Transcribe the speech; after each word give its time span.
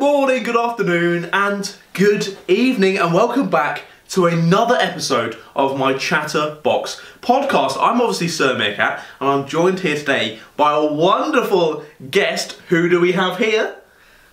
morning, 0.00 0.42
good 0.42 0.56
afternoon, 0.56 1.28
and 1.30 1.76
good 1.92 2.38
evening, 2.48 2.96
and 2.96 3.12
welcome 3.12 3.50
back 3.50 3.84
to 4.08 4.24
another 4.24 4.74
episode 4.76 5.36
of 5.54 5.78
my 5.78 5.92
Chatterbox 5.92 6.98
podcast. 7.20 7.76
I'm 7.78 8.00
obviously 8.00 8.28
Sir 8.28 8.56
Meerkat, 8.56 9.04
and 9.20 9.28
I'm 9.28 9.46
joined 9.46 9.80
here 9.80 9.96
today 9.96 10.40
by 10.56 10.72
a 10.72 10.90
wonderful 10.90 11.84
guest. 12.10 12.52
Who 12.70 12.88
do 12.88 12.98
we 12.98 13.12
have 13.12 13.36
here? 13.36 13.76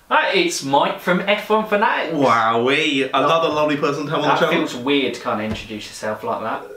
Hi, 0.07 0.31
it's 0.31 0.63
Mike 0.63 1.01
from 1.01 1.19
F1 1.19 1.67
Fanatics. 1.67 2.15
Wowee, 2.15 3.09
another 3.09 3.49
oh, 3.49 3.55
lovely 3.55 3.75
person 3.75 4.05
to 4.05 4.11
have 4.11 4.19
on 4.19 4.21
the 4.21 4.27
That 4.29 4.39
channel. 4.39 4.67
feels 4.67 4.75
weird 4.81 5.15
to 5.15 5.19
kind 5.19 5.41
of 5.41 5.51
introduce 5.51 5.87
yourself 5.87 6.23
like 6.23 6.43
that. 6.43 6.76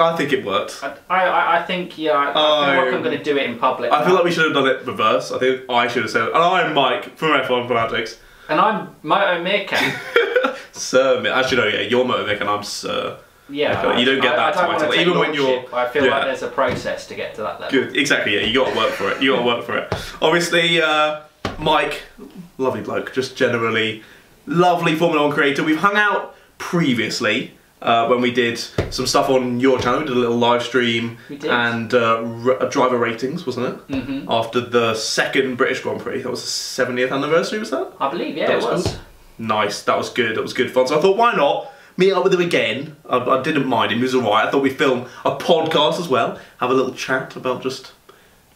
I 0.00 0.16
think 0.16 0.32
it 0.32 0.44
worked. 0.44 0.80
I, 0.82 0.96
I, 1.10 1.58
I 1.58 1.62
think, 1.62 1.98
yeah, 1.98 2.12
I, 2.12 2.30
I 2.30 2.32
feel 2.74 2.84
like. 2.84 2.94
I'm 2.94 3.02
going 3.02 3.18
to 3.18 3.24
do 3.24 3.36
it 3.36 3.48
in 3.50 3.58
public. 3.58 3.92
I 3.92 4.04
feel 4.04 4.14
like 4.14 4.24
we 4.24 4.30
should 4.30 4.44
have 4.44 4.54
done 4.54 4.66
it 4.66 4.86
reverse. 4.86 5.32
I 5.32 5.38
think 5.38 5.62
I 5.68 5.88
should 5.88 6.02
have 6.02 6.10
said, 6.10 6.28
and 6.28 6.36
I'm 6.36 6.74
Mike 6.74 7.16
from 7.16 7.30
F1 7.30 7.66
Fanatics. 7.66 8.18
And 8.48 8.60
I'm 8.60 8.94
Moto 9.02 9.42
Meerkat. 9.42 9.98
Sir, 10.72 11.26
actually, 11.32 11.56
no, 11.58 11.66
yeah, 11.66 11.80
you're 11.80 12.04
Motovic 12.04 12.40
and 12.40 12.48
I'm 12.48 12.62
Sir. 12.62 13.18
Yeah, 13.50 13.82
Okay, 13.82 14.00
you 14.00 14.04
don't 14.04 14.20
get 14.20 14.36
that 14.36 14.56
I 14.56 14.66
don't 14.68 14.78
title, 14.78 14.94
even 14.94 15.18
when 15.18 15.32
you're- 15.34 15.64
I 15.72 15.88
feel 15.88 16.04
yeah. 16.04 16.10
like 16.10 16.24
there's 16.24 16.42
a 16.42 16.48
process 16.48 17.06
to 17.08 17.14
get 17.14 17.34
to 17.36 17.42
that 17.42 17.60
level. 17.60 17.80
Good, 17.80 17.96
exactly. 17.96 18.34
Yeah, 18.34 18.42
you 18.46 18.54
got 18.62 18.70
to 18.72 18.76
work 18.76 18.90
for 18.92 19.10
it. 19.10 19.22
You 19.22 19.32
got 19.32 19.40
to 19.40 19.46
work 19.46 19.64
for 19.64 19.78
it. 19.78 19.92
Obviously, 20.20 20.80
uh, 20.82 21.20
Mike, 21.58 22.02
lovely 22.58 22.82
bloke, 22.82 23.12
just 23.14 23.36
generally 23.36 24.02
lovely 24.46 24.94
Formula 24.94 25.26
One 25.26 25.34
creator. 25.34 25.64
We've 25.64 25.78
hung 25.78 25.96
out 25.96 26.36
previously 26.58 27.54
uh, 27.82 28.06
when 28.08 28.20
we 28.20 28.30
did 28.32 28.58
some 28.90 29.06
stuff 29.06 29.28
on 29.30 29.60
your 29.60 29.78
channel. 29.78 30.00
We 30.00 30.06
did 30.06 30.16
a 30.16 30.20
little 30.20 30.36
live 30.36 30.62
stream 30.62 31.18
and 31.48 31.92
uh, 31.94 32.22
r- 32.44 32.62
uh, 32.62 32.68
driver 32.68 32.98
ratings, 32.98 33.46
wasn't 33.46 33.66
it? 33.90 34.02
hmm 34.02 34.26
After 34.30 34.60
the 34.60 34.94
second 34.94 35.56
British 35.56 35.80
Grand 35.80 36.00
Prix, 36.00 36.22
that 36.22 36.30
was 36.30 36.42
the 36.42 36.84
70th 36.84 37.12
anniversary, 37.12 37.58
was 37.58 37.70
that? 37.70 37.92
I 38.00 38.10
believe, 38.10 38.36
yeah, 38.36 38.46
That 38.48 38.58
it 38.58 38.64
was 38.64 38.84
was. 38.84 38.98
Nice, 39.38 39.82
that 39.82 39.96
was 39.96 40.10
good. 40.10 40.36
That 40.36 40.42
was 40.42 40.52
good 40.52 40.70
fun. 40.72 40.88
So 40.88 40.98
I 40.98 41.00
thought, 41.02 41.16
why 41.16 41.32
not 41.36 41.70
meet 41.96 42.12
up 42.12 42.24
with 42.24 42.34
him 42.34 42.40
again? 42.40 42.96
I, 43.08 43.18
I 43.18 43.42
didn't 43.42 43.66
mind 43.66 43.92
him. 43.92 43.98
He 43.98 44.02
was 44.04 44.14
alright. 44.14 44.46
I 44.46 44.50
thought 44.50 44.62
we'd 44.62 44.76
film 44.76 45.06
a 45.24 45.36
podcast 45.36 46.00
as 46.00 46.08
well, 46.08 46.38
have 46.58 46.70
a 46.70 46.74
little 46.74 46.92
chat 46.94 47.36
about 47.36 47.62
just 47.62 47.92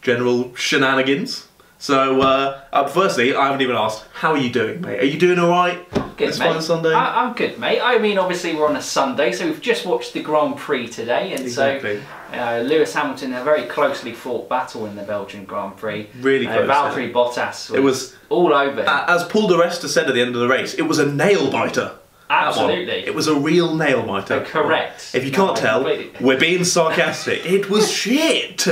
general 0.01 0.53
shenanigans. 0.55 1.47
So, 1.83 2.21
uh, 2.21 2.61
uh, 2.71 2.87
firstly, 2.87 3.35
I 3.35 3.47
haven't 3.47 3.61
even 3.61 3.75
asked, 3.75 4.05
how 4.13 4.31
are 4.31 4.37
you 4.37 4.49
doing, 4.49 4.79
mate? 4.79 5.01
Are 5.01 5.05
you 5.05 5.19
doing 5.19 5.37
alright? 5.37 5.85
Good, 6.15 6.29
This 6.29 6.39
mate. 6.39 6.53
fine 6.53 6.61
Sunday? 6.61 6.93
I, 6.93 7.25
I'm 7.25 7.33
good, 7.33 7.59
mate. 7.59 7.81
I 7.81 7.97
mean, 7.97 8.17
obviously, 8.17 8.55
we're 8.55 8.69
on 8.69 8.77
a 8.77 8.81
Sunday, 8.81 9.33
so 9.33 9.45
we've 9.45 9.59
just 9.59 9.85
watched 9.85 10.13
the 10.13 10.21
Grand 10.23 10.55
Prix 10.55 10.87
today, 10.87 11.33
and 11.33 11.41
Exactly. 11.41 11.99
so 12.31 12.37
uh, 12.39 12.59
Lewis 12.65 12.93
Hamilton, 12.93 13.33
a 13.33 13.43
very 13.43 13.63
closely 13.63 14.13
fought 14.13 14.47
battle 14.47 14.85
in 14.85 14.95
the 14.95 15.01
Belgian 15.03 15.43
Grand 15.43 15.75
Prix. 15.75 16.07
Really 16.21 16.47
Uh, 16.47 16.63
close. 16.63 16.69
Valtteri 16.69 17.11
Bottas 17.11 17.69
was, 17.69 17.71
It 17.77 17.81
was, 17.83 18.15
all 18.29 18.53
over. 18.53 18.79
a- 18.79 19.11
as 19.11 19.25
Paul 19.25 19.49
di 19.49 19.55
Resta 19.55 19.89
said 19.89 20.07
at 20.07 20.13
the 20.15 20.21
end 20.21 20.35
of 20.35 20.39
the 20.41 20.47
race, 20.47 20.73
it 20.75 20.83
was 20.83 20.99
a 20.99 21.05
nail 21.11 21.51
biter. 21.51 21.91
Absolutely. 22.29 23.05
It 23.05 23.13
was 23.13 23.27
a 23.27 23.35
real 23.35 23.75
nail 23.75 24.03
biter. 24.03 24.39
Correct. 24.39 25.11
If 25.13 25.25
you 25.25 25.31
No, 25.31 25.47
can't 25.47 25.57
tell, 25.57 25.83
we're 26.21 26.39
being 26.39 26.63
sarcastic. 26.63 27.45
It 27.45 27.69
was 27.69 27.91
shit. 27.91 28.65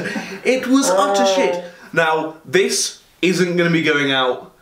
It 0.46 0.66
was 0.68 0.90
utter 0.90 1.26
shit. 1.26 1.66
Now, 1.94 2.38
this 2.46 3.01
isn't 3.22 3.58
going 3.58 3.70
to 3.70 3.74
be 3.74 3.84
going 3.84 4.12
out 4.12 4.56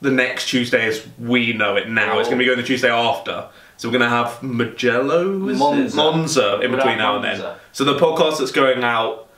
the 0.00 0.10
next 0.10 0.48
Tuesday 0.48 0.86
as 0.86 1.06
we 1.18 1.52
know 1.52 1.76
it 1.76 1.88
now. 1.88 2.18
It's 2.18 2.28
going 2.28 2.38
to 2.38 2.42
be 2.42 2.46
going 2.46 2.58
the 2.58 2.66
Tuesday 2.66 2.90
after. 2.90 3.48
So 3.76 3.88
we're 3.88 3.98
going 3.98 4.10
to 4.10 4.16
have 4.16 4.42
Mugello? 4.42 5.56
Monza. 5.56 5.96
Monza 5.96 6.60
in 6.60 6.70
between 6.70 6.98
now 6.98 7.16
and 7.16 7.24
then. 7.24 7.56
So 7.72 7.84
the 7.84 7.98
podcast 7.98 8.38
that's 8.38 8.52
going 8.52 8.84
out, 8.84 9.28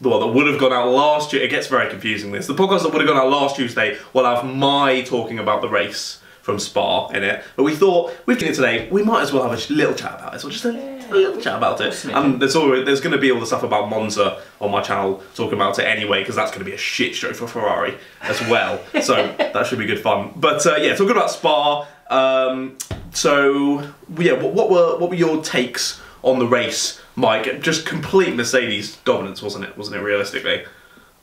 well, 0.00 0.20
that 0.20 0.26
would 0.28 0.46
have 0.46 0.58
gone 0.58 0.72
out 0.72 0.88
last 0.88 1.32
year. 1.32 1.42
It 1.42 1.48
gets 1.50 1.68
very 1.68 1.88
confusing. 1.88 2.32
This 2.32 2.46
the 2.46 2.54
podcast 2.54 2.82
that 2.82 2.92
would 2.92 3.00
have 3.00 3.08
gone 3.08 3.16
out 3.16 3.30
last 3.30 3.56
Tuesday 3.56 3.98
will 4.12 4.24
have 4.24 4.44
my 4.44 5.02
talking 5.02 5.38
about 5.38 5.60
the 5.60 5.68
race 5.68 6.20
from 6.42 6.58
Spa 6.58 7.08
in 7.08 7.22
it. 7.22 7.42
But 7.56 7.62
we 7.62 7.74
thought 7.74 8.12
we've 8.26 8.38
done 8.38 8.50
it 8.50 8.54
today. 8.54 8.88
We 8.90 9.02
might 9.02 9.22
as 9.22 9.32
well 9.32 9.48
have 9.48 9.52
a 9.52 9.72
little 9.72 9.94
chat 9.94 10.14
about 10.14 10.34
it. 10.34 10.40
So 10.40 10.50
just 10.50 10.64
a, 10.64 10.95
a 11.10 11.14
little 11.14 11.40
chat 11.40 11.56
about 11.56 11.80
it. 11.80 12.04
And 12.06 12.40
there's 12.40 12.56
always, 12.56 12.84
there's 12.84 13.00
going 13.00 13.12
to 13.12 13.18
be 13.18 13.30
all 13.30 13.40
the 13.40 13.46
stuff 13.46 13.62
about 13.62 13.88
Monza 13.88 14.42
on 14.60 14.70
my 14.70 14.82
channel 14.82 15.22
talking 15.34 15.54
about 15.54 15.78
it 15.78 15.84
anyway 15.84 16.20
because 16.20 16.36
that's 16.36 16.50
going 16.50 16.60
to 16.60 16.64
be 16.64 16.74
a 16.74 16.78
shit 16.78 17.14
show 17.14 17.32
for 17.32 17.46
Ferrari 17.46 17.96
as 18.22 18.40
well. 18.42 18.80
so 19.02 19.14
that 19.38 19.66
should 19.66 19.78
be 19.78 19.86
good 19.86 20.00
fun. 20.00 20.32
But 20.36 20.66
uh, 20.66 20.76
yeah, 20.76 20.94
talking 20.94 21.10
about 21.10 21.30
Spa. 21.30 21.86
Um, 22.08 22.78
so 23.12 23.92
yeah, 24.18 24.32
what, 24.34 24.52
what 24.52 24.70
were 24.70 24.98
what 24.98 25.10
were 25.10 25.16
your 25.16 25.42
takes 25.42 26.00
on 26.22 26.38
the 26.38 26.46
race, 26.46 27.00
Mike? 27.14 27.60
Just 27.60 27.86
complete 27.86 28.34
Mercedes 28.34 28.96
dominance, 28.98 29.42
wasn't 29.42 29.64
it? 29.64 29.76
Wasn't 29.76 29.96
it 29.96 30.00
realistically? 30.00 30.64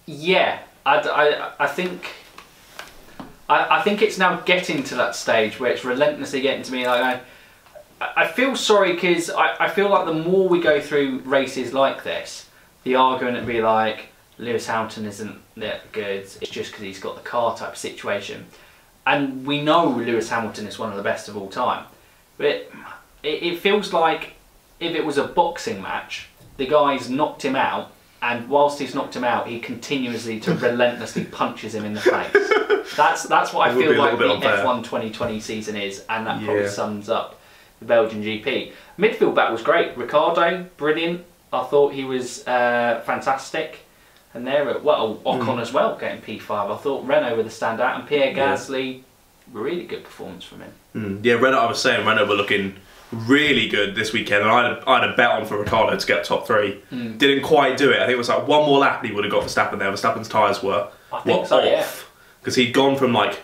Yeah, 0.05 0.59
I, 0.85 0.97
I, 0.97 1.51
I 1.59 1.67
think. 1.67 2.11
I, 3.49 3.79
I 3.79 3.81
think 3.81 4.01
it's 4.01 4.17
now 4.17 4.39
getting 4.41 4.83
to 4.83 4.95
that 4.95 5.15
stage 5.15 5.59
where 5.59 5.71
it's 5.71 5.83
relentlessly 5.83 6.41
getting 6.41 6.63
to 6.63 6.71
me. 6.71 6.87
Like 6.87 7.21
I, 8.15 8.27
feel 8.27 8.55
sorry 8.55 8.93
because 8.93 9.29
I, 9.29 9.55
I 9.65 9.69
feel 9.69 9.89
like 9.89 10.05
the 10.05 10.13
more 10.13 10.47
we 10.49 10.59
go 10.61 10.79
through 10.81 11.19
races 11.25 11.73
like 11.73 12.03
this, 12.03 12.49
the 12.83 12.95
argument 12.95 13.37
would 13.37 13.47
be 13.47 13.61
like 13.61 14.07
Lewis 14.37 14.65
Hamilton 14.67 15.05
isn't 15.05 15.39
that 15.57 15.91
good. 15.91 16.21
It's 16.41 16.49
just 16.49 16.71
because 16.71 16.83
he's 16.83 16.99
got 16.99 17.15
the 17.15 17.21
car 17.29 17.55
type 17.57 17.75
situation, 17.77 18.45
and 19.05 19.45
we 19.45 19.61
know 19.61 19.89
Lewis 19.89 20.29
Hamilton 20.29 20.67
is 20.67 20.79
one 20.79 20.89
of 20.89 20.97
the 20.97 21.03
best 21.03 21.29
of 21.29 21.37
all 21.37 21.49
time. 21.49 21.85
But 22.37 22.71
it, 23.21 23.43
it 23.43 23.59
feels 23.59 23.93
like 23.93 24.33
if 24.79 24.95
it 24.95 25.05
was 25.05 25.17
a 25.17 25.27
boxing 25.27 25.81
match, 25.81 26.27
the 26.57 26.67
guy's 26.67 27.09
knocked 27.09 27.43
him 27.43 27.55
out, 27.55 27.91
and 28.21 28.49
whilst 28.49 28.79
he's 28.79 28.95
knocked 28.95 29.15
him 29.15 29.23
out, 29.23 29.47
he 29.47 29.59
continuously 29.59 30.39
to 30.41 30.53
relentlessly 30.55 31.25
punches 31.25 31.75
him 31.75 31.85
in 31.85 31.93
the 31.93 32.01
face. 32.01 32.95
That's 32.97 33.23
that's 33.23 33.53
what 33.53 33.69
It 33.69 33.71
I 33.71 33.75
feel 33.75 33.95
like 33.97 34.11
the 34.11 34.17
little 34.17 34.37
bit 34.37 34.47
unfair. 34.47 34.65
F1 34.65 34.83
2020 34.83 35.39
season 35.39 35.75
is, 35.75 36.03
and 36.09 36.27
that 36.27 36.43
probably 36.43 36.63
Yeah. 36.63 36.69
sums 36.69 37.07
up 37.09 37.39
the 37.83 37.87
Belgian 37.87 38.23
GP. 38.23 38.71
Midfield 38.97 39.35
battle 39.35 39.53
was 39.53 39.61
great. 39.61 39.95
Ricciardo, 39.97 40.65
brilliant. 40.77 41.25
I 41.51 41.63
thought 41.63 41.93
he 41.93 42.03
was 42.03 42.47
uh, 42.47 43.01
fantastic. 43.05 43.79
And 44.33 44.47
there, 44.47 44.67
at, 44.69 44.83
well, 44.83 45.21
Ocon 45.25 45.61
as 45.61 45.71
well, 45.71 45.95
getting 45.95 46.21
P5. 46.21 46.73
I 46.73 46.77
thought 46.77 47.05
Renault 47.05 47.35
were 47.35 47.43
the 47.43 47.49
standout, 47.49 47.99
and 47.99 48.07
Pierre 48.07 48.31
Hmm. 48.31 48.37
Yeah. 48.37 48.53
Gasly, 48.53 49.03
really 49.51 49.85
good 49.85 50.03
performance 50.03 50.43
from 50.43 50.61
him. 50.61 50.71
Mm. 50.95 51.19
Yeah, 51.25 51.33
Renault. 51.33 51.59
I 51.59 51.67
was 51.67 51.81
saying 51.81 52.05
Renault 52.05 52.27
were 52.27 52.35
looking 52.35 52.75
really 53.11 53.67
good 53.67 53.93
this 53.93 54.11
weekend, 54.11 54.41
and 54.41 54.51
I 54.51 54.69
had, 54.69 54.83
I 54.87 55.01
had 55.01 55.09
a 55.11 55.15
bet 55.15 55.31
on 55.31 55.45
for 55.45 55.59
Ricciardo 55.59 55.95
to 55.95 56.07
get 56.07 56.23
top 56.23 56.47
three. 56.47 56.81
Mm. 56.91 57.19
Didn't 57.19 57.43
quite 57.43 57.77
do 57.77 57.91
it. 57.91 57.97
I 57.97 58.05
think 58.05 58.13
it 58.13 58.17
was 58.17 58.29
like 58.29 58.47
one 58.47 58.65
more 58.65 58.79
lap 58.79 59.01
and 59.01 59.09
he 59.09 59.15
would 59.15 59.23
have 59.23 59.31
got 59.31 59.43
Verstappen 59.43 59.77
there. 59.77 59.91
Verstappen's 59.91 60.27
tyres 60.29 60.63
were, 60.63 60.89
were 61.25 61.45
so, 61.45 61.59
off 61.59 62.11
because 62.39 62.55
he'd 62.55 62.73
gone 62.73 62.97
from 62.97 63.13
like 63.13 63.43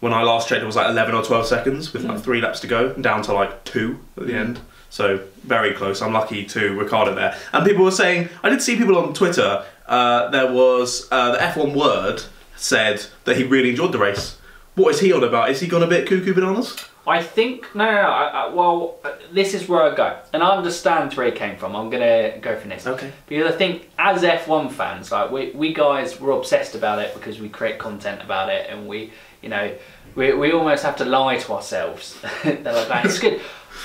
when 0.00 0.12
I 0.12 0.22
last 0.22 0.48
checked, 0.48 0.62
it 0.62 0.66
was 0.66 0.76
like 0.76 0.88
eleven 0.88 1.14
or 1.14 1.22
twelve 1.22 1.46
seconds 1.46 1.92
with 1.92 2.04
like 2.04 2.20
three 2.20 2.40
laps 2.40 2.60
to 2.60 2.66
go, 2.66 2.92
down 2.94 3.22
to 3.22 3.32
like 3.32 3.64
two 3.64 3.98
at 4.16 4.26
the 4.26 4.34
end. 4.34 4.60
So 4.88 5.20
very 5.44 5.72
close. 5.74 6.02
I'm 6.02 6.12
lucky 6.12 6.44
to 6.46 6.76
Ricciardo 6.78 7.14
there. 7.14 7.36
And 7.52 7.64
people 7.64 7.84
were 7.84 7.90
saying, 7.92 8.28
I 8.42 8.48
did 8.48 8.60
see 8.60 8.76
people 8.76 8.98
on 8.98 9.14
Twitter. 9.14 9.64
Uh, 9.86 10.28
there 10.30 10.52
was 10.52 11.06
uh, 11.12 11.32
the 11.32 11.38
F1 11.38 11.74
word 11.76 12.22
said 12.56 13.06
that 13.24 13.36
he 13.36 13.44
really 13.44 13.70
enjoyed 13.70 13.92
the 13.92 13.98
race. 13.98 14.36
What 14.74 14.94
is 14.94 15.00
he 15.00 15.12
on 15.12 15.22
about? 15.22 15.50
Is 15.50 15.60
he 15.60 15.68
gone 15.68 15.82
a 15.82 15.86
bit 15.86 16.08
cuckoo 16.08 16.34
bananas? 16.34 16.76
I 17.06 17.22
think 17.22 17.74
no, 17.74 17.84
no, 17.84 17.92
no. 17.92 18.08
I, 18.08 18.24
I, 18.26 18.48
well, 18.54 18.98
uh, 19.04 19.12
this 19.32 19.54
is 19.54 19.68
where 19.68 19.82
I 19.82 19.94
go, 19.94 20.18
and 20.32 20.42
I 20.42 20.50
understand 20.56 21.14
where 21.14 21.26
he 21.26 21.32
came 21.32 21.56
from. 21.56 21.74
I'm 21.74 21.88
gonna 21.88 22.38
go 22.40 22.56
for 22.58 22.68
this 22.68 22.86
Okay. 22.86 23.10
because 23.26 23.52
I 23.52 23.56
think 23.56 23.88
as 23.98 24.22
F1 24.22 24.70
fans, 24.70 25.10
like 25.10 25.30
we, 25.30 25.50
we 25.52 25.72
guys, 25.72 26.20
we're 26.20 26.32
obsessed 26.32 26.74
about 26.74 26.98
it 26.98 27.14
because 27.14 27.40
we 27.40 27.48
create 27.48 27.78
content 27.78 28.22
about 28.22 28.50
it, 28.50 28.68
and 28.70 28.86
we, 28.86 29.12
you 29.42 29.48
know, 29.48 29.74
we, 30.14 30.32
we 30.32 30.52
almost 30.52 30.82
have 30.82 30.96
to 30.96 31.04
lie 31.04 31.38
to 31.38 31.52
ourselves. 31.52 32.20
They're 32.44 32.62
like 32.62 32.88
that. 32.88 33.04
It's 33.04 33.18
good, 33.18 33.40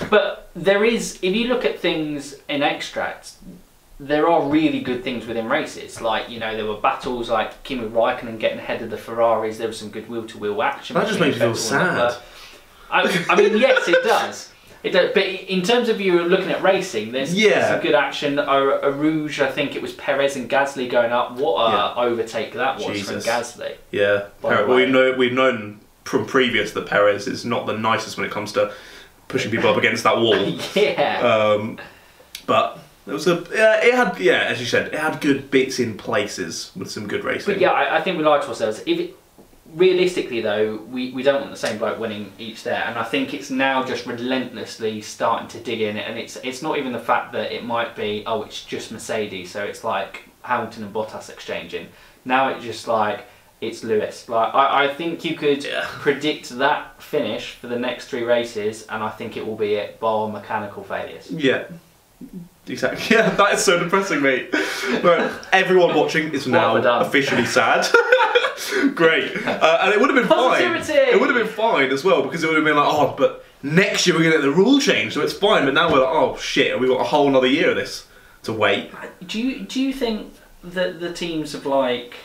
but 0.09 0.49
there 0.55 0.83
is 0.83 1.19
if 1.21 1.35
you 1.35 1.47
look 1.47 1.65
at 1.65 1.79
things 1.79 2.35
in 2.47 2.63
extracts. 2.63 3.37
There 3.97 4.27
are 4.27 4.49
really 4.49 4.81
good 4.81 5.05
things 5.05 5.25
within 5.25 5.47
races, 5.47 6.01
like 6.01 6.29
you 6.29 6.37
know 6.37 6.53
there 6.53 6.65
were 6.65 6.75
battles 6.81 7.29
like 7.29 7.63
Kimi 7.63 7.87
Raikkonen 7.87 8.37
getting 8.37 8.59
ahead 8.59 8.81
of 8.81 8.89
the 8.89 8.97
Ferraris. 8.97 9.57
There 9.57 9.69
was 9.69 9.79
some 9.79 9.89
good 9.89 10.09
wheel-to-wheel 10.09 10.61
action. 10.61 10.95
That 10.95 11.07
just 11.07 11.21
makes 11.21 11.37
me 11.37 11.39
feel 11.39 11.55
sad. 11.55 12.17
I, 12.91 13.25
I 13.29 13.35
mean, 13.37 13.57
yes, 13.57 13.87
it 13.87 14.03
does. 14.03 14.51
It 14.85 14.91
does. 14.91 15.11
But 15.13 15.23
in 15.25 15.63
terms 15.63 15.89
of 15.89 15.99
you 15.99 16.21
looking 16.23 16.51
at 16.51 16.61
racing, 16.61 17.11
there's, 17.11 17.33
Yeah. 17.33 17.69
some 17.71 17.81
good 17.81 17.95
action. 17.95 18.37
A, 18.37 18.43
Eau 18.43 18.91
Rouge, 18.91 19.41
I 19.41 19.47
think 19.51 19.75
it 19.75 19.81
was 19.81 19.93
Perez 19.93 20.35
and 20.35 20.47
Gasly 20.49 20.89
going 20.89 21.11
up. 21.11 21.31
What 21.37 21.55
a 21.59 21.71
Yeah. 21.71 21.93
overtake 22.05 22.53
that 22.53 22.75
was 22.77 22.85
Jesus. 22.85 23.25
from 23.25 23.33
Gasly. 23.33 23.73
Yeah, 23.91 24.25
Perez, 24.41 24.67
way. 24.67 24.85
we 24.85 24.91
know 24.91 25.13
we've 25.17 25.33
known 25.33 25.79
from 26.03 26.25
previous 26.27 26.71
that 26.73 26.85
Perez 26.85 27.27
is 27.27 27.43
not 27.45 27.65
the 27.65 27.73
nicest 27.73 28.15
when 28.15 28.27
it 28.27 28.31
comes 28.31 28.51
to 28.53 28.71
pushing 29.27 29.49
people 29.49 29.69
up 29.71 29.77
against 29.77 30.03
that 30.03 30.17
wall. 30.17 30.35
yeah. 30.75 31.19
Um, 31.21 31.79
but 32.45 32.77
it 33.07 33.11
was 33.11 33.25
a 33.27 33.43
yeah, 33.55 33.83
it 33.83 33.93
had 33.95 34.19
yeah, 34.19 34.43
as 34.43 34.59
you 34.59 34.67
said, 34.67 34.93
it 34.93 34.99
had 34.99 35.19
good 35.19 35.49
bits 35.49 35.79
in 35.79 35.97
places 35.97 36.69
with 36.75 36.91
some 36.91 37.07
good 37.07 37.23
racing. 37.23 37.55
But 37.55 37.59
yeah, 37.61 37.71
I, 37.71 37.97
I 37.97 38.01
think 38.01 38.19
we 38.19 38.23
lie 38.23 38.37
to 38.39 38.47
ourselves. 38.47 38.83
If 38.85 38.99
it, 38.99 39.15
realistically, 39.75 40.41
though, 40.41 40.77
we, 40.89 41.11
we 41.11 41.21
don't 41.21 41.41
want 41.41 41.51
the 41.51 41.57
same 41.57 41.77
bloke 41.77 41.99
winning 41.99 42.31
each 42.39 42.63
there, 42.63 42.83
and 42.85 42.97
I 42.97 43.03
think 43.03 43.33
it's 43.33 43.49
now 43.51 43.83
just 43.83 44.05
relentlessly 44.05 45.01
starting 45.01 45.47
to 45.49 45.59
dig 45.59 45.81
in, 45.81 45.97
and 45.97 46.17
it's 46.17 46.37
it's 46.37 46.61
not 46.61 46.77
even 46.77 46.93
the 46.93 46.99
fact 46.99 47.33
that 47.33 47.51
it 47.51 47.63
might 47.63 47.95
be 47.95 48.23
oh 48.25 48.43
it's 48.43 48.63
just 48.63 48.91
Mercedes, 48.91 49.51
so 49.51 49.63
it's 49.63 49.83
like 49.83 50.29
Hamilton 50.41 50.83
and 50.85 50.93
Bottas 50.93 51.29
exchanging. 51.29 51.87
Now 52.23 52.49
it's 52.49 52.63
just 52.63 52.87
like 52.87 53.25
it's 53.61 53.83
Lewis. 53.83 54.27
Like 54.29 54.53
I, 54.55 54.85
I 54.85 54.93
think 54.93 55.23
you 55.25 55.35
could 55.35 55.63
Yeah. 55.63 55.85
predict 55.87 56.49
that 56.57 57.01
finish 57.01 57.51
for 57.51 57.67
the 57.67 57.77
next 57.79 58.07
three 58.07 58.23
races, 58.23 58.85
and 58.87 59.03
I 59.03 59.09
think 59.09 59.37
it 59.37 59.45
will 59.45 59.55
be 59.57 59.75
it 59.75 59.99
bar 59.99 60.29
mechanical 60.29 60.83
failures. 60.83 61.29
Yeah. 61.31 61.65
Exactly. 62.67 63.05
Yeah, 63.17 63.29
that 63.31 63.53
is 63.55 63.63
so 63.63 63.79
depressing, 63.79 64.21
mate. 64.21 64.51
But 65.01 65.47
everyone 65.51 65.95
watching 65.95 66.33
is 66.33 66.47
What 66.47 66.59
have 66.59 66.75
I 66.77 66.81
now 66.81 66.99
officially 67.01 67.45
sad. 67.45 67.85
Great. 68.95 69.35
Uh, 69.45 69.79
and 69.83 69.93
it 69.93 69.99
would 69.99 70.09
have 70.09 70.17
been 70.17 70.27
fine. 70.27 70.61
It 70.63 71.19
would 71.19 71.29
have 71.29 71.37
been 71.37 71.53
fine 71.53 71.91
as 71.91 72.03
well 72.03 72.23
because 72.23 72.43
it 72.43 72.47
would 72.47 72.55
have 72.55 72.65
been 72.65 72.75
like, 72.75 72.87
oh, 72.87 73.13
but 73.17 73.43
next 73.61 74.07
year 74.07 74.15
we're 74.15 74.23
going 74.23 74.31
to 74.33 74.37
get 74.39 74.43
the 74.43 74.51
rule 74.51 74.79
change, 74.79 75.13
so 75.13 75.21
it's 75.21 75.33
fine. 75.33 75.65
But 75.65 75.73
now 75.73 75.91
we're 75.91 75.99
like, 75.99 76.09
oh 76.13 76.37
shit, 76.37 76.79
we've 76.79 76.89
got 76.89 77.01
a 77.01 77.05
whole 77.05 77.27
another 77.27 77.47
year 77.47 77.69
of 77.71 77.75
this 77.75 78.07
to 78.43 78.53
wait. 78.53 78.91
Do 79.27 79.39
you 79.41 79.59
do 79.65 79.81
you 79.81 79.93
think 79.93 80.33
that 80.63 80.99
the 80.99 81.13
teams 81.13 81.51
have 81.53 81.65
like 81.65 82.15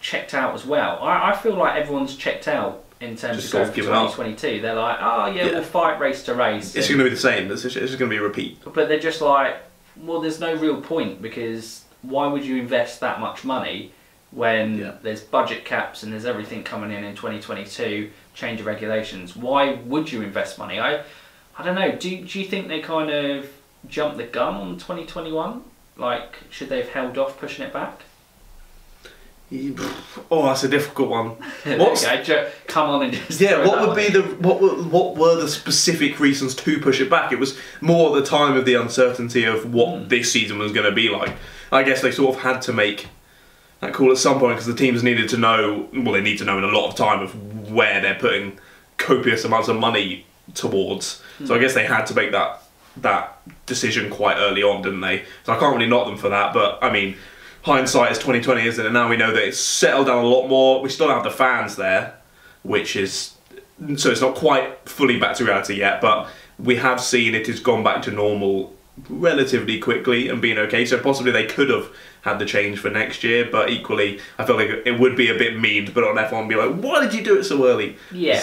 checked 0.00 0.34
out 0.34 0.54
as 0.54 0.64
well? 0.64 0.98
I, 1.00 1.30
I 1.32 1.36
feel 1.36 1.54
like 1.54 1.76
everyone's 1.76 2.16
checked 2.16 2.48
out 2.48 2.84
in 3.00 3.16
terms 3.16 3.42
Just 3.42 3.54
of 3.54 3.60
of 3.62 3.68
for 3.68 3.74
given 3.74 3.92
up. 3.92 4.10
2022. 4.12 4.62
They're 4.62 4.74
like, 4.74 4.98
oh 5.00 5.26
yeah, 5.26 5.44
Yeah. 5.46 5.52
we'll 5.52 5.62
fight 5.62 6.00
race 6.00 6.22
to 6.24 6.34
race. 6.34 6.74
It's 6.74 6.88
going 6.88 6.98
to 6.98 7.04
be 7.04 7.10
the 7.10 7.16
same. 7.16 7.50
It's 7.52 7.62
just, 7.62 7.76
it's 7.76 7.88
just 7.88 7.98
going 7.98 8.10
to 8.10 8.14
be 8.16 8.18
a 8.18 8.22
repeat. 8.26 8.58
but 8.64 8.88
they're 8.88 8.98
just 8.98 9.20
like, 9.20 9.56
well, 10.02 10.20
there's 10.20 10.40
no 10.40 10.54
real 10.54 10.80
point 10.80 11.20
because 11.22 11.84
why 12.02 12.26
would 12.26 12.44
you 12.44 12.56
invest 12.56 13.00
that 13.00 13.20
much 13.20 13.44
money 13.44 13.92
when 14.30 14.78
Yeah. 14.78 14.92
there's 15.02 15.20
budget 15.22 15.64
caps 15.64 16.02
and 16.02 16.12
there's 16.12 16.26
everything 16.26 16.62
coming 16.62 16.90
in 16.90 17.04
in 17.04 17.14
2022, 17.16 18.10
change 18.34 18.60
of 18.60 18.66
regulations? 18.66 19.34
Why 19.36 19.74
would 19.74 20.12
you 20.12 20.22
invest 20.22 20.58
money? 20.58 20.78
I, 20.78 21.02
I 21.58 21.64
don't 21.64 21.74
know. 21.74 21.92
Do 21.92 22.24
do 22.24 22.38
you 22.40 22.46
think 22.46 22.68
they 22.68 22.80
kind 22.80 23.10
of 23.10 23.48
jumped 23.88 24.18
the 24.18 24.24
gun 24.24 24.54
on 24.54 24.74
2021? 24.78 25.62
Like, 25.96 26.36
should 26.50 26.68
they 26.68 26.78
have 26.78 26.90
held 26.90 27.16
off 27.18 27.38
pushing 27.38 27.64
it 27.64 27.72
back? 27.72 28.02
Oh, 30.30 30.44
that's 30.46 30.64
a 30.64 30.68
difficult 30.68 31.08
one. 31.08 31.28
What's- 31.78 32.04
okay, 32.04 32.50
come 32.76 32.90
on 32.90 33.02
and 33.04 33.12
just 33.14 33.40
Yeah, 33.40 33.66
what 33.66 33.86
would 33.88 33.96
be 33.96 34.08
the 34.10 34.22
what 34.22 34.60
were, 34.60 34.68
what 34.96 35.16
were 35.16 35.36
the 35.36 35.48
specific 35.48 36.20
reasons 36.20 36.54
to 36.56 36.78
push 36.80 37.00
it 37.00 37.08
back? 37.08 37.32
It 37.32 37.38
was 37.38 37.58
more 37.80 38.14
the 38.14 38.24
time 38.26 38.54
of 38.56 38.64
the 38.66 38.74
uncertainty 38.74 39.44
of 39.44 39.72
what 39.72 39.88
Hmm. 39.98 40.08
this 40.08 40.30
season 40.30 40.58
was 40.58 40.72
going 40.72 40.86
to 40.86 40.92
be 40.92 41.08
like. 41.08 41.32
I 41.72 41.82
guess 41.82 42.02
they 42.02 42.10
sort 42.12 42.36
of 42.36 42.42
had 42.42 42.60
to 42.62 42.72
make 42.72 43.08
that 43.80 43.92
call 43.94 44.10
at 44.12 44.18
some 44.18 44.38
point 44.38 44.54
because 44.56 44.66
the 44.66 44.74
teams 44.74 45.02
needed 45.02 45.28
to 45.30 45.38
know. 45.38 45.88
Well, 45.94 46.12
they 46.12 46.20
need 46.20 46.38
to 46.38 46.44
know 46.44 46.58
in 46.58 46.64
a 46.64 46.68
lot 46.78 46.88
of 46.88 46.94
time 46.96 47.20
of 47.22 47.70
where 47.72 48.00
they're 48.02 48.14
putting 48.26 48.58
copious 48.98 49.44
amounts 49.44 49.68
of 49.68 49.76
money 49.76 50.26
towards. 50.54 51.22
So 51.44 51.54
I 51.54 51.58
guess 51.58 51.74
they 51.74 51.84
had 51.86 52.04
to 52.06 52.14
make 52.14 52.32
that 52.32 52.62
that 52.98 53.38
decision 53.66 54.10
quite 54.10 54.36
early 54.38 54.62
on, 54.62 54.80
didn't 54.82 55.00
they? 55.02 55.24
So 55.44 55.52
I 55.52 55.58
can't 55.58 55.74
really 55.76 55.88
knock 55.88 56.06
them 56.06 56.16
for 56.16 56.28
that. 56.30 56.54
But 56.54 56.78
I 56.82 56.90
mean, 56.92 57.16
hindsight 57.62 58.12
is 58.12 58.18
twenty 58.18 58.40
twenty, 58.40 58.66
isn't 58.66 58.82
it? 58.84 58.86
And 58.86 58.94
now 58.94 59.08
we 59.08 59.16
know 59.16 59.32
that 59.32 59.42
it's 59.42 59.58
settled 59.60 60.06
down 60.06 60.24
a 60.24 60.28
lot 60.28 60.46
more. 60.48 60.80
We 60.82 60.88
still 60.88 61.08
have 61.08 61.24
the 61.24 61.30
fans 61.30 61.76
there, 61.76 62.14
which 62.66 62.96
is 62.96 63.32
so 63.96 64.10
it's 64.10 64.20
not 64.22 64.34
quite 64.34 64.88
fully 64.88 65.18
back 65.18 65.36
to 65.36 65.44
reality 65.44 65.74
yet, 65.74 66.00
but 66.00 66.28
we 66.58 66.76
have 66.76 67.00
seen 67.00 67.34
it 67.34 67.46
has 67.46 67.60
gone 67.60 67.82
back 67.84 68.00
to 68.02 68.10
normal 68.10 68.74
relatively 69.10 69.78
quickly 69.78 70.28
and 70.28 70.40
being 70.40 70.56
okay. 70.58 70.84
So 70.86 70.98
possibly 70.98 71.30
they 71.32 71.44
could 71.46 71.68
have 71.68 71.88
had 72.22 72.38
the 72.38 72.46
change 72.46 72.78
for 72.78 72.88
next 72.90 73.22
year, 73.22 73.46
but 73.50 73.68
equally, 73.70 74.20
I 74.38 74.44
feel 74.46 74.56
like 74.56 74.70
it 74.86 74.98
would 74.98 75.14
be 75.16 75.28
a 75.28 75.34
bit 75.34 75.58
mean 75.60 75.84
to 75.86 75.92
put 75.92 76.04
on 76.04 76.16
F1 76.16 76.32
and 76.40 76.48
be 76.48 76.54
like, 76.56 76.74
why 76.76 77.00
did 77.04 77.12
you 77.14 77.22
do 77.22 77.38
it 77.38 77.44
so 77.44 77.66
early? 77.66 77.96
Yeah. 78.10 78.42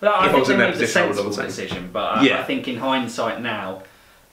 Well, 0.00 0.14
I 0.14 0.28
If 0.28 0.34
I 0.34 0.38
was 0.38 0.50
in 0.50 0.58
their 0.58 0.70
position, 0.72 1.02
I 1.02 1.06
would 1.06 1.16
sensible 1.16 1.30
done 1.36 1.46
the 1.46 1.52
same. 1.52 1.64
decision, 1.66 1.90
but 1.92 2.04
I, 2.18 2.22
Yeah. 2.22 2.40
I 2.40 2.44
think 2.44 2.68
in 2.68 2.76
hindsight 2.76 3.40
now, 3.42 3.82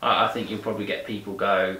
I, 0.01 0.25
I 0.25 0.27
think 0.27 0.49
you'll 0.51 0.59
probably 0.59 0.85
get 0.85 1.07
people 1.07 1.33
go, 1.33 1.77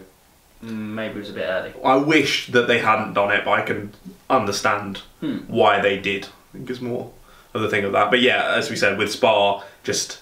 mm, 0.64 0.70
maybe 0.72 1.16
it 1.16 1.20
was 1.20 1.30
a 1.30 1.34
bit 1.34 1.46
early. 1.48 1.74
I 1.84 1.96
wish 1.98 2.48
that 2.48 2.68
they 2.68 2.80
hadn't 2.80 3.14
done 3.14 3.32
it, 3.32 3.46
but 3.46 3.52
I 3.52 3.62
can 3.62 3.94
understand 4.30 5.02
Hmm. 5.20 5.38
why 5.48 5.80
they 5.80 5.98
did. 6.00 6.26
I 6.54 6.58
think 6.58 6.70
it's 6.70 6.82
more 6.82 7.12
of 7.54 7.62
the 7.62 7.70
thing 7.70 7.84
of 7.84 7.92
that. 7.94 8.10
But 8.10 8.22
yeah, 8.22 8.54
as 8.56 8.70
we 8.70 8.76
said, 8.76 8.98
with 8.98 9.12
Spa, 9.12 9.64
just 9.84 10.20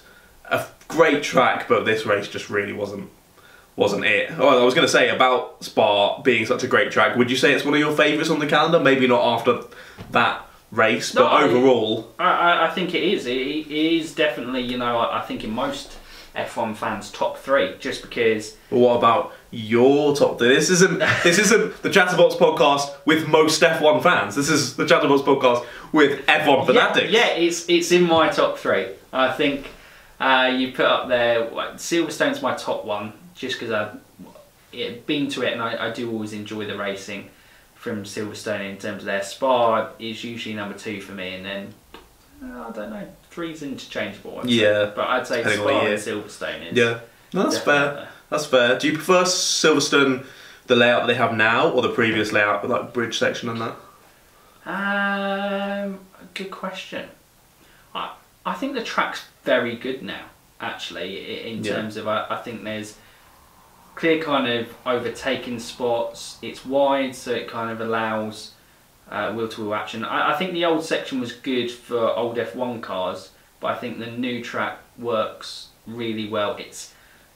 a 0.50 0.64
great 0.88 1.22
track, 1.22 1.68
but 1.68 1.84
this 1.84 2.04
race 2.06 2.28
just 2.28 2.50
really 2.50 2.72
wasn't 2.72 3.10
wasn't 3.76 4.04
it. 4.04 4.30
Oh, 4.38 4.60
I 4.60 4.64
was 4.64 4.74
going 4.74 4.86
to 4.86 4.92
say 4.92 5.08
about 5.08 5.64
Spa 5.64 6.20
being 6.22 6.44
such 6.44 6.62
a 6.64 6.66
great 6.66 6.90
track. 6.92 7.16
Would 7.16 7.30
you 7.30 7.36
say 7.36 7.52
it's 7.54 7.64
one 7.64 7.72
of 7.74 7.80
your 7.80 7.96
favourites 7.96 8.28
on 8.28 8.38
the 8.38 8.46
calendar? 8.46 8.78
Maybe 8.80 9.06
not 9.06 9.22
after 9.22 9.60
that 10.10 10.44
race, 10.70 11.12
but 11.12 11.20
No, 11.22 11.26
I- 11.28 11.42
overall, 11.44 12.12
I, 12.18 12.24
I, 12.30 12.66
I 12.66 12.70
think 12.74 12.94
it 12.94 13.02
is. 13.02 13.26
It, 13.26 13.36
it 13.38 13.70
is 13.70 14.14
definitely, 14.14 14.60
you 14.62 14.76
know, 14.76 14.98
I, 14.98 15.20
I 15.20 15.22
think 15.22 15.44
in 15.44 15.50
most 15.50 15.96
F1 16.36 16.76
fans' 16.76 17.10
top 17.10 17.38
three, 17.38 17.76
just 17.78 18.02
because. 18.02 18.56
But 18.68 18.78
what 18.80 18.96
about 18.96 19.32
your 19.50 20.14
top 20.14 20.38
three? 20.38 20.54
This 20.54 20.70
isn't 20.70 20.98
this 21.22 21.38
isn't 21.38 21.82
the 21.82 21.90
Chatterbox 21.90 22.36
podcast 22.36 22.94
with 23.04 23.28
most 23.28 23.60
F1 23.62 24.02
fans. 24.02 24.34
This 24.36 24.48
is 24.48 24.76
the 24.76 24.86
Chatterbox 24.86 25.22
podcast 25.22 25.66
with 25.92 26.24
F1 26.26 26.66
fanatics. 26.66 27.10
Yeah, 27.10 27.26
yeah, 27.26 27.32
it's 27.34 27.68
it's 27.68 27.92
in 27.92 28.04
my 28.04 28.28
top 28.28 28.58
three. 28.58 28.88
I 29.12 29.32
think 29.32 29.68
uh, 30.20 30.52
you 30.56 30.72
put 30.72 30.86
up 30.86 31.08
there. 31.08 31.44
Silverstone's 31.74 32.42
my 32.42 32.54
top 32.54 32.84
one, 32.84 33.12
just 33.34 33.58
because 33.58 33.72
I've 33.72 34.00
yeah, 34.72 34.90
been 35.06 35.28
to 35.30 35.42
it 35.42 35.52
and 35.52 35.62
I, 35.62 35.88
I 35.88 35.90
do 35.90 36.10
always 36.10 36.32
enjoy 36.32 36.66
the 36.66 36.76
racing 36.76 37.28
from 37.74 38.04
Silverstone 38.04 38.70
in 38.70 38.76
terms 38.76 39.02
of 39.02 39.06
their 39.06 39.22
Spa 39.22 39.88
is 39.98 40.22
usually 40.22 40.54
number 40.54 40.76
two 40.76 41.00
for 41.00 41.12
me, 41.12 41.34
and 41.34 41.44
then 41.44 41.74
uh, 42.44 42.68
I 42.68 42.72
don't 42.72 42.90
know, 42.90 43.08
three's 43.30 43.62
interchangeable. 43.62 44.38
I'd 44.38 44.44
say. 44.44 44.50
Yeah, 44.50 44.92
but 44.94 45.08
I'd 45.08 45.26
say 45.26 45.42
Spa 45.42 45.86
and. 45.86 45.98
Silverstone 45.98 46.70
is. 46.70 46.76
Yeah, 46.76 47.00
no, 47.32 47.44
that's 47.44 47.58
fair. 47.58 48.09
That's 48.30 48.46
fair. 48.46 48.78
Do 48.78 48.86
you 48.86 48.94
prefer 48.94 49.24
Silverstone, 49.24 50.24
the 50.66 50.76
layout 50.76 51.02
that 51.02 51.06
they 51.08 51.14
have 51.18 51.34
now, 51.34 51.68
or 51.70 51.82
the 51.82 51.88
previous 51.90 52.32
layout 52.32 52.62
with 52.62 52.70
like 52.70 52.92
bridge 52.92 53.18
section 53.18 53.48
and 53.48 53.60
that? 53.60 53.76
Um, 54.66 55.98
good 56.34 56.50
question. 56.50 57.08
I 57.94 58.12
I 58.46 58.54
think 58.54 58.74
the 58.74 58.82
track's 58.82 59.24
very 59.44 59.76
good 59.76 60.02
now. 60.02 60.26
Actually, 60.60 61.50
in 61.50 61.64
Yeah. 61.64 61.74
terms 61.76 61.96
of 61.96 62.06
I, 62.06 62.26
I 62.30 62.36
think 62.36 62.62
there's 62.64 62.96
clear 63.94 64.22
kind 64.22 64.46
of 64.46 64.68
overtaking 64.86 65.58
spots. 65.58 66.38
It's 66.42 66.64
wide, 66.64 67.14
so 67.16 67.32
it 67.32 67.48
kind 67.48 67.70
of 67.70 67.80
allows 67.80 68.52
uh, 69.10 69.32
wheel 69.32 69.48
to 69.48 69.62
wheel 69.62 69.74
action. 69.74 70.04
I, 70.04 70.34
I 70.34 70.36
think 70.38 70.52
the 70.52 70.64
old 70.64 70.84
section 70.84 71.18
was 71.20 71.32
good 71.32 71.70
for 71.70 72.10
old 72.14 72.36
F1 72.36 72.80
cars, 72.82 73.30
but 73.58 73.68
I 73.68 73.74
think 73.76 73.98
the 73.98 74.06
new 74.06 74.44
track 74.44 74.78
works 74.98 75.68
really 75.86 76.28
well. 76.28 76.56
It's 76.58 76.89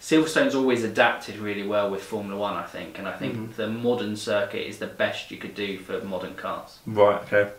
Silverstone's 0.09 0.55
always 0.55 0.85
adapted 0.85 1.39
really 1.39 1.67
well 1.67 1.89
with 1.91 2.03
Formula 2.03 2.39
One, 2.39 2.53
I 2.57 2.65
think, 2.65 2.99
and 2.99 3.09
I 3.09 3.13
think 3.13 3.37
Mhm. 3.37 3.57
the 3.57 3.69
modern 3.69 4.17
circuit 4.17 4.69
is 4.69 4.77
the 4.77 4.87
best 4.87 5.31
you 5.31 5.39
could 5.39 5.55
do 5.55 5.79
for 5.79 5.99
modern 6.05 6.35
cars. 6.35 6.77
Right. 6.87 7.23
Okay. 7.33 7.51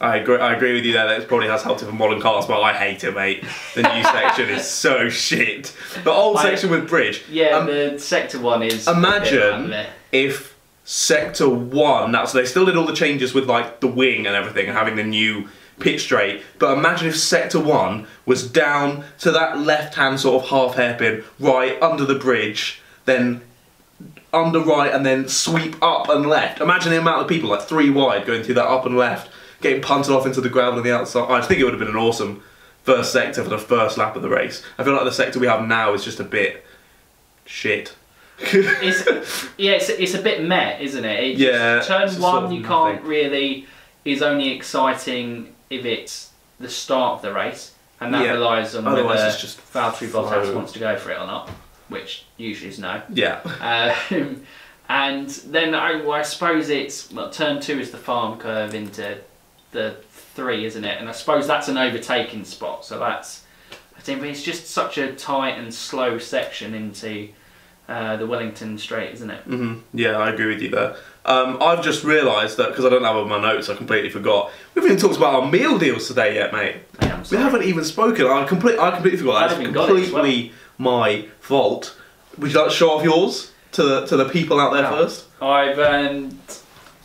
I 0.00 0.18
agree. 0.18 0.38
I 0.38 0.54
agree 0.54 0.72
with 0.74 0.84
you 0.84 0.92
there. 0.92 1.08
That 1.08 1.22
it 1.22 1.26
probably 1.28 1.48
has 1.48 1.64
helped 1.64 1.82
it 1.82 1.86
for 1.86 1.92
modern 1.92 2.20
cars, 2.20 2.46
but 2.46 2.60
I 2.62 2.72
hate 2.74 3.02
it, 3.02 3.12
mate. 3.12 3.42
The 3.74 3.82
new 3.82 4.02
section 4.18 4.50
is 4.50 4.70
so 4.70 5.08
shit. 5.08 5.72
The 6.04 6.12
old 6.12 6.36
I- 6.36 6.42
section 6.44 6.70
with 6.70 6.88
bridge. 6.88 7.24
Yeah, 7.28 7.56
Um, 7.58 7.66
the 7.66 7.98
sector 7.98 8.38
one 8.38 8.62
is. 8.62 8.86
imagine 8.86 9.74
if 10.12 10.54
sector 10.84 11.48
one 11.48 12.12
That's 12.12 12.30
so 12.30 12.38
they 12.38 12.44
still 12.46 12.66
did 12.66 12.76
all 12.76 12.84
the 12.86 12.94
changes 12.94 13.34
with 13.34 13.48
like 13.48 13.80
the 13.80 13.88
wing 13.88 14.28
and 14.28 14.36
everything 14.36 14.68
and 14.68 14.78
having 14.78 14.94
the 14.94 15.02
new 15.02 15.48
pitch 15.80 16.02
straight 16.02 16.42
but 16.58 16.76
imagine 16.76 17.08
if 17.08 17.16
sector 17.18 17.58
one 17.60 18.06
was 18.26 18.48
down 18.48 19.04
to 19.18 19.30
that 19.32 19.58
left 19.58 19.94
hand 19.96 20.20
sort 20.20 20.42
of 20.42 20.48
half 20.50 20.74
hairpin 20.76 21.22
right 21.40 21.80
under 21.82 22.04
the 22.04 22.14
bridge 22.14 22.80
then 23.06 23.40
under 24.32 24.60
right 24.60 24.92
and 24.92 25.04
then 25.04 25.28
sweep 25.28 25.76
up 25.82 26.08
and 26.08 26.26
left 26.26 26.60
imagine 26.60 26.90
the 26.92 26.98
amount 26.98 27.20
of 27.22 27.28
people 27.28 27.50
like 27.50 27.62
three 27.62 27.90
wide 27.90 28.24
going 28.26 28.42
through 28.42 28.54
that 28.54 28.66
up 28.66 28.86
and 28.86 28.96
left 28.96 29.30
getting 29.60 29.82
punted 29.82 30.12
off 30.12 30.26
into 30.26 30.40
the 30.40 30.48
gravel 30.48 30.78
on 30.78 30.84
the 30.84 30.94
outside 30.94 31.28
i 31.30 31.40
think 31.40 31.60
it 31.60 31.64
would 31.64 31.72
have 31.72 31.80
been 31.80 31.88
an 31.88 31.96
awesome 31.96 32.42
first 32.82 33.12
sector 33.12 33.42
for 33.42 33.50
the 33.50 33.58
first 33.58 33.96
lap 33.98 34.14
of 34.14 34.22
the 34.22 34.28
race 34.28 34.62
i 34.78 34.84
feel 34.84 34.92
like 34.94 35.04
the 35.04 35.12
sector 35.12 35.38
we 35.38 35.46
have 35.46 35.66
now 35.66 35.92
is 35.94 36.04
just 36.04 36.20
a 36.20 36.24
bit 36.24 36.64
shit 37.44 37.94
It's 38.38 39.48
yeah, 39.56 39.72
it's, 39.72 39.88
it's 39.90 40.14
a 40.14 40.20
bit 40.20 40.42
meh, 40.42 40.76
isn't 40.80 41.04
it? 41.04 41.22
it 41.24 41.38
Yeah, 41.38 41.80
turn 41.82 42.02
one 42.02 42.10
sort 42.10 42.44
of 42.44 42.52
you 42.52 42.60
nothing. 42.60 42.96
can't 42.96 43.02
really 43.04 43.66
is 44.04 44.22
only 44.22 44.50
exciting 44.50 45.53
if 45.70 45.84
it's 45.84 46.30
the 46.60 46.68
start 46.68 47.16
of 47.16 47.22
the 47.22 47.32
race, 47.32 47.72
and 48.00 48.12
that 48.14 48.24
Yeah, 48.24 48.32
relies 48.32 48.74
on 48.74 48.86
otherwise 48.86 49.16
whether 49.16 49.28
it's 49.28 49.40
just 49.40 49.58
Valtteri 49.72 50.08
Bottas 50.08 50.44
flow. 50.44 50.54
wants 50.56 50.72
to 50.72 50.78
go 50.78 50.96
for 50.96 51.10
it 51.10 51.18
or 51.18 51.26
not, 51.26 51.48
which 51.88 52.24
usually 52.36 52.70
is 52.70 52.78
no. 52.78 53.02
yeah 53.10 53.40
Um, 54.10 54.42
and 54.88 55.28
then 55.28 55.74
I, 55.74 55.96
well, 55.96 56.12
I 56.12 56.22
suppose 56.22 56.68
it's 56.68 57.10
well, 57.10 57.30
turn 57.30 57.60
two 57.60 57.78
is 57.80 57.90
the 57.90 57.96
farm 57.98 58.38
curve 58.38 58.74
into 58.74 59.18
the 59.72 59.96
three, 60.10 60.64
isn't 60.66 60.84
it? 60.84 60.98
And 61.00 61.08
I 61.08 61.12
suppose 61.12 61.46
that's 61.46 61.68
an 61.68 61.78
overtaking 61.78 62.44
spot. 62.44 62.84
So 62.84 62.98
that's 62.98 63.44
I 63.96 64.00
think 64.00 64.22
it's 64.22 64.42
just 64.42 64.66
such 64.66 64.98
a 64.98 65.14
tight 65.14 65.58
and 65.58 65.72
slow 65.72 66.18
section 66.18 66.74
into 66.74 67.30
uh, 67.88 68.16
the 68.16 68.26
Wellington 68.26 68.78
Straight, 68.78 69.12
isn't 69.14 69.30
it? 69.30 69.42
hmm 69.44 69.78
Yeah, 69.92 70.18
I 70.18 70.30
agree 70.30 70.46
with 70.46 70.62
you 70.62 70.70
there. 70.70 70.96
Um, 71.26 71.58
I've 71.62 71.82
just 71.82 72.04
realised 72.04 72.56
that 72.58 72.68
because 72.68 72.84
I 72.84 72.90
don't 72.90 73.04
have 73.04 73.16
on 73.16 73.28
my 73.28 73.40
notes, 73.40 73.68
I 73.68 73.74
completely 73.74 74.10
forgot. 74.10 74.50
We 74.74 74.80
haven't 74.80 74.96
even 74.96 75.02
talked 75.02 75.16
about 75.16 75.42
our 75.42 75.50
meal 75.50 75.78
deals 75.78 76.08
today 76.08 76.34
yet, 76.34 76.52
mate. 76.52 76.76
We 77.30 77.36
haven't 77.36 77.62
even 77.62 77.84
spoken. 77.84 78.26
I 78.26 78.44
complete, 78.44 78.78
I 78.78 78.90
completely 78.90 79.18
forgot. 79.18 79.40
That's 79.40 79.54
haven't 79.54 79.72
got 79.72 79.88
it 79.90 79.96
as 79.96 80.10
completely 80.10 80.52
my 80.78 81.28
fault. 81.40 81.96
Would 82.38 82.52
you 82.52 82.58
like 82.58 82.68
to 82.68 82.74
show 82.74 82.90
off 82.90 83.04
yours 83.04 83.52
to 83.72 83.82
the 83.82 84.06
to 84.06 84.16
the 84.16 84.28
people 84.28 84.60
out 84.60 84.72
there 84.72 84.88
first? 84.88 85.26
I've 85.40 85.78
earned 85.78 86.38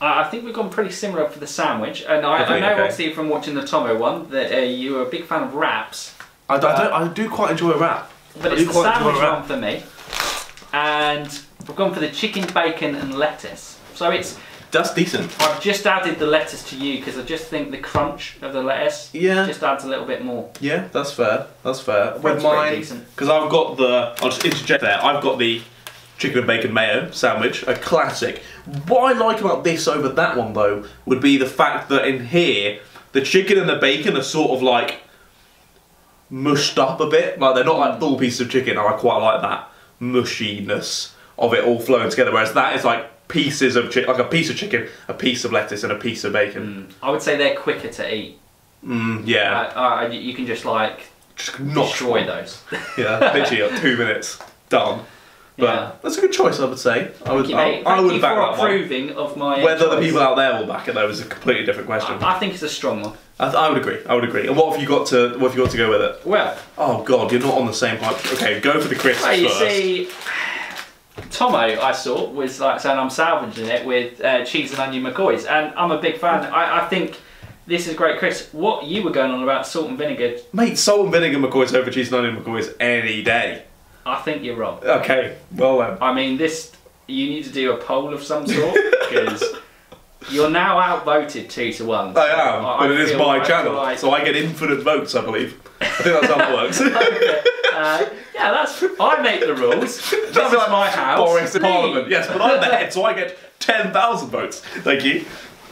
I 0.01 0.23
think 0.25 0.45
we've 0.45 0.53
gone 0.53 0.69
pretty 0.69 0.91
similar 0.91 1.27
for 1.27 1.39
the 1.39 1.47
sandwich, 1.47 2.05
and 2.07 2.25
I, 2.25 2.43
I 2.43 2.59
know 2.59 2.71
okay. 2.71 2.81
obviously 2.81 3.13
from 3.13 3.29
watching 3.29 3.53
the 3.53 3.65
Tomo 3.65 3.97
one 3.97 4.29
that 4.29 4.51
uh, 4.51 4.61
you 4.61 4.97
are 4.97 5.01
a 5.03 5.09
big 5.09 5.25
fan 5.25 5.43
of 5.43 5.55
wraps, 5.55 6.15
I, 6.47 6.55
I, 6.55 6.59
don't, 6.59 6.93
I 6.93 7.07
do 7.09 7.29
quite 7.29 7.51
enjoy 7.51 7.71
a 7.71 7.77
wrap. 7.77 8.11
but 8.41 8.53
it's 8.53 8.65
the 8.65 8.73
sandwich 8.73 9.15
one 9.15 9.43
for 9.43 9.57
me. 9.57 9.83
And 10.73 11.27
we've 11.67 11.75
gone 11.75 11.93
for 11.93 11.99
the 11.99 12.09
chicken, 12.09 12.45
bacon, 12.53 12.95
and 12.95 13.15
lettuce. 13.15 13.79
So 13.95 14.11
it's 14.11 14.37
That's 14.71 14.93
decent. 14.93 15.35
I've 15.41 15.61
just 15.61 15.85
added 15.87 16.19
the 16.19 16.27
lettuce 16.27 16.63
to 16.69 16.77
you 16.77 16.99
because 16.99 17.17
I 17.17 17.23
just 17.23 17.45
think 17.45 17.71
the 17.71 17.79
crunch 17.79 18.37
of 18.41 18.53
the 18.53 18.61
lettuce 18.61 19.09
Yeah. 19.13 19.47
just 19.47 19.63
adds 19.63 19.83
a 19.83 19.87
little 19.87 20.05
bit 20.05 20.23
more. 20.23 20.51
Yeah, 20.59 20.87
that's 20.91 21.11
fair. 21.11 21.47
That's 21.63 21.79
fair. 21.79 22.13
With 22.13 22.23
That's 22.23 22.43
mine, 22.43 23.05
because 23.15 23.29
I've 23.29 23.49
got 23.49 23.77
the. 23.77 24.15
I'll 24.21 24.29
just 24.29 24.45
interject 24.45 24.81
there. 24.81 25.03
I've 25.03 25.23
got 25.23 25.39
the 25.39 25.61
chicken 26.19 26.39
and 26.39 26.47
bacon 26.47 26.73
mayo 26.73 27.09
sandwich, 27.11 27.63
a 27.63 27.73
classic. 27.75 28.39
What 28.87 29.15
I 29.15 29.17
like 29.17 29.39
about 29.39 29.63
this 29.63 29.87
over 29.87 30.09
that 30.09 30.37
one 30.37 30.53
though 30.53 30.85
would 31.05 31.21
be 31.21 31.37
the 31.37 31.45
fact 31.47 31.89
that 31.89 32.05
in 32.05 32.27
here 32.27 32.79
the 33.13 33.21
chicken 33.21 33.57
and 33.57 33.67
the 33.67 33.77
bacon 33.77 34.15
are 34.17 34.23
sort 34.23 34.51
of 34.51 34.61
like 34.61 34.99
mushed 36.29 36.77
up 36.77 36.99
a 36.99 37.07
bit. 37.07 37.39
Like 37.39 37.55
they're 37.55 37.63
not 37.63 37.79
like 37.79 37.93
mm. 37.95 37.99
full 37.99 38.19
pieces 38.19 38.41
of 38.41 38.51
chicken. 38.51 38.77
and 38.77 38.87
I 38.87 38.93
quite 38.93 39.17
like 39.17 39.41
that 39.41 39.69
mushiness 40.01 41.11
of 41.37 41.53
it 41.53 41.63
all 41.63 41.79
flowing 41.79 42.09
together. 42.09 42.31
Whereas 42.31 42.53
that 42.53 42.75
is 42.75 42.83
like 42.83 43.27
pieces 43.27 43.75
of 43.75 43.91
chicken, 43.91 44.09
like 44.11 44.19
a 44.19 44.27
piece 44.27 44.49
of 44.49 44.55
chicken, 44.57 44.87
a 45.07 45.13
piece 45.13 45.45
of 45.45 45.51
lettuce, 45.51 45.83
and 45.83 45.91
a 45.91 45.95
piece 45.97 46.23
of 46.23 46.33
bacon. 46.33 46.89
I 47.01 47.11
would 47.11 47.21
say 47.21 47.37
they're 47.37 47.55
quicker 47.55 47.89
to 47.89 48.13
eat. 48.15 48.39
Mm, 48.85 49.23
yeah, 49.25 49.71
Uh, 49.75 50.05
uh, 50.05 50.07
you 50.09 50.33
can 50.33 50.45
just 50.45 50.63
like 50.65 51.07
just 51.35 51.59
not 51.59 51.87
destroy 51.87 52.25
those. 52.25 52.61
Yeah, 52.97 53.19
literally 53.33 53.63
like 53.69 53.81
two 53.81 53.97
minutes 53.97 54.39
done. 54.69 55.05
But 55.57 55.65
Yeah. 55.65 55.91
that's 56.01 56.17
a 56.17 56.21
good 56.21 56.31
choice, 56.31 56.57
I 56.61 56.65
would 56.65 56.79
say. 56.79 57.11
I 57.25 57.33
would, 57.33 57.49
you, 57.49 57.55
I. 57.57 57.83
I 57.85 57.99
would 57.99 58.21
back 58.21 58.35
for 58.35 58.39
that 58.39 58.49
one. 58.51 58.59
approving 58.59 59.11
of 59.11 59.35
my. 59.35 59.61
Whether 59.61 59.89
the 59.89 59.99
people 59.99 60.21
out 60.21 60.37
there 60.37 60.57
will 60.57 60.65
back 60.67 60.87
it 60.87 60.95
though 60.95 61.09
is 61.09 61.19
a 61.19 61.25
completely 61.25 61.65
different 61.65 61.87
question. 61.87 62.15
I, 62.23 62.35
I 62.35 62.39
think 62.39 62.53
it's 62.53 62.63
a 62.63 62.69
strong 62.69 63.01
one. 63.01 63.17
I, 63.39 63.47
I 63.51 63.69
would 63.69 63.77
agree. 63.77 63.99
I 64.05 64.15
would 64.15 64.23
agree. 64.23 64.47
And 64.47 64.57
what 64.57 64.71
have 64.73 64.81
you 64.81 64.87
got 64.87 65.07
to? 65.07 65.37
What 65.37 65.49
have 65.51 65.55
you 65.57 65.63
got 65.63 65.71
to 65.71 65.77
go 65.77 65.89
with 65.89 66.01
it? 66.01 66.25
Well, 66.25 66.57
Oh 66.77 67.03
God, 67.03 67.31
you're 67.31 67.41
not 67.41 67.57
on 67.57 67.65
the 67.67 67.73
same 67.73 67.97
hype. 67.97 68.17
Okay, 68.33 68.59
go 68.59 68.79
for 68.81 68.87
the 68.87 68.95
crisps 68.95 69.23
well 69.23 69.35
you 69.37 69.47
first. 69.49 69.59
see, 69.59 70.09
Tomo, 71.31 71.57
I 71.57 71.91
saw, 71.91 72.29
was 72.29 72.59
like 72.59 72.79
saying 72.79 72.97
I'm 72.97 73.09
salvaging 73.09 73.67
it 73.67 73.85
with 73.85 74.21
uh, 74.21 74.45
cheese 74.45 74.71
and 74.71 74.79
onion 74.79 75.03
McCoys, 75.03 75.49
and 75.49 75.73
I'm 75.75 75.91
a 75.91 76.01
big 76.01 76.17
fan. 76.17 76.45
I, 76.51 76.85
I 76.85 76.87
think 76.87 77.19
this 77.67 77.87
is 77.87 77.95
great, 77.95 78.19
Chris. 78.19 78.49
What 78.51 78.85
you 78.85 79.03
were 79.03 79.11
going 79.11 79.31
on 79.31 79.43
about 79.43 79.67
salt 79.67 79.87
and 79.89 79.97
vinegar, 79.97 80.37
Mate, 80.53 80.77
salt 80.77 81.01
and 81.01 81.11
vinegar 81.11 81.37
McCoys 81.37 81.73
over 81.73 81.91
cheese 81.91 82.11
and 82.11 82.25
onion 82.25 82.43
McCoys 82.43 82.73
any 82.79 83.21
day. 83.23 83.63
I 84.05 84.19
think 84.21 84.43
you're 84.43 84.55
wrong. 84.55 84.79
Okay, 84.83 85.37
well 85.55 85.79
then. 85.79 85.97
I 86.01 86.13
mean, 86.13 86.37
this 86.37 86.71
you 87.07 87.27
need 87.29 87.43
to 87.43 87.51
do 87.51 87.71
a 87.73 87.77
poll 87.77 88.13
of 88.13 88.23
some 88.23 88.47
sort 88.47 88.75
because 89.09 89.43
you're 90.29 90.49
now 90.49 90.79
outvoted 90.79 91.49
two 91.49 91.71
to 91.73 91.85
one. 91.85 92.17
I 92.17 92.27
am, 92.27 92.65
I- 92.65 92.77
but 92.79 92.91
I 92.91 92.93
it 92.93 92.99
is 93.01 93.17
my 93.17 93.39
channel, 93.39 93.73
like- 93.73 93.97
so 93.99 94.11
I 94.11 94.23
get 94.23 94.35
infinite 94.35 94.81
votes, 94.83 95.15
I 95.15 95.21
believe. 95.21 95.59
I 95.81 95.85
think 95.87 96.21
that's 96.21 96.33
how 96.33 96.49
it 96.51 96.53
works. 96.55 96.81
uh, 97.73 98.09
yeah, 98.35 98.51
that's 98.51 98.83
I 98.99 99.21
make 99.21 99.41
the 99.41 99.55
rules. 99.55 99.99
This 100.11 100.13
is 100.13 100.35
like 100.53 100.69
my 100.71 100.89
house. 100.89 101.17
Boris 101.19 101.55
in 101.55 101.61
Parliament. 101.61 102.09
Yes, 102.09 102.27
but 102.27 102.41
I'm 102.41 102.59
the 102.59 102.65
head, 102.65 102.93
so 102.93 103.03
I 103.03 103.13
get 103.13 103.37
ten 103.59 103.91
thousand 103.91 104.29
votes. 104.29 104.59
Thank 104.59 105.03
you. 105.03 105.25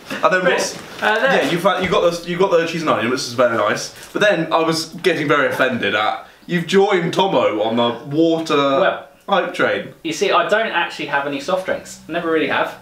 And 0.10 0.34
then 0.34 0.42
Chris, 0.42 0.78
uh, 1.02 1.20
there. 1.20 1.44
Yeah, 1.44 1.50
you 1.52 1.60
found, 1.60 1.84
you 1.84 1.90
got 1.92 2.02
the 2.12 2.30
you 2.30 2.38
got 2.38 2.52
the 2.52 2.66
cheese 2.66 2.82
and 2.82 2.90
onion, 2.90 3.12
which 3.12 3.20
is 3.22 3.34
very 3.34 3.58
nice. 3.58 3.94
But 4.14 4.22
then 4.22 4.52
I 4.54 4.60
was 4.60 4.86
getting 4.96 5.28
very 5.28 5.48
offended 5.48 5.96
at 5.96 6.28
you've 6.48 6.66
joined 6.68 7.14
Tomo 7.14 7.62
on 7.62 7.76
the 7.76 8.16
water 8.16 8.56
Well- 8.56 9.08
hype 9.28 9.54
train. 9.54 9.94
You 10.04 10.14
see, 10.14 10.32
I 10.32 10.48
don't 10.48 10.72
actually 10.72 11.08
have 11.08 11.28
any 11.28 11.42
soft 11.42 11.66
drinks. 11.66 12.00
Never 12.08 12.32
really 12.32 12.48
have. 12.48 12.78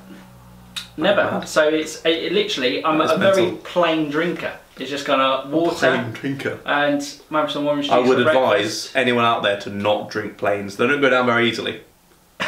Never. 0.98 1.44
So 1.46 1.68
it's 1.68 2.04
it, 2.06 2.24
it 2.26 2.32
literally, 2.34 2.84
I'm 2.86 2.98
That 3.00 3.16
a 3.16 3.18
very 3.18 3.42
mental. 3.44 3.58
plain 3.60 4.10
drinker. 4.10 4.54
It's 4.78 4.90
just 4.90 5.06
kind 5.06 5.22
of 5.22 5.50
water 5.52 5.76
Plain 5.76 6.12
drinker. 6.12 6.60
and 6.66 7.02
maybe 7.30 7.52
some 7.52 7.66
orange 7.66 7.86
juice. 7.86 7.94
I 7.94 8.00
would 8.00 8.20
advise 8.20 8.92
anyone 8.96 9.24
out 9.24 9.42
there 9.44 9.58
to 9.62 9.70
not 9.70 10.10
drink 10.10 10.38
planes. 10.38 10.76
They 10.78 10.86
don't 10.88 11.00
go 11.02 11.10
down 11.10 11.26
very 11.26 11.48
easily. 11.50 11.82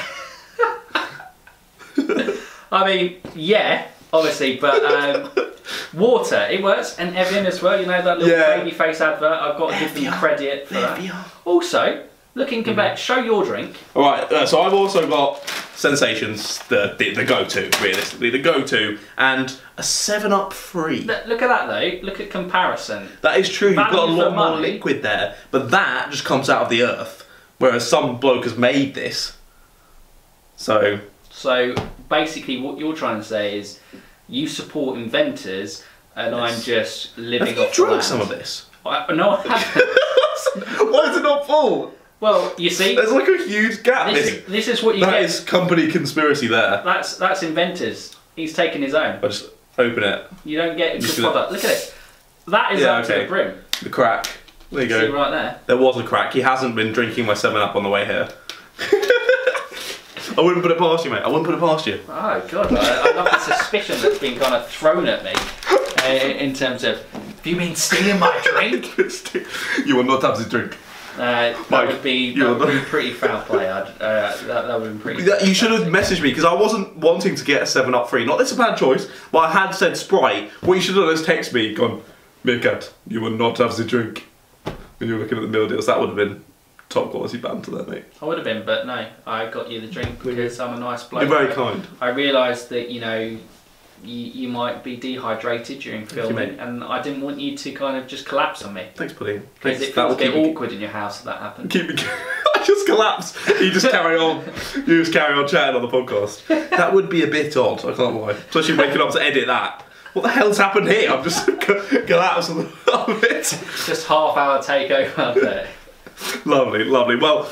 I 2.70 2.86
mean, 2.86 3.18
yeah, 3.34 3.88
obviously, 4.12 4.58
but 4.58 4.84
um, 4.84 5.32
water, 5.94 6.48
it 6.50 6.62
works. 6.62 6.98
And 7.00 7.16
Evian 7.16 7.46
as 7.46 7.62
well, 7.62 7.80
you 7.80 7.86
know, 7.86 8.01
that 8.01 8.20
little 8.20 8.38
Yeah. 8.38 8.58
baby 8.58 8.72
face 8.72 9.00
advert, 9.01 9.32
I've 9.32 9.58
got 9.58 9.72
to 9.72 9.80
give 9.80 9.96
them 9.96 10.12
credit 10.13 10.68
for 10.68 10.74
that. 10.75 11.25
Also, 11.46 12.04
looking 12.36 12.63
compared, 12.63 13.00
show 13.00 13.18
your 13.20 13.46
drink. 13.46 13.75
All 13.96 14.04
right, 14.04 14.30
uh, 14.32 14.46
so 14.46 14.62
I've 14.62 14.74
also 14.74 15.08
got 15.10 15.42
sensations, 15.77 16.60
the 16.67 16.96
the, 16.98 17.13
the 17.13 17.24
go-to, 17.24 17.69
realistically, 17.81 18.29
the 18.29 18.39
go-to, 18.39 18.98
and 19.17 19.57
a 19.77 19.84
Seven 19.84 20.34
Up 20.34 20.51
free. 20.51 21.01
Look 21.01 21.41
at 21.41 21.48
that 21.48 21.67
though, 21.67 22.00
look 22.05 22.19
at 22.19 22.29
comparison. 22.29 23.07
That 23.22 23.39
is 23.39 23.48
true. 23.50 23.69
You've 23.69 23.77
got 23.77 23.93
a 23.93 24.12
lot 24.12 24.36
more 24.36 24.51
money. 24.51 24.74
liquid 24.74 25.01
there, 25.03 25.36
but 25.51 25.72
that 25.72 26.10
just 26.12 26.25
comes 26.25 26.50
out 26.50 26.63
of 26.63 26.69
the 26.69 26.81
earth. 26.84 27.24
Whereas 27.60 27.88
some 27.88 28.19
bloke 28.19 28.43
has 28.43 28.57
made 28.57 28.93
this. 28.93 29.38
So 30.57 31.00
So 31.29 31.75
basically, 32.10 32.60
what 32.60 32.77
you're 32.77 32.96
trying 32.96 33.19
to 33.19 33.25
say 33.25 33.57
is 33.57 33.79
you 34.27 34.48
support 34.48 34.98
inventors, 34.98 35.84
and 36.15 36.36
I'm 36.36 36.60
just 36.62 37.17
living 37.17 37.48
have 37.50 37.57
you 37.57 37.63
off 37.63 37.69
the 37.69 37.75
drunk 37.75 38.03
some 38.03 38.22
of 38.22 38.29
this? 38.29 38.65
I, 38.86 39.13
no, 39.13 39.31
I 39.31 39.57
haven't. 39.57 40.91
Why 40.91 41.10
is 41.12 41.17
it 41.17 41.24
not 41.24 41.46
full? 41.46 41.93
Well, 42.20 42.54
you 42.58 42.70
see, 42.70 42.96
There's 42.96 43.12
like 43.12 43.28
a 43.28 43.38
huge 43.46 43.84
gap 43.84 44.12
this, 44.14 44.26
missing. 44.26 44.44
this 44.52 44.68
is 44.68 44.84
what 44.84 44.96
you 44.98 45.06
That 45.06 45.12
get. 45.12 45.24
is 45.24 45.40
company 45.42 45.92
conspiracy 45.92 46.48
there. 46.48 46.82
That's 46.84 47.18
that's 47.18 47.44
inventors. 47.44 48.16
He's 48.36 48.54
taken 48.54 48.82
his 48.82 48.94
own. 48.94 49.18
I 49.18 49.28
just 49.28 49.50
open 49.78 50.04
it. 50.04 50.26
You 50.46 50.58
don't 50.58 50.78
get 50.78 50.96
a 50.96 51.00
good 51.00 51.16
product. 51.18 51.52
Look 51.52 51.64
at 51.64 51.72
it. 51.72 51.94
That 52.48 52.74
is 52.74 52.82
Yeah, 52.82 52.98
up 52.98 53.06
to 53.08 53.14
the 53.14 53.26
brim. 53.26 53.60
The 53.84 53.90
crack. 53.90 54.28
There 54.72 54.84
you 54.84 54.90
See 54.90 55.08
go. 55.08 55.14
right 55.14 55.32
there. 55.32 55.60
There 55.68 55.78
was 55.78 55.98
a 55.98 56.04
crack. 56.04 56.34
He 56.34 56.42
hasn't 56.42 56.76
been 56.76 56.92
drinking 56.94 57.26
my 57.26 57.34
Seven 57.36 57.62
Up 57.62 57.76
on 57.76 57.84
the 57.84 57.90
way 57.90 58.06
here. 58.06 58.28
I 60.38 60.42
wouldn't 60.42 60.62
put 60.62 60.72
it 60.72 60.78
past 60.78 61.04
you, 61.06 61.10
mate. 61.12 61.24
I 61.24 61.28
wouldn't 61.28 61.46
put 61.46 61.56
it 61.56 61.60
past 61.60 61.88
you. 61.88 62.00
Oh 62.08 62.48
god, 62.50 62.74
I, 62.74 63.10
I 63.12 63.16
love 63.16 63.26
the 63.32 63.40
suspicion 63.40 63.98
that's 64.02 64.20
been 64.20 64.38
kind 64.38 64.54
of 64.54 64.68
thrown 64.68 65.08
at 65.08 65.24
me 65.24 65.34
uh, 66.04 66.08
in 66.28 66.54
terms 66.54 66.84
of. 66.84 67.04
Do 67.44 67.50
you 67.50 67.56
mean 67.56 67.76
stealing 67.76 68.20
my 68.20 68.40
drink? 68.54 68.96
you 69.86 69.96
will 69.96 70.04
not 70.04 70.22
have 70.24 70.38
the 70.38 70.46
drink. 70.50 70.78
Uh, 71.18 71.52
that 71.54 71.70
Mike, 71.72 71.88
would 71.90 72.04
be 72.04 72.12
you're 72.32 72.54
that 72.54 72.68
would 72.68 72.74
be 72.74 72.80
pretty 72.86 73.12
foul 73.12 73.42
play. 73.44 73.70
I'd, 73.70 73.88
uh, 74.00 74.38
that, 74.46 74.68
that 74.68 74.82
would 74.82 74.94
be 74.98 75.00
pretty. 75.00 75.24
That- 75.24 75.46
You 75.48 75.54
should 75.54 75.72
have 75.72 75.88
messaged 75.88 76.22
me 76.22 76.30
because 76.30 76.46
I 76.46 76.54
wasn't 76.54 76.96
wanting 76.98 77.36
to 77.36 77.44
get 77.44 77.64
a 77.64 77.66
7 77.66 77.94
Up 77.96 78.10
free. 78.10 78.24
Not 78.26 78.38
that 78.38 78.44
it's 78.44 78.52
a 78.52 78.56
bad 78.58 78.78
choice, 78.78 79.10
but 79.32 79.40
I 79.40 79.52
had 79.52 79.72
said 79.72 79.98
Sprite. 79.98 80.50
What 80.62 80.76
you 80.76 80.82
should 80.82 80.96
have 80.96 81.06
done 81.06 81.14
is 81.14 81.24
text 81.24 81.54
me, 81.54 81.74
gone, 81.74 82.04
Meerkat, 82.44 82.94
you 83.08 83.20
will 83.22 83.32
not 83.32 83.58
have 83.58 83.76
the 83.76 83.84
drink. 83.84 84.28
When 85.00 85.10
you 85.10 85.16
were 85.16 85.22
looking 85.24 85.38
at 85.38 85.42
the 85.42 85.48
meal 85.48 85.68
deals, 85.68 85.86
that 85.88 86.00
would 86.00 86.10
have 86.10 86.16
been 86.18 86.44
top 86.90 87.12
quality 87.12 87.38
banter 87.38 87.72
there, 87.72 87.86
mate. 87.86 88.06
I 88.22 88.26
would 88.26 88.38
have 88.38 88.46
been, 88.46 88.66
but 88.66 88.86
no, 88.88 89.08
I 89.26 89.48
got 89.48 89.70
you 89.70 89.82
the 89.82 89.88
drink 89.88 90.24
because 90.24 90.60
I'm 90.60 90.76
a 90.76 90.80
nice 90.80 91.04
bloke. 91.04 91.28
You're 91.28 91.38
very 91.38 91.54
kind. 91.54 91.86
I 92.02 92.10
realised 92.10 92.70
that 92.70 92.90
you 92.90 93.02
know 93.02 93.38
you, 94.04 94.16
you 94.16 94.48
might 94.50 94.84
be 94.84 94.96
dehydrated 94.96 95.80
during 95.80 96.06
filming, 96.06 96.60
and 96.60 96.84
I 96.84 97.01
didn't 97.01 97.22
want 97.22 97.39
you 97.39 97.58
to 97.58 97.72
kind 97.72 97.98
of 97.98 98.08
just 98.08 98.25
collapse 98.25 98.63
on 98.63 98.74
me 98.74 98.88
Thanks, 98.96 99.13
buddy. 99.13 99.42
because 99.62 99.82
it 99.82 99.96
That 99.96 100.08
feels 100.10 100.13
a 100.13 100.32
bit 100.32 100.36
awkward 100.36 100.72
in 100.72 100.80
your 100.80 100.89
house 100.89 101.20
if 101.20 101.25
that 101.25 101.39
happened. 101.42 101.70
keep 101.70 101.88
me. 101.88 101.96
I 102.56 102.63
just 102.66 102.86
collapsed. 102.86 103.38
You 103.62 103.72
just 103.72 103.89
carry 103.89 104.18
on. 104.18 104.44
You 104.75 105.00
just 105.04 105.13
carry 105.13 105.34
on 105.38 105.48
chatting 105.48 105.75
on 105.75 105.82
the 105.82 105.88
podcast. 105.88 106.46
That 106.48 106.94
would 106.94 107.10
be 107.10 107.24
a 107.24 107.27
bit 107.27 107.56
odd. 107.58 107.80
I 107.86 107.94
can't 107.94 108.16
lie. 108.16 108.32
Especially 108.32 108.75
waking 108.77 109.01
up 109.01 109.12
to 109.12 109.22
edit 109.22 109.48
that. 109.48 109.84
What 110.13 110.24
the 110.24 110.30
hell's 110.30 110.58
happened 110.58 110.88
here? 110.88 111.12
I'm 111.12 111.24
just 111.24 111.46
collapsed 112.08 112.50
on 112.50 112.72
it. 112.88 113.44
Just 113.86 114.08
half 114.08 114.36
hour 114.38 114.60
takeover 114.60 115.36
there. 115.36 115.68
Lovely, 116.46 116.84
lovely. 116.84 117.16
Well, 117.16 117.48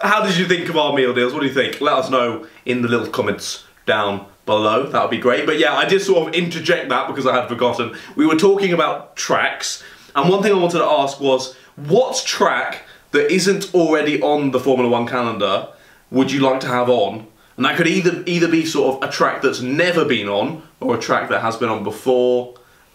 how 0.00 0.24
did 0.26 0.36
you 0.36 0.46
think 0.48 0.68
of 0.68 0.76
our 0.76 0.92
meal 0.92 1.14
deals? 1.14 1.32
What 1.32 1.40
do 1.40 1.46
you 1.46 1.54
think? 1.54 1.80
Let 1.80 1.94
us 1.94 2.10
know 2.10 2.46
in 2.64 2.82
the 2.82 2.88
little 2.88 3.06
comments 3.06 3.64
down 3.86 4.26
below. 4.48 4.86
That 4.86 5.00
would 5.02 5.12
be 5.12 5.18
great. 5.18 5.46
But 5.46 5.60
yeah, 5.60 5.74
I 5.74 5.84
did 5.84 6.02
sort 6.02 6.26
of 6.26 6.34
interject 6.34 6.88
that 6.88 7.06
because 7.06 7.26
I 7.26 7.34
had 7.36 7.48
forgotten. 7.48 7.94
We 8.16 8.26
were 8.26 8.34
talking 8.34 8.72
about 8.72 9.14
tracks, 9.14 9.84
and 10.16 10.28
one 10.28 10.42
thing 10.42 10.52
I 10.52 10.56
wanted 10.56 10.78
to 10.78 10.84
ask 10.84 11.20
was 11.20 11.54
what 11.76 12.24
track 12.26 12.82
that 13.12 13.30
isn't 13.30 13.72
already 13.74 14.20
on 14.20 14.50
the 14.50 14.58
Formula 14.58 14.90
One 14.90 15.06
calendar 15.06 15.68
would 16.10 16.32
you 16.32 16.40
like 16.40 16.60
to 16.60 16.66
have 16.66 16.88
on? 16.88 17.26
And 17.56 17.64
that 17.64 17.76
could 17.76 17.86
either 17.86 18.22
either 18.26 18.48
be 18.48 18.64
sort 18.64 18.96
of 18.96 19.08
a 19.08 19.12
track 19.12 19.42
that's 19.42 19.60
never 19.60 20.04
been 20.04 20.28
on, 20.28 20.62
or 20.80 20.96
a 20.96 20.98
track 20.98 21.28
that 21.28 21.42
has 21.42 21.56
been 21.56 21.68
on 21.68 21.84
before, 21.84 22.54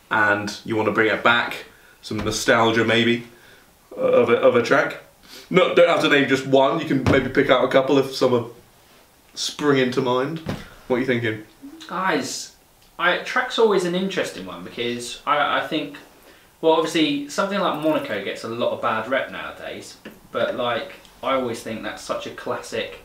and 0.09 0.57
you 0.65 0.75
want 0.75 0.87
to 0.87 0.93
bring 0.93 1.13
it 1.13 1.23
back. 1.23 1.65
Some 2.01 2.17
nostalgia, 2.17 2.83
maybe, 2.83 3.27
uh, 3.95 4.01
of 4.01 4.29
a, 4.29 4.35
of 4.35 4.55
a 4.55 4.63
track. 4.63 4.97
No, 5.49 5.73
don't 5.75 5.87
have 5.87 6.01
to 6.01 6.09
name 6.09 6.27
just 6.27 6.47
one. 6.47 6.79
You 6.79 6.85
can 6.85 7.03
maybe 7.03 7.29
pick 7.29 7.49
out 7.49 7.63
a 7.63 7.67
couple 7.67 7.97
if 7.97 8.13
some 8.13 8.33
are 8.33 8.45
spring 9.35 9.79
into 9.79 10.01
mind. 10.01 10.41
What 10.87 10.97
are 10.97 10.99
you 10.99 11.05
thinking? 11.05 11.43
Guys, 11.87 12.55
I, 12.99 13.17
track's 13.19 13.57
always 13.59 13.85
an 13.85 13.95
interesting 13.95 14.45
one 14.45 14.63
because 14.63 15.21
I, 15.25 15.59
I 15.59 15.67
think, 15.67 15.97
well, 16.61 16.73
obviously 16.73 17.29
something 17.29 17.59
like 17.59 17.81
Monaco 17.81 18.23
gets 18.23 18.43
a 18.43 18.49
lot 18.49 18.71
of 18.71 18.81
bad 18.81 19.09
rep 19.09 19.31
nowadays, 19.31 19.97
but 20.31 20.55
like 20.55 20.93
I 21.21 21.33
always 21.33 21.63
think 21.63 21.83
that's 21.83 22.03
such 22.03 22.27
a 22.27 22.31
classic 22.31 23.03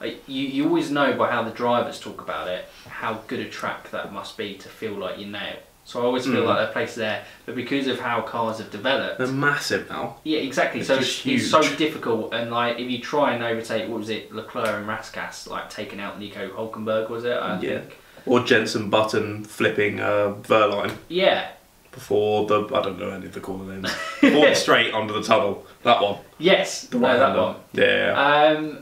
like, 0.00 0.26
you 0.26 0.46
you 0.46 0.64
always 0.66 0.90
know 0.90 1.12
by 1.12 1.30
how 1.30 1.42
the 1.42 1.50
drivers 1.50 2.00
talk 2.00 2.22
about 2.22 2.48
it 2.48 2.64
how 2.86 3.20
good 3.26 3.40
a 3.40 3.48
track 3.48 3.90
that 3.90 4.12
must 4.12 4.36
be 4.38 4.54
to 4.54 4.68
feel 4.68 4.94
like 4.94 5.18
you 5.18 5.26
nail. 5.26 5.56
So 5.90 6.00
I 6.00 6.04
always 6.04 6.24
feel 6.24 6.42
Mm. 6.42 6.46
like 6.46 6.58
they're 6.58 6.72
placed 6.72 6.94
there, 6.94 7.24
but 7.46 7.56
because 7.56 7.88
of 7.88 7.98
how 7.98 8.20
cars 8.20 8.58
have 8.58 8.70
developed, 8.70 9.18
They're 9.18 9.26
massive 9.26 9.90
now. 9.90 10.18
yeah, 10.22 10.38
exactly. 10.38 10.78
It's 10.82 10.86
so 10.86 10.94
it's, 10.98 11.26
it's 11.26 11.50
so 11.50 11.62
difficult, 11.74 12.32
and 12.32 12.48
like 12.52 12.78
if 12.78 12.88
you 12.88 13.00
try 13.00 13.32
and 13.34 13.42
overtake, 13.42 13.88
what 13.88 13.98
was 13.98 14.08
it, 14.08 14.32
Leclerc 14.32 14.68
and 14.68 14.86
Rascasse, 14.86 15.50
like 15.50 15.68
taking 15.68 15.98
out 15.98 16.20
Nico 16.20 16.48
Hulkenberg, 16.48 17.10
was 17.10 17.24
it? 17.24 17.32
I 17.32 17.58
Yeah. 17.60 17.80
think. 17.80 17.96
Or 18.24 18.38
Jenson 18.38 18.88
Button 18.88 19.42
flipping 19.42 19.98
uh, 19.98 20.34
Wehrlein 20.44 20.92
Yeah. 21.08 21.48
before 21.90 22.46
the 22.46 22.66
I 22.72 22.82
don't 22.82 23.00
know 23.00 23.10
any 23.10 23.26
of 23.26 23.32
the 23.34 23.40
corner 23.40 23.64
names. 23.72 23.92
Before 24.20 24.54
straight 24.54 24.94
under 24.94 25.12
the 25.12 25.22
tunnel. 25.24 25.66
That 25.82 26.00
one. 26.00 26.18
Yes. 26.38 26.82
The 26.84 26.98
no, 27.00 27.08
one. 27.08 27.18
that 27.18 27.36
one. 27.36 27.56
Yeah. 27.72 28.54
Um, 28.58 28.78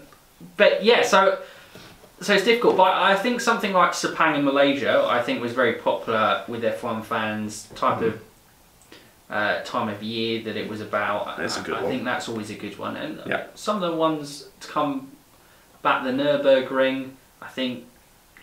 but 0.58 0.84
yeah, 0.84 1.00
so 1.02 1.38
so 2.20 2.34
it's 2.34 2.44
difficult. 2.44 2.76
But 2.76 2.94
I 2.94 3.14
think 3.14 3.40
something 3.40 3.72
like 3.72 3.92
Sepang 3.92 4.36
in 4.38 4.44
Malaysia, 4.44 5.04
I 5.08 5.22
think 5.22 5.40
was 5.40 5.52
very 5.52 5.74
popular 5.74 6.44
with 6.48 6.62
F1 6.62 7.04
fans. 7.04 7.68
Type 7.74 8.00
of 8.02 8.20
uh, 9.30 9.62
time 9.62 9.88
of 9.88 10.02
year 10.02 10.42
that 10.44 10.56
it 10.56 10.68
was 10.68 10.80
about. 10.80 11.36
That's 11.36 11.56
a 11.56 11.60
I- 11.60 11.62
good 11.64 11.74
I 11.76 11.82
one. 11.82 11.90
think 11.92 12.04
that's 12.04 12.28
always 12.28 12.50
a 12.50 12.54
good 12.54 12.78
one. 12.78 12.96
And 12.96 13.20
Yeah. 13.26 13.46
some 13.54 13.82
of 13.82 13.90
the 13.90 13.96
ones 13.96 14.48
to 14.60 14.68
come 14.68 15.08
back 15.82 16.04
the 16.04 16.10
Nurburgring, 16.10 17.10
I 17.42 17.48
think 17.48 17.84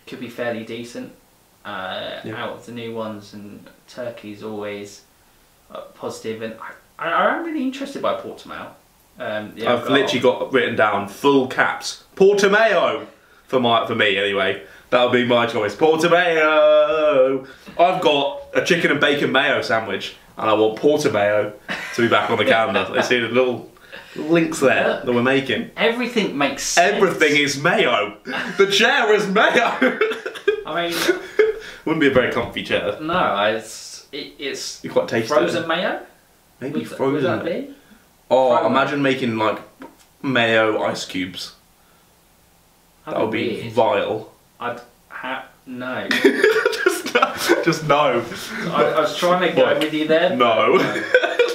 could 0.07 0.19
be 0.19 0.29
fairly 0.29 0.63
decent. 0.63 1.13
Uh, 1.65 2.19
Yeah. 2.23 2.43
Out 2.43 2.51
of 2.53 2.65
the 2.67 2.71
new 2.71 2.93
ones, 2.93 3.33
and 3.33 3.67
Turkey's 3.89 4.43
always 4.43 5.01
uh, 5.73 5.81
positive, 5.95 6.43
and 6.43 6.55
I, 6.61 7.07
I, 7.07 7.11
I'm 7.37 7.43
really 7.43 7.63
interested 7.63 7.99
by 8.03 8.13
Portimao. 8.21 8.67
Um, 9.19 9.55
the 9.55 9.65
I've 9.65 9.79
Algarve. 9.85 9.89
literally 9.89 10.19
got 10.19 10.53
written 10.53 10.75
down 10.75 11.07
full 11.07 11.47
caps. 11.47 12.03
Portimao 12.15 13.07
for 13.47 13.59
my 13.59 13.85
for 13.87 13.95
me 13.95 14.17
anyway. 14.17 14.63
That'll 14.89 15.09
be 15.09 15.25
my 15.25 15.45
choice. 15.47 15.75
Portimao. 15.75 17.47
I've 17.77 18.01
got 18.01 18.41
a 18.53 18.63
chicken 18.63 18.91
and 18.91 18.99
bacon 18.99 19.31
mayo 19.31 19.61
sandwich, 19.61 20.15
and 20.37 20.49
I 20.49 20.53
want 20.53 20.79
Portimao 20.79 21.53
to 21.95 22.01
be 22.01 22.07
back 22.07 22.29
on 22.29 22.37
the 22.37 22.45
calendar. 22.45 22.87
I 22.97 23.01
see 23.01 23.19
the 23.19 23.27
little 23.27 23.71
links 24.15 24.59
there 24.59 25.01
that 25.03 25.11
we're 25.13 25.21
making. 25.23 25.71
Everything 25.75 26.37
makes 26.37 26.63
sense. 26.63 26.93
Everything 26.95 27.35
is 27.35 27.61
mayo. 27.61 28.17
The 28.57 28.67
chair 28.71 29.13
is 29.13 29.27
mayo. 29.27 29.99
I 30.65 30.89
mean, 30.89 30.97
Wouldn't 31.83 32.01
be 32.01 32.07
a 32.07 32.11
very 32.11 32.31
comfy 32.31 32.63
chair. 32.63 32.97
no, 33.01 33.43
it's 33.55 34.07
it, 34.11 34.33
it's 34.39 34.81
Be 34.81 34.89
quite 34.89 35.07
tasty. 35.07 35.27
frozen 35.27 35.67
mayo. 35.67 36.01
Maybe 36.61 36.79
Would, 36.79 36.87
frozen. 36.89 37.13
would 37.13 37.23
that 37.23 37.45
be? 37.45 37.73
Oh, 38.31 38.55
Frozen. 38.55 38.71
imagine 38.71 39.01
making 39.01 39.37
like 39.37 39.59
mayo 40.21 40.81
ice 40.83 41.05
cubes. 41.05 41.54
That 43.05 43.19
would 43.21 43.31
be 43.31 43.61
weird. 43.61 43.73
vile. 43.73 44.31
I'd 44.59 44.81
ha- 45.09 45.45
no. 45.65 46.07
just, 46.09 47.13
no, 47.13 47.33
just 47.63 47.87
no. 47.87 48.25
I, 48.71 48.83
I 48.83 48.99
was 49.01 49.15
trying 49.17 49.47
to 49.49 49.55
go 49.55 49.63
What? 49.63 49.79
with 49.79 49.93
you 49.93 50.07
there. 50.07 50.35
No. 50.35 50.77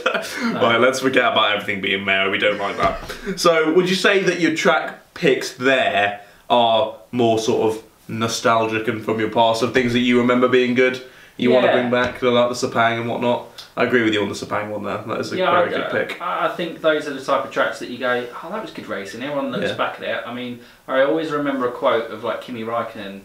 but 0.05 0.37
Right, 0.43 0.79
let's 0.81 1.01
forget 1.01 1.33
about 1.33 1.53
everything 1.53 1.81
being 1.81 2.05
mayo. 2.05 2.31
We 2.31 2.39
don't 2.39 2.59
like 2.59 2.77
that. 2.77 3.39
So, 3.39 3.73
would 3.75 3.89
you 3.89 3.95
say 3.97 4.23
that 4.25 4.41
your 4.41 4.55
track 4.55 5.15
picks 5.15 5.53
there 5.55 6.21
are 6.49 6.95
more 7.13 7.39
sort 7.39 7.75
of 7.75 7.83
nostalgic 8.09 8.89
and 8.89 9.05
from 9.05 9.21
your 9.21 9.31
past 9.31 9.63
of 9.63 9.73
things 9.73 9.93
that 9.93 10.01
you 10.01 10.19
remember 10.21 10.49
being 10.49 10.75
good? 10.75 11.03
You 11.37 11.51
want 11.51 11.65
to 11.67 11.73
bring 11.73 11.91
back 11.91 12.21
the 12.21 12.31
like 12.31 12.49
the 12.51 12.55
Sepang 12.55 13.01
and 13.01 13.09
whatnot. 13.09 13.47
I 13.77 13.85
agree 13.85 14.03
with 14.03 14.13
you 14.13 14.23
on 14.23 14.29
the 14.29 14.35
Sepang 14.35 14.71
one 14.71 14.83
there. 14.83 14.99
That 14.99 15.21
is 15.21 15.33
a 15.33 15.37
yeah, 15.37 15.51
very 15.53 15.75
I, 15.75 15.79
good 15.79 15.91
pick. 16.09 16.21
I, 16.21 16.47
I 16.47 16.49
think 16.55 16.81
those 16.81 17.07
are 17.07 17.15
the 17.15 17.25
type 17.25 17.45
of 17.45 17.51
tracks 17.51 17.79
that 17.79 17.89
you 17.89 17.99
go, 17.99 18.27
oh, 18.43 18.51
that 18.51 18.63
was 18.63 18.73
good 18.73 18.89
racing. 18.89 19.23
Everyone 19.23 19.51
looks 19.53 19.71
Yeah. 19.71 19.77
back 19.77 20.01
at 20.01 20.03
it. 20.03 20.23
I 20.27 20.35
mean, 20.35 20.61
I 20.89 21.03
always 21.03 21.31
remember 21.31 21.69
a 21.69 21.73
quote 21.73 22.11
of 22.11 22.25
like 22.25 22.41
Kimi 22.41 22.63
Raikkonen 22.63 23.23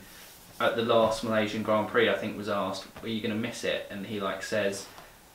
at 0.60 0.76
the 0.76 0.84
last 0.84 1.24
Malaysian 1.24 1.64
Grand 1.64 1.88
Prix. 1.90 2.10
I 2.10 2.16
think 2.16 2.38
was 2.38 2.50
asked, 2.50 2.86
"Are 3.04 3.08
you 3.08 3.22
going 3.22 3.34
to 3.34 3.40
miss 3.40 3.64
it?" 3.64 3.88
And 3.90 4.06
he 4.06 4.20
like 4.20 4.44
says, 4.44 4.86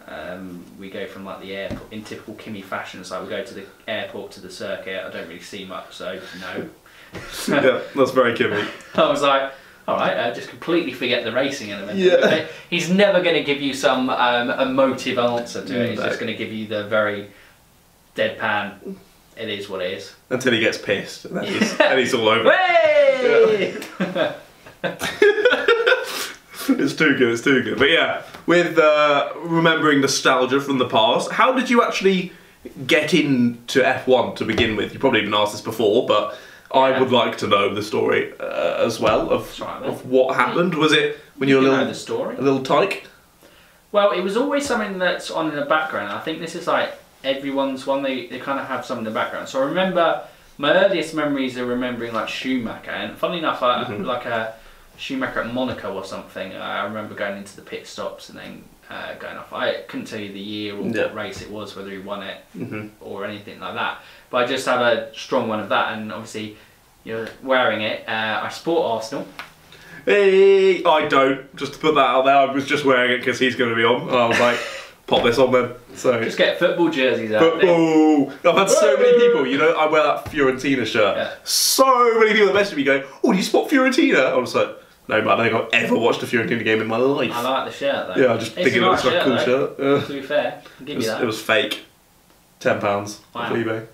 um, 0.06 0.64
"We 0.78 0.90
go 0.90 1.06
from 1.06 1.24
like 1.24 1.40
the 1.40 1.54
airport 1.54 1.92
in 1.92 2.04
typical 2.04 2.34
Kimi 2.34 2.62
fashion. 2.62 3.00
It's 3.00 3.10
like 3.10 3.22
we 3.22 3.28
go 3.28 3.42
to 3.44 3.54
the 3.54 3.66
airport 3.88 4.30
to 4.32 4.40
the 4.40 4.50
circuit. 4.50 5.04
I 5.04 5.10
don't 5.10 5.28
really 5.28 5.40
see 5.40 5.64
much, 5.64 5.94
so 5.94 6.20
no." 6.40 6.68
yeah, 7.48 7.80
that's 7.96 8.12
very 8.12 8.34
Kimi. 8.36 8.62
I 8.94 9.10
was 9.10 9.22
like, 9.22 9.52
all 9.90 9.96
right, 9.98 10.16
uh, 10.16 10.34
just 10.34 10.48
completely 10.48 10.92
forget 10.92 11.24
the 11.24 11.32
racing 11.32 11.70
element. 11.72 11.98
Yeah. 11.98 12.46
He's 12.68 12.88
never 12.90 13.20
going 13.22 13.34
to 13.36 13.42
give 13.44 13.60
you 13.60 13.74
some 13.74 14.08
um, 14.10 14.50
emotive 14.50 15.18
answer 15.18 15.64
to 15.64 15.82
it. 15.82 15.90
He's 15.90 15.98
No. 15.98 16.06
just 16.06 16.20
going 16.20 16.32
to 16.32 16.36
give 16.38 16.52
you 16.52 16.66
the 16.66 16.84
very 16.84 17.28
deadpan. 18.16 18.96
It 19.36 19.48
is 19.48 19.68
what 19.68 19.80
it 19.82 19.92
is. 19.94 20.14
Until 20.28 20.52
he 20.52 20.60
gets 20.60 20.76
pissed, 20.78 21.24
and 21.24 21.44
he's, 21.46 21.80
and 21.80 21.98
he's 21.98 22.12
all 22.14 22.28
over. 22.28 22.50
Hey! 22.52 23.74
it's 26.68 26.94
too 26.94 27.16
good. 27.16 27.32
It's 27.32 27.42
too 27.42 27.62
good. 27.62 27.78
But 27.78 27.90
yeah, 27.90 28.22
with 28.46 28.78
uh, 28.78 29.32
remembering 29.36 30.00
nostalgia 30.00 30.60
from 30.60 30.78
the 30.78 30.88
past, 30.88 31.30
how 31.32 31.52
did 31.52 31.70
you 31.70 31.82
actually 31.82 32.32
get 32.86 33.14
into 33.14 33.80
F1 33.80 34.36
to 34.36 34.44
begin 34.44 34.76
with? 34.76 34.92
You 34.92 34.98
probably 34.98 35.20
even 35.22 35.34
asked 35.34 35.52
this 35.52 35.60
before, 35.62 36.06
but 36.06 36.36
I 36.72 36.98
would 37.00 37.10
like 37.12 37.36
to 37.38 37.46
know 37.48 37.74
the 37.74 37.82
story 37.82 38.32
uh, 38.38 38.84
as 38.86 39.00
well 39.00 39.30
of 39.30 39.58
right, 39.60 39.82
of 39.82 40.06
what 40.06 40.36
happened. 40.36 40.74
Was 40.74 40.92
it 40.92 41.18
when 41.36 41.48
you 41.48 41.56
were 41.56 41.66
a 41.66 41.70
little 41.70 41.86
the 41.86 41.94
story. 41.94 42.36
a 42.36 42.40
little 42.40 42.62
tyke? 42.62 43.06
Well, 43.92 44.12
it 44.12 44.20
was 44.20 44.36
always 44.36 44.66
something 44.66 44.98
that's 44.98 45.30
on 45.30 45.48
in 45.50 45.56
the 45.56 45.64
background. 45.64 46.12
I 46.12 46.20
think 46.20 46.38
this 46.38 46.54
is 46.54 46.66
like 46.68 46.92
everyone's 47.24 47.86
one. 47.86 48.02
They, 48.02 48.26
they 48.28 48.38
kind 48.38 48.60
of 48.60 48.66
have 48.66 48.86
some 48.86 48.98
in 48.98 49.04
the 49.04 49.10
background. 49.10 49.48
So 49.48 49.60
I 49.62 49.64
remember 49.66 50.22
my 50.58 50.72
earliest 50.72 51.12
memories 51.14 51.58
are 51.58 51.66
remembering 51.66 52.12
like 52.12 52.28
Schumacher, 52.28 52.90
and 52.92 53.16
funnily 53.18 53.40
enough, 53.40 53.62
I, 53.62 53.84
Mhm. 53.84 54.04
like 54.04 54.26
a 54.26 54.54
Schumacher 54.96 55.40
at 55.40 55.52
Monaco 55.52 55.94
or 55.94 56.04
something. 56.04 56.54
I 56.54 56.84
remember 56.84 57.14
going 57.14 57.38
into 57.38 57.56
the 57.56 57.62
pit 57.62 57.86
stops 57.88 58.28
and 58.28 58.38
then 58.38 58.64
uh, 58.90 59.14
going 59.14 59.36
off. 59.36 59.52
I 59.52 59.82
couldn't 59.88 60.06
tell 60.06 60.20
you 60.20 60.32
the 60.32 60.38
year 60.40 60.76
or 60.76 60.82
Yeah. 60.86 61.04
what 61.06 61.14
race 61.14 61.42
it 61.42 61.50
was, 61.50 61.74
whether 61.76 61.90
he 61.90 61.98
won 61.98 62.22
it 62.22 62.38
hmm 62.52 62.88
or 63.00 63.24
anything 63.24 63.58
like 63.60 63.74
that. 63.74 63.98
But 64.30 64.44
I 64.44 64.46
just 64.46 64.66
have 64.66 64.80
a 64.80 65.14
strong 65.14 65.48
one 65.48 65.60
of 65.60 65.68
that, 65.70 65.92
and 65.94 66.12
obviously, 66.12 66.56
you're 67.04 67.28
wearing 67.42 67.80
it. 67.82 68.08
Uh, 68.08 68.40
I 68.44 68.48
sport 68.50 68.86
Arsenal. 68.86 69.26
Hey, 70.04 70.82
I 70.84 71.06
don't. 71.08 71.54
Just 71.56 71.74
to 71.74 71.78
put 71.78 71.94
that 71.94 72.00
out 72.06 72.24
there, 72.24 72.34
I 72.36 72.44
was 72.52 72.66
just 72.66 72.84
wearing 72.84 73.12
it 73.12 73.18
because 73.18 73.38
he's 73.38 73.56
going 73.56 73.70
to 73.70 73.76
be 73.76 73.84
on. 73.84 74.02
And 74.08 74.16
I 74.16 74.26
was 74.28 74.38
like, 74.40 74.58
pop 75.06 75.22
this 75.24 75.38
on 75.38 75.52
then. 75.52 75.72
So. 75.94 76.22
Just 76.22 76.38
get 76.38 76.58
football 76.58 76.88
jerseys 76.90 77.32
out. 77.32 77.40
there. 77.40 77.50
Football. 77.60 78.30
I've 78.52 78.58
had 78.58 78.70
so 78.70 78.96
many 78.96 79.18
people, 79.18 79.46
you 79.46 79.58
know, 79.58 79.72
I 79.72 79.86
wear 79.90 80.02
that 80.02 80.24
Fiorentina 80.26 80.86
shirt. 80.86 81.16
Yeah. 81.16 81.34
So 81.44 82.18
many 82.18 82.32
people 82.32 82.46
that 82.46 82.54
message 82.54 82.72
of 82.72 82.78
me 82.78 82.84
going, 82.84 83.02
Oh, 83.24 83.32
do 83.32 83.36
you 83.36 83.44
spot 83.44 83.68
Fiorentina? 83.68 84.26
I 84.26 84.36
was 84.36 84.54
like, 84.54 84.68
No, 85.08 85.20
man, 85.20 85.28
I 85.40 85.48
don't 85.48 85.68
think 85.70 85.74
I've 85.74 85.84
ever 85.84 85.98
watched 85.98 86.22
a 86.22 86.26
Fiorentina 86.26 86.64
game 86.64 86.80
in 86.80 86.86
my 86.86 86.96
life. 86.96 87.32
I 87.32 87.42
like 87.42 87.70
the 87.70 87.76
shirt 87.76 88.14
though. 88.14 88.22
yeah, 88.22 88.32
I 88.32 88.36
just 88.38 88.56
It's 88.56 88.64
think 88.64 88.76
it 88.76 88.80
looks 88.80 89.04
like 89.04 89.14
a 89.20 89.24
cool 89.24 89.36
though. 89.36 89.44
shirt. 89.44 89.74
Yeah. 89.78 90.06
To 90.06 90.12
be 90.12 90.22
fair, 90.22 90.62
I'll 90.80 90.86
give 90.86 90.94
It 90.94 90.96
was, 90.96 91.04
you 91.06 91.10
that. 91.10 91.22
it 91.22 91.26
was 91.26 91.42
fake. 91.42 91.80
Ten 92.60 92.80
pounds 92.80 93.20
Wow. 93.34 93.42
off 93.42 93.52
eBay. 93.52 93.86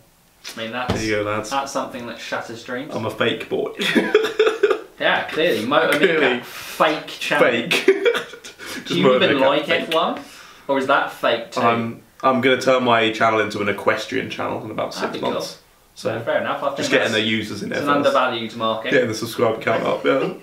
I 0.54 0.60
mean, 0.60 0.72
that's 0.72 0.94
There 0.94 1.02
you 1.02 1.16
go, 1.16 1.22
lads. 1.30 1.50
that's 1.50 1.72
something 1.72 2.06
that 2.06 2.18
shatters 2.18 2.62
dreams. 2.62 2.94
I'm 2.94 3.04
a 3.06 3.10
fake 3.10 3.48
boy. 3.48 3.72
yeah, 5.00 5.28
clearly, 5.30 5.66
Motor 5.66 5.98
Clearly. 5.98 6.40
Fake 6.40 7.06
channel. 7.08 7.48
fake. 7.50 7.86
Do 8.86 8.98
you 8.98 9.14
even 9.16 9.40
like 9.40 9.64
F1, 9.66 10.22
or 10.68 10.78
is 10.78 10.86
that 10.86 11.12
fake 11.12 11.50
too? 11.52 11.60
I'm 11.60 12.02
I'm 12.22 12.40
gonna 12.40 12.60
turn 12.60 12.84
my 12.84 13.10
channel 13.12 13.40
into 13.40 13.60
an 13.60 13.68
equestrian 13.68 14.30
channel 14.30 14.64
in 14.64 14.70
about 14.70 14.92
That'd 14.94 15.10
six 15.10 15.12
be 15.14 15.20
cool. 15.20 15.32
months. 15.32 15.58
So 15.94 16.18
So 16.18 16.24
fair 16.24 16.40
enough. 16.40 16.62
I 16.62 16.66
think 16.68 16.76
just 16.78 16.90
getting 16.90 17.12
the 17.12 17.20
users 17.20 17.62
in 17.62 17.70
there. 17.70 17.78
it's 17.78 17.88
an 17.88 17.94
first. 18.02 18.06
undervalued 18.14 18.54
market. 18.56 18.92
Getting 18.92 19.08
the 19.08 19.14
subscriber 19.14 19.60
count 19.60 19.82
up, 19.84 20.04
yeah. 20.04 20.34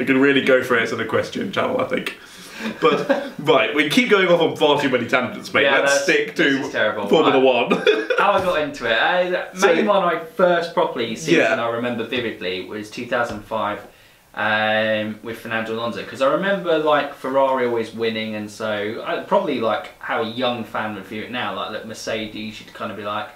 I 0.00 0.04
can 0.04 0.18
really 0.20 0.42
go 0.44 0.62
for 0.62 0.76
it 0.76 0.82
as 0.82 0.92
an 0.92 1.00
equestrian 1.00 1.52
channel, 1.52 1.80
I 1.80 1.84
think. 1.84 2.18
But 2.80 3.32
right, 3.38 3.74
we 3.74 3.88
keep 3.90 4.08
going 4.10 4.28
off 4.28 4.40
on 4.40 4.56
far 4.56 4.80
too 4.80 4.88
many 4.88 5.06
tangents, 5.06 5.52
mate. 5.52 5.64
Yeah, 5.64 5.78
Let's 5.80 5.82
that's- 5.92 6.02
stick 6.04 6.36
this 6.36 6.46
to 6.60 6.60
is 6.66 6.72
terrible. 6.72 7.06
Formula. 7.08 7.38
One. 7.40 7.70
How 8.18 8.32
I 8.32 8.40
got 8.42 8.60
into 8.62 8.86
it. 8.86 9.34
Uh, 9.34 9.54
So- 9.54 9.74
main 9.74 9.86
one 9.86 10.02
I 10.02 10.18
first 10.24 10.72
properly 10.74 11.14
seen 11.16 11.36
Yeah. 11.36 11.52
and 11.52 11.60
I 11.60 11.68
remember 11.68 12.04
vividly 12.04 12.64
was 12.64 12.90
2005 12.90 13.86
um, 14.34 15.18
with 15.22 15.38
Fernando 15.38 15.72
Alonso 15.74 16.02
because 16.02 16.20
I 16.20 16.32
remember 16.32 16.78
like 16.78 17.14
Ferrari 17.14 17.66
always 17.66 17.94
winning 17.94 18.34
and 18.34 18.50
so 18.50 19.02
I, 19.06 19.20
probably 19.20 19.60
like 19.60 19.98
how 19.98 20.22
a 20.22 20.28
young 20.28 20.64
fan 20.64 20.94
would 20.94 21.04
view 21.04 21.22
it 21.22 21.30
now 21.30 21.54
like 21.54 21.72
that 21.72 21.88
Mercedes 21.88 22.60
you'd 22.60 22.74
kind 22.74 22.90
of 22.90 22.98
be 22.98 23.04
like 23.04 23.28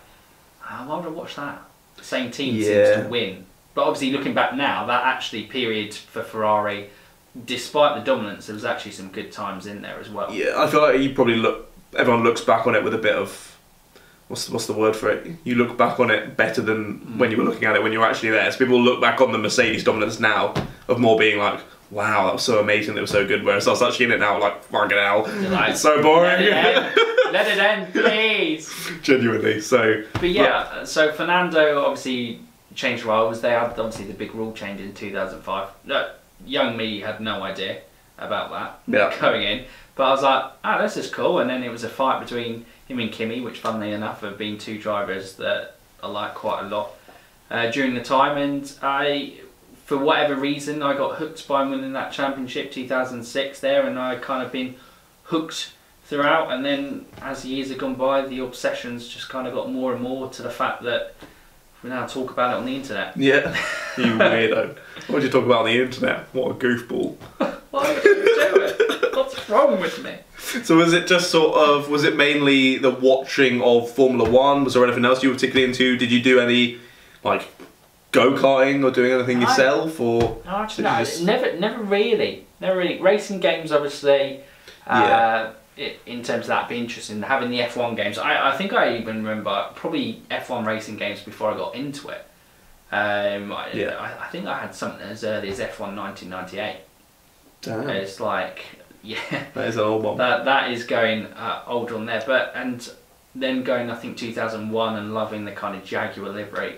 oh, 0.70 0.84
why 0.86 0.96
would 0.98 1.06
I 1.06 1.08
watch 1.10 1.36
that 1.36 1.62
same 2.02 2.30
team 2.30 2.54
Yeah. 2.56 2.64
seems 2.94 3.04
to 3.04 3.08
win 3.10 3.46
but 3.74 3.84
obviously 3.84 4.10
looking 4.10 4.34
back 4.34 4.54
now 4.54 4.84
that 4.86 5.04
actually 5.04 5.44
period 5.44 5.94
for 5.94 6.22
Ferrari 6.22 6.90
despite 7.46 7.96
the 7.96 8.04
dominance 8.04 8.46
there 8.46 8.54
was 8.54 8.64
actually 8.64 8.90
some 8.90 9.08
good 9.08 9.30
times 9.30 9.66
in 9.66 9.82
there 9.82 10.00
as 10.00 10.10
well 10.10 10.30
yeah, 10.32 10.54
I 10.56 10.68
feel 10.68 10.80
like 10.80 11.00
you 11.00 11.12
probably 11.14 11.36
look. 11.36 11.70
Everyone 11.96 12.22
looks 12.22 12.40
back 12.40 12.66
on 12.66 12.74
it 12.74 12.84
with 12.84 12.94
a 12.94 12.98
bit 12.98 13.14
of. 13.14 13.46
What's 14.28 14.46
the, 14.46 14.52
what's 14.52 14.66
the 14.66 14.74
word 14.74 14.94
for 14.94 15.10
it? 15.10 15.26
You 15.42 15.56
look 15.56 15.76
back 15.76 15.98
on 15.98 16.08
it 16.08 16.36
better 16.36 16.62
than 16.62 16.98
hmm. 16.98 17.18
when 17.18 17.32
you 17.32 17.36
were 17.36 17.44
looking 17.44 17.64
at 17.64 17.74
it 17.74 17.82
when 17.82 17.92
you 17.92 17.98
were 17.98 18.06
actually 18.06 18.30
there. 18.30 18.50
So 18.52 18.58
people 18.58 18.80
look 18.80 19.00
back 19.00 19.20
on 19.20 19.32
the 19.32 19.38
Mercedes 19.38 19.82
dominance 19.82 20.20
now 20.20 20.54
of 20.86 21.00
more 21.00 21.18
being 21.18 21.38
like, 21.38 21.60
"Wow, 21.90 22.26
that 22.26 22.34
was 22.34 22.42
so 22.44 22.60
amazing. 22.60 22.96
It 22.96 23.00
was 23.00 23.10
so 23.10 23.26
good." 23.26 23.44
Whereas 23.44 23.66
I 23.66 23.72
was 23.72 23.82
actually 23.82 24.06
in 24.06 24.12
it 24.12 24.20
now, 24.20 24.38
like, 24.38 24.62
"Fucking 24.64 24.96
hell, 24.96 25.22
like, 25.50 25.70
it's 25.70 25.80
so 25.80 25.96
let 25.96 26.02
boring." 26.02 26.42
it 26.42 26.52
end, 26.52 26.96
let 27.32 27.48
it 27.48 27.58
end 27.58 27.92
please 27.92 28.90
Genuinely. 29.02 29.60
So 29.60 30.04
But 30.14 30.30
yeah, 30.30 30.84
so 30.84 31.12
Fernando 31.12 31.82
obviously 31.84 32.40
changed 32.74 33.04
rivals. 33.04 33.40
They 33.40 33.50
had 33.50 33.78
obviously 33.78 34.04
the 34.04 34.14
big 34.14 34.34
rule 34.34 34.52
change 34.52 34.80
in 34.80 34.94
2005. 34.94 35.68
No, 35.84 36.08
young 36.46 36.76
me 36.76 37.00
had 37.00 37.20
no 37.20 37.42
idea 37.42 37.78
about 38.18 38.50
that 38.50 38.80
Yeah. 38.86 39.18
going 39.20 39.42
in, 39.42 39.64
but 39.94 40.04
I 40.04 40.10
was 40.10 40.22
like, 40.22 40.44
oh, 40.64 40.82
this 40.82 40.96
is 40.96 41.10
cool. 41.10 41.38
And 41.38 41.48
then 41.50 41.62
it 41.62 41.70
was 41.70 41.84
a 41.84 41.88
fight 41.88 42.20
between 42.20 42.66
him 42.88 42.98
and 42.98 43.10
Kimi, 43.12 43.40
which 43.40 43.58
funnily 43.58 43.92
enough 43.92 44.20
have 44.22 44.36
been 44.38 44.58
two 44.58 44.78
drivers 44.78 45.34
that 45.36 45.76
I 46.02 46.08
like 46.08 46.34
quite 46.34 46.60
a 46.64 46.68
lot 46.68 46.92
uh, 47.50 47.70
during 47.70 47.94
the 47.94 48.02
time. 48.02 48.36
And 48.36 48.70
I, 48.82 49.34
for 49.86 49.96
whatever 49.98 50.34
reason, 50.34 50.82
I 50.82 50.96
got 50.96 51.16
hooked 51.16 51.46
by 51.48 51.62
winning 51.64 51.92
that 51.94 52.12
championship 52.12 52.72
2006 52.72 53.60
there, 53.60 53.86
and 53.86 53.98
I 53.98 54.16
kind 54.16 54.44
of 54.44 54.52
been 54.52 54.76
hooked 55.24 55.72
throughout. 56.04 56.50
And 56.52 56.64
then 56.64 57.06
as 57.22 57.42
the 57.42 57.48
years 57.50 57.68
have 57.70 57.78
gone 57.78 57.94
by, 57.94 58.22
the 58.22 58.40
obsessions 58.40 59.08
just 59.08 59.28
kind 59.28 59.46
of 59.46 59.54
got 59.54 59.70
more 59.70 59.92
and 59.92 60.02
more 60.02 60.28
to 60.30 60.42
the 60.42 60.50
fact 60.50 60.82
that 60.82 61.14
we 61.82 61.90
now 61.90 62.06
talk 62.06 62.30
about 62.30 62.54
it 62.54 62.56
on 62.58 62.66
the 62.66 62.76
internet. 62.76 63.16
Yeah. 63.16 63.56
You 63.98 64.04
weirdo. 64.14 64.76
What 65.08 65.16
did 65.20 65.24
you 65.24 65.30
talk 65.30 65.44
about 65.44 65.60
on 65.60 65.66
the 65.66 65.82
internet? 65.82 66.32
What 66.32 66.52
a 66.52 66.54
goofball. 66.54 67.16
Why 67.70 67.92
would 67.92 68.04
you 68.04 68.14
do 68.14 68.62
it? 68.62 69.14
What's 69.16 69.48
wrong 69.50 69.80
with 69.80 70.02
me? 70.04 70.14
So 70.62 70.76
was 70.76 70.92
it 70.92 71.06
just 71.08 71.30
sort 71.30 71.56
of 71.56 71.90
was 71.90 72.04
it 72.04 72.16
mainly 72.16 72.78
the 72.78 72.90
watching 72.92 73.60
of 73.60 73.90
Formula 73.90 74.30
One? 74.30 74.62
Was 74.64 74.74
there 74.74 74.84
anything 74.84 75.04
else 75.04 75.22
you 75.24 75.28
were 75.28 75.34
particularly 75.34 75.68
into? 75.68 75.96
Did 75.98 76.12
you 76.12 76.22
do 76.22 76.38
any 76.38 76.78
like 77.24 77.48
go 78.12 78.32
karting 78.32 78.84
or 78.84 78.90
doing 78.92 79.12
anything 79.12 79.38
I- 79.38 79.40
yourself 79.50 80.00
or 80.00 80.40
No, 80.46 80.50
actually, 80.56 80.84
no, 80.84 80.98
just- 80.98 81.22
never, 81.22 81.52
never 81.58 81.82
really, 81.82 82.46
never 82.60 82.78
really. 82.78 83.00
Racing 83.02 83.40
games, 83.40 83.72
obviously, 83.72 84.40
uh, 84.86 85.50
i 85.50 85.52
in 86.06 86.22
terms 86.22 86.42
of 86.42 86.48
that, 86.48 86.68
be 86.68 86.78
interesting. 86.78 87.22
Having 87.22 87.50
the 87.50 87.60
F1 87.60 87.96
games, 87.96 88.18
I, 88.18 88.52
I 88.52 88.56
think 88.56 88.72
I 88.72 88.96
even 88.98 89.24
remember 89.24 89.70
probably 89.74 90.22
F1 90.30 90.66
racing 90.66 90.96
games 90.96 91.20
before 91.22 91.52
I 91.52 91.56
got 91.56 91.74
into 91.74 92.08
it. 92.08 92.24
Um, 92.92 93.52
I, 93.52 93.70
Yeah. 93.72 93.96
I, 93.96 94.24
I 94.24 94.28
think 94.28 94.46
I 94.46 94.58
had 94.58 94.74
something 94.74 95.00
as 95.00 95.24
early 95.24 95.48
as 95.48 95.58
F1 95.58 95.96
1998. 95.96 96.80
Damn, 97.62 97.88
It's 97.88 98.20
like, 98.20 98.64
yeah, 99.02 99.18
that 99.54 99.68
is 99.68 99.76
an 99.76 99.82
old 99.82 100.02
one. 100.02 100.18
that 100.18 100.44
that 100.44 100.70
is 100.70 100.84
going 100.84 101.26
uh, 101.26 101.62
older 101.66 101.94
on 101.94 102.06
there, 102.06 102.22
but 102.26 102.52
and 102.54 102.90
then 103.34 103.62
going 103.62 103.90
I 103.90 103.94
think 103.94 104.16
2001 104.16 104.96
and 104.96 105.14
loving 105.14 105.44
the 105.44 105.52
kind 105.52 105.76
of 105.76 105.84
Jaguar 105.84 106.30
livery 106.30 106.76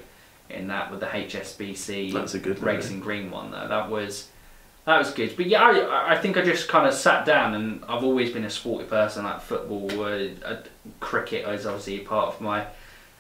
in 0.51 0.69
that 0.69 0.91
with 0.91 1.01
the 1.01 1.07
HSBC 1.07 2.12
That's 2.12 2.35
a 2.35 2.38
good 2.38 2.62
racing 2.62 3.01
green 3.01 3.31
one 3.31 3.51
though. 3.51 3.67
That 3.69 3.91
was 3.91 4.29
that 4.85 4.99
was 4.99 5.11
good. 5.12 5.35
But 5.37 5.47
yeah, 5.47 5.62
I, 5.62 6.12
I 6.14 6.18
think 6.18 6.37
I 6.37 6.42
just 6.42 6.68
kind 6.68 6.87
of 6.87 6.95
sat 6.95 7.25
down 7.25 7.55
and 7.55 7.85
I've 7.88 8.03
always 8.05 8.31
been 8.33 8.45
a 8.45 8.51
sporty 8.51 8.85
person. 8.85 9.25
Like 9.25 9.40
football, 9.40 9.88
uh, 10.03 10.29
uh, 10.45 10.62
cricket 11.01 11.47
is 11.49 11.66
obviously 11.66 11.99
part 12.01 12.35
of 12.35 12.40
my 12.40 12.66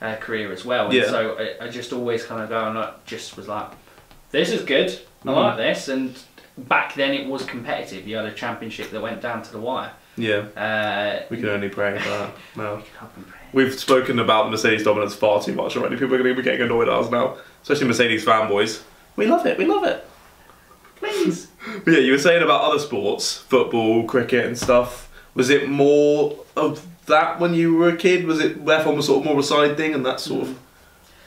uh, 0.00 0.16
career 0.16 0.50
as 0.52 0.64
well. 0.64 0.86
And 0.86 0.94
Yeah. 0.94 1.08
so 1.10 1.36
I, 1.60 1.66
I 1.66 1.68
just 1.68 1.92
always 1.92 2.24
kind 2.24 2.42
of 2.42 2.48
go 2.48 2.68
and 2.68 2.76
I 2.78 2.92
just 3.06 3.36
was 3.36 3.46
like, 3.48 3.68
this 4.32 4.50
is 4.50 4.62
good. 4.62 4.90
I 5.24 5.28
Mhm. 5.28 5.34
like 5.36 5.56
this. 5.58 5.88
And 5.88 6.18
back 6.58 6.94
then 6.94 7.12
it 7.14 7.26
was 7.28 7.44
competitive. 7.44 8.08
You 8.08 8.16
had 8.16 8.26
a 8.26 8.32
championship 8.32 8.90
that 8.90 9.00
went 9.00 9.20
down 9.20 9.42
to 9.42 9.52
the 9.52 9.60
wire. 9.60 9.92
Yeah, 10.16 10.40
Uh, 10.56 11.22
we 11.30 11.38
can 11.38 11.48
only 11.48 11.68
pray 11.70 11.98
for 11.98 12.08
that. 12.10 12.30
No. 12.56 12.82
can't 12.98 13.14
compare. 13.14 13.40
We've 13.54 13.78
spoken 13.78 14.18
about 14.18 14.50
Mercedes 14.50 14.82
dominance 14.84 15.14
far 15.14 15.42
too 15.42 15.54
much 15.54 15.76
already. 15.76 15.96
People 15.96 16.14
are 16.16 16.18
going 16.22 16.34
to 16.34 16.42
be 16.42 16.42
getting 16.42 16.62
annoyed 16.62 16.88
at 16.88 16.94
us 16.94 17.10
now, 17.10 17.36
especially 17.62 17.86
Mercedes 17.86 18.24
fanboys. 18.24 18.82
We 19.16 19.26
love 19.26 19.46
it. 19.46 19.56
We 19.58 19.64
love 19.66 19.84
it. 19.84 20.04
Please. 20.96 21.48
But 21.84 21.92
yeah, 21.94 22.00
you 22.00 22.12
were 22.12 22.18
saying 22.18 22.42
about 22.42 22.62
other 22.62 22.78
sports, 22.78 23.36
football, 23.38 24.04
cricket, 24.04 24.46
and 24.46 24.58
stuff. 24.58 25.08
Was 25.34 25.48
it 25.50 25.68
more 25.68 26.38
of 26.56 26.86
that 27.06 27.38
when 27.40 27.54
you 27.54 27.74
were 27.74 27.88
a 27.90 27.96
kid? 27.96 28.26
Was 28.26 28.40
it 28.40 28.64
F1 28.64 28.96
was 28.96 29.06
sort 29.06 29.20
of 29.20 29.24
more 29.24 29.34
of 29.34 29.40
a 29.40 29.42
side 29.42 29.76
thing, 29.76 29.94
and 29.94 30.04
that 30.04 30.20
sort 30.20 30.42
of 30.42 30.48
I'd 30.50 30.56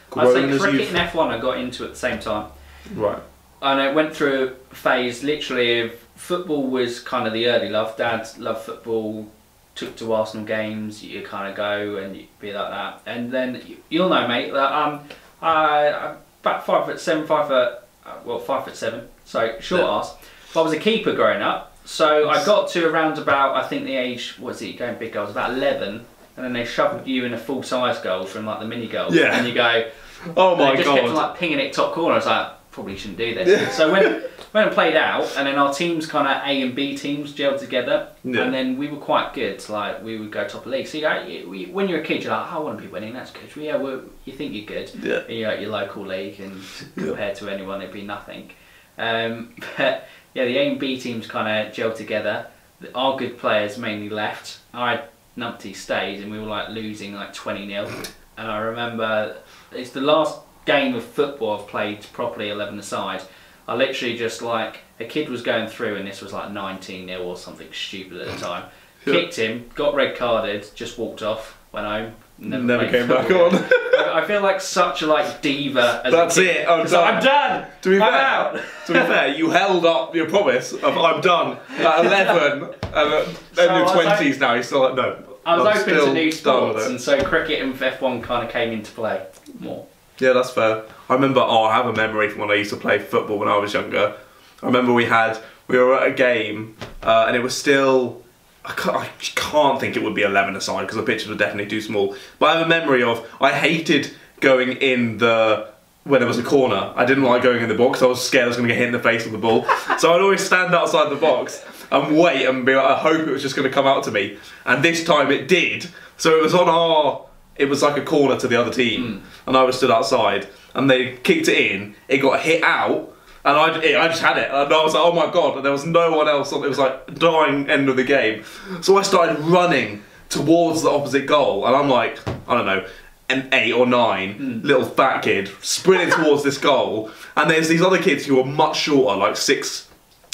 grown 0.09 0.51
say 0.51 0.57
cricket 0.59 0.79
you've 0.81 0.95
and 0.95 1.09
F1 1.09 1.27
I 1.29 1.39
got 1.39 1.57
into 1.57 1.83
at 1.85 1.91
the 1.91 1.95
same 1.95 2.19
time. 2.19 2.49
right? 2.93 3.19
And 3.61 3.81
I 3.81 3.91
went 3.93 4.15
through 4.15 4.55
a 4.71 4.75
phase 4.75 5.23
literally 5.23 5.79
of 5.81 5.93
football 6.15 6.67
was 6.67 6.99
kind 6.99 7.25
of 7.27 7.33
the 7.33 7.47
early 7.47 7.69
love. 7.69 7.97
Dad 7.97 8.27
loved 8.37 8.61
football, 8.65 9.27
took 9.73 9.95
to 9.97 10.13
Arsenal 10.13 10.45
games, 10.45 11.03
you 11.03 11.21
kind 11.23 11.49
of 11.49 11.55
go 11.55 11.97
and 11.97 12.15
you 12.15 12.27
be 12.39 12.53
like 12.53 12.69
that. 12.69 13.01
And 13.05 13.31
then 13.31 13.61
you- 13.65 13.77
you'll 13.89 14.09
know, 14.09 14.27
mate, 14.27 14.53
that 14.53 14.71
um, 14.71 15.01
I, 15.41 15.87
I'm 15.89 16.17
about 16.41 16.65
five 16.65 16.85
foot 16.85 16.99
seven, 16.99 17.25
five 17.25 17.47
foot, 17.47 17.73
uh, 18.05 18.13
well, 18.23 18.39
five 18.39 18.65
foot 18.65 18.75
seven, 18.75 19.07
so 19.25 19.55
short 19.59 19.81
Yeah. 19.81 19.89
ass. 19.97 20.15
But 20.55 20.61
I 20.61 20.63
was 20.63 20.73
a 20.73 20.79
keeper 20.79 21.13
growing 21.13 21.43
up. 21.43 21.77
So 21.85 22.29
I 22.29 22.43
got 22.43 22.69
to 22.69 22.87
around 22.89 23.19
about, 23.19 23.55
I 23.55 23.67
think 23.67 23.85
the 23.85 23.95
age, 23.95 24.35
what's 24.39 24.59
it, 24.63 24.77
going 24.79 24.97
big 24.97 25.13
goals, 25.13 25.29
about 25.29 25.51
11. 25.51 26.03
And 26.37 26.43
then 26.45 26.53
they 26.53 26.65
shoved 26.65 27.07
you 27.07 27.25
in 27.25 27.33
a 27.33 27.37
full 27.37 27.61
size 27.61 27.99
goal 27.99 28.25
from 28.25 28.45
like 28.47 28.59
the 28.59 28.65
mini 28.65 28.87
goals. 28.87 29.13
Yeah. 29.13 29.37
And 29.37 29.47
you 29.47 29.53
go, 29.53 29.89
Oh 30.35 30.55
my 30.55 30.75
just 30.75 30.87
kept 30.89 31.05
god! 31.05 31.13
like 31.15 31.37
pinging 31.37 31.59
it 31.59 31.73
top 31.73 31.93
corner. 31.93 32.13
I 32.13 32.17
was 32.17 32.25
like, 32.25 32.51
probably 32.71 32.97
shouldn't 32.97 33.17
do 33.19 33.35
this. 33.35 33.47
Yeah. 33.47 33.69
So 33.69 33.91
when 33.91 34.23
when 34.51 34.67
I 34.67 34.69
played 34.73 34.95
out, 34.95 35.31
and 35.37 35.45
then 35.47 35.57
our 35.59 35.73
teams 35.73 36.07
kind 36.07 36.27
of 36.27 36.37
A 36.47 36.61
and 36.61 36.73
B 36.75 36.97
teams 36.97 37.33
gelled 37.33 37.59
together, 37.59 38.07
Yeah. 38.23 38.41
and 38.43 38.53
then 38.53 38.77
we 38.77 38.87
were 38.87 38.97
quite 38.97 39.33
good. 39.33 39.67
Like 39.69 40.03
we 40.03 40.17
would 40.17 40.31
go 40.31 40.43
top 40.47 40.65
of 40.65 40.71
the 40.71 40.77
league. 40.77 40.87
So 40.87 40.97
you 40.97 41.03
go, 41.03 41.21
you, 41.23 41.49
we- 41.49 41.65
when 41.67 41.87
you're 41.87 41.99
a 42.01 42.03
kid, 42.03 42.23
you're 42.23 42.33
like, 42.33 42.51
oh, 42.51 42.57
I 42.57 42.59
want 42.59 42.77
to 42.79 42.83
be 42.83 42.89
winning. 42.91 43.13
That's 43.13 43.31
good. 43.31 43.53
Well, 43.55 43.65
yeah, 43.65 43.75
well, 43.75 44.01
you 44.25 44.33
think 44.33 44.53
you're 44.53 44.65
good. 44.65 44.91
Yeah. 45.01 45.19
And 45.27 45.37
you're 45.37 45.51
at 45.51 45.61
your 45.61 45.69
local 45.71 46.05
league, 46.05 46.39
and 46.39 46.61
compared 46.97 47.35
to 47.35 47.49
anyone, 47.49 47.81
it'd 47.81 47.93
be 47.93 48.01
nothing. 48.01 48.49
Um, 48.97 49.55
but 49.77 50.07
yeah, 50.35 50.45
the 50.45 50.57
A 50.57 50.69
and 50.69 50.79
B 50.79 50.99
teams 50.99 51.25
kind 51.25 51.67
of 51.67 51.73
gelled 51.73 51.95
together. 51.95 52.47
Our 52.93 53.17
good 53.17 53.39
players 53.39 53.77
mainly 53.77 54.09
left. 54.09 54.59
I 54.73 55.05
numpty 55.37 55.75
stayed, 55.75 56.21
and 56.21 56.31
we 56.31 56.37
were 56.37 56.45
like 56.45 56.69
losing 56.69 57.15
like 57.15 57.33
twenty 57.33 57.67
0 57.67 57.89
And 58.37 58.51
I 58.51 58.57
remember 58.59 59.37
it's 59.71 59.91
the 59.91 60.01
last 60.01 60.39
game 60.65 60.93
of 60.93 61.05
football 61.05 61.59
I've 61.59 61.67
played 61.67 62.05
properly 62.11 62.49
eleven 62.49 62.77
aside. 62.77 63.23
I 63.67 63.75
literally 63.75 64.17
just 64.17 64.41
like 64.41 64.81
a 64.99 65.05
kid 65.05 65.29
was 65.29 65.41
going 65.41 65.69
through, 65.69 65.95
and 65.95 66.05
this 66.05 66.21
was 66.21 66.33
like 66.33 66.51
nineteen 66.51 67.07
0 67.07 67.23
or 67.23 67.37
something 67.37 67.71
stupid 67.71 68.19
at 68.21 68.27
the 68.27 68.37
time. 68.37 68.65
Kicked 69.05 69.35
him, 69.35 69.69
got 69.75 69.93
red 69.93 70.17
carded, 70.17 70.67
just 70.75 70.97
walked 70.97 71.21
off, 71.21 71.57
went 71.71 71.85
home. 71.85 72.15
Never, 72.37 72.79
played 72.79 72.91
came 72.91 73.07
back 73.07 73.29
on. 73.31 73.55
I 73.95 74.25
feel 74.27 74.41
like 74.41 74.59
such 74.61 75.01
a 75.01 75.07
like 75.07 75.41
diva. 75.41 76.01
As 76.03 76.11
That's 76.11 76.37
it, 76.37 76.67
I'm 76.67 76.85
done. 76.85 77.15
I'm 77.15 77.23
done. 77.23 77.67
To 77.81 77.89
be 77.89 77.95
I'm 78.01 78.11
fair, 78.11 78.21
out. 78.21 78.53
to 78.87 78.93
be 78.93 78.99
fair, 78.99 79.27
you 79.29 79.49
held 79.49 79.85
up 79.85 80.13
your 80.15 80.29
promise 80.29 80.73
of 80.73 80.97
I'm 80.97 81.21
done 81.21 81.57
at 81.69 82.05
11, 82.05 82.63
and 82.63 82.73
uh, 82.93 83.25
So 83.53 83.63
in 83.67 83.73
your 83.75 83.83
was 83.83 83.95
like- 83.95 84.19
20s 84.19 84.39
now. 84.39 84.53
You're 84.53 84.63
still 84.63 84.81
like 84.81 84.95
no. 84.95 85.23
I 85.45 85.57
was 85.57 85.67
I'm 85.67 85.81
open 85.81 86.05
to 86.07 86.13
new 86.13 86.31
sports, 86.31 86.85
and 86.87 86.99
so 86.99 87.23
cricket 87.23 87.61
and 87.61 87.73
F1 87.75 88.23
kind 88.23 88.43
of 88.45 88.51
came 88.51 88.71
into 88.73 88.91
play 88.91 89.25
more. 89.59 89.85
Yeah, 90.17 90.33
that's 90.33 90.49
fair. 90.49 90.83
I 91.09 91.13
remember. 91.13 91.39
Oh, 91.41 91.63
I 91.65 91.73
have 91.75 91.85
a 91.85 91.93
memory 91.93 92.29
from 92.29 92.41
when 92.41 92.51
I 92.51 92.55
used 92.55 92.71
to 92.71 92.77
play 92.77 92.99
football 92.99 93.37
when 93.37 93.47
I 93.47 93.57
was 93.57 93.73
younger. 93.73 94.15
I 94.63 94.65
remember 94.65 94.91
we 94.91 95.05
had 95.05 95.37
we 95.67 95.77
were 95.77 95.95
at 95.99 96.07
a 96.07 96.13
game, 96.13 96.75
uh, 97.03 97.25
and 97.27 97.35
it 97.37 97.43
was 97.43 97.55
still. 97.57 98.23
I 98.65 98.73
can't, 98.73 98.95
I 98.97 99.09
can't 99.35 99.79
think 99.79 99.95
it 99.95 100.03
would 100.03 100.15
be 100.15 100.23
eleven 100.23 100.55
aside 100.55 100.81
because 100.81 100.97
the 100.97 101.03
pitches 101.03 101.27
were 101.27 101.35
definitely 101.35 101.69
too 101.69 101.81
small. 101.81 102.15
But 102.39 102.45
I 102.47 102.57
have 102.57 102.65
a 102.65 102.69
memory 102.69 103.03
of 103.03 103.27
I 103.39 103.51
hated 103.51 104.11
going 104.41 104.73
in 104.73 105.17
the 105.17 105.69
when 106.03 106.19
there 106.19 106.27
was 106.27 106.37
a 106.37 106.43
corner. 106.43 106.93
I 106.95 107.05
didn't 107.05 107.23
like 107.23 107.43
going 107.43 107.61
in 107.61 107.69
the 107.69 107.75
box. 107.75 108.01
I 108.01 108.05
was 108.05 108.25
scared 108.25 108.45
I 108.45 108.47
was 108.47 108.57
going 108.57 108.69
to 108.69 108.73
get 108.73 108.79
hit 108.79 108.87
in 108.87 108.93
the 108.93 108.99
face 108.99 109.23
with 109.23 109.33
the 109.33 109.39
ball. 109.39 109.65
so 109.97 110.13
I'd 110.13 110.21
always 110.21 110.43
stand 110.43 110.73
outside 110.73 111.09
the 111.09 111.15
box 111.15 111.63
and 111.91 112.17
wait 112.17 112.45
and 112.45 112.65
be 112.65 112.75
like, 112.75 112.85
I 112.85 112.97
hope 112.97 113.27
it 113.27 113.31
was 113.31 113.41
just 113.41 113.55
going 113.55 113.67
to 113.67 113.73
come 113.73 113.87
out 113.87 114.03
to 114.03 114.11
me. 114.11 114.37
And 114.65 114.83
this 114.83 115.03
time 115.03 115.31
it 115.31 115.47
did. 115.47 115.87
So 116.17 116.37
it 116.37 116.43
was 116.43 116.53
on 116.53 116.69
our. 116.69 117.25
It 117.55 117.69
was 117.69 117.81
like 117.81 117.95
a 117.95 118.03
corner 118.03 118.37
to 118.37 118.49
the 118.49 118.59
other 118.59 118.71
team, 118.71 119.19
hmm. 119.19 119.25
and 119.47 119.55
I 119.55 119.63
was 119.63 119.77
stood 119.77 119.89
outside, 119.89 120.45
and 120.73 120.89
they 120.89 121.15
kicked 121.15 121.47
it 121.47 121.57
in. 121.57 121.95
It 122.09 122.17
got 122.17 122.41
hit 122.41 122.61
out. 122.63 123.14
And 123.45 123.55
I, 123.55 123.79
it- 123.79 123.95
I 123.95 124.07
just 124.07 124.21
had 124.21 124.37
it, 124.37 124.49
and 124.51 124.73
I 124.73 124.83
was 124.83 124.93
like, 124.93 125.03
"Oh 125.03 125.13
my 125.13 125.31
god!" 125.31 125.55
And 125.55 125.65
there 125.65 125.71
was 125.71 125.85
no 125.85 126.17
one 126.17 126.27
else. 126.27 126.51
on 126.51 126.63
It 126.63 126.67
was 126.67 126.79
like 126.79 127.15
dying 127.15 127.69
end 127.69 127.87
of 127.87 127.95
the 127.95 128.03
game. 128.03 128.43
So 128.81 128.97
I 128.97 129.03
started 129.03 129.39
running 129.39 130.03
towards 130.29 130.81
the 130.81 130.89
opposite 130.89 131.27
goal, 131.27 131.65
and 131.65 131.75
I'm 131.75 131.87
like, 131.87 132.19
I 132.47 132.55
don't 132.55 132.65
know, 132.65 132.85
an 133.29 133.49
eight 133.53 133.73
or 133.73 133.85
nine, 133.85 134.33
hmm. 134.33 134.67
little 134.67 134.85
fat 134.85 135.21
kid 135.21 135.49
sprinting 135.61 136.11
towards 136.11 136.43
this 136.43 136.57
goal. 136.57 137.11
And 137.35 137.49
there's 137.49 137.67
these 137.67 137.81
other 137.81 138.01
kids 138.01 138.25
who 138.25 138.39
are 138.39 138.45
much 138.45 138.77
shorter, 138.77 139.17
like 139.17 139.37
six, 139.37 139.89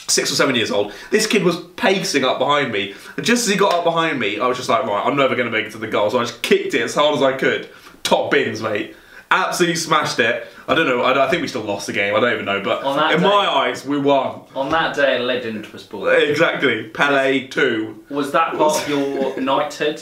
six 0.08 0.32
or 0.32 0.36
seven 0.36 0.56
years 0.56 0.72
old. 0.72 0.94
This 1.10 1.28
kid 1.28 1.44
was 1.44 1.58
pacing 1.78 2.24
up 2.24 2.40
behind 2.40 2.72
me. 2.72 2.96
And 3.18 3.26
just 3.26 3.44
as 3.44 3.50
he 3.50 3.58
got 3.58 3.74
up 3.74 3.84
behind 3.84 4.20
me, 4.20 4.40
I 4.40 4.48
was 4.48 4.58
just 4.58 4.70
like, 4.70 4.84
right, 4.84 5.06
I'm 5.06 5.16
never 5.16 5.36
going 5.36 5.50
to 5.50 5.52
make 5.52 5.66
it 5.66 5.72
to 5.72 5.78
the 5.78 5.88
goal. 5.88 6.10
So 6.10 6.20
I 6.20 6.24
just 6.24 6.42
kicked 6.42 6.74
it 6.74 6.82
as 6.82 6.96
hard 6.96 7.16
as 7.16 7.22
I 7.22 7.38
could. 7.38 7.70
Top 8.04 8.32
bins, 8.32 8.62
mate. 8.62 8.96
Absolutely 9.32 9.78
smashed 9.78 10.20
it. 10.20 10.46
I 10.68 10.76
don't 10.76 10.86
know. 10.88 11.02
I, 11.02 11.26
I 11.26 11.30
think 11.30 11.42
we 11.42 11.48
still 11.48 11.64
lost 11.64 11.88
the 11.88 11.94
game. 11.94 12.14
I 12.16 12.20
don't 12.20 12.34
even 12.34 12.46
know. 12.46 12.62
But 12.62 12.84
On 12.84 12.98
that 12.98 13.14
in 13.14 13.22
day- 13.22 13.26
my 13.28 13.48
eyes, 13.48 13.86
we 13.86 13.98
won. 13.98 14.42
On 14.56 14.70
that 14.70 14.96
day, 14.96 15.16
a 15.18 15.20
legend 15.20 15.66
was 15.68 15.84
born. 15.84 16.14
Exactly. 16.22 16.90
Pele 16.90 17.48
two. 17.48 18.04
Was 18.10 18.32
that 18.34 18.56
part 18.58 18.82
of 18.84 18.90
your 18.90 19.40
knighthood 19.40 20.02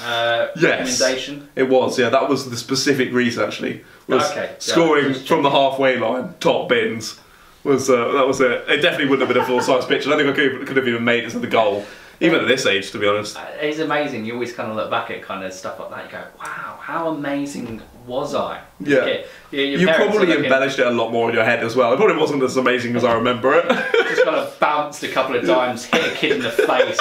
uh, 0.00 0.48
Yes. 0.56 1.00
recommendation? 1.00 1.48
It 1.56 1.68
was. 1.68 1.98
Yeah, 1.98 2.08
that 2.08 2.28
was 2.28 2.48
the 2.50 2.56
specific 2.56 3.12
reason. 3.12 3.44
Actually, 3.44 3.84
was 4.06 4.30
Okay, 4.30 4.54
scoring 4.58 5.12
just 5.12 5.28
from 5.28 5.42
the 5.42 5.50
halfway 5.50 5.98
line. 5.98 6.34
Top 6.40 6.68
bins. 6.68 7.20
Was 7.64 7.88
uh, 7.88 8.12
that 8.12 8.26
was 8.26 8.40
it? 8.40 8.50
It 8.68 8.82
definitely 8.82 9.06
wouldn't 9.08 9.26
have 9.28 9.34
been 9.34 9.42
a 9.42 9.46
full 9.46 9.60
size 9.60 9.86
pitch. 9.86 10.06
I 10.06 10.10
don't 10.10 10.18
think 10.18 10.30
I 10.30 10.34
could, 10.34 10.66
could 10.66 10.76
have 10.76 10.88
even 10.88 11.04
made 11.04 11.24
it 11.24 11.30
to 11.30 11.38
the 11.38 11.46
goal, 11.46 11.84
even 12.20 12.40
at 12.40 12.46
this 12.48 12.66
age, 12.66 12.90
to 12.92 12.98
be 12.98 13.06
honest. 13.08 13.36
Uh, 13.38 13.44
It's 13.60 13.78
amazing. 13.78 14.24
You 14.26 14.34
always 14.34 14.52
kind 14.52 14.70
of 14.70 14.76
look 14.76 14.90
back 14.90 15.10
at 15.10 15.22
kind 15.22 15.42
of 15.44 15.52
stuff 15.52 15.78
like 15.80 15.90
that. 15.90 16.04
You 16.04 16.10
go, 16.12 16.24
wow, 16.38 16.78
how 16.80 17.08
amazing 17.08 17.80
Was 18.06 18.34
I? 18.34 18.60
Yeah. 18.80 18.96
Okay. 18.98 19.24
Your- 19.50 19.64
You 19.80 19.86
parents 19.86 20.16
probably 20.16 20.34
embellished 20.36 20.78
it 20.78 20.86
a 20.86 20.90
lot 20.90 21.10
more 21.10 21.28
in 21.30 21.34
your 21.34 21.44
head 21.44 21.60
as 21.64 21.74
well. 21.74 21.92
It 21.92 21.96
probably 21.96 22.16
wasn't 22.16 22.42
as 22.42 22.56
amazing 22.56 22.96
as 22.96 23.04
I 23.04 23.14
remember 23.14 23.54
it. 23.54 23.66
just 23.68 24.24
kind 24.24 24.36
of 24.36 24.58
bounced 24.60 25.02
a 25.04 25.08
couple 25.08 25.36
of 25.36 25.46
times, 25.46 25.84
hit 25.86 26.12
a 26.12 26.14
kid 26.14 26.32
in 26.32 26.42
the 26.42 26.50
face, 26.50 27.00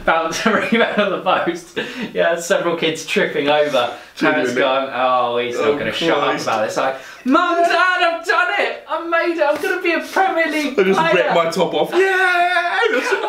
bounced 0.04 0.44
a 0.44 0.52
rebound 0.52 1.00
on 1.00 1.10
the 1.12 1.22
post. 1.22 1.78
Yeah, 2.12 2.38
several 2.38 2.76
kids 2.76 3.06
tripping 3.06 3.48
over. 3.48 3.96
Parents 4.18 4.54
going, 4.54 4.90
oh, 4.92 5.38
he's 5.38 5.54
not 5.56 5.64
Oh, 5.68 5.72
going 5.78 5.86
to 5.86 5.92
shut 5.92 6.18
up 6.18 6.40
about 6.40 6.66
this. 6.66 6.76
Like, 6.76 6.96
Mum, 7.24 7.62
Dad, 7.62 8.02
I've 8.02 8.26
done 8.26 8.54
it. 8.60 8.84
I've 8.88 9.08
made 9.08 9.36
it. 9.38 9.42
I'm 9.46 9.62
going 9.62 9.76
to 9.76 9.82
be 9.82 9.92
a 9.92 10.00
Premier 10.06 10.46
League 10.50 10.78
I 10.78 10.82
just 10.82 10.98
player. 11.00 11.14
ripped 11.24 11.34
my 11.34 11.50
top 11.50 11.72
off. 11.74 11.90
Yeah! 11.92 12.54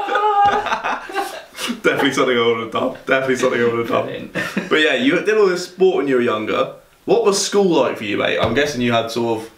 Ah. 0.51 1.05
Definitely 1.83 2.13
something 2.13 2.38
I 2.38 2.45
would 2.45 2.59
have 2.62 2.71
done. 2.71 2.93
Definitely 3.05 3.35
something 3.35 3.62
I 3.62 3.65
would 3.65 3.79
have 3.79 3.88
done. 3.89 4.31
But 4.69 4.77
yeah, 4.81 4.93
you 4.95 5.19
did 5.23 5.38
all 5.38 5.45
this 5.47 5.65
sport 5.67 5.97
when 5.97 6.07
you 6.07 6.15
were 6.15 6.21
younger. 6.21 6.75
What 7.09 7.25
was 7.25 7.43
school 7.43 7.65
like 7.65 7.97
for 7.97 8.03
you, 8.03 8.17
mate? 8.17 8.37
I'm 8.37 8.53
guessing 8.53 8.81
you 8.81 8.91
had 8.91 9.09
sort 9.09 9.39
of 9.41 9.51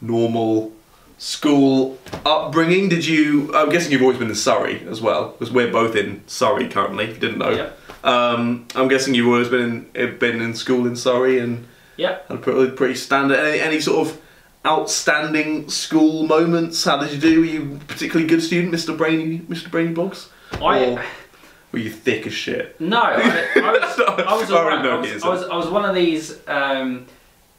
normal 0.00 0.72
school 1.18 1.98
upbringing. 2.24 2.88
Did 2.88 3.04
you? 3.04 3.54
I'm 3.54 3.68
guessing 3.68 3.92
you've 3.92 4.00
always 4.00 4.16
been 4.16 4.30
in 4.30 4.34
Surrey 4.34 4.82
as 4.88 5.02
well, 5.02 5.32
because 5.32 5.52
we're 5.52 5.70
both 5.70 5.94
in 5.94 6.22
Surrey 6.26 6.68
currently. 6.70 7.04
If 7.04 7.16
you 7.16 7.20
didn't 7.20 7.36
know, 7.36 7.50
Yeah. 7.50 7.68
um, 8.02 8.66
I'm 8.74 8.88
guessing 8.88 9.12
you've 9.12 9.26
always 9.26 9.48
been 9.48 9.90
in, 9.94 10.16
been 10.16 10.40
in 10.40 10.54
school 10.54 10.86
in 10.86 10.96
Surrey 10.96 11.38
and 11.38 11.66
Yeah. 11.98 12.16
had 12.30 12.40
pretty, 12.40 12.70
pretty 12.70 12.94
standard. 12.94 13.40
Any, 13.40 13.60
any 13.60 13.80
sort 13.80 14.08
of 14.08 14.18
outstanding 14.64 15.68
school 15.68 16.26
moments? 16.26 16.82
How 16.82 16.96
did 16.96 17.12
you 17.12 17.18
do? 17.18 17.40
Were 17.40 17.44
you 17.46 17.78
a 17.78 17.84
particularly 17.84 18.26
good 18.26 18.42
student, 18.42 18.72
Mr. 18.72 18.96
Brainy, 18.96 19.40
Mr. 19.50 19.70
Brainy 19.70 19.92
Boggs? 19.92 20.30
I, 20.62 20.78
Or 20.78 21.04
were 21.76 21.82
you 21.82 21.90
thick 21.90 22.26
as 22.26 22.32
shit? 22.32 22.80
No, 22.80 23.02
I, 23.02 23.12
I 23.54 23.60
was, 23.72 24.00
I 24.00 24.14
was, 24.14 24.50
I 24.50 24.96
was. 24.96 25.22
I 25.22 25.28
was, 25.28 25.42
I 25.44 25.56
was 25.56 25.68
one 25.68 25.84
of 25.84 25.94
these 25.94 26.38
um, 26.48 27.06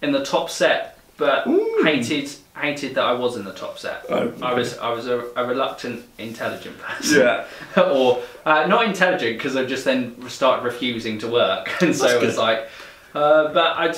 in 0.02 0.12
the 0.12 0.26
top 0.26 0.50
set, 0.50 1.00
but 1.18 1.46
Ooh. 1.46 1.84
hated 1.84 2.32
hated 2.56 2.96
that 2.96 3.04
I 3.04 3.14
was 3.14 3.38
in 3.38 3.46
the 3.46 3.54
top 3.54 3.78
set. 3.78 4.06
Oh, 4.10 4.34
I 4.42 4.56
was 4.56 4.76
I 4.80 4.90
was 4.90 5.06
a, 5.06 5.20
a 5.36 5.46
reluctant, 5.46 6.04
intelligent 6.18 6.80
person. 6.80 7.22
Yeah. 7.22 7.46
or 7.84 8.24
uh, 8.44 8.66
not 8.66 8.88
intelligent 8.88 9.38
because 9.38 9.56
I 9.56 9.66
just 9.66 9.86
then 9.86 10.28
started 10.30 10.66
refusing 10.66 11.20
to 11.20 11.28
work, 11.28 11.70
and 11.82 11.96
so 11.96 12.08
it 12.08 12.26
was 12.26 12.38
like. 12.38 12.68
Uh, 13.14 13.54
but 13.54 13.78
I 13.78 13.96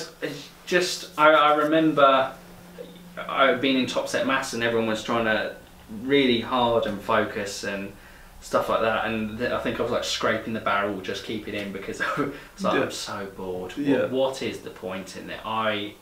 just 0.65 1.17
I, 1.17 1.29
I 1.29 1.55
remember 1.55 2.33
I 3.17 3.53
being 3.53 3.77
in 3.77 3.85
top 3.87 4.09
set 4.09 4.27
maths 4.27 4.53
and 4.53 4.63
everyone 4.63 4.87
was 4.87 5.01
trying 5.01 5.25
to 5.25 5.55
really 6.03 6.41
hard 6.41 6.85
and 6.85 7.01
focus 7.01 7.63
and 7.63 7.91
stuff 8.41 8.69
like 8.69 8.81
that 8.81 9.05
and 9.05 9.37
th- 9.37 9.51
I 9.51 9.59
think 9.59 9.79
I 9.79 9.83
was 9.83 9.91
like 9.91 10.03
scraping 10.03 10.53
the 10.53 10.59
barrel 10.61 11.01
just 11.01 11.23
keep 11.25 11.47
it 11.47 11.53
in 11.53 11.71
because 11.71 11.99
I 12.17 12.21
was 12.21 12.63
like 12.63 12.73
Yeah. 12.75 12.81
I'm 12.83 12.91
so 12.91 13.27
bored 13.35 13.73
What- 13.73 14.11
what 14.11 14.41
is 14.41 14.59
the 14.59 14.69
point 14.69 15.17
in 15.17 15.29
it 15.29 15.39
I 15.45 15.93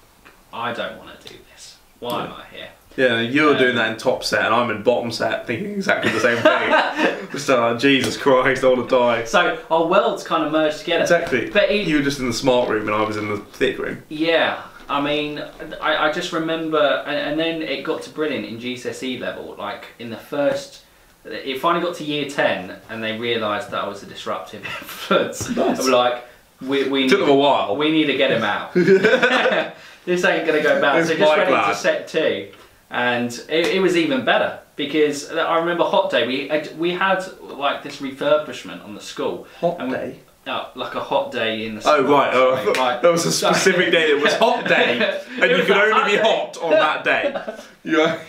I 0.54 0.74
don't 0.74 0.98
want 0.98 1.20
to 1.20 1.28
do 1.28 1.36
this 1.54 1.78
why 2.00 2.26
am 2.26 2.32
I 2.34 2.44
here 2.56 2.70
Yeah, 2.96 3.22
you're 3.22 3.54
Um, 3.54 3.58
doing 3.60 3.76
that 3.76 3.92
in 3.92 3.98
top 3.98 4.24
set, 4.24 4.44
and 4.46 4.54
I'm 4.56 4.70
in 4.72 4.82
bottom 4.84 5.12
set, 5.12 5.46
thinking 5.48 5.72
exactly 5.72 6.12
the 6.12 6.20
same 6.20 6.38
thing. 6.38 7.28
Just 7.32 7.48
uh, 7.50 7.76
Jesus 7.78 8.18
Christ, 8.18 8.64
I 8.64 8.68
want 8.70 8.90
to 8.90 8.96
die. 8.96 9.24
so 9.26 9.60
our 9.70 9.86
worlds 9.86 10.24
kind 10.24 10.44
of 10.46 10.52
merged 10.52 10.80
together 10.80 11.02
Exactly. 11.04 11.50
but 11.50 11.70
it, 11.70 11.88
You 11.88 11.98
were 11.98 12.04
just 12.04 12.20
in 12.20 12.28
the 12.28 12.34
smart 12.34 12.70
room, 12.70 12.88
and 12.88 12.96
I 12.96 13.04
was 13.04 13.18
in 13.18 13.30
the 13.30 13.38
thick 13.38 13.78
room. 13.78 14.02
Yeah, 14.10 14.62
I 14.90 15.00
mean, 15.02 15.40
I, 15.82 16.08
I 16.08 16.12
just 16.12 16.32
remember, 16.34 17.04
and, 17.06 17.16
and 17.18 17.40
then 17.40 17.62
it 17.62 17.84
got 17.84 18.02
to 18.04 18.10
brilliant 18.10 18.46
in 18.46 18.58
GCSE 18.60 19.20
level. 19.20 19.56
Like 19.58 19.86
in 20.00 20.10
the 20.10 20.18
first, 20.18 20.84
it 21.30 21.60
finally 21.60 21.84
got 21.84 21.96
to 21.98 22.04
year 22.04 22.30
ten, 22.30 22.76
and 22.90 23.04
they 23.04 23.18
realised 23.18 23.72
that 23.72 23.84
I 23.84 23.88
was 23.88 24.04
a 24.04 24.06
disruptive 24.06 24.64
influence. 24.82 25.50
Nice. 25.56 25.84
Were 25.84 25.92
like, 25.92 26.24
we 26.62 26.90
we 26.90 27.08
took 27.08 27.20
them 27.20 27.30
a 27.30 27.36
while. 27.36 27.76
we 27.76 27.92
need 27.92 28.06
to 28.06 28.18
get 28.18 28.32
him 28.32 28.44
out. 28.44 28.74
this 28.74 30.24
ain't 30.24 30.46
gonna 30.48 30.64
go 30.64 30.82
bad. 30.82 31.02
This 31.02 31.10
so 31.10 31.18
just 31.18 31.38
went 31.38 31.50
into 31.50 31.76
set 31.76 32.08
two, 32.08 32.52
and 32.90 33.32
it, 33.50 33.68
it 33.68 33.82
was 33.82 33.96
even 33.96 34.26
better 34.26 34.60
because 34.76 35.32
I 35.32 35.60
remember 35.60 35.84
Hot 35.84 36.10
Day. 36.10 36.28
We 36.28 36.70
we 36.78 36.92
had 36.92 37.24
like 37.42 37.84
this 37.84 37.98
refurbishment 37.98 38.84
on 38.84 38.96
the 38.96 39.02
school. 39.02 39.48
Hot 39.60 39.80
we- 39.84 39.92
day. 39.92 40.20
No, 40.48 40.68
like 40.76 40.96
a 40.96 41.02
hot 41.02 41.34
day 41.34 41.66
in 41.66 41.76
the 41.76 41.82
Oh 41.86 42.04
right, 42.10 42.32
oh, 42.34 42.54
I 42.56 42.72
right. 42.80 43.02
there 43.02 43.12
was 43.12 43.26
a 43.26 43.32
specific 43.34 43.92
day 43.92 44.14
that 44.14 44.24
was 44.24 44.34
hot 44.36 44.66
day, 44.66 45.20
and 45.42 45.52
you 45.52 45.64
could 45.66 45.72
only 45.72 46.12
be 46.12 46.16
day. 46.18 46.24
hot 46.24 46.58
on 46.62 46.72
that 46.72 47.04
day. 47.04 47.36
Yeah. 47.84 48.20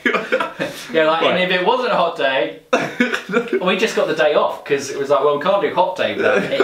Yeah, 0.92 1.06
like, 1.06 1.22
Right. 1.22 1.40
and 1.40 1.52
if 1.52 1.60
it 1.60 1.66
wasn't 1.66 1.90
a 1.92 1.96
hot 1.96 2.16
day, 2.16 2.60
we 3.64 3.76
just 3.76 3.96
got 3.96 4.06
the 4.08 4.14
day 4.16 4.34
off 4.34 4.62
because 4.64 4.90
it 4.90 4.96
was 4.98 5.10
like, 5.10 5.20
well, 5.24 5.36
we 5.38 5.42
can't 5.44 5.62
do 5.62 5.74
hot 5.74 5.96
day 5.96 6.14
without 6.16 6.42
heat. 6.42 6.60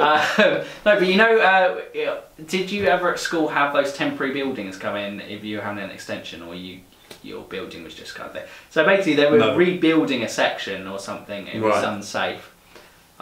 Uh, 0.00 0.26
no, 0.38 0.64
but 0.84 1.06
you 1.06 1.16
know, 1.16 1.38
uh, 1.38 1.80
did 2.46 2.70
you 2.70 2.86
ever 2.86 3.12
at 3.12 3.18
school 3.20 3.48
have 3.48 3.72
those 3.72 3.92
temporary 3.92 4.32
buildings 4.32 4.76
come 4.76 4.96
in 4.96 5.20
if 5.20 5.42
you 5.44 5.56
were 5.58 5.62
having 5.64 5.82
an 5.82 5.90
extension 5.90 6.42
or 6.42 6.54
you 6.56 6.80
your 7.24 7.42
building 7.42 7.82
was 7.84 7.94
just 7.94 8.14
kind 8.14 8.28
of 8.28 8.34
there? 8.34 8.46
So 8.70 8.84
basically, 8.84 9.14
they 9.14 9.30
were 9.30 9.38
No. 9.38 9.56
rebuilding 9.56 10.22
a 10.22 10.28
section 10.28 10.86
or 10.88 10.98
something. 11.00 11.46
It 11.48 11.60
was 11.60 11.74
Right. 11.74 11.84
unsafe, 11.92 12.51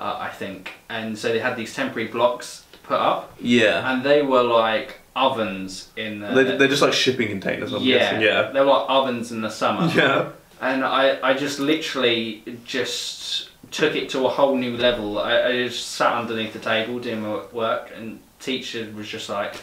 uh, 0.00 0.16
I 0.18 0.30
think, 0.30 0.72
and 0.88 1.16
so 1.16 1.28
they 1.32 1.38
had 1.38 1.56
these 1.56 1.74
temporary 1.74 2.08
blocks 2.08 2.64
put 2.82 2.98
up, 2.98 3.36
yeah. 3.38 3.92
and 3.92 4.02
they 4.02 4.22
were 4.22 4.42
like 4.42 4.98
ovens 5.14 5.90
in 5.96 6.20
the. 6.20 6.28
They, 6.28 6.56
they're 6.56 6.68
just 6.68 6.82
like 6.82 6.94
shipping 6.94 7.28
containers. 7.28 7.72
I'm 7.72 7.82
yeah, 7.82 7.98
guessing. 7.98 8.22
Yeah. 8.22 8.50
they 8.50 8.60
were 8.60 8.66
like 8.66 8.88
ovens 8.88 9.30
in 9.30 9.42
the 9.42 9.50
summer 9.50 9.86
Yeah. 9.94 10.30
and 10.60 10.84
I, 10.84 11.20
I 11.22 11.34
just 11.34 11.60
literally 11.60 12.42
just 12.64 13.50
took 13.70 13.94
it 13.94 14.08
to 14.10 14.24
a 14.26 14.28
whole 14.28 14.56
new 14.56 14.76
level. 14.76 15.18
I, 15.18 15.42
I 15.42 15.52
just 15.66 15.86
sat 15.86 16.14
underneath 16.14 16.54
the 16.54 16.58
table 16.58 16.98
doing 16.98 17.20
my 17.20 17.42
work, 17.52 17.90
and 17.94 18.20
teacher 18.40 18.90
was 18.96 19.06
just 19.06 19.28
like, 19.28 19.54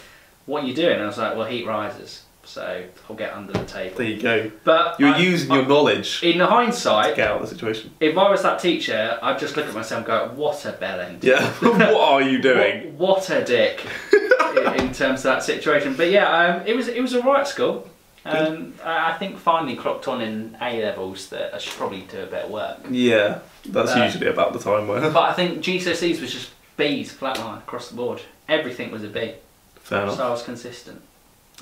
"What 0.46 0.64
are 0.64 0.68
you 0.68 0.76
doing?" 0.76 0.94
And 0.94 1.04
I 1.04 1.08
was 1.08 1.18
like, 1.18 1.36
"Well, 1.36 1.48
heat 1.48 1.66
rises, 1.66 2.24
so 2.48 2.84
I'll 3.10 3.16
get 3.16 3.34
under 3.34 3.54
the 3.54 3.66
table." 3.66 3.98
There 3.98 4.08
you 4.08 4.22
go. 4.22 4.52
But 4.64 5.00
You're 5.00 5.10
I- 5.16 5.18
using 5.20 5.52
I- 5.52 5.56
your 5.58 5.66
knowledge 5.68 6.24
in 6.24 6.40
hindsight, 6.40 7.16
get 7.16 7.30
out 7.30 7.42
of 7.42 7.50
the 7.50 7.54
situation. 7.56 7.92
if 8.00 8.18
I 8.18 8.30
was 8.32 8.42
that 8.44 8.60
teacher, 8.60 9.20
I'd 9.22 9.40
just 9.40 9.56
look 9.58 9.68
at 9.68 9.74
myself 9.74 10.00
and 10.00 10.08
go, 10.08 10.32
"What 10.36 10.66
a 10.66 10.72
bellend." 10.74 11.24
Yeah. 11.24 11.46
what 11.60 11.96
are 11.96 12.22
you 12.22 12.42
doing? 12.42 12.98
What, 12.98 13.18
what 13.20 13.30
a 13.30 13.44
dick 13.44 13.86
in 14.80 14.92
terms 14.94 15.20
of 15.20 15.24
that 15.24 15.44
situation. 15.44 15.96
But 15.96 16.10
yeah, 16.12 16.30
um, 16.32 16.66
it 16.66 16.76
was 16.76 16.88
it 16.88 17.02
was 17.02 17.14
a 17.14 17.22
right 17.22 17.48
school. 17.48 17.90
Um, 18.26 18.74
I 18.84 19.12
I 19.12 19.18
think 19.18 19.38
finally 19.38 19.76
clocked 19.78 20.08
on 20.10 20.20
in 20.22 20.58
A 20.62 20.82
levels 20.84 21.30
that 21.30 21.54
I 21.54 21.60
should 21.60 21.74
probably 21.74 22.02
do 22.02 22.24
a 22.24 22.26
bit 22.26 22.46
of 22.46 22.52
work. 22.52 22.78
Yeah. 22.90 23.40
That's 23.66 23.94
Uh, 23.96 24.04
usually 24.04 24.28
about 24.28 24.52
the 24.54 24.60
time 24.60 24.88
where. 24.88 25.00
But 25.12 25.24
I 25.30 25.34
think 25.34 25.62
GCSEs 25.62 26.20
was 26.22 26.32
just 26.34 26.50
B's 26.78 27.14
flatline 27.14 27.60
across 27.60 27.90
the 27.90 27.96
board. 27.96 28.22
Everything 28.50 28.92
was 28.92 29.04
a 29.04 29.08
B, 29.08 29.34
Fair 29.82 30.04
enough. 30.04 30.18
so 30.18 30.28
I 30.28 30.30
was 30.30 30.44
consistent. 30.44 31.02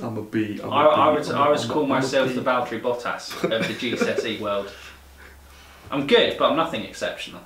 I'm 0.04 0.18
a 0.18 0.22
B. 0.22 0.60
I'm 0.62 0.70
a 0.70 0.72
I, 0.76 1.08
I 1.10 1.12
B, 1.14 1.20
would 1.20 1.30
I'm 1.32 1.42
I 1.42 1.50
would 1.50 1.60
a- 1.64 1.68
call 1.68 1.84
I'm 1.84 1.90
myself 1.90 2.34
the 2.36 2.42
Valtteri 2.42 2.82
Bottas 2.82 3.44
of 3.44 3.50
the 3.68 3.74
GCSE 3.74 4.40
world. 4.40 4.72
I'm 5.92 6.06
good, 6.08 6.38
but 6.38 6.50
I'm 6.50 6.58
nothing 6.58 6.82
exceptional. 6.84 7.42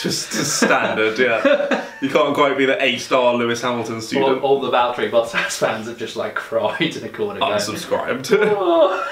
Just 0.00 0.30
standard, 0.32 1.18
yeah. 1.18 1.84
You 2.00 2.08
can't 2.08 2.32
quite 2.32 2.56
be 2.56 2.64
the 2.64 2.80
A-star 2.80 3.34
Lewis 3.34 3.60
Hamilton 3.60 3.96
All, 3.96 4.00
student. 4.00 4.42
all 4.44 4.60
the 4.60 4.70
Valtteri 4.70 5.10
Bottas 5.10 5.58
fans 5.58 5.88
have 5.88 5.98
just 5.98 6.14
like 6.14 6.36
cried 6.36 6.94
in 6.96 7.02
a 7.02 7.08
corner. 7.08 7.40
Unsubscribed. 7.40 8.28
"Oh." 8.40 9.04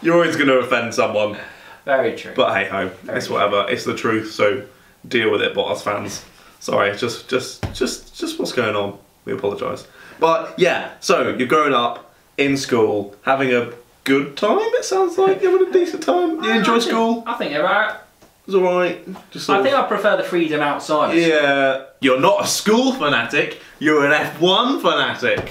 You're 0.00 0.14
always 0.14 0.36
going 0.36 0.48
to 0.48 0.58
offend 0.60 0.94
someone, 0.94 1.36
Very 1.84 2.16
true. 2.16 2.32
but 2.34 2.54
hey 2.56 2.68
ho, 2.68 2.90
it's 3.08 3.28
whatever. 3.28 3.66
It's 3.68 3.84
the 3.84 3.94
truth, 3.94 4.32
so 4.32 4.64
deal 5.06 5.30
with 5.30 5.42
it, 5.42 5.54
Bottas 5.54 5.82
fans. 5.82 6.24
Sorry, 6.60 6.96
just 6.96 7.28
just 7.28 7.62
just 7.74 8.18
just 8.18 8.38
what's 8.38 8.52
going 8.52 8.74
on. 8.76 8.98
We 9.26 9.34
apologise. 9.34 9.86
But 10.20 10.54
yeah, 10.58 10.92
so 11.00 11.28
you're 11.36 11.48
growing 11.48 11.74
up 11.74 12.14
in 12.38 12.56
school, 12.56 13.14
having 13.22 13.52
a 13.52 13.72
good 14.04 14.36
time. 14.36 14.58
It 14.60 14.84
sounds 14.84 15.16
like 15.18 15.42
you're 15.42 15.52
having 15.52 15.68
a 15.68 15.72
decent 15.72 16.02
time. 16.02 16.42
You 16.42 16.50
uh, 16.52 16.56
enjoy 16.58 16.76
I 16.76 16.78
think- 16.78 16.90
school? 16.90 17.22
I 17.26 17.34
think 17.34 17.52
you're 17.52 17.64
right. 17.64 17.96
It's 18.46 18.54
alright. 18.54 19.30
Just 19.30 19.48
I 19.48 19.56
of- 19.58 19.64
think 19.64 19.74
I 19.74 19.82
prefer 19.86 20.16
the 20.18 20.22
freedom 20.22 20.60
outside. 20.60 21.16
Yeah, 21.16 21.84
you're 22.00 22.20
not 22.20 22.44
a 22.44 22.46
school 22.46 22.92
fanatic. 22.92 23.60
You're 23.78 24.04
an 24.04 24.12
F1 24.12 24.82
fanatic. 24.82 25.50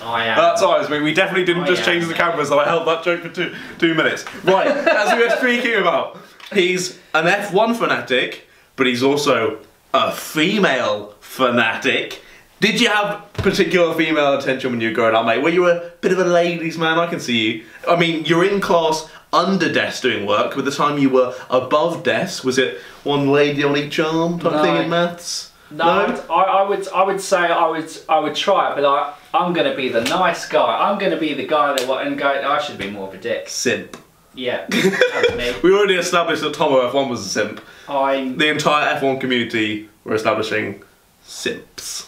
I 0.00 0.26
am. 0.26 0.36
That's 0.36 0.62
alright. 0.62 0.88
We, 0.88 1.02
we 1.02 1.12
definitely 1.12 1.44
didn't 1.44 1.64
Oh, 1.64 1.66
just 1.66 1.80
yeah. 1.80 1.86
change 1.94 2.06
the 2.06 2.14
cameras. 2.14 2.48
So 2.48 2.58
I 2.60 2.64
held 2.66 2.86
that 2.86 3.02
joke 3.02 3.22
for 3.22 3.28
two 3.30 3.52
two 3.78 3.94
minutes. 3.94 4.24
Right, 4.44 4.68
as 4.68 5.12
we 5.18 5.24
were 5.24 5.30
speaking 5.36 5.74
about, 5.80 6.16
he's 6.52 6.96
an 7.14 7.24
F1 7.26 7.74
fanatic, 7.76 8.46
but 8.76 8.86
he's 8.86 9.02
also 9.02 9.58
a 9.92 10.12
female 10.12 11.14
fanatic. 11.20 12.22
Did 12.60 12.80
you 12.80 12.88
have 12.88 13.32
particular 13.34 13.94
female 13.94 14.36
attention 14.36 14.72
when 14.72 14.80
you 14.80 14.88
were 14.88 14.94
growing 14.94 15.14
up, 15.14 15.24
mate? 15.24 15.40
Were 15.42 15.48
you 15.48 15.68
a 15.68 15.90
bit 16.00 16.10
of 16.12 16.18
a 16.18 16.24
ladies' 16.24 16.76
man? 16.76 16.98
I 16.98 17.06
can 17.06 17.20
see 17.20 17.52
you. 17.52 17.64
I 17.88 17.94
mean, 17.96 18.24
you're 18.24 18.44
in 18.44 18.60
class 18.60 19.08
under 19.32 19.72
desk 19.72 20.02
doing 20.02 20.26
work. 20.26 20.56
By 20.56 20.62
the 20.62 20.72
time 20.72 20.98
you 20.98 21.08
were 21.08 21.34
above 21.50 22.02
desk, 22.02 22.42
was 22.42 22.58
it 22.58 22.78
one 23.04 23.30
lady 23.30 23.62
on 23.62 23.76
each 23.76 24.00
arm 24.00 24.40
type 24.40 24.52
No. 24.54 24.62
thing 24.62 24.76
in 24.76 24.90
maths? 24.90 25.52
No, 25.70 25.84
I, 25.84 26.32
I 26.32 26.68
would. 26.68 26.88
I 26.88 27.04
would 27.04 27.20
say 27.20 27.36
I 27.38 27.66
would. 27.68 27.90
I 28.08 28.18
would 28.18 28.34
try 28.34 28.72
it, 28.72 28.74
but 28.74 28.84
I, 28.86 29.14
I'm 29.34 29.52
going 29.52 29.70
to 29.70 29.76
be 29.76 29.90
the 29.90 30.00
nice 30.02 30.48
guy. 30.48 30.88
I'm 30.90 30.98
going 30.98 31.10
to 31.12 31.18
be 31.18 31.34
the 31.34 31.46
guy 31.46 31.74
that 31.76 31.86
wa- 31.86 31.98
and 31.98 32.18
go. 32.18 32.26
I 32.26 32.58
should 32.60 32.78
be 32.78 32.90
more 32.90 33.06
of 33.08 33.14
a 33.14 33.18
dick. 33.18 33.48
Simp. 33.50 33.96
Yeah, 34.34 34.66
that's 34.70 35.34
me. 35.36 35.54
We 35.62 35.72
already 35.74 35.96
established 35.96 36.40
that 36.42 36.54
Tomo 36.54 36.90
F1 36.90 37.08
was 37.10 37.20
a 37.20 37.28
simp. 37.28 37.60
I'm. 37.88 38.36
The 38.38 38.48
entire 38.48 38.98
F1 38.98 39.20
community 39.20 39.90
were 40.04 40.14
establishing 40.14 40.82
simps. 41.22 42.07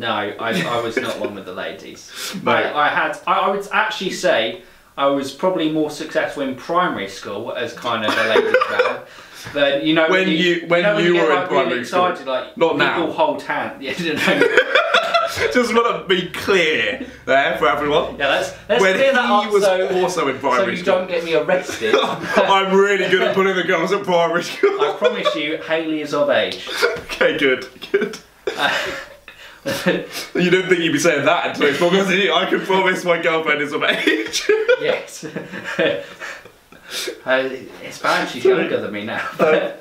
No, 0.00 0.08
I, 0.10 0.50
I 0.76 0.80
was 0.80 0.96
not 0.96 1.20
one 1.20 1.34
with 1.34 1.44
the 1.44 1.52
ladies. 1.52 2.00
No. 2.42 2.52
I, 2.58 2.86
I 2.86 2.88
had. 2.88 3.18
I, 3.26 3.32
I 3.46 3.50
would 3.50 3.66
actually 3.72 4.10
say 4.12 4.62
I 4.96 5.06
was 5.06 5.30
probably 5.32 5.70
more 5.70 5.90
successful 5.90 6.42
in 6.42 6.54
primary 6.56 7.08
school 7.08 7.52
as 7.52 7.72
kind 7.74 8.04
of 8.04 8.12
a 8.16 8.28
ladies 8.34 8.56
man. 8.70 9.00
But 9.54 9.84
you 9.84 9.94
know 9.94 10.08
When 10.10 10.28
you- 10.28 10.64
when 10.68 10.82
know 10.82 10.98
you 10.98 11.12
get, 11.14 11.24
were 11.24 11.30
in 11.32 11.36
like, 11.36 11.50
really 11.50 11.62
primary 11.64 11.84
school. 11.84 12.06
excited, 12.06 12.26
like 12.26 12.56
Not 12.56 12.72
people 12.72 12.86
now. 13.06 13.10
hold 13.12 13.42
hands. 13.42 13.82
Yeah, 13.82 13.92
you 13.98 14.14
know. 14.14 14.56
Just 15.54 15.72
want 15.72 16.02
to 16.02 16.08
be 16.14 16.28
clear 16.30 17.06
there 17.24 17.56
for 17.58 17.68
everyone. 17.68 18.16
yeah. 18.18 18.28
Let's 18.28 18.52
let's 18.68 18.82
when 18.82 18.94
clear 18.96 19.06
he 19.10 19.12
that 19.14 19.30
up 19.30 19.52
was 19.52 19.62
so, 19.62 20.02
also 20.02 20.28
in 20.28 20.40
so 20.40 20.66
you 20.66 20.76
school. 20.76 20.94
don't 20.96 21.08
get 21.08 21.24
me 21.24 21.34
arrested. 21.36 21.94
I'm 21.94 22.76
really 22.76 23.08
good 23.08 23.22
at 23.22 23.34
putting 23.34 23.54
the 23.54 23.62
girls 23.62 23.92
at 23.92 24.02
primary 24.02 24.42
school. 24.42 24.80
I 24.80 24.94
promise 24.98 25.34
you, 25.36 25.58
Haley 25.58 26.00
is 26.02 26.12
of 26.14 26.30
age. 26.30 26.68
okay, 26.98 27.38
good, 27.38 27.68
good. 27.92 28.18
Uh, 28.56 28.76
You 29.64 30.48
didn't 30.50 30.70
think 30.70 30.80
you'd 30.80 30.92
be 30.92 30.98
saying 30.98 31.26
that 31.26 31.46
in 31.48 31.54
today's 31.54 31.76
podcast, 31.76 32.16
you? 32.16 32.32
I 32.32 32.46
can 32.46 32.60
promise 32.60 33.04
my 33.04 33.20
girlfriend 33.20 33.60
is 33.60 33.72
of 33.72 33.82
age. 33.82 34.48
yes. 34.80 35.24
uh, 37.24 37.50
it's 37.82 37.98
bad 37.98 38.28
she's 38.28 38.44
younger 38.44 38.80
than 38.80 38.92
me 38.92 39.04
now. 39.04 39.26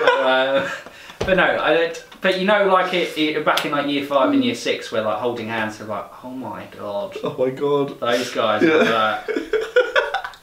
But, 0.00 0.02
uh, 0.20 0.70
but 1.18 1.36
no, 1.36 1.42
I 1.42 1.74
don't. 1.74 2.06
But 2.20 2.38
you 2.38 2.46
know, 2.46 2.68
like 2.68 2.94
it, 2.94 3.18
it 3.18 3.44
back 3.44 3.66
in 3.66 3.72
like 3.72 3.88
year 3.88 4.06
five 4.06 4.32
and 4.32 4.42
year 4.44 4.54
six, 4.54 4.90
where 4.92 5.02
like 5.02 5.18
holding 5.18 5.48
hands, 5.48 5.80
are 5.80 5.84
like, 5.84 6.24
oh 6.24 6.30
my 6.30 6.64
god, 6.66 7.16
oh 7.24 7.36
my 7.36 7.50
god. 7.50 7.98
those 8.00 8.30
guys. 8.32 8.62
Yeah. 8.62 8.70
Are 8.70 9.24
like, 9.26 9.36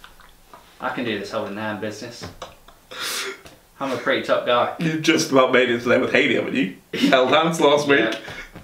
I 0.82 0.90
can 0.90 1.06
do 1.06 1.18
this 1.18 1.32
holding 1.32 1.56
hand 1.56 1.80
business. 1.80 2.28
I'm 3.80 3.92
a 3.92 3.98
pretty 3.98 4.24
tough 4.24 4.46
guy. 4.46 4.76
You 4.80 5.00
just 5.00 5.32
about 5.32 5.54
made 5.54 5.70
it 5.70 5.82
today 5.82 5.98
with 5.98 6.12
Haley, 6.12 6.36
haven't 6.36 6.56
you? 6.56 6.76
Held 7.10 7.30
hands 7.30 7.60
last 7.60 7.88
week. 7.88 8.14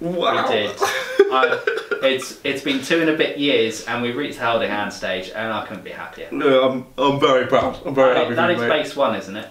Wow. 0.02 0.48
We 0.48 0.54
did. 0.54 0.76
I, 0.80 1.60
it's 2.02 2.40
it's 2.44 2.62
been 2.62 2.82
two 2.82 3.00
and 3.00 3.08
a 3.10 3.16
bit 3.16 3.38
years, 3.38 3.84
and 3.86 4.02
we've 4.02 4.16
reached 4.16 4.38
the 4.38 4.44
holding 4.46 4.68
hand 4.68 4.92
stage, 4.92 5.30
and 5.34 5.52
I 5.52 5.64
couldn't 5.66 5.84
be 5.84 5.90
happier. 5.90 6.28
No, 6.32 6.68
I'm, 6.68 6.86
I'm 6.98 7.20
very 7.20 7.46
proud. 7.46 7.78
I'm 7.86 7.94
very 7.94 8.16
happy 8.16 8.34
that 8.34 8.50
is 8.50 8.60
you, 8.60 8.68
base 8.68 8.96
one, 8.96 9.14
isn't 9.14 9.36
it? 9.36 9.48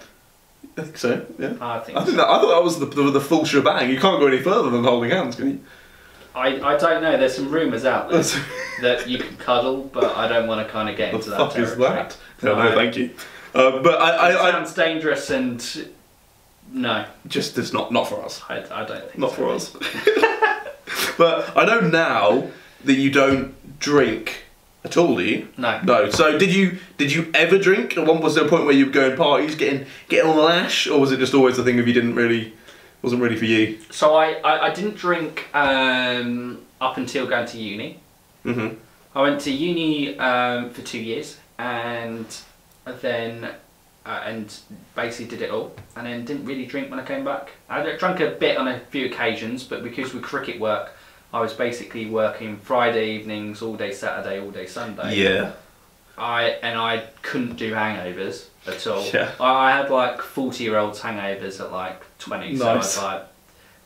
I 0.78 0.82
think 0.84 0.98
so, 0.98 1.26
yeah. 1.40 1.54
I 1.62 1.80
think. 1.80 1.98
I 1.98 2.04
think 2.04 2.18
that, 2.18 2.28
I 2.28 2.40
thought 2.40 2.50
that 2.56 2.64
was 2.64 2.80
the, 2.80 2.86
the, 2.86 3.12
the 3.12 3.22
full 3.22 3.46
shebang. 3.46 3.90
You 3.90 4.00
can't 4.00 4.20
go 4.20 4.28
any 4.28 4.40
further 4.40 4.70
than 4.70 4.84
holding 4.84 5.10
hands, 5.12 5.36
can 5.36 5.50
you? 5.50 5.60
I, 6.36 6.48
I 6.62 6.78
don't 6.78 7.02
know. 7.02 7.18
There's 7.18 7.36
some 7.36 7.50
rumours 7.50 7.84
out 7.86 8.10
there 8.10 8.24
that 8.82 9.08
you 9.08 9.18
can 9.20 9.36
cuddle, 9.38 9.84
but 9.84 10.16
I 10.16 10.28
don't 10.28 10.48
want 10.48 10.66
to 10.66 10.72
kind 10.72 10.90
of 10.90 10.96
get 10.98 11.12
the 11.12 11.18
into 11.18 11.30
that 11.32 11.38
fuck 11.38 11.58
is 11.58 11.76
that? 11.78 12.18
No, 12.42 12.56
no, 12.56 12.70
No. 12.70 12.76
thank 12.76 12.96
you. 12.98 13.10
Uh, 13.54 13.80
but 13.82 14.02
I, 14.02 14.32
It 14.32 14.36
I, 14.36 14.48
I 14.48 14.52
sounds 14.52 14.74
dangerous, 14.74 15.30
and 15.30 15.90
no, 16.72 17.06
just 17.28 17.58
it's 17.58 17.74
not 17.74 17.92
not 17.92 18.08
for 18.08 18.24
us. 18.24 18.42
I, 18.48 18.60
I 18.72 18.86
don't 18.86 19.02
think 19.04 19.18
Not 19.18 19.32
so. 19.32 19.36
for 19.36 19.50
us. 19.50 19.76
but 21.18 21.56
I 21.58 21.66
know 21.66 21.82
now 21.82 22.50
that 22.84 22.94
you 22.94 23.12
don't 23.12 23.80
drink 23.80 24.44
at 24.84 24.98
all, 24.98 25.16
do 25.18 25.24
you? 25.24 25.48
No, 25.58 25.82
No. 25.82 26.10
So 26.10 26.38
did 26.38 26.54
you 26.54 26.80
did 26.98 27.12
you 27.14 27.32
ever 27.34 27.58
drink? 27.58 27.98
At 27.98 28.08
one 28.08 28.22
was 28.22 28.36
there 28.36 28.46
a 28.46 28.50
point 28.50 28.66
where 28.66 28.74
you 28.74 28.88
were 28.88 28.92
going 28.92 29.16
parties, 29.16 29.56
getting 29.56 29.86
getting 30.10 30.30
on 30.30 30.36
the 30.36 30.42
lash, 30.42 30.88
or 30.88 31.00
was 31.00 31.12
it 31.12 31.18
just 31.18 31.34
always 31.34 31.58
the 31.58 31.64
thing 31.64 31.80
of 31.80 31.88
you 31.88 31.94
didn't 31.94 32.16
really 32.16 32.54
wasn't 33.02 33.22
really 33.22 33.36
for 33.36 33.46
you? 33.46 33.80
so 33.90 34.16
I, 34.16 34.34
I, 34.44 34.68
I 34.68 34.74
didn't 34.74 34.96
drink 34.96 35.48
um, 35.54 36.62
up 36.80 36.98
until 36.98 37.28
going 37.28 37.48
to 37.48 37.58
uni. 37.58 38.00
Mm-hmm. 38.46 38.76
I 39.14 39.22
went 39.22 39.42
to 39.42 39.52
uni 39.52 40.18
um, 40.18 40.70
for 40.72 40.82
two 40.82 41.00
years, 41.00 41.38
and 41.58 42.26
then 43.02 43.52
uh, 44.12 44.22
and 44.26 44.54
basically 44.96 45.38
did 45.38 45.42
it 45.42 45.52
all, 45.52 45.74
and 45.96 46.06
then 46.06 46.26
didn't 46.26 46.46
really 46.46 46.66
drink 46.66 46.90
when 46.90 47.00
I 47.00 47.06
came 47.06 47.24
back. 47.24 47.52
I 47.70 47.96
drank 47.98 48.20
a 48.20 48.32
bit 48.32 48.58
on 48.58 48.68
a 48.68 48.80
few 48.80 49.06
occasions, 49.06 49.64
but 49.64 49.84
because 49.84 50.14
with 50.14 50.24
cricket 50.24 50.60
work, 50.60 50.92
I 51.34 51.40
was 51.40 51.54
basically 51.54 52.08
working 52.08 52.58
Friday 52.58 53.12
evenings, 53.16 53.62
all 53.62 53.76
day 53.78 53.92
Saturday, 53.94 54.42
all 54.42 54.52
day 54.52 54.66
Sunday. 54.66 55.16
Yeah. 55.16 55.54
I 56.18 56.42
and 56.62 56.78
I 56.78 57.06
couldn't 57.22 57.56
do 57.56 57.72
hangovers 57.74 58.48
at 58.68 58.86
all. 58.86 59.04
Yeah. 59.14 59.32
I, 59.40 59.50
I 59.68 59.72
had 59.78 59.90
like 59.90 60.22
forty 60.22 60.66
year 60.66 60.78
olds 60.78 61.00
hangovers 61.00 61.62
at 61.62 61.72
like 61.72 62.02
twenty, 62.20 62.58
so 62.58 62.68
I 62.70 62.74
Nice. 62.76 62.98
was 62.98 63.04
like, 63.04 63.24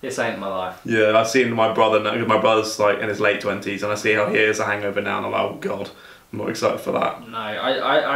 this 0.01 0.17
ain't 0.19 0.39
my 0.39 0.47
life. 0.47 0.81
Yeah, 0.85 1.15
I've 1.15 1.27
seen 1.29 1.53
my 1.53 1.71
brother 1.71 1.99
My 2.25 2.39
brother's 2.41 2.79
like 2.79 2.97
in 2.99 3.09
his 3.09 3.19
late 3.21 3.41
twenties, 3.41 3.83
and 3.83 3.91
I 3.91 3.95
see 3.95 4.13
how 4.13 4.27
he 4.29 4.39
is 4.39 4.59
a 4.59 4.65
hangover 4.65 5.01
now, 5.01 5.17
and 5.17 5.27
I'm 5.27 5.31
like, 5.33 5.41
oh 5.41 5.57
god, 5.61 5.89
I'm 6.33 6.39
not 6.39 6.49
excited 6.49 6.79
for 6.79 6.93
that. 6.93 7.29
No, 7.29 7.37
I, 7.37 7.71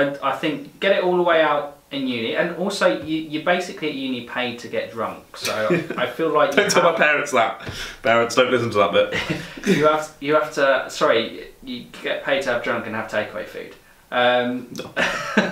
I, 0.06 0.32
I 0.32 0.36
think 0.36 0.80
get 0.80 0.92
it 0.98 1.04
all 1.04 1.16
the 1.16 1.24
way 1.24 1.42
out 1.44 1.78
in 1.92 2.08
uni, 2.08 2.36
and 2.36 2.56
also 2.58 3.02
you, 3.02 3.18
you're 3.18 3.44
basically 3.44 3.90
at 3.90 3.96
uni 3.96 4.22
paid 4.28 4.60
to 4.60 4.68
get 4.68 4.92
drunk. 4.92 5.38
So 5.38 5.68
I 5.98 6.08
feel 6.18 6.30
like 6.30 6.52
Don't 6.52 6.70
tell 6.70 6.84
my 6.84 6.96
parents 6.98 7.32
that. 7.32 7.68
Parents, 8.04 8.36
don't 8.36 8.52
listen 8.52 8.70
to 8.72 8.78
that 8.78 8.92
bit. 8.92 9.68
you 9.78 9.88
have 9.88 10.16
you 10.20 10.36
have 10.36 10.54
to. 10.54 10.86
Sorry, 10.90 11.48
you 11.64 11.86
get 12.04 12.24
paid 12.24 12.44
to 12.44 12.50
have 12.54 12.64
drunk 12.64 12.86
and 12.86 12.96
have 12.96 13.10
takeaway 13.10 13.46
food. 13.46 13.76
Um, 14.12 14.72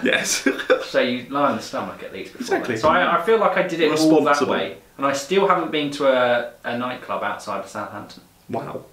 yes. 0.03 0.47
so 0.87 0.99
you 0.99 1.29
lie 1.29 1.51
on 1.51 1.57
the 1.57 1.61
stomach 1.61 2.01
at 2.03 2.11
least 2.11 2.33
before. 2.33 2.57
Exactly. 2.57 2.75
Then. 2.75 2.81
So 2.81 2.89
I, 2.89 3.21
I 3.21 3.25
feel 3.25 3.37
like 3.39 3.57
I 3.57 3.67
did 3.67 3.81
it 3.81 3.99
all 3.99 4.23
that 4.23 4.41
way, 4.47 4.77
and 4.97 5.05
I 5.05 5.13
still 5.13 5.47
haven't 5.47 5.71
been 5.71 5.91
to 5.91 6.07
a, 6.07 6.53
a 6.63 6.77
nightclub 6.77 7.23
outside 7.23 7.59
of 7.59 7.67
Southampton. 7.67 8.23
wow. 8.49 8.83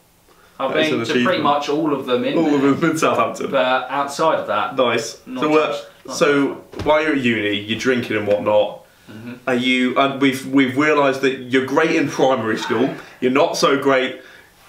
I've 0.59 0.73
That 0.73 0.83
is 0.85 0.91
been 0.91 1.01
an 1.01 1.07
to 1.07 1.13
pretty 1.13 1.21
achievement. 1.27 1.43
much 1.43 1.69
all 1.69 1.93
of 1.93 2.07
them 2.07 2.25
in 2.25 2.39
All 2.39 2.45
there, 2.45 2.69
of 2.71 2.81
them 2.81 2.91
in 2.93 2.97
Southampton. 2.99 3.51
but 3.51 3.91
outside 3.91 4.39
of 4.39 4.47
that, 4.47 4.77
Nice. 4.77 5.19
Not 5.27 5.41
so, 5.43 5.59
uh, 5.59 5.67
touched. 5.67 5.85
Not 6.07 6.17
so 6.17 6.55
while 6.85 7.03
you're 7.03 7.13
at 7.15 7.19
uni, 7.21 7.59
you're 7.59 7.79
drinking 7.79 8.17
and 8.17 8.27
whatnot. 8.27 8.83
Mhm. 9.11 9.39
Are 9.47 9.55
you? 9.55 9.99
And 9.99 10.21
we've 10.23 10.47
we've 10.47 10.77
realised 10.79 11.21
that 11.23 11.39
you're 11.51 11.67
great 11.67 11.91
in 11.97 12.09
primary 12.09 12.57
school. 12.59 12.95
You're 13.21 13.33
not 13.33 13.57
so 13.57 13.77
great 13.83 14.21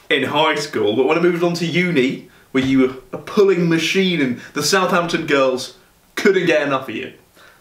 in 0.10 0.24
high 0.24 0.56
school. 0.56 0.96
But 0.96 1.06
when 1.06 1.18
I 1.18 1.22
moved 1.22 1.44
on 1.44 1.54
to 1.56 1.66
uni, 1.66 2.30
where 2.52 2.64
you 2.64 2.80
were 2.80 2.94
a 3.14 3.18
pulling 3.18 3.70
machine, 3.70 4.22
and 4.22 4.42
the 4.54 4.64
Southampton 4.64 5.26
girls 5.28 5.76
couldn't 6.16 6.46
get 6.48 6.62
enough 6.68 6.90
of 6.90 6.96
you. 6.96 7.14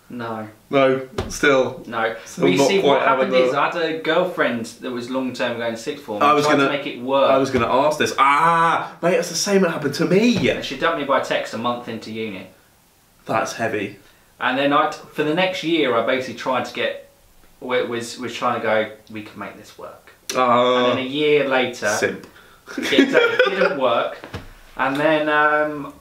no. 0.09 0.49
No, 0.75 1.09
still. 1.29 1.85
No. 1.87 2.17
So 2.25 2.43
well, 2.43 2.51
you 2.51 2.59
see, 2.59 2.81
what 2.81 3.01
happened 3.01 3.33
is 3.33 3.55
I 3.55 3.67
had 3.71 3.77
a 3.77 3.99
girlfriend 4.01 4.67
that 4.81 4.91
was 4.91 5.09
long 5.09 5.33
term 5.33 5.57
going 5.57 5.77
sixth 5.77 6.03
form. 6.05 6.21
I 6.21 6.33
was 6.33 6.45
gonna- 6.47 6.69
make 6.69 6.85
it 6.89 7.01
work. 7.01 7.31
I 7.31 7.39
was 7.39 7.51
going 7.53 7.65
to 7.65 7.71
ask 7.71 7.97
this. 7.97 8.13
Ah, 8.19 8.97
mate, 9.01 9.15
it's 9.15 9.29
the 9.29 9.37
same 9.37 9.63
that 9.63 9.71
happened 9.71 9.95
to 9.95 10.05
me. 10.05 10.51
And 10.51 10.65
she 10.65 10.77
dumped 10.77 10.99
me 10.99 11.05
by 11.05 11.21
text 11.21 11.55
a 11.55 11.59
month 11.59 11.87
into 11.89 12.11
uni. 12.11 12.49
That's 13.25 13.53
heavy. 13.53 14.01
And 14.41 14.59
then 14.59 14.73
I, 14.73 14.91
for 14.91 15.23
the 15.23 15.33
next 15.33 15.63
year, 15.63 15.95
I 15.97 16.05
basically 16.05 16.35
tried 16.41 16.65
to 16.65 16.75
get, 16.75 17.09
wa- 17.61 17.85
was 17.85 18.19
was 18.19 18.35
trying 18.35 18.61
to 18.61 18.67
go, 18.67 18.91
we 19.13 19.23
can 19.23 19.39
make 19.39 19.57
this 19.57 19.79
work. 19.79 20.13
And 20.31 20.39
then 20.39 20.99
a 20.99 21.01
Ah, 21.01 21.15
year 21.21 21.49
later, 21.49 21.87
simp. 21.89 22.27
it 22.79 23.47
didn't 23.49 23.79
work. 23.79 24.19
And 24.77 24.97
then, 24.97 25.29
um, 25.29 25.95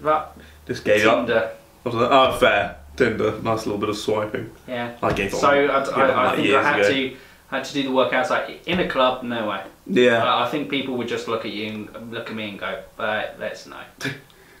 that 0.00 0.32
Just 0.66 0.84
gave 0.84 1.06
up. 1.06 1.18
Tinder, 1.26 1.50
that- 1.84 2.12
Oh, 2.12 2.36
fair. 2.38 2.77
Tinder, 2.98 3.40
nice 3.42 3.64
little 3.66 3.78
bit 3.78 3.88
of 3.88 3.96
swiping. 3.96 4.50
yeah. 4.66 4.96
I 5.02 5.12
gave 5.12 5.32
up. 5.32 5.40
So 5.40 5.48
I, 5.48 5.54
I, 5.84 6.32
I 6.32 6.36
think 6.36 6.54
I 6.54 6.62
had 6.62 6.80
ago. 6.80 6.90
to 6.90 7.16
had 7.50 7.64
to 7.64 7.72
do 7.72 7.82
the 7.84 7.92
work 7.92 8.12
outside 8.12 8.58
in 8.66 8.80
a 8.80 8.88
club. 8.88 9.22
No 9.22 9.48
way. 9.48 9.62
Yeah, 9.86 10.22
I 10.24 10.46
I 10.46 10.48
think 10.50 10.68
people 10.68 10.96
would 10.98 11.08
just 11.08 11.28
look 11.28 11.44
at 11.44 11.52
you 11.52 11.66
and 11.94 12.12
look 12.12 12.28
at 12.28 12.34
me 12.36 12.50
and 12.50 12.58
go, 12.58 12.82
uh, 12.98 13.22
"Let's 13.38 13.66
know." 13.66 13.80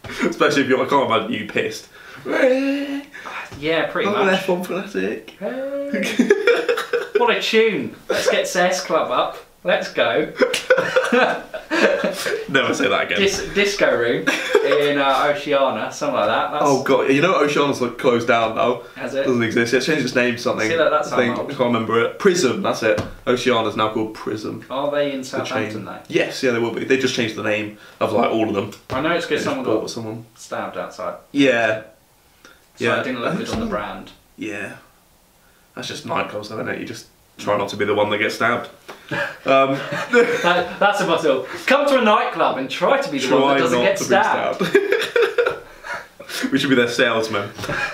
especially 0.04 0.62
if 0.62 0.68
you're. 0.68 0.82
I 0.84 0.88
can't 0.88 1.10
imagine 1.10 1.32
you 1.32 1.46
pissed. 1.48 1.88
Yeah, 3.58 3.90
pretty 3.90 4.08
much. 4.10 4.40
F1 4.40 4.66
fanatic. 4.66 5.36
What 7.18 7.36
a 7.36 7.42
tune! 7.42 7.96
Let's 8.08 8.30
get 8.30 8.46
CS 8.46 8.84
Club 8.84 9.10
up. 9.10 9.36
Let's 9.64 9.92
go. 9.92 10.32
Never 12.48 12.72
say 12.74 12.88
that 12.88 13.02
again. 13.06 13.18
Dis- 13.18 13.48
disco 13.54 13.96
room 13.96 14.26
in 14.64 14.98
uh, 14.98 15.26
Oceana, 15.34 15.92
something 15.92 16.14
like 16.16 16.28
that. 16.28 16.52
That's, 16.52 16.64
Oh 16.66 16.82
god, 16.82 17.10
you 17.10 17.20
know 17.20 17.34
Oceana's 17.36 17.80
like 17.80 17.98
closed 17.98 18.28
down 18.28 18.54
now. 18.56 18.82
Has 18.94 19.14
it? 19.14 19.24
Doesn't 19.26 19.42
exist. 19.42 19.74
It's 19.74 19.84
changed 19.86 20.04
its 20.04 20.14
name 20.14 20.36
to 20.36 20.40
something. 20.40 20.68
See, 20.68 20.76
that- 20.76 20.90
that 20.90 21.12
I 21.12 21.16
think. 21.16 21.38
I 21.38 21.44
can't 21.44 21.58
remember 21.60 22.00
it. 22.04 22.18
Prism, 22.18 22.62
that's 22.62 22.82
it. 22.82 23.00
Oceana's 23.26 23.76
now 23.76 23.92
called 23.92 24.14
Prism. 24.14 24.64
Are 24.70 24.90
they 24.90 25.12
in 25.12 25.18
The 25.18 25.24
Southampton 25.26 25.72
chain. 25.78 25.84
though? 25.84 25.98
Yes, 26.08 26.42
yeah, 26.42 26.52
they 26.52 26.58
will 26.58 26.72
be. 26.72 26.84
They 26.84 26.96
just 26.98 27.14
changed 27.14 27.34
the 27.36 27.42
name 27.42 27.78
of 28.00 28.12
like 28.12 28.30
all 28.30 28.48
of 28.48 28.54
them. 28.54 28.70
I 28.90 29.00
know 29.00 29.12
it's 29.14 29.26
because 29.26 29.44
someone 29.44 29.64
got 29.64 29.90
someone. 29.90 30.24
stabbed 30.36 30.76
outside. 30.76 31.16
Yeah, 31.32 31.82
So 32.76 32.84
Yeah. 32.84 33.00
it 33.00 33.04
didn't 33.04 33.22
I 33.22 33.30
look 33.30 33.38
good 33.38 33.50
on 33.50 33.60
the 33.60 33.66
brand. 33.76 34.12
yeah. 34.36 34.76
That's 35.74 35.86
just 35.88 36.06
nightclubs, 36.06 36.48
though, 36.48 36.56
isn't 36.60 36.68
it? 36.70 36.80
You 36.80 36.86
just 36.86 37.06
try 37.38 37.56
not 37.56 37.68
to 37.70 37.76
be 37.76 37.84
the 37.84 37.94
one 37.94 38.10
that 38.10 38.18
gets 38.18 38.34
stabbed. 38.34 38.68
Um, 39.46 39.78
That, 40.12 40.78
that's 40.78 41.00
a 41.00 41.06
motto. 41.06 41.44
Come 41.66 41.88
to 41.88 41.98
a 41.98 42.02
nightclub 42.04 42.58
and 42.58 42.68
try 42.68 43.00
to 43.00 43.10
be 43.10 43.18
the 43.18 43.34
one 43.34 43.56
that 43.56 43.60
doesn't 43.62 43.80
get 43.80 43.98
stabbed. 43.98 44.58
be 44.58 44.64
stabbed. 44.66 45.58
we 46.52 46.58
should 46.58 46.68
be 46.68 46.76
their 46.76 46.88
salesman. 46.90 47.44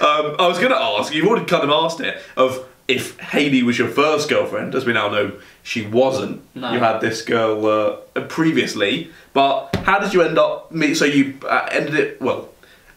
Um, 0.01 0.35
I 0.41 0.49
was 0.49 0.59
going 0.59 0.73
to 0.73 0.77
ask, 0.79 1.15
you've 1.15 1.29
already 1.29 1.47
kind 1.47 1.63
of 1.63 1.71
asked 1.71 2.01
it, 2.01 2.21
of 2.37 2.67
if 2.89 3.17
Haley 3.21 3.63
was 3.63 3.79
your 3.79 3.87
first 3.89 4.29
girlfriend, 4.29 4.75
as 4.75 4.85
we 4.85 4.93
now 4.93 5.09
know 5.09 5.33
she 5.63 5.87
wasn't. 5.87 6.43
No. 6.57 6.73
You 6.73 6.81
had 6.81 6.99
this 7.01 7.23
girl 7.23 7.65
uh, 7.67 8.21
previously, 8.23 9.11
but 9.33 9.75
how 9.85 10.01
did 10.01 10.13
you 10.13 10.23
end 10.23 10.37
up 10.39 10.73
meet? 10.73 10.95
So 10.97 11.05
you 11.05 11.39
uh, 11.49 11.69
ended 11.71 11.95
it, 11.95 12.21
well, 12.21 12.49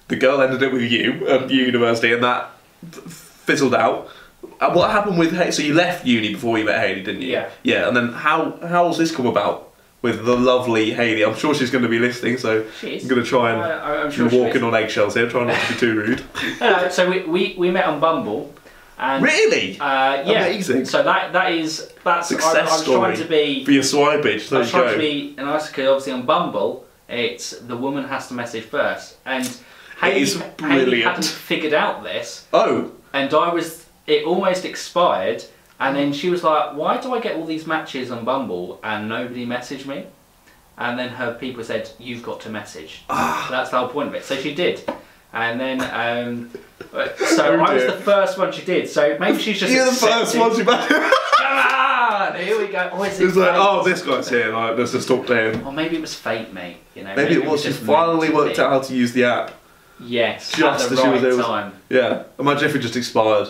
the 0.08 0.16
girl 0.16 0.42
ended 0.42 0.64
it 0.64 0.74
with 0.74 0.92
you 0.92 1.28
at 1.28 1.52
university 1.52 2.12
and 2.14 2.24
that 2.24 2.50
fizzled 2.82 3.76
out. 3.76 4.10
Uh, 4.60 4.72
what 4.72 4.92
happened 4.92 5.18
with 5.20 5.34
Haley? 5.34 5.52
So 5.52 5.62
you 5.64 5.74
left 5.74 6.06
uni 6.06 6.34
before 6.34 6.58
you 6.58 6.66
met 6.66 6.80
Haley, 6.86 7.04
didn't 7.04 7.22
you? 7.22 7.30
Yeah. 7.32 7.50
Yeah, 7.64 7.88
and 7.88 7.96
then 7.96 8.12
how 8.14 8.58
how's 8.62 8.98
this 8.98 9.16
come 9.16 9.26
about 9.28 9.74
with 10.02 10.26
the 10.26 10.36
lovely 10.38 10.92
Haley? 10.94 11.24
I'm 11.26 11.36
sure 11.36 11.54
she's 11.54 11.72
going 11.72 11.84
to 11.84 11.90
be 11.90 12.00
listening, 12.00 12.38
so 12.38 12.66
She 12.80 12.96
is. 12.96 13.04
I'm 13.04 13.10
going 13.10 13.24
to 13.24 13.28
try 13.30 13.52
and. 13.52 13.62
I, 13.62 14.04
I'm 14.04 14.12
sure 14.12 14.30
You're 14.30 14.44
walking 14.44 14.64
on 14.64 14.74
eggshells 14.76 15.16
here, 15.16 15.30
trying 15.30 15.48
not 15.48 15.60
to 15.62 15.74
be 15.74 15.80
too 15.80 15.96
rude. 15.96 16.24
No, 16.60 16.90
so 16.90 17.10
we, 17.10 17.24
we, 17.24 17.56
we 17.58 17.72
met 17.72 17.86
on 17.86 18.00
Bumble. 18.00 18.54
And, 19.00 19.24
really? 19.24 19.80
Uh, 19.80 20.24
yeah. 20.26 20.46
Amazing. 20.46 20.86
So 20.86 21.04
that 21.04 21.32
that 21.34 21.52
is 21.52 21.92
that's 22.04 22.30
Success 22.30 22.56
I 22.56 22.64
was 22.64 22.82
story. 22.82 23.00
trying 23.00 23.18
to 23.18 23.26
be 23.26 23.64
For 23.64 23.72
your 23.72 23.84
swipage, 23.84 24.48
I 24.48 24.50
there 24.50 24.60
was 24.60 24.74
you 24.74 24.80
trying 24.80 24.88
to 24.90 24.96
go. 24.96 24.98
be 25.00 25.36
nice 25.38 25.68
because 25.68 25.88
obviously 25.88 26.14
on 26.14 26.26
Bumble 26.26 26.86
it's 27.08 27.52
the 27.52 27.78
woman 27.78 28.04
has 28.06 28.28
to 28.30 28.34
message 28.34 28.64
first 28.64 29.18
and 29.26 29.46
Haley, 30.02 30.26
Haley 30.60 31.02
hadn't 31.04 31.26
figured 31.26 31.74
out 31.74 32.04
this 32.04 32.48
Oh, 32.52 32.92
and 33.14 33.32
I 33.34 33.54
was 33.54 33.86
it 34.08 34.26
almost 34.26 34.66
expired 34.66 35.44
and 35.80 35.96
then 35.96 36.12
she 36.14 36.30
was 36.30 36.44
like 36.44 36.74
why 36.76 36.98
do 36.98 37.14
I 37.14 37.20
get 37.20 37.36
all 37.36 37.46
these 37.46 37.68
matches 37.68 38.10
on 38.12 38.26
Bumble 38.26 38.80
and 38.84 39.08
nobody 39.08 39.46
messaged 39.46 39.86
me 39.86 40.06
and 40.78 40.98
then 40.98 41.10
her 41.10 41.34
people 41.34 41.64
said 41.64 41.90
you've 42.00 42.24
got 42.24 42.40
to 42.42 42.50
message 42.50 43.04
Ah. 43.10 43.48
that's 43.52 43.70
the 43.70 43.78
whole 43.78 43.90
point 43.90 44.10
of 44.10 44.16
it 44.16 44.24
so 44.24 44.36
she 44.36 44.56
did 44.56 44.82
and 45.34 45.60
then 45.60 45.82
um, 45.82 46.50
so 47.18 47.60
I 47.60 47.74
was 47.74 47.86
the 47.86 48.02
first 48.04 48.38
one 48.38 48.52
she 48.52 48.64
did 48.66 48.90
so 48.90 49.18
maybe 49.20 49.38
she's 49.38 49.60
just 49.60 49.72
you're 49.72 49.86
the 49.86 49.92
first 49.92 50.38
one. 50.38 50.56
Come 50.66 51.60
on 51.60 52.36
here 52.36 52.60
we 52.60 52.68
go 52.68 52.90
oh, 52.94 53.04
is 53.04 53.20
It 53.20 53.26
was 53.26 53.38
like, 53.38 53.52
oh, 53.54 53.84
this 53.84 54.02
guy's 54.02 54.30
here. 54.30 54.52
Like, 54.52 54.78
let's 54.78 54.92
just 54.92 55.08
talk 55.08 55.28
to 55.28 55.52
him. 55.52 55.68
Or 55.68 55.72
maybe 55.72 55.98
it 55.98 56.02
was 56.02 56.14
fate, 56.14 56.54
mate. 56.54 56.78
You 56.96 57.04
know, 57.04 57.16
Maybe 57.16 57.36
it 57.36 57.46
was. 57.46 57.62
She 57.62 57.70
just 57.70 57.84
finally 57.84 58.30
worked 58.30 58.60
out 58.60 58.70
how 58.72 58.80
to 58.80 58.96
use 58.96 59.14
the 59.14 59.26
app. 59.26 59.54
Yes, 60.00 60.52
Just 60.52 60.62
at 60.62 60.82
as 60.82 60.90
the 60.90 60.96
she 60.98 61.08
right 61.08 61.22
was 61.22 61.38
time. 61.38 61.74
Yeah. 61.90 62.24
Imagine 62.38 62.70
if 62.70 62.76
it 62.76 62.80
just 62.80 62.96
expired. 62.96 63.50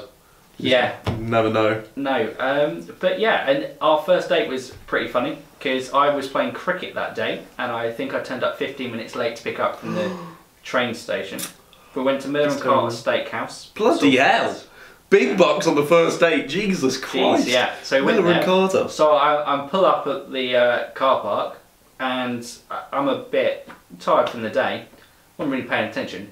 Yeah, 0.59 0.95
Never 1.19 1.49
know. 1.51 1.83
no, 1.95 2.33
um, 2.39 2.87
but 2.99 3.19
yeah, 3.19 3.47
and 3.49 3.67
our 3.79 4.01
first 4.01 4.27
date 4.29 4.49
was 4.49 4.71
pretty 4.87 5.07
funny 5.07 5.37
because 5.59 5.93
I 5.93 6.13
was 6.15 6.27
playing 6.27 6.53
cricket 6.53 6.95
that 6.95 7.13
day, 7.15 7.43
and 7.59 7.71
I 7.71 7.91
think 7.91 8.13
I 8.13 8.21
turned 8.21 8.43
up 8.43 8.57
15 8.57 8.89
minutes 8.89 9.15
late 9.15 9.35
to 9.35 9.43
pick 9.43 9.59
up 9.59 9.79
from 9.79 9.93
the 9.93 10.15
train 10.63 10.93
station. 10.95 11.39
We 11.93 12.01
went 12.03 12.21
to 12.21 12.27
Miller 12.27 12.49
and 12.49 12.61
Carter 12.61 12.95
Steakhouse. 12.95 13.73
Bloody 13.75 14.17
hell. 14.17 14.59
Big 15.09 15.37
bucks 15.37 15.67
on 15.67 15.75
the 15.75 15.85
first 15.85 16.19
date. 16.19 16.49
Jesus 16.49 16.97
Jeez, 16.97 17.01
Christ. 17.01 17.47
yeah. 17.47 17.73
So 17.83 17.99
we 17.99 18.05
went 18.07 18.21
Miller 18.23 18.33
and. 18.37 18.45
Carter. 18.45 18.89
So 18.89 19.11
I, 19.13 19.53
I'm 19.53 19.69
pull 19.69 19.85
up 19.85 20.05
at 20.07 20.31
the 20.31 20.55
uh, 20.55 20.89
car 20.91 21.21
park, 21.21 21.57
and 21.99 22.45
I- 22.71 22.83
I'm 22.93 23.07
a 23.07 23.19
bit 23.19 23.69
tired 23.99 24.29
from 24.29 24.41
the 24.41 24.49
day. 24.49 24.85
I 24.85 24.87
wasn't 25.37 25.55
really 25.55 25.67
paying 25.69 25.89
attention. 25.89 26.31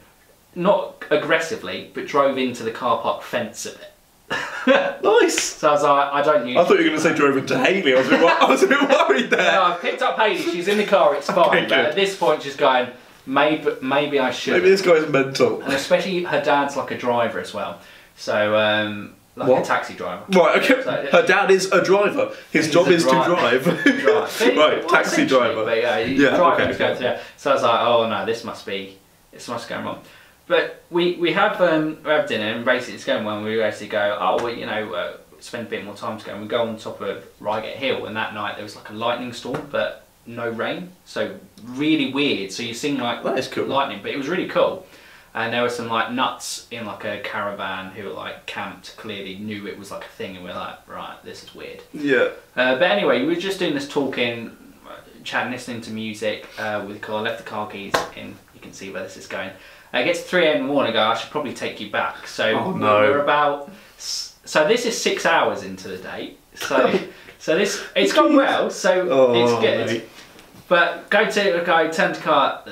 Not 0.55 1.03
aggressively, 1.11 1.91
but 1.93 2.05
drove 2.07 2.37
into 2.37 2.63
the 2.63 2.71
car 2.71 3.01
park 3.01 3.21
fence 3.23 3.65
a 3.65 3.69
bit. 3.71 3.91
Nice. 4.67 5.39
So 5.39 5.69
I 5.69 5.71
was 5.73 5.83
like, 5.83 6.13
I 6.13 6.21
don't 6.23 6.47
use. 6.47 6.57
I 6.57 6.63
thought 6.63 6.71
you 6.73 6.77
were 6.77 6.83
going 6.89 6.95
to 6.97 7.01
say 7.01 7.13
drove 7.15 7.37
into 7.37 7.57
Haley. 7.57 7.93
I 7.93 7.97
was 7.97 8.07
a 8.07 8.09
bit, 8.11 8.21
wo- 8.21 8.27
I 8.27 8.45
was 8.49 8.63
a 8.63 8.67
bit 8.67 8.81
worried 8.81 9.29
there. 9.29 9.37
No, 9.37 9.43
there. 9.43 9.61
I 9.61 9.77
picked 9.79 10.01
up 10.01 10.17
Haley. 10.17 10.41
She's 10.41 10.67
in 10.67 10.77
the 10.77 10.85
car. 10.85 11.15
It's 11.15 11.27
fine. 11.27 11.47
Okay, 11.49 11.61
but 11.61 11.69
good. 11.69 11.85
at 11.85 11.95
this 11.95 12.17
point, 12.17 12.41
she's 12.43 12.55
going. 12.55 12.89
Maybe, 13.27 13.67
maybe 13.81 14.19
I 14.19 14.29
should. 14.31 14.53
Maybe 14.53 14.69
this 14.69 14.81
guy's 14.83 15.07
mental. 15.09 15.61
And 15.61 15.73
especially 15.73 16.23
her 16.23 16.43
dad's 16.43 16.75
like 16.77 16.91
a 16.91 16.97
driver 16.97 17.39
as 17.39 17.53
well. 17.55 17.79
So 18.15 18.55
um, 18.55 19.15
like 19.35 19.49
What? 19.49 19.63
a 19.63 19.65
taxi 19.65 19.93
driver. 19.95 20.23
Right, 20.29 20.61
okay. 20.63 20.83
So- 20.83 21.07
Her 21.11 21.25
dad 21.25 21.49
is 21.51 21.71
a 21.71 21.83
driver. 21.83 22.31
His 22.51 22.69
job 22.71 22.87
is 22.87 23.03
dri- 23.03 23.11
to 23.13 23.23
drive. 23.25 23.63
Drive. 23.83 24.41
right, 24.41 24.57
Well, 24.57 24.87
taxi 24.89 25.25
driver. 25.25 25.65
But 25.65 25.77
yeah, 25.77 25.97
Yeah, 25.99 26.35
driving 26.37 26.61
okay. 26.61 26.67
was 26.67 26.77
going 26.77 26.97
to- 26.97 27.03
yeah. 27.03 27.21
So 27.37 27.51
I 27.51 27.53
was 27.55 27.63
like, 27.63 27.81
oh 27.81 28.07
no, 28.09 28.25
this 28.27 28.43
must 28.43 28.63
be, 28.65 28.97
this 29.31 29.47
must 29.47 29.67
go 29.69 29.81
wrong. 29.81 30.01
But 30.47 30.83
we 30.91 31.15
we 31.15 31.33
have 31.33 31.59
um, 31.61 31.97
we 32.03 32.11
have 32.11 32.27
dinner 32.27 32.45
and 32.45 32.63
basically 32.63 32.95
it's 32.95 33.05
going 33.05 33.25
well. 33.25 33.37
And 33.37 33.45
we 33.45 33.55
basically 33.57 33.87
go, 33.87 34.17
oh 34.19 34.43
well, 34.43 34.53
you 34.53 34.65
know, 34.65 34.93
uh, 34.93 35.17
spend 35.39 35.67
a 35.67 35.69
bit 35.69 35.83
more 35.83 35.95
time 35.95 36.17
together. 36.17 36.37
And 36.37 36.43
we 36.43 36.49
go 36.49 36.61
on 36.61 36.77
top 36.77 37.01
of 37.01 37.25
Reigate 37.39 37.77
Hill, 37.77 38.05
and 38.05 38.15
that 38.15 38.33
night 38.33 38.55
there 38.55 38.63
was 38.63 38.75
like 38.75 38.89
a 38.89 38.93
lightning 38.93 39.33
storm, 39.33 39.67
but 39.71 40.05
no 40.27 40.49
rain. 40.49 40.89
So 41.05 41.37
really 41.63 42.13
weird. 42.13 42.51
So 42.51 42.63
you 42.63 42.73
sing 42.73 42.97
like 42.97 43.23
That 43.23 43.37
is 43.37 43.47
cool. 43.47 43.65
lightning, 43.65 43.99
but 44.01 44.11
it 44.11 44.17
was 44.17 44.27
really 44.27 44.47
cool. 44.47 44.85
And 45.33 45.51
there 45.51 45.63
were 45.63 45.69
some 45.69 45.89
like 45.89 46.11
nuts 46.11 46.65
in 46.71 46.85
like 46.85 47.03
a 47.03 47.19
caravan 47.19 47.91
who 47.91 48.09
like 48.09 48.45
camped, 48.45 48.95
clearly 48.97 49.35
knew 49.37 49.67
it 49.67 49.77
was 49.77 49.91
like 49.91 50.05
a 50.05 50.09
thing, 50.09 50.35
and 50.35 50.45
we're 50.45 50.53
like, 50.53 50.87
right, 50.87 51.17
this 51.23 51.43
is 51.43 51.53
weird. 51.53 51.81
Yeah. 51.93 52.29
Uh, 52.55 52.75
but 52.75 52.89
anyway, 52.89 53.21
we 53.21 53.27
were 53.27 53.35
just 53.35 53.59
doing 53.59 53.73
this 53.73 53.87
talking, 53.89 54.55
uh, 54.87 54.93
chatting, 55.25 55.51
listening 55.51 55.81
to 55.81 55.91
music 55.91 56.47
uh, 56.57 56.83
with 56.87 56.97
the 56.97 57.05
car. 57.05 57.17
I 57.17 57.21
left 57.23 57.39
the 57.39 57.49
car 57.49 57.67
keys 57.67 57.93
in. 58.15 58.35
You 58.53 58.61
can 58.61 58.71
see 58.71 58.91
where 58.91 59.03
this 59.03 59.17
is 59.17 59.27
going. 59.27 59.51
Uh, 59.95 59.99
get 59.99 60.07
gets 60.07 60.21
3 60.21 60.45
a.m. 60.45 60.57
in 60.57 60.67
the 60.67 60.73
morning. 60.73 60.91
I 60.91 60.93
go, 60.93 61.01
I 61.03 61.15
should 61.15 61.31
probably 61.31 61.53
take 61.53 61.79
you 61.79 61.89
back. 61.89 62.27
So 62.27 62.49
Oh, 62.51 62.71
no. 62.73 62.99
we're 62.99 63.19
about. 63.23 63.71
So 63.97 64.67
this 64.67 64.85
is 64.85 64.99
six 65.01 65.25
hours 65.25 65.63
into 65.63 65.87
the 65.87 65.97
date. 65.97 66.37
So 66.55 66.99
so 67.39 67.57
this 67.57 67.81
it's 67.95 68.11
gone 68.13 68.35
well. 68.43 68.69
So 68.69 69.07
Oh, 69.09 69.33
it's 69.43 69.61
good. 69.61 69.87
mate. 69.87 70.09
But 70.67 71.09
go 71.09 71.29
to 71.29 71.63
go 71.65 71.91
turn 71.91 72.13
to 72.13 72.19
car. 72.19 72.63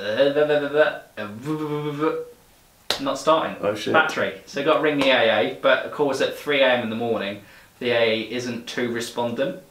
Not 3.02 3.18
starting. 3.18 3.56
Oh, 3.62 3.74
shit. 3.74 3.94
Battery. 3.94 4.42
So 4.46 4.64
got 4.64 4.78
to 4.78 4.82
ring 4.82 5.00
the 5.00 5.12
AA. 5.12 5.56
But 5.62 5.86
of 5.86 5.92
course, 5.94 6.22
at 6.22 6.36
3 6.38 6.62
a.m. 6.62 6.84
in 6.84 6.90
the 6.90 6.96
morning, 6.96 7.42
the 7.80 7.92
AA 7.94 8.28
isn't 8.30 8.68
too 8.68 8.92
respondent. 8.92 9.62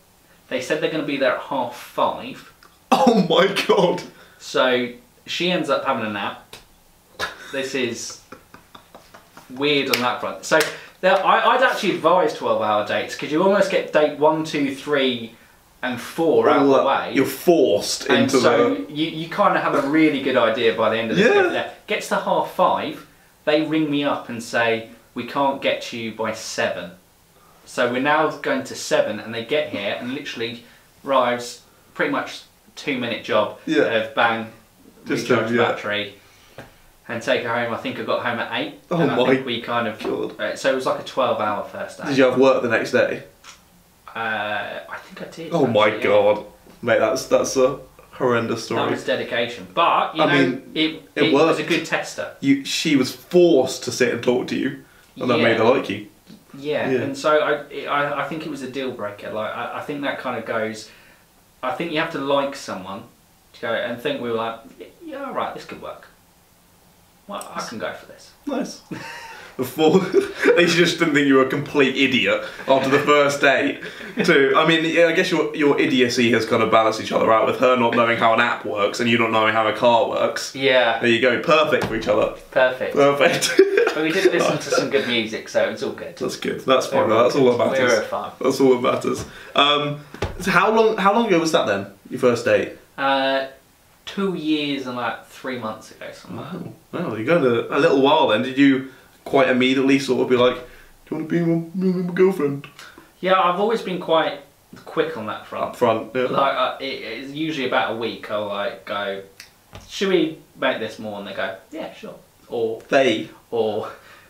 They 0.48 0.60
said 0.60 0.80
they're 0.82 0.90
going 0.90 1.02
to 1.02 1.06
be 1.06 1.16
there 1.18 1.36
at 1.36 1.42
half 1.42 1.76
five. 1.76 2.52
Oh 2.90 3.26
my 3.28 3.46
god. 3.66 4.02
So 4.38 4.92
she 5.26 5.50
ends 5.50 5.70
up 5.70 5.84
having 5.84 6.04
a 6.04 6.10
nap. 6.10 6.56
This 7.52 7.74
is 7.74 8.20
weird 9.50 9.94
on 9.94 10.02
that 10.02 10.20
front. 10.20 10.44
So 10.44 10.58
there, 11.00 11.24
I, 11.24 11.54
I'd 11.56 11.62
actually 11.62 11.96
advise 11.96 12.34
12 12.34 12.62
hour 12.62 12.86
dates 12.86 13.14
because 13.14 13.30
you 13.30 13.42
almost 13.42 13.70
get 13.70 13.92
date 13.92 14.18
one, 14.18 14.44
two, 14.44 14.74
three, 14.74 15.34
and 15.82 16.00
four 16.00 16.48
out 16.48 16.62
of 16.62 16.68
the 16.68 16.84
way. 16.84 17.12
You're 17.14 17.26
forced 17.26 18.08
And 18.08 18.24
into 18.24 18.38
so 18.40 18.74
the. 18.74 18.92
you, 18.92 19.06
you 19.10 19.28
kind 19.28 19.56
of 19.56 19.62
have 19.62 19.84
a 19.84 19.88
really 19.88 20.22
good 20.22 20.36
idea 20.36 20.74
by 20.74 20.90
the 20.90 20.98
end 20.98 21.10
of 21.10 21.16
this. 21.16 21.26
Yeah. 21.26 21.52
Yeah. 21.52 21.70
Gets 21.86 22.08
to 22.08 22.16
half 22.16 22.52
five, 22.52 23.06
they 23.44 23.62
ring 23.62 23.90
me 23.90 24.04
up 24.04 24.28
and 24.28 24.42
say, 24.42 24.90
we 25.14 25.24
can't 25.26 25.60
get 25.60 25.82
to 25.82 25.98
you 25.98 26.12
by 26.12 26.32
seven. 26.32 26.92
So 27.64 27.90
we're 27.92 28.00
now 28.00 28.30
going 28.30 28.64
to 28.64 28.74
seven 28.74 29.18
and 29.20 29.34
they 29.34 29.44
get 29.44 29.70
here 29.70 29.96
and 29.98 30.14
literally 30.14 30.64
arrives 31.04 31.62
pretty 31.94 32.12
much 32.12 32.42
two 32.76 32.98
minute 32.98 33.24
job 33.24 33.58
Yeah. 33.66 33.82
of 33.82 34.14
bang, 34.14 34.50
Just 35.04 35.28
recharge 35.28 35.50
yeah. 35.50 35.56
battery 35.72 36.14
and 37.12 37.22
take 37.22 37.42
her 37.44 37.54
home. 37.54 37.74
I 37.74 37.76
think 37.76 37.98
I 37.98 38.04
got 38.04 38.24
home 38.24 38.38
at 38.38 38.58
eight. 38.58 38.80
Oh 38.90 38.98
and 38.98 39.10
I 39.10 39.16
my 39.16 39.26
think 39.26 39.44
we 39.46 39.60
kind 39.60 39.86
of, 39.86 39.98
God. 40.02 40.40
uh, 40.40 40.56
so 40.56 40.72
it 40.72 40.74
was 40.74 40.86
like 40.86 41.00
a 41.00 41.04
12 41.04 41.40
hour 41.40 41.64
first 41.64 41.98
day. 41.98 42.06
Did 42.06 42.16
you 42.18 42.24
have 42.24 42.38
work 42.38 42.62
the 42.62 42.68
next 42.68 42.92
day? 42.92 43.24
Uh, 44.14 44.80
I 44.88 44.96
think 45.04 45.22
I 45.22 45.30
did. 45.30 45.52
Oh 45.52 45.66
my 45.66 45.86
actually, 45.88 45.98
yeah. 45.98 46.04
god. 46.04 46.44
Mate, 46.82 46.98
that's 46.98 47.26
that's 47.26 47.56
a 47.56 47.78
horrendous 48.12 48.64
story. 48.64 48.82
That 48.82 48.90
was 48.90 49.04
dedication, 49.04 49.66
but 49.74 50.16
you 50.16 50.22
I 50.22 50.26
know, 50.26 50.48
mean, 50.50 50.72
it, 50.74 51.02
it 51.14 51.22
it, 51.24 51.32
was 51.32 51.58
a 51.58 51.62
good 51.62 51.86
tester. 51.86 52.34
You, 52.40 52.64
she 52.64 52.96
was 52.96 53.14
forced 53.14 53.84
to 53.84 53.92
sit 53.92 54.12
and 54.12 54.22
talk 54.22 54.48
to 54.48 54.56
you, 54.56 54.84
and 55.16 55.30
that 55.30 55.38
Yeah. 55.38 55.44
made 55.44 55.56
her 55.58 55.64
like 55.64 55.88
you. 55.88 56.08
Yeah, 56.58 56.90
Yeah. 56.90 57.00
and 57.00 57.16
so 57.16 57.38
I, 57.38 57.52
it- 57.70 57.86
I, 57.86 58.22
I 58.24 58.28
think 58.28 58.44
it 58.44 58.50
was 58.50 58.62
a 58.62 58.70
deal 58.70 58.90
breaker. 58.90 59.30
Like 59.30 59.54
I, 59.54 59.78
I 59.78 59.80
think 59.82 60.02
that 60.02 60.18
kind 60.18 60.38
of 60.38 60.44
goes. 60.44 60.90
I 61.62 61.72
think 61.72 61.92
you 61.92 62.00
have 62.00 62.12
to 62.12 62.18
like 62.18 62.54
someone 62.56 63.04
to 63.54 63.60
go 63.60 63.72
and 63.72 64.00
think 64.00 64.20
we 64.20 64.28
were 64.30 64.36
like, 64.36 64.60
yeah, 65.04 65.24
all 65.24 65.32
right, 65.32 65.54
this 65.54 65.64
could 65.64 65.80
work. 65.80 66.08
Well, 67.32 67.52
I 67.54 67.60
can 67.66 67.78
go 67.78 67.92
for 67.94 68.06
this. 68.06 68.30
Nice. 68.46 68.82
Before 69.56 69.98
they 70.56 70.64
just 70.64 70.98
didn't 70.98 71.12
think 71.12 71.26
you 71.26 71.34
were 71.34 71.44
a 71.44 71.48
complete 71.48 71.94
idiot 71.94 72.42
after 72.66 72.88
the 72.88 72.98
first 73.00 73.42
date. 73.42 73.82
To 74.24 74.54
I 74.56 74.66
mean, 74.66 74.82
yeah, 74.84 75.06
I 75.08 75.12
guess 75.12 75.30
your 75.30 75.54
your 75.54 75.78
idiocy 75.78 76.32
has 76.32 76.46
kind 76.46 76.62
of 76.62 76.70
balanced 76.70 77.02
each 77.02 77.12
other 77.12 77.30
out 77.30 77.46
with 77.46 77.58
her 77.60 77.76
not 77.76 77.94
knowing 77.94 78.16
how 78.16 78.32
an 78.32 78.40
app 78.40 78.64
works 78.64 78.98
and 79.00 79.10
you 79.10 79.18
not 79.18 79.30
knowing 79.30 79.52
how 79.52 79.66
a 79.68 79.74
car 79.74 80.08
works. 80.08 80.54
Yeah, 80.54 80.98
There 81.00 81.10
you 81.10 81.20
go, 81.20 81.40
perfect 81.42 81.84
for 81.84 81.94
each 81.94 82.08
other. 82.08 82.34
perfect. 82.50 82.94
Perfect. 82.94 83.50
but 83.94 84.02
we 84.02 84.10
did 84.10 84.32
listen 84.32 84.56
to 84.56 84.62
some 84.70 84.88
good 84.88 85.06
music, 85.16 85.50
so 85.50 85.68
it's 85.68 85.82
all 85.82 85.92
good. 85.92 86.16
That's 86.16 86.36
good. 86.36 86.60
That's 86.60 86.86
We 86.90 86.96
fine. 86.96 87.08
were 87.10 87.22
That's 87.22 87.36
all 87.36 87.56
that 87.58 87.70
good. 87.76 87.88
We 87.90 87.94
were 87.94 88.02
fine. 88.02 88.32
That's 88.40 88.58
all 88.60 88.80
that 88.80 88.92
matters. 88.92 89.24
Um, 89.54 90.00
so 90.40 90.50
how 90.50 90.72
long? 90.74 90.96
How 90.96 91.12
long 91.12 91.26
ago 91.26 91.38
was 91.38 91.52
that 91.52 91.66
then? 91.66 91.86
Your 92.08 92.20
first 92.20 92.46
date? 92.46 92.78
Uh, 92.96 93.48
two 94.06 94.34
years 94.34 94.86
and 94.86 94.96
like 94.96 95.24
three 95.42 95.58
months 95.58 95.90
ago, 95.90 96.06
something 96.12 96.36
like. 96.38 96.52
Wow. 96.52 96.72
Well, 96.92 97.16
you're 97.18 97.26
going 97.26 97.42
to 97.42 97.76
a 97.76 97.78
little 97.78 98.00
while 98.00 98.28
then. 98.28 98.42
Did 98.42 98.56
you 98.56 98.92
quite 99.24 99.48
immediately 99.48 99.98
sort 99.98 100.22
of 100.22 100.30
be 100.30 100.36
like, 100.36 100.54
"Do 100.54 100.62
you 101.10 101.16
want 101.16 101.28
to 101.28 101.34
be 101.34 101.44
my, 101.44 101.68
my, 101.74 102.02
my 102.06 102.14
girlfriend?" 102.14 102.68
Yeah, 103.20 103.40
I've 103.40 103.58
always 103.60 103.82
been 103.82 104.00
quite 104.00 104.40
quick 104.84 105.16
on 105.16 105.26
that 105.26 105.46
front. 105.46 105.64
Up 105.64 105.76
front. 105.76 106.14
Yeah. 106.14 106.22
Like 106.22 106.54
uh, 106.54 106.76
it, 106.80 106.84
it's 106.84 107.32
usually 107.32 107.66
about 107.66 107.94
a 107.94 107.96
week. 107.96 108.30
I'll 108.30 108.46
like 108.46 108.84
go, 108.84 109.22
should 109.88 110.08
we 110.08 110.38
make 110.60 110.78
this 110.78 110.98
more? 111.00 111.18
And 111.18 111.26
they 111.26 111.34
go, 111.34 111.56
yeah, 111.72 111.92
sure. 111.92 112.14
Or 112.48 112.80
they 112.88 113.28
or 113.50 113.86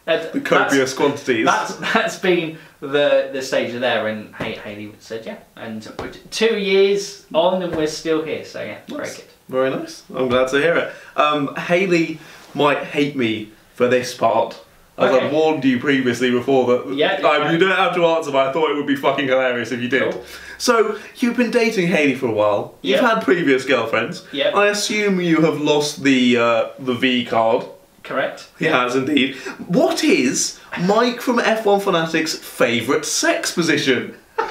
uh, 0.07 0.17
the 0.33 0.41
that's, 0.41 0.49
copious 0.49 0.95
quantities. 0.95 1.45
that's 1.47 1.77
that's 1.77 2.19
been 2.19 2.57
the 2.81 3.31
the 3.33 3.43
stage 3.43 3.75
of 3.75 3.81
there. 3.83 4.09
And 4.09 4.35
Haley 4.37 4.93
said 4.99 5.27
yeah. 5.27 5.39
And 5.57 5.87
two 6.31 6.59
years 6.59 7.27
on, 7.35 7.63
and 7.63 7.75
we're 7.77 7.87
still 7.87 8.23
here. 8.25 8.45
So 8.45 8.63
yeah, 8.63 8.79
very 8.89 9.03
Nice. 9.03 9.17
good. 9.17 9.27
Very 9.49 9.70
nice. 9.70 10.03
I'm 10.14 10.28
glad 10.28 10.49
to 10.49 10.57
hear 10.59 10.76
it. 10.76 10.93
Um, 11.16 11.55
Haley 11.57 12.18
might 12.55 12.78
hate 12.84 13.16
me 13.16 13.51
for 13.74 13.88
this 13.88 14.14
part 14.14 14.61
As 14.99 15.11
Okay. 15.11 15.26
I 15.28 15.32
warned 15.32 15.64
you 15.64 15.78
previously 15.80 16.30
before 16.30 16.66
that 16.66 16.95
Yeah, 16.95 17.18
yeah. 17.20 17.51
you 17.51 17.59
don't 17.59 17.70
have 17.74 17.95
to 17.95 18.05
answer, 18.07 18.30
but 18.30 18.47
I 18.49 18.53
thought 18.53 18.70
it 18.70 18.76
would 18.76 18.86
be 18.86 18.97
fucking 18.97 19.26
hilarious 19.26 19.72
if 19.72 19.80
you 19.80 19.88
did. 19.88 20.12
Cool. 20.12 20.24
So 20.59 20.99
you've 21.16 21.36
been 21.36 21.51
dating 21.51 21.88
Haley 21.88 22.14
for 22.14 22.26
a 22.26 22.32
while. 22.32 22.74
You've 22.82 23.01
had 23.01 23.20
previous 23.22 23.64
girlfriends. 23.64 24.24
Yeah. 24.32 24.51
I 24.57 24.68
assume 24.68 25.20
you 25.20 25.40
have 25.43 25.61
lost 25.61 26.03
the 26.05 26.36
uh, 26.36 26.68
the 26.78 26.95
V 26.95 27.24
card. 27.24 27.64
Correct. 28.05 28.49
He 28.59 28.66
has 28.66 28.95
indeed. 28.95 29.36
What 29.66 30.05
is 30.05 30.59
Mike 30.82 31.20
from 31.20 31.38
F1 31.38 31.82
Fanatics' 31.82 32.36
favourite 32.36 33.05
sex 33.05 33.53
position? 33.55 34.14
I 34.38 34.47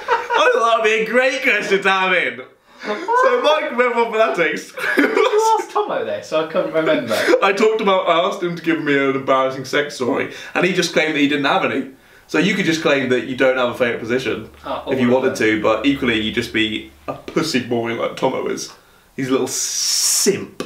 thought 0.54 0.66
that 0.66 0.74
would 0.78 0.84
be 0.84 1.02
a 1.02 1.06
great 1.06 1.44
question 1.44 1.82
to 1.84 1.90
have 1.90 2.14
in. 2.14 2.42
So 2.84 3.42
Mike 3.44 3.70
from 3.70 3.80
F1 3.80 4.12
Fanatics. 4.12 4.74
I 4.78 5.58
asked 5.60 5.72
Tomo 5.72 6.04
there, 6.04 6.24
so 6.24 6.46
I 6.46 6.52
couldn't 6.52 6.74
remember. 6.74 7.14
I 7.44 7.54
talked 7.54 7.82
about. 7.82 8.08
I 8.08 8.28
asked 8.28 8.42
him 8.42 8.56
to 8.56 8.64
give 8.64 8.84
me 8.84 8.96
an 8.98 9.16
embarrassing 9.16 9.66
sex 9.66 9.96
story, 9.96 10.34
and 10.56 10.66
he 10.66 10.74
just 10.74 10.94
claimed 10.94 11.16
that 11.16 11.20
he 11.20 11.28
didn't 11.28 11.46
have 11.46 11.64
any. 11.66 11.92
So 12.28 12.40
you 12.40 12.56
could 12.56 12.66
just 12.66 12.82
claim 12.82 13.10
that 13.10 13.28
you 13.28 13.36
don't 13.36 13.58
have 13.58 13.70
a 13.70 13.74
favourite 13.78 14.00
position 14.00 14.50
Oh, 14.66 14.90
if 14.90 15.00
you 15.02 15.10
wanted 15.10 15.36
to, 15.36 15.62
but 15.62 15.86
equally 15.86 16.18
you'd 16.22 16.34
just 16.34 16.54
be 16.54 16.90
a 17.08 17.14
pussy 17.14 17.60
boy 17.68 17.94
like 17.94 18.16
Tomo 18.16 18.48
is. 18.48 18.74
He's 19.18 19.28
a 19.28 19.32
little 19.32 19.48
simp. 19.48 20.64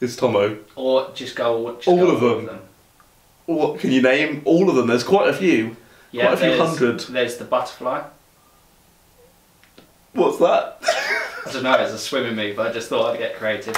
Is 0.00 0.16
Tomo? 0.16 0.58
Or 0.76 1.10
just 1.12 1.34
go. 1.34 1.74
Just 1.76 1.88
All 1.88 1.96
go 1.96 2.10
of 2.12 2.22
with 2.22 2.46
them. 2.46 2.60
What 3.46 3.80
can 3.80 3.90
you 3.90 4.02
name? 4.02 4.42
All 4.44 4.70
of 4.70 4.76
them. 4.76 4.86
There's 4.86 5.02
quite 5.04 5.28
a 5.28 5.34
few. 5.34 5.76
Yeah, 6.12 6.26
Quite 6.28 6.34
a 6.34 6.54
few 6.54 6.64
hundred. 6.64 7.00
There's 7.00 7.36
the 7.38 7.44
butterfly. 7.44 8.04
What's 10.12 10.38
that? 10.38 10.80
I 11.46 11.52
don't 11.52 11.62
know, 11.62 11.74
it's 11.74 11.92
a 11.92 11.98
swimming 11.98 12.36
move, 12.36 12.58
I 12.58 12.72
just 12.72 12.88
thought 12.88 13.12
I'd 13.12 13.18
get 13.18 13.36
creative. 13.36 13.76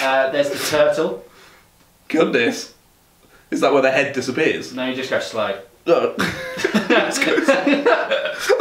Uh, 0.00 0.30
there's 0.30 0.50
the 0.50 0.58
turtle. 0.58 1.24
Goodness. 2.08 2.74
Is 3.50 3.60
that 3.60 3.72
where 3.72 3.82
the 3.82 3.90
head 3.90 4.14
disappears? 4.14 4.72
No, 4.72 4.86
you 4.88 4.94
just 4.94 5.10
go 5.10 5.20
slow. 5.20 5.60
No. 5.86 6.14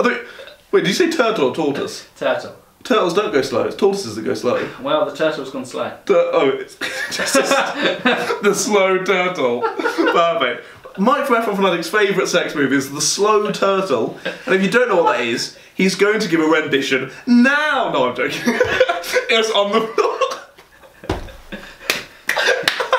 I 0.01 0.25
wait, 0.71 0.81
did 0.81 0.87
you 0.87 0.93
say 0.93 1.11
turtle 1.11 1.49
or 1.49 1.55
tortoise? 1.55 2.07
Turtle. 2.17 2.55
Turtles 2.83 3.13
don't 3.13 3.31
go 3.31 3.41
slow. 3.41 3.63
It's 3.65 3.75
tortoises 3.75 4.15
that 4.15 4.23
go 4.23 4.33
slow. 4.33 4.67
Well, 4.81 5.05
the 5.05 5.15
turtle's 5.15 5.51
gone 5.51 5.65
slow. 5.65 5.89
Tur- 6.05 6.29
oh, 6.33 6.49
it's 6.49 6.75
just 7.15 7.33
the 7.33 8.53
slow 8.55 9.03
turtle. 9.03 9.61
Perfect. 9.61 10.65
Mike 10.97 11.27
from 11.27 11.43
F1 11.43 11.55
Fanatics' 11.55 11.89
favourite 11.89 12.27
sex 12.27 12.55
movie 12.55 12.75
is 12.75 12.91
the 12.91 13.01
slow 13.01 13.51
turtle. 13.51 14.17
And 14.45 14.55
if 14.55 14.63
you 14.63 14.71
don't 14.71 14.89
know 14.89 15.03
what 15.03 15.17
that 15.17 15.25
is, 15.25 15.57
he's 15.79 15.95
going 15.95 16.19
to 16.19 16.27
give 16.27 16.39
a 16.41 16.45
rendition 16.45 17.09
now. 17.25 17.89
No, 17.91 18.09
I'm 18.09 18.15
joking. 18.15 18.41
it's 18.45 19.49
on 19.51 19.71
the 19.71 19.81
floor. 19.87 20.15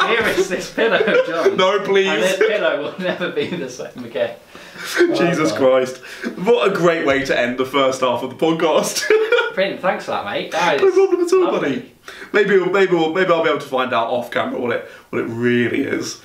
Here 0.09 0.27
is 0.27 0.49
this 0.49 0.73
pillow, 0.75 0.99
John. 1.27 1.57
No, 1.57 1.77
And 1.77 1.85
please. 1.85 2.09
this 2.21 2.39
pillow 2.39 2.83
will 2.83 2.99
never 2.99 3.31
be 3.31 3.47
the 3.47 3.69
same 3.71 4.05
again. 4.05 4.35
Jesus 5.15 5.53
Oh, 5.53 5.57
Christ. 5.57 5.99
What 6.39 6.69
a 6.73 6.75
great 6.75 7.07
way 7.07 7.23
to 7.25 7.39
end 7.39 7.59
the 7.59 7.65
first 7.67 8.01
half 8.01 8.23
of 8.25 8.31
the 8.31 8.37
podcast. 8.37 9.07
Brilliant, 9.55 9.81
thanks 9.81 10.07
for 10.07 10.13
that, 10.13 10.25
mate. 10.25 10.51
That 10.53 10.81
no 10.81 10.91
problem 10.91 11.21
at 11.27 11.33
all, 11.33 11.45
lovely. 11.53 11.61
buddy. 11.77 11.93
Maybe, 12.33 12.57
we'll- 12.59 12.71
maybe, 12.71 12.93
we'll, 12.95 13.13
maybe 13.13 13.31
I'll 13.31 13.45
be 13.45 13.51
able 13.51 13.61
to 13.61 13.67
find 13.69 13.93
out 13.93 14.09
off 14.09 14.31
camera 14.33 14.59
what 14.61 14.73
it, 14.75 14.85
what 15.11 15.21
it 15.23 15.27
really 15.27 15.83
is. 15.83 16.21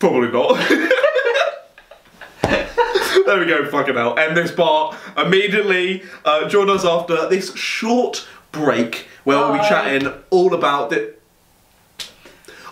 Probably 0.00 0.32
not. 0.32 0.56
There 3.26 3.38
we 3.38 3.46
go, 3.46 3.64
fucking 3.66 3.94
hell. 3.94 4.18
End 4.18 4.36
this 4.36 4.52
part 4.52 4.96
immediately. 5.16 6.02
Uh, 6.24 6.48
join 6.48 6.70
us 6.70 6.84
after 6.84 7.28
this 7.28 7.54
short 7.56 8.26
break 8.52 9.06
where 9.24 9.38
we'll 9.38 9.54
be 9.54 9.58
chatting 9.60 10.12
all 10.30 10.54
about 10.54 10.90
the. 10.90 11.14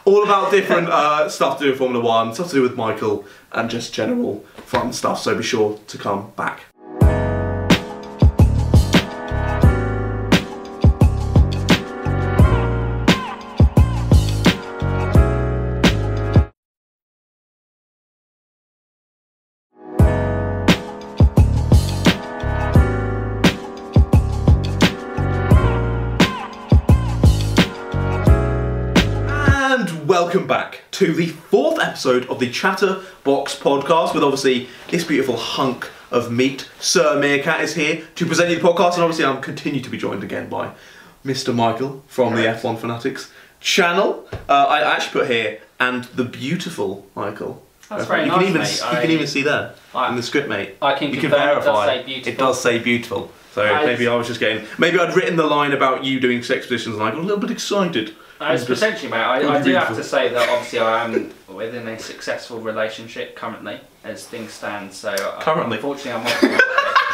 All 0.04 0.24
about 0.24 0.50
different 0.50 0.88
uh, 0.88 1.28
stuff 1.30 1.58
to 1.58 1.64
do 1.64 1.70
with 1.70 1.78
Formula 1.78 2.04
One, 2.04 2.34
stuff 2.34 2.48
to 2.48 2.54
do 2.54 2.62
with 2.62 2.76
Michael, 2.76 3.24
and 3.52 3.70
just 3.70 3.94
general 3.94 4.44
fun 4.56 4.92
stuff. 4.92 5.20
So 5.20 5.36
be 5.36 5.44
sure 5.44 5.78
to 5.86 5.98
come 5.98 6.32
back. 6.36 6.71
Welcome 30.32 30.48
back 30.48 30.80
to 30.90 31.12
the 31.12 31.26
fourth 31.26 31.78
episode 31.78 32.26
of 32.30 32.38
the 32.38 32.50
Chatterbox 32.50 33.54
podcast 33.60 34.14
with 34.14 34.22
obviously 34.22 34.66
this 34.88 35.04
beautiful 35.04 35.36
hunk 35.36 35.90
of 36.10 36.32
meat. 36.32 36.70
Sir 36.80 37.20
Meerkat 37.20 37.60
is 37.60 37.74
here 37.74 38.02
to 38.14 38.24
present 38.24 38.48
you 38.48 38.56
the 38.56 38.62
podcast, 38.66 38.94
and 38.94 39.02
obviously 39.02 39.26
I'm 39.26 39.42
continue 39.42 39.82
to 39.82 39.90
be 39.90 39.98
joined 39.98 40.22
again 40.24 40.48
by 40.48 40.70
Mr. 41.22 41.54
Michael 41.54 42.02
from 42.06 42.34
the 42.34 42.44
F1 42.46 42.78
Fanatics 42.78 43.30
channel. 43.60 44.26
Uh, 44.48 44.52
I 44.70 44.80
actually 44.80 45.20
put 45.20 45.30
here, 45.30 45.60
and 45.78 46.04
the 46.04 46.24
beautiful 46.24 47.06
Michael. 47.14 47.62
That's 47.90 48.06
very 48.06 48.22
you 48.22 48.28
nice, 48.28 48.38
can 48.38 48.48
even, 48.48 48.60
mate. 48.62 48.80
You 48.80 48.86
I- 48.98 49.02
can 49.02 49.10
even 49.10 49.26
see 49.26 49.42
there 49.42 49.74
I- 49.94 50.08
in 50.08 50.16
the 50.16 50.22
script, 50.22 50.48
mate. 50.48 50.76
I 50.80 50.94
can 50.94 51.10
you 51.12 51.18
it 51.18 51.22
does 51.24 51.30
verify 51.30 51.86
say 51.98 52.02
beautiful. 52.04 52.32
it 52.32 52.38
does 52.38 52.62
say 52.62 52.78
beautiful. 52.78 53.32
So 53.52 53.66
I- 53.66 53.84
maybe 53.84 54.08
I 54.08 54.14
was 54.14 54.28
just 54.28 54.40
getting. 54.40 54.64
Maybe 54.78 54.98
I'd 54.98 55.14
written 55.14 55.36
the 55.36 55.46
line 55.46 55.72
about 55.72 56.04
you 56.04 56.20
doing 56.20 56.42
sex 56.42 56.68
positions, 56.68 56.94
and 56.96 57.04
I 57.04 57.10
got 57.10 57.18
a 57.18 57.20
little 57.20 57.36
bit 57.36 57.50
excited. 57.50 58.14
It's 58.50 58.64
potentially, 58.64 59.10
mate. 59.10 59.18
I, 59.18 59.58
I 59.58 59.62
do 59.62 59.72
have 59.74 59.94
to 59.96 60.04
say 60.04 60.28
that 60.28 60.48
obviously 60.48 60.78
I 60.78 61.04
am 61.04 61.32
within 61.48 61.86
a 61.88 61.98
successful 61.98 62.60
relationship 62.60 63.36
currently, 63.36 63.80
as 64.04 64.26
things 64.26 64.52
stand. 64.52 64.92
So 64.92 65.10
uh, 65.10 65.40
Currently? 65.40 65.76
unfortunately, 65.76 66.12
I'm 66.12 66.26
off. 66.26 66.42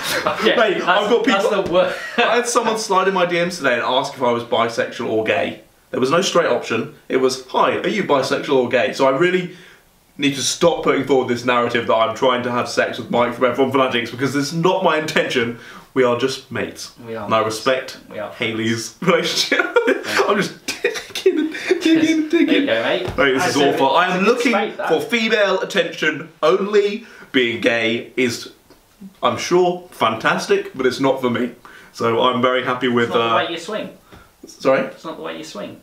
yeah, 0.45 0.57
Mate, 0.57 0.77
I've 0.83 1.11
got 1.11 1.25
people. 1.25 1.51
That's 1.51 1.67
the 1.69 1.73
word. 1.73 1.95
I 2.17 2.37
had 2.37 2.47
someone 2.47 2.79
slide 2.79 3.09
in 3.09 3.15
my 3.15 3.27
DMs 3.27 3.59
today 3.59 3.75
and 3.75 3.83
ask 3.83 4.15
if 4.15 4.23
I 4.23 4.33
was 4.33 4.45
bisexual 4.45 5.09
or 5.09 5.25
gay. 5.25 5.63
There 5.91 6.01
was 6.01 6.11
no 6.11 6.21
straight 6.23 6.47
option. 6.49 6.95
It 7.09 7.19
was, 7.19 7.47
hi, 7.47 7.79
are 7.79 7.89
you 7.89 8.05
bisexual 8.05 8.55
or 8.55 8.69
gay? 8.69 8.93
So 8.93 9.07
I 9.07 9.17
really 9.17 9.57
need 10.17 10.35
to 10.35 10.43
stop 10.43 10.83
putting 10.83 11.05
forward 11.05 11.29
this 11.29 11.45
narrative 11.45 11.87
that 11.87 11.95
I'm 11.95 12.15
trying 12.15 12.43
to 12.43 12.51
have 12.51 12.69
sex 12.69 12.99
with 12.99 13.11
Mike 13.11 13.35
from 13.35 13.45
F1 13.55 13.71
Fanatics 13.71 14.11
because 14.11 14.35
it's 14.35 14.53
not 14.53 14.83
my 14.83 14.99
intention. 14.99 15.59
We 15.95 16.05
are 16.05 16.19
just 16.19 16.51
mates. 16.51 16.93
We 17.07 17.17
are 17.17 17.25
And 17.25 17.35
I 17.35 17.43
respect 17.45 17.99
Haley's 18.37 18.97
relationship. 19.01 19.65
I'm 20.29 20.37
just 20.37 20.58
digging 21.81 22.29
digging 22.29 22.47
There 22.47 22.61
you 22.61 22.67
go, 22.67 22.83
mate. 22.83 23.17
Mate, 23.17 23.33
this 23.35 23.43
That's 23.45 23.57
is 23.57 23.63
awful. 23.63 23.97
I 23.97 24.17
am 24.17 24.25
looking 24.25 24.53
that. 24.53 24.89
for 24.89 25.01
female 25.01 25.61
attention 25.61 26.29
only. 26.43 27.07
Being 27.31 27.61
gay 27.61 28.11
is, 28.17 28.53
I'm 29.23 29.37
sure, 29.37 29.87
fantastic, 29.91 30.73
but 30.75 30.87
it's 30.87 30.99
not 30.99 31.21
for 31.21 31.29
me. 31.29 31.53
So 31.93 32.21
I'm 32.23 32.41
very 32.41 32.65
happy 32.65 32.89
with. 32.89 33.11
It's 33.11 33.15
not 33.15 33.29
the 33.29 33.35
Uh, 33.35 33.37
way 33.45 33.51
you 33.53 33.59
swing. 33.59 33.99
sorry, 34.47 34.81
It's 34.87 35.05
not 35.05 35.17
the 35.19 35.23
way 35.23 35.37
you 35.37 35.45
swing. 35.45 35.81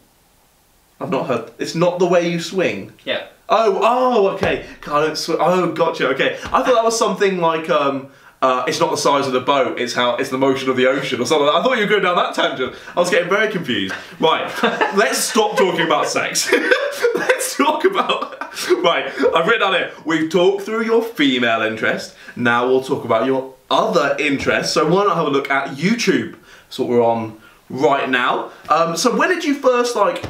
I've 0.99 1.11
not 1.11 1.27
heard. 1.27 1.51
It's 1.59 1.75
not 1.75 1.99
the 1.99 2.07
way 2.07 2.27
you 2.29 2.39
swing. 2.39 2.93
Yeah. 3.03 3.27
Oh, 3.47 3.79
oh, 3.83 4.27
okay. 4.29 4.65
God, 4.81 5.03
I 5.03 5.05
don't 5.07 5.29
oh, 5.39 5.71
gotcha. 5.73 6.07
Okay, 6.09 6.35
I 6.45 6.63
thought 6.63 6.73
that 6.73 6.83
was 6.83 6.97
something 6.97 7.37
like 7.39 7.69
um, 7.69 8.07
uh, 8.45 8.63
it's 8.67 8.79
not 8.79 8.91
the 8.91 8.97
size 8.97 9.25
of 9.25 9.33
the 9.33 9.41
boat; 9.41 9.79
it's 9.79 9.93
how 9.93 10.17
it's 10.17 10.29
the 10.29 10.37
motion 10.37 10.69
of 10.69 10.77
the 10.77 10.85
ocean 10.85 11.19
or 11.19 11.25
something. 11.25 11.47
I 11.47 11.63
thought 11.63 11.77
you 11.77 11.85
were 11.85 11.89
going 11.89 12.03
down 12.03 12.15
that 12.15 12.35
tangent. 12.35 12.75
I 12.95 12.99
was 12.99 13.09
getting 13.09 13.27
very 13.27 13.51
confused. 13.51 13.95
Right, 14.19 14.45
let's 14.95 15.17
stop 15.17 15.57
talking 15.57 15.81
about 15.81 16.07
sex. 16.07 16.51
let's 17.15 17.57
talk 17.57 17.85
about. 17.85 18.39
Right, 18.83 19.07
I've 19.35 19.47
written 19.47 19.61
down 19.61 19.73
here. 19.73 19.91
We've 20.05 20.29
talked 20.29 20.61
through 20.61 20.85
your 20.85 21.01
female 21.01 21.63
interest. 21.63 22.15
Now 22.35 22.67
we'll 22.67 22.83
talk 22.83 23.03
about 23.03 23.25
your 23.25 23.55
other 23.71 24.15
interests. 24.19 24.73
So 24.73 24.87
why 24.87 25.05
not 25.05 25.17
have 25.17 25.25
a 25.25 25.31
look 25.31 25.49
at 25.49 25.69
YouTube? 25.75 26.37
That's 26.65 26.77
what 26.77 26.87
we're 26.87 27.03
on 27.03 27.41
right 27.71 28.07
now. 28.07 28.51
Um, 28.69 28.95
so 28.95 29.17
when 29.17 29.29
did 29.29 29.43
you 29.43 29.55
first 29.55 29.95
like? 29.95 30.23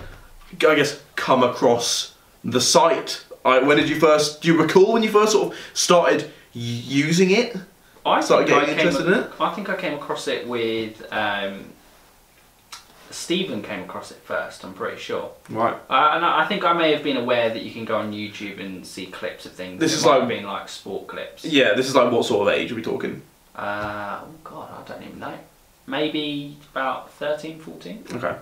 I 0.66 0.76
guess 0.76 1.04
come 1.18 1.44
across 1.44 2.16
the 2.46 2.62
site? 2.62 3.26
I, 3.44 3.60
when 3.60 3.76
did 3.76 3.90
you 3.90 4.00
first? 4.00 4.42
Do 4.42 4.48
you 4.48 4.58
recall 4.58 4.94
when 4.94 5.04
you 5.04 5.10
first 5.10 5.34
sort 5.34 5.52
of 5.52 5.60
started 5.74 6.32
using 6.54 7.32
it? 7.32 7.58
I 8.06 8.22
Started 8.22 8.48
think 8.48 8.58
I 8.58 8.60
getting 8.62 8.76
came 8.78 8.88
interested 8.88 9.14
in 9.14 9.20
it? 9.24 9.32
I 9.40 9.54
think 9.56 9.70
I 9.70 9.76
came 9.76 9.94
across 9.96 10.28
it 10.28 10.48
with 10.48 11.06
um, 11.12 11.66
Stephen 13.10 13.62
came 13.62 13.82
across 13.84 14.12
it 14.12 14.18
first. 14.24 14.64
I'm 14.64 14.74
pretty 14.74 14.98
sure, 15.00 15.32
Right. 15.50 15.74
uh, 15.90 16.12
and 16.14 16.26
I 16.26 16.42
I 16.44 16.46
think 16.48 16.64
I 16.64 16.74
may 16.74 16.92
have 16.94 17.04
been 17.04 17.18
aware 17.18 17.50
that 17.50 17.62
you 17.64 17.72
can 17.72 17.86
go 17.86 17.98
on 17.98 18.12
YouTube 18.12 18.60
and 18.60 18.86
see 18.86 19.06
clips 19.08 19.46
of 19.46 19.54
things. 19.54 19.80
This 19.80 19.94
It 19.94 19.98
is 19.98 20.06
might 20.06 20.12
like- 20.12 20.20
have 20.22 20.30
been 20.30 20.46
like 20.46 20.70
sport 20.70 21.08
clips. 21.08 21.46
Yeah, 21.46 21.74
this 21.74 21.88
is 21.88 21.96
like 21.96 22.12
what 22.12 22.26
sort 22.26 22.48
of 22.48 22.54
age 22.54 22.72
are 22.72 22.76
we 22.76 22.82
talking? 22.82 23.22
Uh, 23.56 24.20
oh 24.24 24.28
God, 24.44 24.70
I 24.72 24.88
don't 24.92 25.04
even 25.04 25.20
know. 25.20 25.38
Maybe 25.88 26.58
about 26.72 27.12
13, 27.14 27.60
14. 27.60 28.06
Okay. 28.16 28.36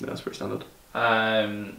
Yeah, 0.00 0.06
that's 0.06 0.22
pretty 0.22 0.36
standard. 0.36 0.64
Um, 0.94 1.76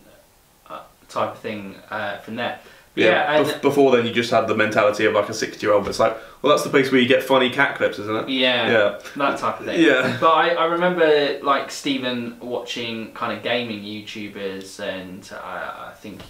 uh, 0.69 0.81
type 1.09 1.31
of 1.31 1.39
thing 1.39 1.75
uh, 1.89 2.17
from 2.19 2.35
there. 2.35 2.59
Yeah. 2.95 3.39
Yeah, 3.39 3.43
bef- 3.43 3.61
before 3.61 3.95
then, 3.95 4.05
you 4.05 4.13
just 4.13 4.29
had 4.29 4.47
the 4.47 4.55
mentality 4.55 5.05
of 5.05 5.13
like 5.13 5.27
a 5.29 5.33
sixty-year-old. 5.33 5.87
It's 5.87 5.99
like, 5.99 6.15
well, 6.41 6.51
that's 6.51 6.63
the 6.63 6.69
place 6.69 6.91
where 6.91 7.01
you 7.01 7.07
get 7.07 7.23
funny 7.23 7.49
cat 7.49 7.75
clips, 7.75 7.97
isn't 7.99 8.15
it? 8.15 8.29
yeah, 8.29 8.67
Yeah. 8.71 8.99
that 9.15 9.39
type 9.39 9.59
of 9.59 9.65
thing. 9.65 9.81
Yeah. 9.81 10.17
But 10.21 10.29
I, 10.31 10.49
I 10.53 10.65
remember 10.65 11.39
like 11.41 11.71
Stephen 11.71 12.39
watching 12.39 13.11
kind 13.13 13.35
of 13.35 13.41
gaming 13.43 13.81
YouTubers, 13.83 14.79
and 14.79 15.27
I, 15.43 15.89
I 15.89 15.93
think 15.95 16.21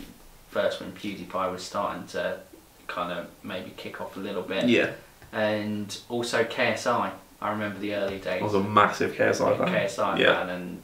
first 0.50 0.80
when 0.80 0.92
PewDiePie 0.94 1.52
was 1.52 1.64
starting 1.64 2.08
to 2.08 2.40
kind 2.88 3.12
of 3.12 3.26
maybe 3.44 3.74
kick 3.76 4.00
off 4.02 4.16
a 4.16 4.20
little 4.20 4.44
bit. 4.44 4.70
Yeah, 4.70 4.92
And 5.34 5.98
also 6.10 6.44
KSI. 6.44 7.12
I 7.42 7.50
remember 7.52 7.80
the 7.80 7.96
early 7.96 8.20
days. 8.20 8.42
I 8.42 8.44
was 8.46 8.54
a 8.54 8.64
massive 8.64 9.14
KSI 9.16 9.58
fan. 9.58 9.68
KSI 9.68 10.18
Yeah. 10.20 10.34
fan 10.40 10.50
and 10.50 10.82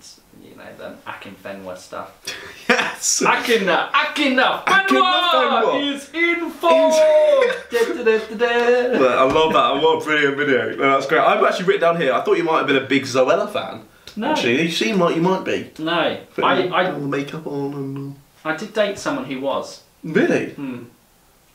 you 0.59 0.65
know 0.77 0.95
the 1.05 1.09
Akinfenwa 1.11 1.77
stuff. 1.77 2.11
Yes. 2.69 3.21
Akina, 3.25 3.87
uh, 3.87 3.91
Akina, 3.91 4.39
uh, 4.39 4.61
Akina 4.65 5.01
uh, 5.01 5.31
Fenwa 5.33 5.61
Fenwa. 5.63 5.93
is 5.93 6.09
informed. 6.13 6.93
Da, 7.71 7.85
da, 7.85 8.03
da, 8.03 8.17
da, 8.35 8.97
da. 8.97 9.23
I 9.23 9.31
love 9.31 9.53
that. 9.53 9.81
What 9.81 10.01
a 10.01 10.05
brilliant 10.05 10.37
video. 10.37 10.75
No, 10.75 10.91
that's 10.91 11.05
great. 11.07 11.21
I've 11.21 11.43
actually 11.43 11.65
written 11.65 11.81
down 11.81 12.01
here. 12.01 12.13
I 12.13 12.21
thought 12.21 12.37
you 12.37 12.43
might 12.43 12.57
have 12.59 12.67
been 12.67 12.75
a 12.77 12.87
big 12.87 13.03
Zoella 13.03 13.51
fan. 13.51 13.83
No, 14.15 14.31
Actually, 14.31 14.63
you 14.63 14.71
seem 14.71 14.99
like 14.99 15.15
you 15.15 15.21
might 15.21 15.45
be. 15.45 15.71
no. 15.79 15.93
I, 15.93 16.25
Putting 16.33 16.73
I, 16.73 16.91
all 16.91 16.99
the 16.99 17.07
makeup 17.07 17.45
on 17.47 17.73
and 17.75 18.15
I 18.43 18.55
did 18.57 18.73
date 18.73 18.97
someone 18.97 19.25
who 19.25 19.39
was. 19.39 19.83
really. 20.03 20.51
Hmm. 20.51 20.85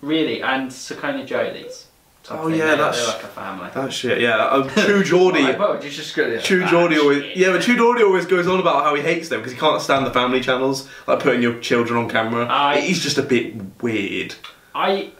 Really, 0.01 0.41
and 0.43 0.71
SacconeJolys. 0.71 1.85
Oh, 2.31 2.49
thing. 2.49 2.59
yeah, 2.59 2.67
They're- 2.69 2.77
that's- 2.77 3.05
they're 3.05 3.15
like 3.17 3.25
a 3.25 3.29
family. 3.29 3.71
That 3.75 3.93
shit. 3.93 4.21
Yeah. 4.21 4.47
Um, 4.47 4.69
True 4.71 5.05
Geordie. 5.05 5.43
Right, 5.45 5.59
but 5.59 5.85
you 5.85 5.91
just 5.91 6.15
go, 6.17 6.39
True 6.41 6.63
"Ah, 6.65 6.71
Geordie 6.71 6.99
always, 6.99 7.37
yeah, 7.37 7.51
but 7.53 7.61
True 7.63 7.77
Geordie 7.77 8.03
always 8.03 8.25
goes 8.25 8.47
on 8.47 8.61
about 8.61 8.83
how 8.85 8.95
he 8.95 9.03
hates 9.03 9.29
them 9.29 9.41
because 9.41 9.53
he 9.53 9.59
can't 9.59 9.81
stand 9.83 10.07
the 10.07 10.11
family 10.11 10.41
channels, 10.41 10.89
like 11.07 11.21
putting 11.21 11.43
your 11.43 11.59
children 11.61 11.99
on 11.99 12.09
camera. 12.09 12.47
I- 12.49 12.81
He's 12.81 13.03
just 13.03 13.19
a 13.19 13.23
bit 13.23 13.55
weird. 13.83 14.35
I. 14.75 15.11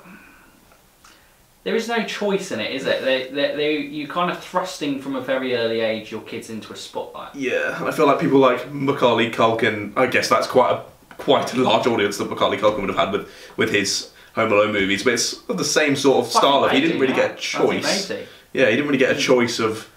There 1.65 1.75
is 1.75 1.89
no 1.89 2.05
choice 2.05 2.53
in 2.53 2.61
it, 2.61 2.73
is 2.73 2.85
it? 2.87 3.03
They, 3.05 3.29
they, 3.31 3.57
they, 3.57 3.77
you 3.79 4.07
kind 4.07 4.31
of 4.31 4.39
thrusting 4.43 5.01
from 5.01 5.17
a 5.17 5.21
very 5.23 5.57
early 5.57 5.81
age 5.81 6.11
your 6.13 6.21
kids 6.21 6.51
into 6.51 6.75
a 6.75 6.77
spotlight. 6.77 7.35
Yeah, 7.35 7.79
I 7.83 7.91
feel 7.91 8.07
like 8.07 8.21
people 8.21 8.39
like 8.39 8.71
Macaulay 8.71 9.31
Culkin. 9.31 9.97
I 9.97 10.07
guess 10.07 10.29
that's 10.29 10.47
quite 10.47 10.73
a 10.73 10.83
quite 11.17 11.55
a 11.55 11.59
large 11.63 11.87
audience 11.87 12.19
that 12.19 12.29
Macaulay 12.29 12.59
Culkin 12.59 12.81
would 12.81 12.91
have 12.91 12.99
had 12.99 13.13
with 13.13 13.31
with 13.57 13.71
his 13.71 14.11
Home 14.35 14.53
Alone 14.53 14.73
movies, 14.73 15.05
but 15.05 15.15
it's 15.15 15.49
of 15.49 15.59
the 15.59 15.65
same 15.65 15.95
sort 15.97 16.27
of 16.27 16.33
style. 16.33 16.65
Of 16.65 16.73
he 16.73 16.81
didn't 16.81 16.99
really 16.99 17.15
get 17.15 17.33
a 17.33 17.37
choice. 17.37 18.11
Yeah, 18.53 18.67
he 18.67 18.77
didn't 18.77 18.87
really 18.87 18.99
get 18.99 19.13
a 19.13 19.19
mm. 19.19 19.21
choice 19.21 19.59
of 19.59 19.89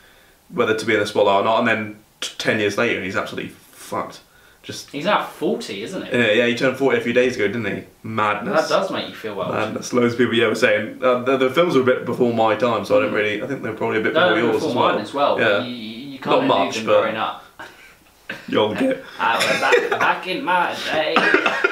whether 0.49 0.75
to 0.75 0.85
be 0.85 0.93
in 0.93 0.99
the 0.99 1.07
spotlight 1.07 1.41
or 1.41 1.43
not, 1.43 1.59
and 1.59 1.67
then 1.67 1.99
t- 2.21 2.33
ten 2.37 2.59
years 2.59 2.77
later, 2.77 3.03
he's 3.03 3.15
absolutely 3.15 3.51
fucked. 3.51 4.21
Just 4.63 4.91
He's 4.91 5.05
now 5.05 5.23
40, 5.23 5.81
isn't 5.83 6.05
he? 6.07 6.11
yeah, 6.11 6.31
yeah, 6.31 6.45
he 6.45 6.55
turned 6.55 6.77
forty 6.77 6.97
a 6.97 7.01
few 7.01 7.13
days 7.13 7.35
ago, 7.35 7.47
didn't 7.47 7.65
he? 7.65 7.83
Madness. 8.03 8.67
That 8.67 8.69
does 8.69 8.91
make 8.91 9.07
you 9.07 9.15
feel 9.15 9.33
well. 9.33 9.49
Madness. 9.49 9.93
Loads 9.93 10.13
of 10.13 10.19
people, 10.19 10.33
yeah, 10.33 10.47
were 10.47 10.55
saying 10.55 11.01
uh, 11.01 11.23
the, 11.23 11.37
the 11.37 11.49
films 11.49 11.75
were 11.75 11.81
a 11.81 11.85
bit 11.85 12.05
before 12.05 12.33
my 12.33 12.53
time, 12.55 12.83
so 12.83 12.97
I 12.97 13.03
don't 13.03 13.13
mm. 13.13 13.15
really. 13.15 13.41
I 13.41 13.47
think 13.47 13.63
they're 13.63 13.73
probably 13.73 13.99
a 13.99 14.03
bit 14.03 14.13
No, 14.13 14.35
before 14.35 14.51
yours 14.51 14.63
as 14.63 14.75
well. 14.75 14.91
mine 14.91 15.01
as 15.01 15.13
well. 15.13 15.39
Yeah. 15.39 15.63
You, 15.63 15.73
you 15.73 16.19
Not 16.19 16.43
much, 16.43 16.75
but- 16.75 17.01
growing 17.01 17.15
up. 17.15 17.45
You'll 18.47 18.75
get. 18.75 19.03
Ah, 19.19 19.39
I 19.39 19.51
was 19.51 19.89
back, 19.89 19.99
back 19.99 20.27
in 20.27 20.43
my 20.43 20.77
day. 20.91 21.15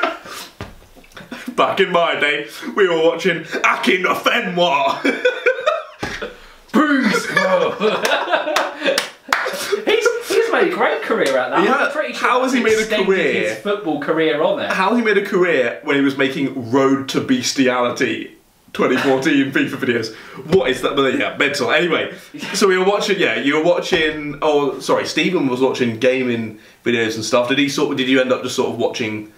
Back 1.56 1.80
in 1.80 1.92
my 1.92 2.20
day, 2.20 2.48
we 2.76 2.88
were 2.88 3.02
watching 3.02 3.44
Akinfenwa. 3.44 5.02
Bruce. 6.74 7.26
he's, 9.86 10.28
he's 10.28 10.52
made 10.52 10.74
a 10.74 10.76
great 10.76 11.02
career 11.02 11.38
at 11.38 11.52
that. 11.52 11.64
Yeah, 11.64 11.76
I'm 11.76 11.92
pretty 11.92 12.14
sure 12.14 12.28
how 12.28 12.44
has 12.44 12.52
he 12.52 12.62
made 12.62 12.78
a 12.78 13.04
career? 13.06 13.50
His 13.50 13.60
football 13.60 14.02
career 14.02 14.42
on 14.42 14.58
there. 14.60 14.74
How 14.74 14.96
he 14.96 15.02
made 15.02 15.18
a 15.18 15.26
career 15.26 15.80
when 15.84 15.96
he 15.96 16.02
was 16.02 16.18
making 16.18 16.72
Road 16.72 17.08
to 17.10 17.22
Bestiality 17.22 18.36
2014 18.74 19.54
FIFA 19.54 19.78
videos. 19.78 20.14
What 20.54 20.70
is 20.70 20.82
that? 20.82 20.98
But 20.98 21.18
yeah, 21.18 21.38
mental. 21.38 21.72
Anyway, 21.72 22.14
so 22.54 22.68
we 22.68 22.78
were 22.78 22.84
watching. 22.84 23.18
Yeah, 23.18 23.40
you 23.40 23.56
were 23.56 23.64
watching. 23.64 24.38
Oh, 24.42 24.82
sorry, 24.82 25.06
Stephen 25.06 25.48
was 25.48 25.62
watching 25.62 25.98
gaming 26.00 26.60
videos 26.84 27.16
and 27.16 27.24
stuff. 27.24 27.48
Did 27.48 27.60
he 27.60 27.70
sort? 27.70 27.92
of 27.92 27.98
Did 27.98 28.10
you 28.10 28.20
end 28.20 28.34
up 28.34 28.44
just 28.44 28.58
sort 28.58 28.72
of 28.72 28.78
watching 28.78 29.32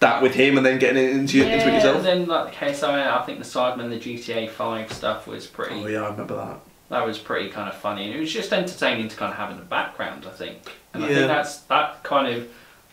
that 0.00 0.22
with 0.22 0.34
him 0.34 0.56
and 0.56 0.64
then 0.64 0.78
getting 0.78 1.02
into, 1.20 1.38
yeah, 1.38 1.44
into 1.46 1.68
it 1.68 1.74
yourself? 1.74 1.96
and 1.96 2.04
then 2.06 2.26
like 2.26 2.46
the 2.46 2.56
case 2.56 2.82
I, 2.82 3.18
I 3.18 3.22
think 3.24 3.38
the 3.38 3.44
Sidemen, 3.44 3.90
the 3.90 3.98
GTA 3.98 4.48
5 4.50 4.92
stuff 4.92 5.26
was 5.26 5.46
pretty. 5.46 5.74
Oh 5.82 5.86
yeah, 5.86 6.02
I 6.02 6.10
remember 6.10 6.36
that. 6.36 6.60
That 6.90 7.04
was 7.06 7.18
pretty 7.18 7.50
kind 7.50 7.68
of 7.68 7.74
funny, 7.76 8.04
and 8.06 8.14
it 8.14 8.20
was 8.20 8.32
just 8.32 8.52
entertaining 8.52 9.08
to 9.08 9.16
kind 9.16 9.30
of 9.32 9.38
have 9.38 9.50
in 9.50 9.58
the 9.58 9.62
background. 9.64 10.24
I 10.26 10.30
think, 10.30 10.58
and 10.94 11.04
I 11.04 11.08
think 11.08 11.26
that's 11.26 11.58
that 11.62 12.02
kind 12.02 12.34
of 12.34 12.48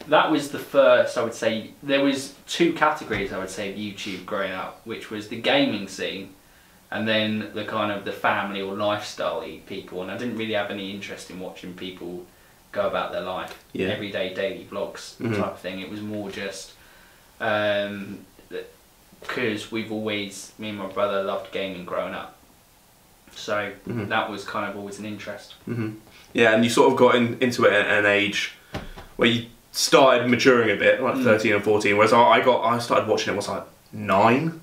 that 0.07 0.29
was 0.29 0.49
the 0.49 0.59
first. 0.59 1.17
I 1.17 1.23
would 1.23 1.33
say 1.33 1.71
there 1.81 2.03
was 2.03 2.33
two 2.47 2.73
categories. 2.73 3.31
I 3.31 3.39
would 3.39 3.49
say 3.49 3.71
of 3.71 3.77
YouTube 3.77 4.25
growing 4.25 4.51
up, 4.51 4.81
which 4.85 5.09
was 5.11 5.29
the 5.29 5.39
gaming 5.39 5.87
scene, 5.87 6.33
and 6.91 7.07
then 7.07 7.51
the 7.53 7.63
kind 7.63 7.89
of 7.89 8.03
the 8.03 8.11
family 8.11 8.61
or 8.61 8.73
lifestyle 8.75 9.41
people. 9.65 10.01
And 10.01 10.11
I 10.11 10.17
didn't 10.17 10.35
really 10.37 10.55
have 10.55 10.71
any 10.71 10.91
interest 10.91 11.29
in 11.31 11.39
watching 11.39 11.73
people 11.73 12.25
go 12.73 12.87
about 12.87 13.13
their 13.13 13.21
life, 13.21 13.63
Yeah. 13.71 13.87
everyday 13.87 14.33
daily 14.33 14.67
vlogs 14.69 15.15
Mhm. 15.21 15.37
type 15.37 15.53
of 15.53 15.59
thing. 15.59 15.79
It 15.79 15.89
was 15.89 16.01
more 16.01 16.29
just 16.29 16.73
um, 17.39 18.19
because 19.21 19.71
we've 19.71 19.91
always 19.91 20.51
me 20.59 20.69
and 20.69 20.77
my 20.77 20.87
brother 20.87 21.23
loved 21.23 21.51
gaming 21.51 21.85
growing 21.85 22.13
up. 22.13 22.37
So 23.35 23.71
Mhm. 23.87 24.07
that 24.09 24.29
was 24.29 24.43
kind 24.45 24.69
of 24.69 24.77
always 24.77 24.99
an 24.99 25.05
interest. 25.05 25.55
hmm 25.65 25.91
Yeah, 26.33 26.53
and 26.53 26.63
you 26.63 26.69
sort 26.69 26.91
of 26.91 26.97
got 26.97 27.15
in, 27.15 27.37
into 27.39 27.63
it 27.65 27.71
at 27.73 27.87
an 27.99 28.05
age 28.05 28.53
where 29.15 29.29
you 29.29 29.45
started 29.71 30.29
maturing 30.29 30.69
a 30.69 30.75
bit, 30.75 31.01
like 31.01 31.15
Mm. 31.15 31.23
13 31.23 31.53
and 31.53 31.63
14. 31.63 31.95
Whereas 31.97 32.11
I 32.13 32.39
got, 32.41 32.63
I 32.65 32.77
started 32.79 33.07
watching 33.07 33.33
it 33.33 33.37
was 33.37 33.47
like 33.47 33.63
nine, 33.93 34.59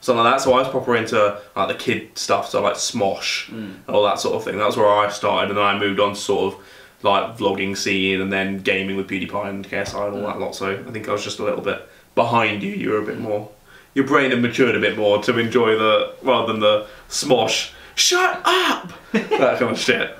something 0.00 0.22
like 0.24 0.34
that. 0.34 0.40
So 0.42 0.52
I 0.54 0.58
was 0.60 0.68
proper 0.68 0.94
into 0.96 1.36
like 1.56 1.68
the 1.68 1.74
kid 1.74 2.16
stuff, 2.16 2.48
so 2.48 2.62
like 2.62 2.74
Smosh 2.74 3.48
Mm. 3.50 3.74
and 3.86 3.96
all 3.96 4.04
that 4.04 4.18
sort 4.20 4.34
of 4.36 4.44
thing. 4.44 4.56
That 4.58 4.66
was 4.66 4.76
where 4.76 4.88
I 4.88 5.08
started, 5.10 5.50
and 5.50 5.58
then 5.58 5.64
I 5.64 5.78
moved 5.78 6.00
on 6.00 6.14
to 6.14 6.20
sort 6.20 6.54
of 6.54 6.60
like 7.02 7.36
vlogging 7.36 7.76
scene, 7.76 8.20
and 8.20 8.32
then 8.32 8.58
gaming 8.60 8.96
with 8.96 9.08
PewDiePie 9.08 9.48
and 9.48 9.68
KSI 9.68 10.06
and 10.08 10.16
all 10.16 10.26
that 10.32 10.38
lot. 10.40 10.54
So 10.54 10.70
I 10.86 10.90
think 10.90 11.08
I 11.08 11.12
was 11.12 11.22
just 11.24 11.38
a 11.38 11.44
little 11.44 11.60
bit 11.60 11.86
behind 12.16 12.64
you. 12.64 12.72
You 12.72 12.90
were 12.90 12.98
a 12.98 13.06
bit 13.06 13.20
more. 13.20 13.48
Your 13.94 14.06
brain 14.06 14.30
had 14.32 14.42
matured 14.42 14.74
a 14.74 14.80
bit 14.80 14.98
more 14.98 15.22
to 15.22 15.38
enjoy 15.38 15.76
the 15.78 16.12
rather 16.22 16.52
than 16.52 16.60
the 16.60 16.86
Smosh. 17.08 17.70
Shut 17.94 18.42
up! 18.44 18.92
that 19.12 19.58
kind 19.60 19.70
of 19.70 19.78
shit. 19.78 20.18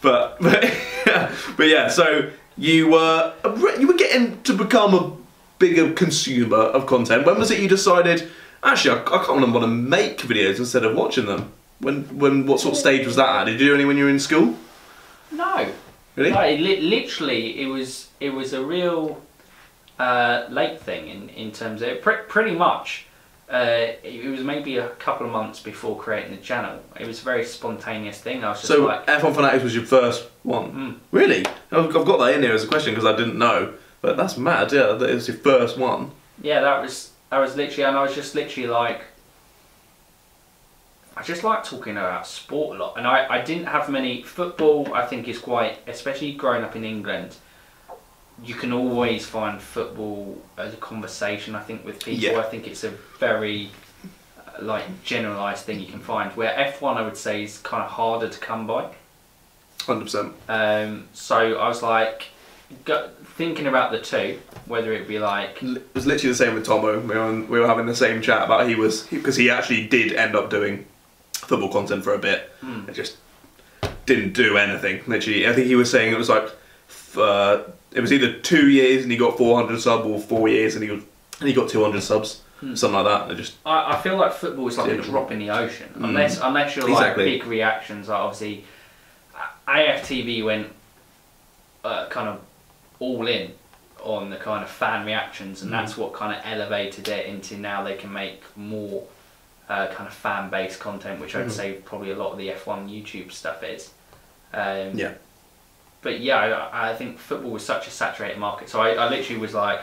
But 0.00 0.38
but, 0.40 0.72
but 1.56 1.66
yeah, 1.68 1.88
so 1.88 2.30
you 2.56 2.88
were 2.88 3.32
you 3.78 3.88
were 3.88 3.94
getting 3.94 4.40
to 4.44 4.54
become 4.54 4.94
a 4.94 5.12
bigger 5.58 5.92
consumer 5.92 6.56
of 6.56 6.86
content. 6.86 7.26
When 7.26 7.38
was 7.38 7.50
it 7.50 7.60
you 7.60 7.68
decided? 7.68 8.28
Actually, 8.62 9.00
I, 9.00 9.02
I 9.02 9.24
kind 9.24 9.42
of 9.42 9.52
want 9.52 9.64
to 9.64 9.68
make 9.68 10.18
videos 10.18 10.58
instead 10.58 10.84
of 10.84 10.94
watching 10.96 11.26
them. 11.26 11.52
When 11.80 12.04
when 12.18 12.46
what 12.46 12.60
sort 12.60 12.72
of 12.74 12.78
stage 12.78 13.04
was 13.06 13.16
that 13.16 13.28
at? 13.40 13.44
Did 13.44 13.60
you 13.60 13.66
do 13.68 13.74
any 13.74 13.84
when 13.84 13.98
you 13.98 14.04
were 14.04 14.10
in 14.10 14.20
school? 14.20 14.54
No, 15.32 15.68
Really? 16.16 16.30
no. 16.30 16.40
It 16.40 16.60
li- 16.60 16.80
literally, 16.80 17.60
it 17.60 17.66
was 17.66 18.08
it 18.20 18.30
was 18.30 18.52
a 18.54 18.64
real 18.64 19.20
uh, 20.00 20.46
late 20.48 20.80
thing 20.80 21.08
in 21.08 21.28
in 21.28 21.52
terms 21.52 21.82
of 21.82 22.00
pre- 22.02 22.24
pretty 22.28 22.54
much. 22.54 23.06
Uh, 23.50 23.94
it 24.04 24.30
was 24.30 24.42
maybe 24.42 24.76
a 24.76 24.90
couple 24.90 25.26
of 25.26 25.32
months 25.32 25.58
before 25.58 25.98
creating 25.98 26.30
the 26.30 26.40
channel. 26.40 26.78
It 27.00 27.04
was 27.04 27.20
a 27.20 27.24
very 27.24 27.44
spontaneous 27.44 28.20
thing. 28.20 28.44
I 28.44 28.50
was 28.50 28.58
just 28.60 28.68
So 28.72 28.86
like, 28.86 29.04
F1 29.08 29.34
Fanatics 29.34 29.64
was 29.64 29.74
your 29.74 29.84
first 29.84 30.28
one. 30.44 30.72
Mm. 30.72 30.98
Really? 31.10 31.44
I've 31.72 31.96
I've 31.96 32.04
got 32.04 32.18
that 32.18 32.34
in 32.36 32.42
here 32.42 32.52
as 32.52 32.62
a 32.62 32.68
question 32.68 32.94
because 32.94 33.04
I 33.12 33.16
didn't 33.16 33.36
know. 33.36 33.74
But 34.00 34.16
that's 34.16 34.36
mad. 34.36 34.72
Yeah, 34.72 34.92
that 34.92 35.14
was 35.14 35.26
your 35.28 35.36
first 35.36 35.76
one. 35.76 36.12
Yeah, 36.40 36.60
that 36.60 36.80
was 36.80 37.10
that 37.30 37.38
was 37.38 37.56
literally, 37.56 37.84
and 37.84 37.96
I 37.96 38.02
was 38.02 38.14
just 38.14 38.34
literally 38.34 38.68
like, 38.68 39.02
I 41.16 41.22
just 41.22 41.44
like 41.44 41.64
talking 41.64 41.96
about 41.96 42.26
sport 42.26 42.76
a 42.76 42.82
lot, 42.82 42.96
and 42.96 43.06
I 43.06 43.26
I 43.28 43.42
didn't 43.42 43.66
have 43.66 43.88
many 43.88 44.22
football. 44.22 44.94
I 44.94 45.04
think 45.06 45.28
is 45.28 45.38
quite, 45.38 45.78
especially 45.86 46.32
growing 46.34 46.62
up 46.62 46.76
in 46.76 46.84
England. 46.84 47.36
You 48.44 48.54
can 48.54 48.72
always 48.72 49.26
find 49.26 49.60
football 49.60 50.40
as 50.56 50.72
a 50.72 50.76
conversation. 50.78 51.54
I 51.54 51.60
think 51.60 51.84
with 51.84 52.02
people, 52.04 52.24
Yeah. 52.24 52.38
I 52.38 52.44
think 52.44 52.66
it's 52.66 52.84
a 52.84 52.90
very 53.18 53.70
uh, 54.38 54.62
like 54.62 55.02
generalized 55.04 55.64
thing 55.64 55.80
you 55.80 55.86
can 55.86 56.00
find. 56.00 56.30
Where 56.32 56.54
F 56.58 56.80
one, 56.80 56.96
I 56.96 57.02
would 57.02 57.16
say, 57.16 57.44
is 57.44 57.58
kind 57.58 57.82
of 57.82 57.90
harder 57.90 58.28
to 58.28 58.38
come 58.38 58.66
by. 58.66 58.90
Hundred 59.82 60.04
percent. 60.04 60.34
Um, 60.48 61.08
so 61.12 61.58
I 61.58 61.68
was 61.68 61.82
like, 61.82 62.28
go, 62.84 63.10
thinking 63.36 63.66
about 63.66 63.92
the 63.92 64.00
two, 64.00 64.38
whether 64.66 64.92
it 64.92 65.08
be 65.08 65.18
like 65.18 65.62
It 65.62 65.94
was 65.94 66.06
literally 66.06 66.32
the 66.32 66.36
same 66.36 66.54
with 66.54 66.66
Tomo. 66.66 67.00
We 67.00 67.06
were, 67.08 67.18
on, 67.18 67.48
we 67.48 67.58
were 67.60 67.66
having 67.66 67.86
the 67.86 67.94
same 67.96 68.22
chat 68.22 68.42
about 68.42 68.68
he 68.68 68.74
was 68.74 69.06
because 69.06 69.36
he, 69.36 69.50
actually 69.50 69.86
did 69.86 70.12
end 70.12 70.36
up 70.36 70.50
doing 70.50 70.86
football 71.32 71.70
content 71.70 72.04
for 72.04 72.14
a 72.14 72.18
bit. 72.18 72.50
Hmm. 72.60 72.88
It 72.88 72.94
just 72.94 73.16
didn't 74.06 74.34
do 74.34 74.56
anything. 74.56 75.02
Literally, 75.06 75.48
I 75.48 75.52
think 75.52 75.66
he 75.66 75.74
was 75.74 75.90
saying 75.90 76.12
it 76.12 76.18
was 76.18 76.28
like 76.28 76.50
uh, 77.18 77.62
it 77.92 78.00
was 78.00 78.12
either 78.12 78.32
two 78.40 78.68
years 78.70 79.02
and 79.02 79.10
he 79.12 79.18
got 79.18 79.36
400 79.36 79.80
subs, 79.80 80.06
or 80.06 80.18
four 80.20 80.48
years 80.48 80.74
and 80.74 80.82
he 80.82 80.88
got 80.88 81.00
and 81.40 81.48
he 81.48 81.54
got 81.54 81.68
200 81.70 82.02
subs, 82.02 82.42
Hmm. 82.60 82.74
something 82.74 83.02
like 83.02 83.06
that. 83.06 83.30
It 83.32 83.36
just 83.36 83.54
I, 83.64 83.94
I 83.94 84.00
feel 84.02 84.16
like 84.18 84.32
football 84.32 84.68
is 84.68 84.76
like 84.76 84.90
a 84.92 85.00
drop 85.00 85.30
in 85.32 85.38
the 85.38 85.50
ocean, 85.50 85.88
Mm. 85.96 86.04
unless 86.04 86.38
unless 86.40 86.76
you're 86.76 86.88
Exactly. 86.90 87.24
like 87.32 87.40
big 87.40 87.48
reactions. 87.48 88.08
Like 88.08 88.18
obviously, 88.18 88.64
A- 89.66 89.70
AFTV 89.70 90.44
went 90.44 90.68
uh, 91.84 92.06
kind 92.08 92.28
of 92.28 92.40
all 92.98 93.26
in 93.26 93.52
on 94.02 94.28
the 94.30 94.36
kind 94.36 94.62
of 94.62 94.70
fan 94.70 95.06
reactions, 95.06 95.62
and 95.62 95.70
Mm. 95.70 95.74
that's 95.74 95.96
what 95.96 96.12
kind 96.12 96.34
of 96.36 96.42
elevated 96.44 97.08
it 97.08 97.26
into 97.26 97.56
now 97.56 97.82
they 97.82 97.94
can 97.96 98.12
make 98.12 98.42
more 98.56 99.04
uh, 99.68 99.86
kind 99.86 100.08
of 100.08 100.12
fan 100.12 100.50
based 100.50 100.80
content, 100.80 101.20
which 101.20 101.34
I'd 101.36 101.46
Mhm. 101.46 101.50
say 101.52 101.72
probably 101.74 102.10
a 102.10 102.16
lot 102.16 102.32
of 102.32 102.38
the 102.38 102.48
F1 102.50 102.88
YouTube 102.90 103.30
stuff 103.30 103.62
is. 103.62 103.90
Um, 104.52 104.98
yeah. 104.98 105.12
But 106.02 106.20
yeah, 106.20 106.36
I, 106.72 106.90
I 106.90 106.94
think 106.94 107.18
football 107.18 107.50
was 107.50 107.64
such 107.64 107.86
a 107.86 107.90
saturated 107.90 108.38
market. 108.38 108.68
So 108.68 108.80
I, 108.80 108.90
I 108.94 109.08
literally 109.10 109.40
was 109.40 109.54
like, 109.54 109.80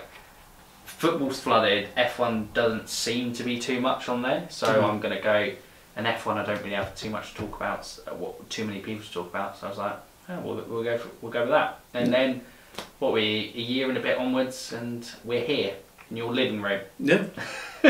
football's 0.86 1.40
flooded. 1.40 1.90
F1 1.96 2.54
doesn't 2.54 2.90
seem 2.90 3.34
to 3.34 3.44
be 3.44 3.60
too 3.60 3.80
much 3.82 4.10
on 4.10 4.22
there, 4.22 4.48
so 4.50 4.68
Mhm. 4.68 4.84
I'm 4.84 5.00
gonna 5.00 5.22
go. 5.22 5.52
And 5.96 6.06
F1, 6.06 6.38
I 6.38 6.46
don't 6.46 6.60
really 6.64 6.76
have 6.76 6.96
too 6.96 7.10
much 7.10 7.32
to 7.34 7.38
talk 7.42 7.56
about. 7.56 8.00
uh, 8.08 8.12
What 8.16 8.50
too 8.50 8.66
many 8.66 8.80
people 8.80 9.04
to 9.04 9.12
talk 9.12 9.30
about. 9.30 9.58
So 9.58 9.66
I 9.66 9.70
was 9.70 9.80
like, 9.80 9.96
oh, 10.30 10.40
we'll, 10.42 10.56
we'll 10.68 10.84
go 10.84 10.98
for, 10.98 11.10
we'll 11.22 11.32
go 11.32 11.42
with 11.42 11.50
that. 11.50 11.80
And 11.96 12.14
then 12.14 12.42
what 13.00 13.14
we 13.14 13.52
a 13.56 13.60
year 13.60 13.90
and 13.90 13.98
a 13.98 14.02
bit 14.02 14.18
onwards, 14.18 14.74
and 14.74 15.10
we're 15.24 15.44
here 15.44 15.74
in 16.12 16.18
your 16.18 16.32
living 16.34 16.62
room. 16.62 16.82
Yeah. 17.00 17.24
how, 17.82 17.90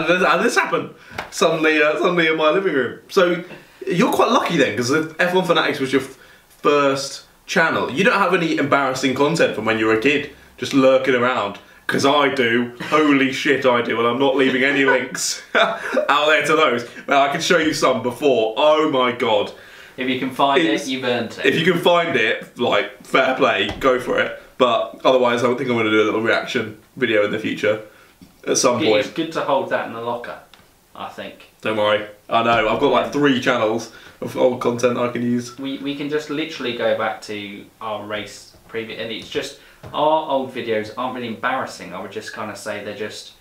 did 0.00 0.08
this, 0.08 0.24
how 0.26 0.36
did 0.38 0.46
this 0.46 0.56
happen? 0.56 0.94
Suddenly, 1.30 1.82
uh, 1.82 1.92
suddenly 1.98 2.26
in 2.26 2.36
my 2.38 2.50
living 2.50 2.72
room. 2.74 3.00
So 3.10 3.44
you're 3.86 4.12
quite 4.12 4.30
lucky 4.30 4.56
then, 4.56 4.72
because 4.72 4.90
F1 4.90 5.46
Fanatics 5.46 5.78
was 5.78 5.92
your 5.92 6.02
f- 6.02 6.18
first 6.62 7.25
channel. 7.46 7.90
You 7.90 8.04
don't 8.04 8.18
have 8.18 8.34
any 8.34 8.56
embarrassing 8.56 9.14
content 9.14 9.54
from 9.54 9.64
when 9.64 9.78
you 9.78 9.86
were 9.86 9.94
a 9.98 10.00
kid, 10.00 10.30
just 10.58 10.74
lurking 10.74 11.14
around. 11.14 11.58
Because 11.86 12.04
I 12.04 12.34
do. 12.34 12.72
Holy 12.86 13.32
shit, 13.32 13.64
I 13.64 13.80
do. 13.80 13.98
And 14.00 14.08
I'm 14.08 14.18
not 14.18 14.34
leaving 14.36 14.64
any 14.64 14.84
links 14.96 15.42
out 15.54 15.80
there 16.26 16.44
to 16.46 16.56
those. 16.56 16.88
Well, 17.06 17.22
I 17.22 17.28
can 17.30 17.40
show 17.40 17.58
you 17.58 17.72
some 17.72 18.02
before. 18.02 18.54
Oh 18.56 18.90
my 18.90 19.12
god. 19.12 19.52
If 19.96 20.08
you 20.10 20.18
can 20.18 20.30
find 20.30 20.60
It's- 20.60 20.86
it, 20.86 20.90
you've 20.90 21.04
earned 21.04 21.38
it. 21.38 21.46
If 21.46 21.54
you 21.54 21.72
can 21.72 21.80
find 21.80 22.16
it, 22.16 22.58
like, 22.58 23.04
fair 23.06 23.34
play, 23.36 23.70
go 23.80 24.00
for 24.00 24.18
it. 24.20 24.42
But 24.58 25.00
otherwise, 25.04 25.42
I 25.44 25.46
don't 25.46 25.56
think 25.56 25.70
I'm 25.70 25.76
going 25.76 25.86
to 25.86 25.90
do 25.92 26.02
a 26.02 26.04
little 26.06 26.22
reaction 26.22 26.78
video 26.96 27.24
in 27.24 27.30
the 27.30 27.38
future 27.38 27.82
at 28.46 28.56
some 28.58 28.78
point. 28.78 28.96
it's 29.06 29.10
good 29.10 29.32
to 29.32 29.42
hold 29.42 29.70
that 29.70 29.86
in 29.86 29.92
the 29.92 30.00
locker. 30.00 30.38
I 30.94 31.08
think 31.08 31.50
Don't 31.60 31.76
worry. 31.76 32.06
I 32.28 32.42
know. 32.42 32.68
I've 32.68 32.80
got 32.80 32.90
like 32.90 33.12
three 33.12 33.40
channels 33.40 33.92
of 34.20 34.36
old 34.36 34.60
content 34.60 34.98
I 34.98 35.08
can 35.08 35.22
use. 35.22 35.58
we 35.58 35.78
we 35.78 35.94
can 35.94 36.08
just 36.08 36.30
literally 36.30 36.76
go 36.76 36.96
back 36.96 37.20
to 37.22 37.64
our 37.80 38.06
race 38.06 38.56
preview, 38.68 38.98
and 38.98 39.12
it's 39.12 39.28
just 39.28 39.60
our 39.92 40.30
old 40.30 40.52
videos 40.54 40.92
aren't 40.96 41.14
really 41.14 41.28
embarrassing. 41.28 41.92
I 41.92 42.00
would 42.00 42.12
just 42.12 42.32
kind 42.32 42.50
of 42.50 42.56
say 42.56 42.84
they're 42.84 42.96
just 42.96 43.32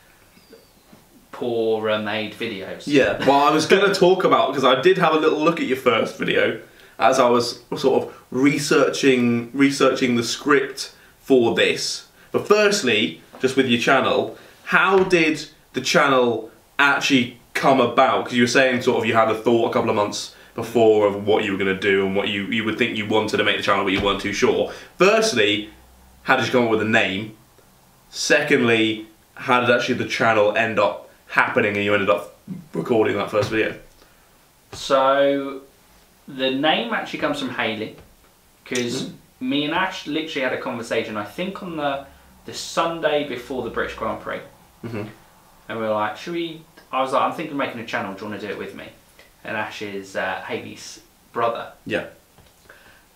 poor 1.32 1.90
uh, 1.90 2.00
made 2.00 2.34
videos. 2.34 2.84
Yeah. 2.86 3.18
Well, 3.28 3.42
I 3.42 3.52
was 3.52 3.66
going 3.66 3.86
to 3.86 3.98
talk 3.98 4.24
about 4.24 4.50
because 4.50 4.64
I 4.64 4.82
did 4.82 4.98
have 4.98 5.14
a 5.14 5.18
little 5.18 5.40
look 5.40 5.60
at 5.60 5.66
your 5.66 5.78
first 5.78 6.18
video 6.18 6.62
as 6.98 7.20
I 7.20 7.30
was 7.30 7.62
sort 7.78 8.04
of 8.04 8.26
researching 8.32 9.52
researching 9.54 10.16
the 10.16 10.24
script 10.24 10.94
for 11.20 11.56
this. 11.56 12.08
But 12.32 12.48
firstly, 12.48 13.22
just 13.40 13.56
with 13.56 13.68
your 13.68 13.80
channel, 13.80 14.38
how 14.66 15.04
did 15.04 15.48
the 15.74 15.82
channel 15.82 16.52
actually 16.80 17.40
come 17.54 17.80
about? 17.82 18.26
Because 18.26 18.38
you 18.38 18.44
were 18.44 18.48
saying 18.48 18.82
sort 18.82 19.00
of 19.00 19.06
you 19.06 19.14
had 19.14 19.30
a 19.30 19.36
thought 19.36 19.70
a 19.70 19.74
couple 19.74 19.90
of 19.90 19.96
months 19.96 20.35
before 20.56 21.06
of 21.06 21.28
what 21.28 21.43
you 21.43 21.51
were 21.51 21.58
going 21.58 21.74
to 21.76 21.80
do 21.80 22.06
and 22.06 22.16
what 22.16 22.30
you, 22.30 22.43
you 22.45 22.64
would 22.64 22.78
think 22.78 22.97
you 22.97 23.06
wanted 23.06 23.38
to 23.38 23.43
make 23.43 23.58
the 23.58 23.64
channel, 23.64 23.84
but 23.84 23.91
you 23.93 24.01
weren't 24.01 24.22
too 24.22 24.34
sure. 24.34 24.72
Firstly, 24.97 25.70
how 26.24 26.38
did 26.38 26.45
you 26.45 26.51
come 26.51 26.64
up 26.64 26.70
with 26.72 26.82
a 26.82 26.86
name? 26.86 27.36
Secondly, 28.10 29.06
how 29.36 29.60
did 29.60 29.70
actually 29.70 29.95
the 29.95 30.08
channel 30.08 30.56
end 30.56 30.80
up 30.80 31.10
happening 31.28 31.76
and 31.76 31.84
you 31.84 31.93
ended 31.93 32.10
up 32.10 32.38
recording 32.74 33.18
that 33.18 33.30
first 33.30 33.49
video? 33.49 33.76
So 34.72 35.62
the 36.28 36.51
name 36.51 36.93
actually 36.93 37.20
comes 37.20 37.39
from 37.39 37.49
Haley 37.49 37.97
because 38.64 39.12
me 39.39 39.66
and 39.66 39.74
Ash 39.74 40.08
literally 40.08 40.41
had 40.47 40.53
a 40.53 40.62
conversation. 40.62 41.18
I 41.18 41.26
think 41.26 41.62
on 41.62 41.78
the 41.78 42.06
the 42.45 42.53
Sunday 42.53 43.28
before 43.28 43.64
the 43.64 43.72
British 43.72 43.95
Grand 43.97 44.22
Prix, 44.22 44.39
Mhm. 44.86 45.08
and 45.68 45.80
we 45.80 45.84
were 45.84 45.89
like, 45.89 46.16
"Should 46.16 46.34
we?" 46.34 46.62
I 46.91 47.01
was 47.01 47.12
like, 47.12 47.24
"I'm 47.24 47.32
thinking 47.32 47.53
of 47.53 47.58
making 47.58 47.82
a 47.82 47.86
channel. 47.86 48.14
Do 48.14 48.24
you 48.24 48.30
want 48.30 48.39
to 48.41 48.47
do 48.47 48.53
it 48.53 48.60
with 48.60 48.76
me?" 48.76 48.86
And 49.46 49.56
Ash 49.56 49.82
is 49.82 50.16
uh, 50.16 50.41
Haley's 50.46 51.02
brother. 51.32 51.72
Yeah. 51.86 52.08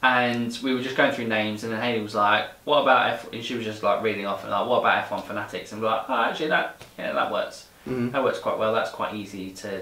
And 0.02 0.58
we 0.64 0.74
were 0.74 0.82
just 0.82 0.96
going 0.96 1.12
through 1.12 1.28
names, 1.28 1.64
and 1.66 1.74
then 1.74 1.82
Haley 1.82 2.02
was 2.02 2.16
like, 2.16 2.46
"What 2.64 2.82
about 2.84 3.10
F?" 3.12 3.34
And 3.34 3.44
she 3.44 3.56
was 3.56 3.66
just 3.66 3.84
like 3.84 4.02
reading 4.02 4.26
off 4.26 4.44
and 4.44 4.52
like, 4.52 4.66
"What 4.68 4.80
about 4.80 5.04
F1 5.10 5.26
Fanatics?" 5.26 5.74
And 5.74 5.82
we're 5.82 5.90
like, 5.90 6.06
"Oh, 6.08 6.14
actually, 6.16 6.48
that 6.50 6.82
yeah, 6.98 7.12
that 7.12 7.32
works. 7.32 7.68
Mhm. 7.86 8.12
That 8.14 8.24
works 8.24 8.40
quite 8.40 8.58
well. 8.58 8.74
That's 8.74 8.92
quite 8.92 9.14
easy 9.16 9.52
to 9.52 9.82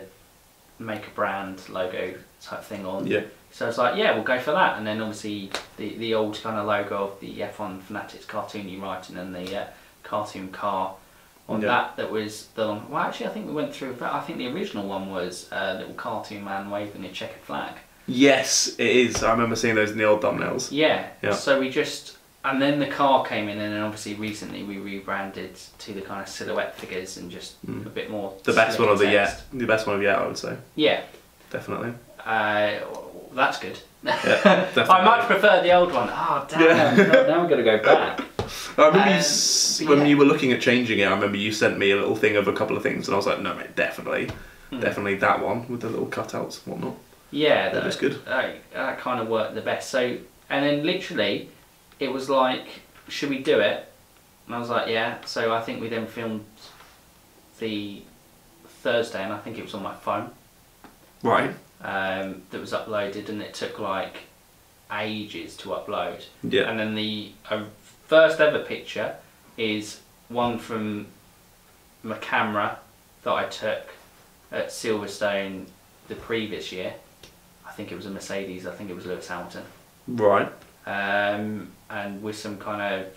make 0.79 1.05
a 1.05 1.09
brand 1.11 1.61
logo 1.69 2.15
type 2.41 2.63
thing 2.63 2.83
on." 2.85 3.05
Yeah. 3.05 3.21
So 3.51 3.67
it's 3.67 3.77
like, 3.77 3.95
yeah, 3.95 4.13
we'll 4.15 4.23
go 4.23 4.39
for 4.39 4.51
that. 4.51 4.77
And 4.77 4.87
then 4.87 5.01
obviously 5.01 5.51
the 5.77 5.95
the 5.97 6.15
old 6.15 6.41
kind 6.41 6.57
of 6.57 6.65
logo 6.65 6.95
of 7.03 7.19
the 7.19 7.39
F1 7.41 7.81
Fanatics 7.83 8.25
cartoony 8.25 8.81
writing 8.81 9.17
and 9.17 9.35
the 9.35 9.55
uh, 9.61 9.65
cartoon 10.03 10.49
car 10.51 10.95
on 11.49 11.61
Yeah. 11.61 11.67
that 11.69 11.97
that 11.97 12.11
was 12.11 12.47
the 12.55 12.65
long. 12.65 12.85
Well, 12.89 13.01
actually, 13.01 13.27
I 13.27 13.29
think 13.29 13.47
we 13.47 13.53
went 13.53 13.73
through 13.73 13.93
that. 13.93 14.13
I 14.13 14.19
think 14.21 14.37
the 14.37 14.47
original 14.53 14.87
one 14.87 15.09
was 15.11 15.47
a 15.51 15.75
little 15.75 15.93
cartoon 15.93 16.43
man 16.43 16.69
waving 16.69 17.05
a 17.05 17.09
checkered 17.11 17.41
flag. 17.43 17.73
Yes, 18.05 18.75
it 18.77 18.87
is. 18.87 19.23
I 19.23 19.31
remember 19.31 19.55
seeing 19.55 19.75
those 19.75 19.91
in 19.91 19.97
the 19.97 20.05
old 20.05 20.21
thumbnails. 20.21 20.69
Yeah. 20.71 21.07
Yeah. 21.21 21.33
So 21.33 21.59
we 21.59 21.69
just. 21.69 22.13
And 22.45 22.61
then 22.61 22.79
the 22.79 22.87
car 22.87 23.25
came 23.25 23.49
in, 23.49 23.57
and 23.59 23.73
then 23.73 23.81
obviously 23.81 24.13
recently 24.13 24.63
we 24.63 24.77
rebranded 24.77 25.55
to 25.79 25.93
the 25.93 25.99
kind 26.01 26.21
of 26.21 26.29
silhouette 26.29 26.77
figures 26.77 27.17
and 27.17 27.29
just 27.29 27.61
Mm. 27.65 27.85
a 27.85 27.89
bit 27.89 28.09
more. 28.09 28.33
The 28.45 28.53
best 28.53 28.79
one 28.79 28.87
of 28.87 28.99
the 28.99 29.11
yet. 29.11 29.41
The 29.51 29.65
best 29.65 29.85
one 29.85 29.97
of 29.97 30.01
yet, 30.01 30.17
I 30.19 30.25
would 30.27 30.37
say. 30.37 30.55
Yeah, 30.75 31.01
Definitely. 31.49 31.93
uh, 32.25 32.71
that's 33.33 33.59
good. 33.59 33.77
Yeah, 34.03 34.69
I 34.77 35.03
much 35.03 35.25
prefer 35.27 35.61
the 35.61 35.73
old 35.73 35.91
one. 35.91 36.07
Oh 36.09 36.45
damn! 36.47 36.61
Yeah. 36.61 36.95
now, 37.07 37.27
now 37.27 37.39
I'm 37.41 37.49
gonna 37.49 37.63
go 37.63 37.83
back. 37.83 38.21
I 38.77 38.87
remember 38.87 39.09
Um, 39.09 39.17
but 39.79 39.87
when 39.89 39.99
yeah. 39.99 40.05
you 40.05 40.17
were 40.17 40.25
looking 40.25 40.51
at 40.51 40.61
changing 40.61 40.99
it. 40.99 41.05
I 41.05 41.11
remember 41.13 41.37
you 41.37 41.51
sent 41.51 41.77
me 41.79 41.91
a 41.91 41.95
little 41.95 42.15
thing 42.15 42.35
of 42.35 42.47
a 42.47 42.53
couple 42.53 42.77
of 42.77 42.83
things, 42.83 43.07
and 43.07 43.13
I 43.15 43.17
was 43.17 43.25
like, 43.25 43.39
"No, 43.41 43.53
mate, 43.55 43.75
definitely, 43.75 44.29
Hmm. 44.69 44.79
definitely 44.79 45.15
that 45.15 45.41
one 45.43 45.67
with 45.67 45.81
the 45.81 45.89
little 45.89 46.07
cutouts 46.07 46.65
and 46.65 46.73
whatnot." 46.75 46.95
Yeah, 47.31 47.69
That 47.69 47.83
was 47.83 47.95
good. 47.97 48.23
That, 48.25 48.55
that 48.73 48.99
kind 48.99 49.19
of 49.19 49.27
worked 49.27 49.55
the 49.55 49.61
best. 49.61 49.89
So, 49.89 50.17
and 50.49 50.65
then 50.65 50.85
literally, 50.85 51.49
it 51.99 52.11
was 52.13 52.29
like, 52.29 52.67
should 53.09 53.29
we 53.29 53.39
do 53.39 53.59
it? 53.59 53.91
And 54.45 54.55
I 54.55 54.59
was 54.59 54.69
like, 54.69 54.87
yeah. 54.87 55.17
So 55.25 55.53
I 55.53 55.61
think 55.61 55.81
we 55.81 55.89
then 55.89 56.07
filmed 56.07 56.45
the 57.59 58.01
Thursday, 58.83 59.23
and 59.23 59.33
I 59.33 59.37
think 59.39 59.57
it 59.57 59.63
was 59.63 59.73
on 59.73 59.83
my 59.83 59.93
phone 59.95 60.29
Right. 61.23 61.49
um, 61.81 62.43
that 62.51 62.61
was 62.61 62.71
uploaded, 62.71 63.27
and 63.29 63.41
it 63.41 63.53
took 63.53 63.79
like 63.79 64.19
ages 64.93 65.57
to 65.57 65.69
upload. 65.69 66.23
Yeah. 66.43 66.69
And 66.69 66.79
then 66.79 66.95
the 66.95 67.31
uh, 67.49 67.63
first 68.07 68.39
ever 68.39 68.59
picture 68.59 69.15
is 69.57 70.01
one 70.29 70.59
from 70.59 71.07
my 72.03 72.17
camera 72.17 72.79
that 73.23 73.33
I 73.33 73.45
took 73.45 73.83
at 74.51 74.67
Silverstone 74.69 75.65
the 76.07 76.15
previous 76.15 76.71
year. 76.71 76.93
I 77.65 77.71
think 77.71 77.91
it 77.91 77.95
was 77.95 78.05
a 78.05 78.09
Mercedes. 78.09 78.65
I 78.65 78.71
think 78.71 78.89
it 78.89 78.95
was 78.95 79.05
Lewis 79.05 79.27
Hamilton. 79.27 79.63
Right. 80.07 80.51
Um, 80.85 81.69
and 81.89 82.23
with 82.23 82.37
some 82.37 82.57
kind 82.57 82.81
of 82.81 83.07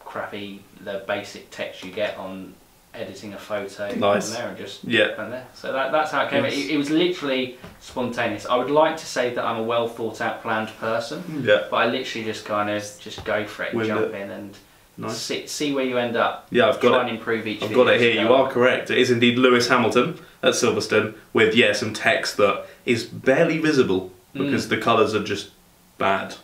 crappy, 0.00 0.62
the 0.80 1.04
basic 1.06 1.50
text 1.50 1.84
you 1.84 1.92
get 1.92 2.16
on 2.16 2.54
editing 2.96 3.34
a 3.34 3.38
photo 3.38 3.94
Nice. 3.94 4.30
there 4.30 4.48
and 4.48 4.56
just 4.56 4.84
Yeah. 4.84 5.16
went 5.16 5.30
there. 5.30 5.46
So 5.54 5.72
that, 5.72 5.92
that's 5.92 6.10
how 6.10 6.24
it 6.24 6.30
came. 6.30 6.44
Yes. 6.44 6.54
It, 6.54 6.70
it 6.70 6.76
was 6.76 6.90
literally 6.90 7.58
spontaneous. 7.80 8.46
I 8.46 8.56
would 8.56 8.70
like 8.70 8.96
to 8.96 9.06
say 9.06 9.34
that 9.34 9.44
I'm 9.44 9.58
a 9.58 9.62
well 9.62 9.88
thought 9.88 10.20
out, 10.20 10.42
planned 10.42 10.68
person. 10.80 11.22
Mm, 11.22 11.44
yeah. 11.46 11.64
But 11.70 11.76
I 11.76 11.86
literally 11.86 12.24
just 12.24 12.44
kind 12.44 12.70
of 12.70 12.82
just 13.00 13.24
go 13.24 13.46
for 13.46 13.64
it, 13.64 13.74
and 13.74 13.84
jump 13.84 14.06
it. 14.06 14.14
in, 14.14 14.30
and 14.30 14.56
Nice. 14.98 15.18
see, 15.18 15.46
see 15.46 15.74
where 15.74 15.84
you 15.84 15.98
end 15.98 16.16
up. 16.16 16.46
Yeah, 16.50 16.68
I've 16.68 16.80
got 16.80 16.88
Try 16.88 16.98
it. 16.98 17.08
and 17.08 17.18
improve 17.18 17.46
each. 17.46 17.62
I've 17.62 17.74
got 17.74 17.88
it 17.88 18.00
here. 18.00 18.12
you 18.14 18.20
You 18.20 18.32
are 18.32 18.50
correct. 18.50 18.90
It 18.90 18.98
is 18.98 19.10
indeed 19.10 19.38
Lewis 19.38 19.68
Hamilton 19.68 20.18
at 20.42 20.54
Silverstone 20.54 21.14
with 21.34 21.54
yeah 21.54 21.72
some 21.72 21.92
text 21.92 22.38
that 22.38 22.64
is 22.86 23.04
barely 23.04 23.58
visible 23.58 24.10
mm. 24.34 24.44
because 24.44 24.68
the 24.68 24.78
colours 24.78 25.14
are 25.14 25.22
just 25.22 25.50
bad. 25.98 26.36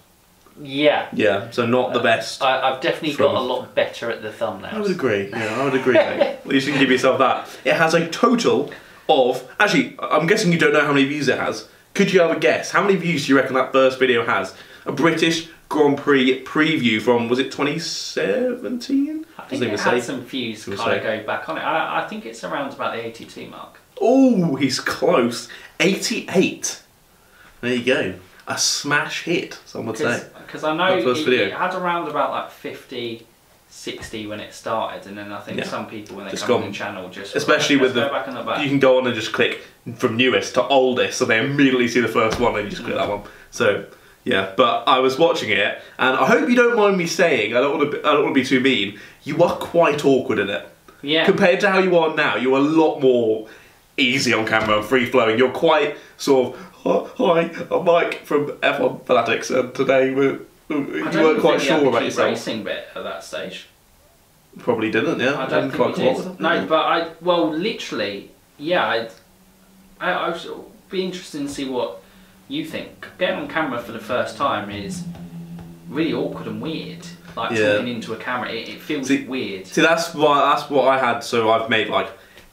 Yeah, 0.61 1.09
Yeah, 1.13 1.51
so 1.51 1.67
not 1.67 1.93
the 1.93 2.01
uh, 2.01 2.03
best. 2.03 2.43
I, 2.43 2.61
I've 2.73 2.81
definitely 2.81 3.15
From- 3.15 3.33
got 3.33 3.37
a 3.37 3.41
lot 3.41 3.75
better 3.75 4.11
at 4.11 4.23
the 4.23 4.31
thumbnails. 4.31 4.73
I 4.75 4.81
would 4.81 4.91
agree. 4.91 5.31
Yeah, 5.31 5.61
I 5.61 5.65
would 5.65 5.75
agree. 5.75 5.95
mate. 5.95 6.21
At 6.21 6.47
least 6.47 6.67
you 6.67 6.73
can 6.73 6.81
give 6.81 6.91
yourself 6.91 7.19
that. 7.19 7.49
It 7.65 7.75
has 7.75 7.95
a 7.95 8.09
total 8.09 8.71
of. 9.09 9.49
Actually, 9.59 9.97
I'm 9.99 10.27
guessing 10.27 10.53
you 10.53 10.59
don't 10.59 10.73
know 10.73 10.85
how 10.85 10.93
many 10.93 11.07
views 11.07 11.29
it 11.29 11.39
has. 11.39 11.69
Could 11.95 12.13
you 12.13 12.21
have 12.21 12.31
a 12.31 12.39
guess? 12.41 12.71
How 12.71 12.83
many 12.83 12.97
views 12.97 13.27
do 13.27 13.33
you 13.33 13.37
reckon 13.37 13.55
that 13.55 13.73
first 13.73 13.99
video 13.99 14.25
has? 14.25 14.55
A 14.87 14.93
British 14.93 15.49
Grand 15.69 15.97
Prix 15.99 16.43
preview 16.45 17.01
from 17.01 17.29
was 17.29 17.39
it 17.39 17.51
2017? 17.53 19.27
I 19.39 19.43
think 19.45 19.63
it 19.63 19.81
had 19.81 20.03
some 20.03 20.23
views 20.23 20.65
kind 20.65 20.97
of 20.99 21.03
go 21.03 21.25
back 21.25 21.49
on 21.49 21.57
it. 21.57 21.63
I, 21.63 22.05
I 22.05 22.09
think 22.09 22.27
it's 22.27 22.45
around 22.45 22.73
about 22.73 22.95
the 22.95 23.07
82 23.07 23.49
mark. 23.49 23.79
Oh, 24.01 24.57
he's 24.57 24.81
close. 24.81 25.49
88. 25.81 26.83
There 27.61 27.75
you 27.75 27.85
go. 27.85 28.15
A 28.49 28.59
smash 28.59 29.23
hit, 29.23 29.59
some 29.65 29.87
would 29.87 29.97
say. 29.97 30.25
Because 30.53 30.65
I 30.65 30.77
know 30.77 30.99
it, 30.99 31.29
it 31.29 31.53
had 31.55 31.75
around 31.75 32.09
about 32.09 32.31
like 32.31 32.51
50, 32.51 33.27
60 33.71 34.27
when 34.27 34.39
it 34.39 34.53
started, 34.53 35.07
and 35.07 35.17
then 35.17 35.33
I 35.33 35.41
think 35.41 35.57
Yeah. 35.57 35.65
some 35.65 35.87
people 35.87 36.17
when 36.17 36.27
they 36.27 36.33
Just 36.33 36.45
come 36.45 36.63
on 36.63 36.69
the 36.69 36.77
channel 36.77 37.09
just 37.09 37.35
Especially 37.35 37.77
let's 37.77 37.95
with 37.95 37.95
go 37.95 38.33
the- 38.33 38.43
the. 38.43 38.63
You 38.63 38.69
can 38.69 38.79
go 38.79 38.99
on 38.99 39.07
and 39.07 39.15
just 39.15 39.33
click 39.33 39.63
from 39.97 40.19
newest 40.19 40.53
to 40.55 40.67
oldest, 40.67 41.17
so 41.17 41.25
they 41.25 41.39
immediately 41.39 41.89
see 41.89 42.01
the 42.01 42.09
first 42.09 42.39
one 42.39 42.55
and 42.57 42.65
you 42.65 42.71
just 42.71 42.83
click 42.83 42.97
that 42.97 43.07
mm. 43.07 43.21
one. 43.21 43.23
So 43.51 43.87
yeah, 44.25 44.53
but 44.55 44.85
I 44.87 44.99
was 44.99 45.19
watching 45.19 45.49
it, 45.49 45.81
and 45.99 46.17
I 46.19 46.27
hope 46.27 46.51
you 46.51 46.55
don't 46.55 46.77
mind 46.77 46.99
me 46.99 47.07
saying. 47.07 47.57
I 47.57 47.61
don't 47.63 47.79
want 47.79 47.91
to. 47.91 47.97
Be, 47.97 48.05
I 48.05 48.13
don't 48.13 48.25
want 48.25 48.37
to 48.37 48.41
be 48.43 48.47
too 48.47 48.61
mean. 48.61 49.01
You 49.25 49.43
are 49.43 49.57
quite 49.57 50.05
awkward 50.05 50.39
in 50.39 50.51
it 50.51 50.69
yeah. 51.01 51.25
compared 51.25 51.61
to 51.61 51.71
how 51.71 51.79
you 51.79 51.97
are 51.97 52.15
now. 52.15 52.37
You're 52.37 52.59
a 52.59 52.61
lot 52.61 53.01
more 53.01 53.49
easy 53.97 54.35
on 54.35 54.47
camera 54.47 54.77
and 54.77 54.87
free 54.87 55.07
flowing. 55.07 55.39
You're 55.39 55.51
quite 55.51 55.97
sort 56.19 56.55
of. 56.55 56.72
"Oh, 56.85 57.11
Hi, 57.19 57.51
I'm 57.71 57.85
Mike 57.85 58.25
from 58.25 58.49
F1 58.53 59.05
Fanatics, 59.07 59.51
and 59.51 59.75
today 59.75 60.13
we're. 60.13 60.41
Don't 60.69 60.89
weren't 60.91 61.07
even 61.17 61.41
quite 61.41 61.61
think 61.61 61.65
you 61.65 61.71
had 61.75 61.81
sure 61.81 61.89
about 61.89 62.05
yourself. 62.05 62.29
racing 62.31 62.65
bit 62.65 62.89
at 62.95 63.03
that 63.05 63.23
stage. 63.25 63.67
Probably 64.59 64.91
didn't. 64.91 65.21
Yeah, 65.21 65.39
I 65.39 65.47
don't 65.47 65.71
Didn't 65.71 65.95
think 65.95 65.97
we 65.99 66.03
did. 66.23 66.41
No, 66.41 66.67
but 66.67 66.81
I 66.81 67.09
well, 67.21 67.51
literally, 67.51 68.31
yeah. 68.59 68.87
I'd, 68.87 69.11
I 70.01 70.11
I 70.13 70.29
would 70.31 70.65
be 70.91 71.05
interested 71.05 71.41
to 71.41 71.49
see 71.49 71.69
what 71.69 72.03
you 72.49 72.65
think. 72.65 73.07
Getting 73.19 73.41
on 73.41 73.49
camera 73.49 73.81
for 73.81 73.93
the 73.93 73.99
first 73.99 74.37
time 74.37 74.71
is 74.71 75.05
really 75.89 76.13
awkward 76.15 76.47
and 76.47 76.61
weird. 76.63 77.07
Like 77.37 77.53
Yeah. 77.59 77.75
talking 77.77 77.89
into 77.89 78.13
a 78.13 78.17
camera, 78.17 78.51
it, 78.51 78.69
it 78.69 78.81
feels 78.81 79.09
See- 79.09 79.25
weird. 79.25 79.67
See, 79.67 79.81
that's 79.83 80.15
why 80.15 80.41
that's 80.55 80.69
what 80.71 80.87
I 80.89 80.99
had. 80.99 81.21
So 81.21 81.51
I've 81.51 81.69
made 81.71 81.89
like 81.89 82.11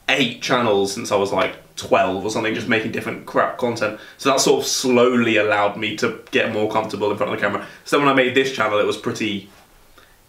eight 0.08 0.40
channels 0.42 0.92
since 0.92 1.12
I 1.12 1.16
was 1.16 1.32
like 1.32 1.56
twelve 1.80 2.24
or 2.24 2.30
something, 2.30 2.54
just 2.54 2.68
making 2.68 2.92
different 2.92 3.26
crap 3.26 3.58
content. 3.58 3.98
So 4.18 4.30
that 4.30 4.40
sort 4.40 4.62
of 4.62 4.66
slowly 4.66 5.36
allowed 5.36 5.76
me 5.76 5.96
to 5.96 6.20
get 6.30 6.52
more 6.52 6.70
comfortable 6.70 7.10
in 7.10 7.16
front 7.16 7.32
of 7.32 7.38
the 7.38 7.44
camera. 7.44 7.66
So 7.84 7.98
when 7.98 8.08
I 8.08 8.14
made 8.14 8.34
this 8.34 8.52
channel, 8.52 8.78
it 8.78 8.86
was 8.86 8.96
pretty 8.96 9.48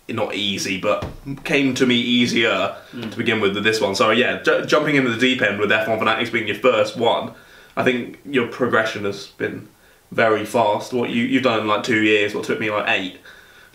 not 0.10 0.36
easy, 0.36 0.80
but 0.80 1.06
came 1.44 1.74
to 1.76 1.86
me 1.86 1.96
easier 1.96 2.76
hmm. 2.92 3.10
to 3.10 3.18
begin 3.18 3.40
with 3.40 3.56
with 3.56 3.64
this 3.64 3.80
one. 3.80 3.96
So 3.96 4.12
yeah, 4.12 4.42
j- 4.42 4.66
jumping 4.66 4.96
into 4.96 5.12
the 5.12 5.20
deep 5.20 5.42
end 5.42 5.60
with 5.60 5.70
F1 5.70 6.00
Fanatics 6.00 6.30
being 6.30 6.48
your 6.48 6.58
first 6.58 6.98
one, 6.98 7.34
I 7.76 7.84
think 7.84 8.20
your 8.26 8.48
progression 8.48 9.06
has 9.06 9.28
been 9.28 9.68
very 10.12 10.46
fast. 10.46 10.94
What 10.94 11.10
you 11.10 11.24
you've 11.24 11.44
done 11.44 11.62
in 11.62 11.68
like 11.68 11.84
two 11.84 12.02
years, 12.02 12.34
what 12.34 12.44
took 12.44 12.60
me 12.60 12.70
like 12.70 12.90
eight 12.90 13.20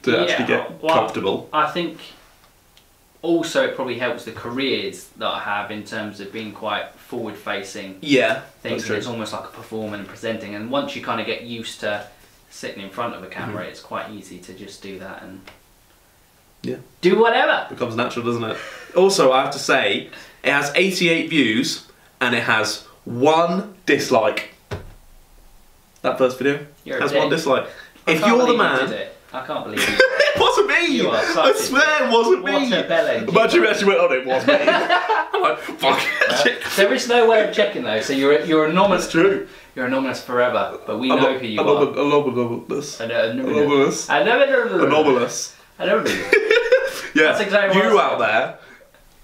to 0.02 0.12
Yeah, 0.12 0.22
actually 0.22 0.46
get 0.46 0.82
well, 0.82 0.94
comfortable. 0.94 1.48
I 1.52 1.70
think 1.70 1.98
also 3.26 3.64
it 3.68 3.74
probably 3.74 3.98
helps 3.98 4.24
the 4.24 4.32
careers 4.32 5.08
that 5.18 5.26
I 5.26 5.40
have 5.40 5.70
in 5.70 5.82
terms 5.84 6.20
of 6.20 6.32
being 6.32 6.52
quite 6.52 6.86
forward 6.94 7.36
facing 7.36 7.98
Yeah, 8.00 8.40
things. 8.62 8.88
It's 8.88 9.06
almost 9.06 9.32
like 9.32 9.44
a 9.44 9.48
performing 9.48 10.00
and 10.00 10.08
presenting. 10.08 10.54
And 10.54 10.70
once 10.70 10.94
you 10.96 11.02
kind 11.02 11.20
of 11.20 11.26
get 11.26 11.42
used 11.42 11.80
to 11.80 12.06
sitting 12.50 12.82
in 12.82 12.90
front 12.90 13.14
of 13.14 13.22
a 13.22 13.26
camera, 13.26 13.62
Mm-hmm. 13.62 13.70
it's 13.70 13.80
quite 13.80 14.10
easy 14.10 14.38
to 14.38 14.52
just 14.54 14.82
do 14.82 14.98
that 15.00 15.22
and 15.22 15.40
Yeah. 16.62 16.76
do 17.00 17.18
whatever. 17.18 17.66
becomes 17.68 17.94
natural, 17.96 18.24
doesn't 18.24 18.44
it? 18.44 18.56
Also, 18.96 19.32
I 19.32 19.42
have 19.42 19.52
to 19.52 19.58
say, 19.58 20.10
it 20.42 20.50
has 20.52 20.70
88 20.74 21.28
views 21.28 21.86
and 22.20 22.34
it 22.34 22.44
has 22.44 22.84
one 23.04 23.74
dislike. 23.86 24.50
That 26.02 26.18
first 26.18 26.38
video 26.38 26.66
You're 26.84 27.00
has 27.00 27.12
one 27.12 27.28
dislike. 27.30 27.66
I 28.06 28.12
if 28.12 28.20
you're 28.26 28.46
the 28.46 28.54
man, 28.56 28.88
did 28.88 29.00
it. 29.00 29.15
I 29.32 29.44
can't 29.46 29.64
believe 29.64 29.80
you. 29.88 29.96
it 29.98 30.40
wasn't 30.40 30.68
me. 30.68 30.86
You 30.96 31.10
are 31.10 31.16
I 31.16 31.24
such 31.24 31.54
a 31.56 31.58
swear 31.58 32.06
it 32.06 32.10
wasn't 32.12 32.42
What 32.42 32.62
me. 32.62 32.72
a 32.72 32.84
bellend. 32.84 33.28
Imagine 33.28 33.60
we 33.60 33.66
actually 33.68 33.86
went 33.88 34.00
on. 34.00 34.12
It 34.12 34.26
was 34.26 34.46
me. 34.46 34.54
I'm 35.34 35.42
like, 35.42 35.58
fuck. 35.58 36.76
there 36.76 36.92
is 36.92 37.08
no 37.08 37.28
way 37.28 37.46
of 37.48 37.54
checking 37.54 37.82
though, 37.82 38.00
so 38.00 38.12
you're 38.12 38.40
you're 38.44 38.66
anonymous. 38.66 39.02
That's 39.02 39.12
true. 39.12 39.48
You're 39.74 39.86
anonymous 39.86 40.22
forever, 40.22 40.78
but 40.86 40.98
we 40.98 41.08
know 41.08 41.36
who 41.38 41.46
you 41.46 41.60
are. 41.60 41.88
Anomalous. 41.88 43.00
Anomalous. 43.00 44.08
Anomalous. 44.08 44.08
Anomalous. 44.78 45.56
Anomalous. 45.78 46.32
Yeah, 47.14 47.22
That's 47.32 47.40
exactly 47.40 47.80
you 47.80 47.98
I 47.98 48.04
out 48.04 48.18
there, 48.18 48.58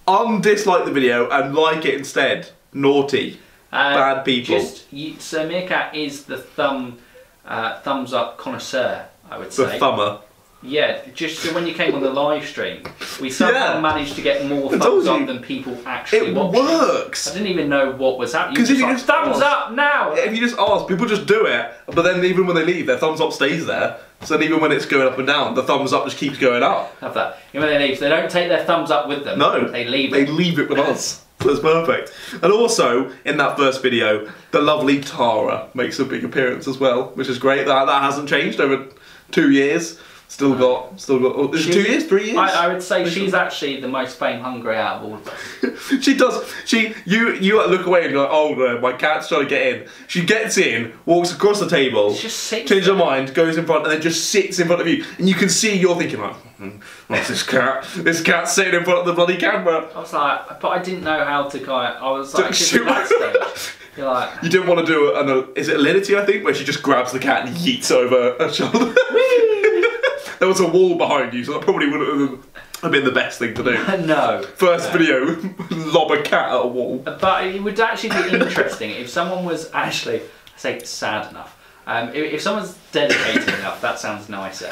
undislike 0.09 0.85
the 0.85 0.91
video 0.93 1.29
and 1.31 1.55
like 1.55 1.85
it 1.85 1.95
instead. 1.95 2.49
Naughty. 2.73 3.39
Uh, 3.71 3.95
Bad 3.95 4.25
people. 4.25 4.59
Just 4.59 4.91
you, 4.93 5.19
so 5.19 5.47
Meerkat 5.47 5.95
is 5.95 6.25
the 6.25 6.39
thumb, 6.39 6.99
uh, 7.47 7.81
thumbs 7.81 8.13
up 8.13 8.39
connoisseur. 8.39 9.07
I 9.33 9.39
would 9.39 9.51
The 9.51 9.69
say. 9.71 9.79
thumber. 9.79 10.19
Yeah, 10.65 10.99
just 11.13 11.41
so 11.41 11.53
when 11.55 11.67
you 11.67 11.75
came 11.75 11.93
on 11.97 12.03
the 12.03 12.11
live 12.11 12.47
stream, 12.47 12.85
we 13.21 13.31
somehow 13.31 13.75
Yeah. 13.75 13.81
managed 13.81 14.15
to 14.15 14.21
get 14.23 14.45
more 14.47 14.73
I 14.73 14.79
told 14.79 15.05
thumbs 15.05 15.09
up 15.09 15.27
than 15.27 15.41
people 15.41 15.77
actually 15.85 16.29
It 16.29 16.35
works. 16.37 17.29
I 17.29 17.33
didn't 17.33 17.49
even 17.49 17.69
know 17.69 17.91
what 17.91 18.17
was 18.17 18.33
happening. 18.33 18.59
'Cause 18.59 18.71
if 18.71 18.79
you 18.79 18.87
just 18.87 19.05
thumbs 19.07 19.39
ask- 19.39 19.45
up 19.45 19.73
now. 19.73 20.13
If 20.17 20.33
you 20.33 20.41
just 20.41 20.57
ask, 20.57 20.87
people 20.87 21.07
just 21.07 21.27
do 21.27 21.47
it, 21.47 21.67
but 21.93 22.03
then 22.03 22.25
even 22.25 22.47
when 22.47 22.55
they 22.55 22.65
leave, 22.65 22.87
their 22.87 22.97
thumbs 22.99 23.21
up 23.21 23.33
stays 23.33 23.67
there. 23.67 23.97
So 24.23 24.37
then 24.37 24.47
even 24.47 24.61
when 24.61 24.71
it's 24.71 24.87
going 24.87 25.09
up 25.09 25.19
and 25.19 25.27
down, 25.27 25.57
the 25.57 25.65
thumbs 25.65 25.93
up 25.93 26.05
just 26.05 26.17
keeps 26.17 26.39
going 26.39 26.63
up. 26.63 26.95
Have 27.01 27.15
that. 27.15 27.39
And 27.53 27.61
when 27.65 27.73
they 27.73 27.85
leave, 27.89 27.99
they 27.99 28.09
don't 28.09 28.31
take 28.31 28.49
their 28.49 28.63
thumbs 28.63 28.93
up 28.93 29.09
with 29.09 29.25
them. 29.25 29.41
No, 29.41 29.67
they 29.67 29.85
leave 29.85 30.13
They 30.13 30.23
it. 30.23 30.29
leave 30.31 30.61
it 30.61 30.69
with 30.69 30.79
us. 30.91 31.23
That's 31.41 31.59
perfect. 31.59 32.13
And 32.41 32.53
also, 32.53 33.11
in 33.25 33.37
that 33.39 33.57
first 33.59 33.83
video, 33.83 34.29
the 34.53 34.61
lovely 34.61 35.01
Tara 35.01 35.65
makes 35.75 35.99
a 35.99 36.05
big 36.05 36.23
appearance 36.25 36.69
as 36.69 36.79
well, 36.79 37.11
which 37.17 37.29
is 37.29 37.39
great. 37.39 37.67
That 37.67 37.87
that 37.87 38.03
hasn't 38.03 38.29
changed 38.29 38.61
over 38.61 38.85
two 39.33 39.51
years. 39.51 39.99
Still 40.33 40.55
got, 40.55 40.99
still 40.99 41.19
got. 41.19 41.37
Oh, 41.37 41.55
She- 41.55 41.71
two 41.71 41.83
years, 41.83 42.07
three 42.07 42.25
years? 42.29 42.39
I, 42.39 42.65
I 42.65 42.69
would 42.73 42.83
say 42.83 43.07
she's 43.07 43.35
actually 43.35 43.83
the 43.83 43.89
most 43.89 44.19
fame 44.19 44.41
hungry 44.41 44.79
out 44.79 45.03
of 45.03 45.05
all 45.05 45.15
of 45.17 45.29
us. 45.29 46.01
she 46.03 46.15
does. 46.17 46.51
She 46.65 46.95
you 47.05 47.35
you 47.35 47.63
look 47.67 47.85
away 47.85 48.05
and 48.05 48.13
you're 48.13 48.23
like, 48.23 48.31
oh 48.33 48.55
no, 48.55 48.81
my 48.81 48.95
cat's 48.95 49.29
trying 49.29 49.43
to 49.43 49.47
get 49.47 49.67
in. 49.67 49.89
She 50.09 50.25
gets 50.25 50.57
in, 50.57 50.95
walks 51.05 51.35
across 51.35 51.61
the 51.61 51.69
table, 51.69 52.15
She 52.15 52.23
just 52.23 52.39
sits 52.39 52.67
changes 52.67 52.89
her 52.89 52.95
mind, 52.95 53.35
goes 53.35 53.59
in 53.59 53.67
front, 53.67 53.85
and 53.85 53.93
then 53.93 54.01
just 54.01 54.31
sits 54.31 54.59
in 54.59 54.69
front 54.69 54.81
of 54.81 54.89
you, 54.89 55.05
and 55.19 55.29
you 55.29 55.35
can 55.35 55.51
see 55.51 55.77
you're 55.77 55.97
thinking 55.97 56.23
like, 56.23 56.35
hmm, 56.57 56.71
what's 57.09 57.29
this 57.29 57.43
cat? 57.43 57.87
This 57.97 58.23
cat's 58.23 58.55
sitting 58.55 58.73
in 58.73 58.85
front 58.85 59.01
of 59.01 59.05
the 59.05 59.13
bloody 59.13 59.37
camera. 59.37 59.91
I 59.95 59.99
was 60.01 60.15
like, 60.15 60.61
but 60.61 60.69
I 60.69 60.79
didn't 60.83 61.05
know 61.05 61.25
how 61.27 61.47
to 61.51 61.59
kind 61.59 61.95
of, 61.95 62.03
I 62.03 62.11
was 62.11 62.33
like, 62.33 62.45
Don't 62.45 62.55
just 62.55 62.73
shoot 63.95 64.03
in 64.03 64.07
that 64.07 64.29
stage. 64.29 64.37
You're 64.37 64.37
like, 64.37 64.43
You 64.43 64.49
didn't 64.49 64.67
want 64.69 64.87
to 64.87 64.93
do 64.93 65.17
an, 65.17 65.29
uh, 65.29 65.47
is 65.55 65.69
it 65.69 65.79
Alinity, 65.79 66.19
I 66.19 66.27
think, 66.27 66.45
where 66.45 66.55
she 66.55 66.65
just 66.65 66.83
grabs 66.83 67.13
the 67.13 67.19
cat 67.19 67.47
and 67.47 67.57
yeets 67.57 67.91
over 67.91 68.37
her 68.39 68.53
shoulder. 68.53 68.95
there 70.39 70.49
was 70.49 70.61
a 70.61 70.67
wall 70.67 70.97
behind 70.97 71.35
you, 71.35 71.45
so 71.45 71.53
that 71.55 71.63
probably 71.63 71.89
wouldn't 71.89 72.45
have 72.83 72.93
been 72.93 73.05
the 73.05 73.13
best 73.13 73.39
thing 73.39 73.55
to 73.55 73.63
do. 73.63 73.73
no. 74.07 74.43
First 74.57 74.91
video, 74.93 75.41
lob 75.71 76.11
a 76.11 76.23
cat 76.23 76.49
at 76.49 76.65
a 76.65 76.67
wall. 76.67 76.99
But 76.99 77.45
it 77.47 77.63
would 77.63 77.79
actually 77.81 78.11
be 78.11 78.37
interesting 78.37 78.91
if 78.91 79.09
someone 79.09 79.45
was 79.45 79.71
actually, 79.73 80.21
I 80.21 80.59
say 80.59 80.79
sad 80.81 81.31
enough, 81.31 81.59
um, 81.87 82.09
if, 82.11 82.35
if 82.35 82.43
someone's 82.43 82.77
dedicated 82.93 83.49
enough, 83.55 83.81
that 83.81 83.99
sounds 83.99 84.29
nicer, 84.29 84.69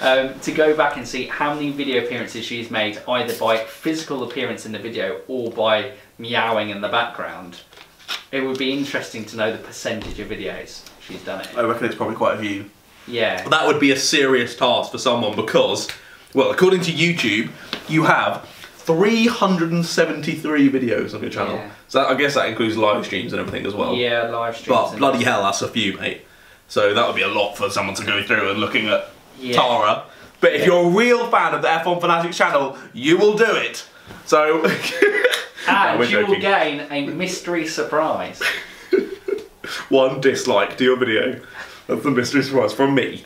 um, 0.00 0.38
to 0.40 0.52
go 0.52 0.76
back 0.76 0.96
and 0.96 1.06
see 1.06 1.26
how 1.26 1.54
many 1.54 1.70
video 1.70 2.04
appearances 2.04 2.44
she's 2.44 2.70
made, 2.70 2.98
either 3.08 3.36
by 3.38 3.58
physical 3.58 4.22
appearance 4.22 4.64
in 4.66 4.72
the 4.72 4.78
video 4.78 5.20
or 5.28 5.50
by 5.50 5.92
meowing 6.18 6.70
in 6.70 6.80
the 6.80 6.88
background. 6.88 7.60
It 8.32 8.40
would 8.40 8.58
be 8.58 8.72
interesting 8.72 9.24
to 9.26 9.36
know 9.36 9.52
the 9.52 9.58
percentage 9.58 10.18
of 10.18 10.28
videos 10.28 10.82
she's 11.00 11.22
done 11.22 11.40
it. 11.40 11.48
I 11.56 11.62
reckon 11.62 11.86
it's 11.86 11.94
probably 11.94 12.16
quite 12.16 12.36
a 12.36 12.40
few. 12.40 12.70
Yeah. 13.06 13.48
That 13.48 13.66
would 13.66 13.78
be 13.80 13.92
a 13.92 13.96
serious 13.96 14.56
task 14.56 14.90
for 14.90 14.98
someone 14.98 15.36
because, 15.36 15.88
well, 16.34 16.50
according 16.50 16.80
to 16.82 16.92
YouTube, 16.92 17.50
you 17.88 18.02
have 18.04 18.44
373 18.78 20.68
videos 20.70 21.14
on 21.14 21.20
your 21.20 21.30
channel. 21.30 21.54
Yeah. 21.56 21.70
So 21.88 22.04
I 22.04 22.14
guess 22.14 22.34
that 22.34 22.48
includes 22.48 22.76
live 22.76 23.04
streams 23.06 23.32
and 23.32 23.40
everything 23.40 23.66
as 23.66 23.74
well. 23.74 23.94
Yeah, 23.94 24.24
live 24.24 24.56
streams. 24.56 24.90
But 24.90 24.98
bloody 24.98 25.24
hell, 25.24 25.42
that's 25.42 25.62
a 25.62 25.68
few, 25.68 25.96
mate. 25.96 26.22
So 26.68 26.94
that 26.94 27.06
would 27.06 27.16
be 27.16 27.22
a 27.22 27.28
lot 27.28 27.56
for 27.56 27.70
someone 27.70 27.94
to 27.96 28.04
go 28.04 28.22
through 28.24 28.50
and 28.50 28.58
looking 28.58 28.88
at 28.88 29.08
Yeah. 29.38 29.56
Tara. 29.56 30.04
But 30.40 30.54
if 30.54 30.66
you're 30.66 30.84
a 30.86 30.90
real 30.90 31.30
fan 31.30 31.54
of 31.54 31.62
the 31.62 31.68
F1 31.68 32.00
Fanatics 32.00 32.36
channel, 32.36 32.76
you 32.92 33.16
will 33.16 33.36
do 33.36 33.46
it. 33.46 33.86
So. 34.24 34.64
And 35.68 36.10
you 36.10 36.26
will 36.26 36.40
gain 36.40 36.86
a 36.90 37.06
mystery 37.06 37.66
surprise. 37.66 38.42
one 39.88 40.20
dislike 40.20 40.76
to 40.78 40.84
your 40.84 40.96
video. 40.96 41.40
That's 41.86 42.02
the 42.02 42.10
mystery 42.10 42.42
surprise 42.42 42.72
from 42.72 42.94
me. 42.94 43.24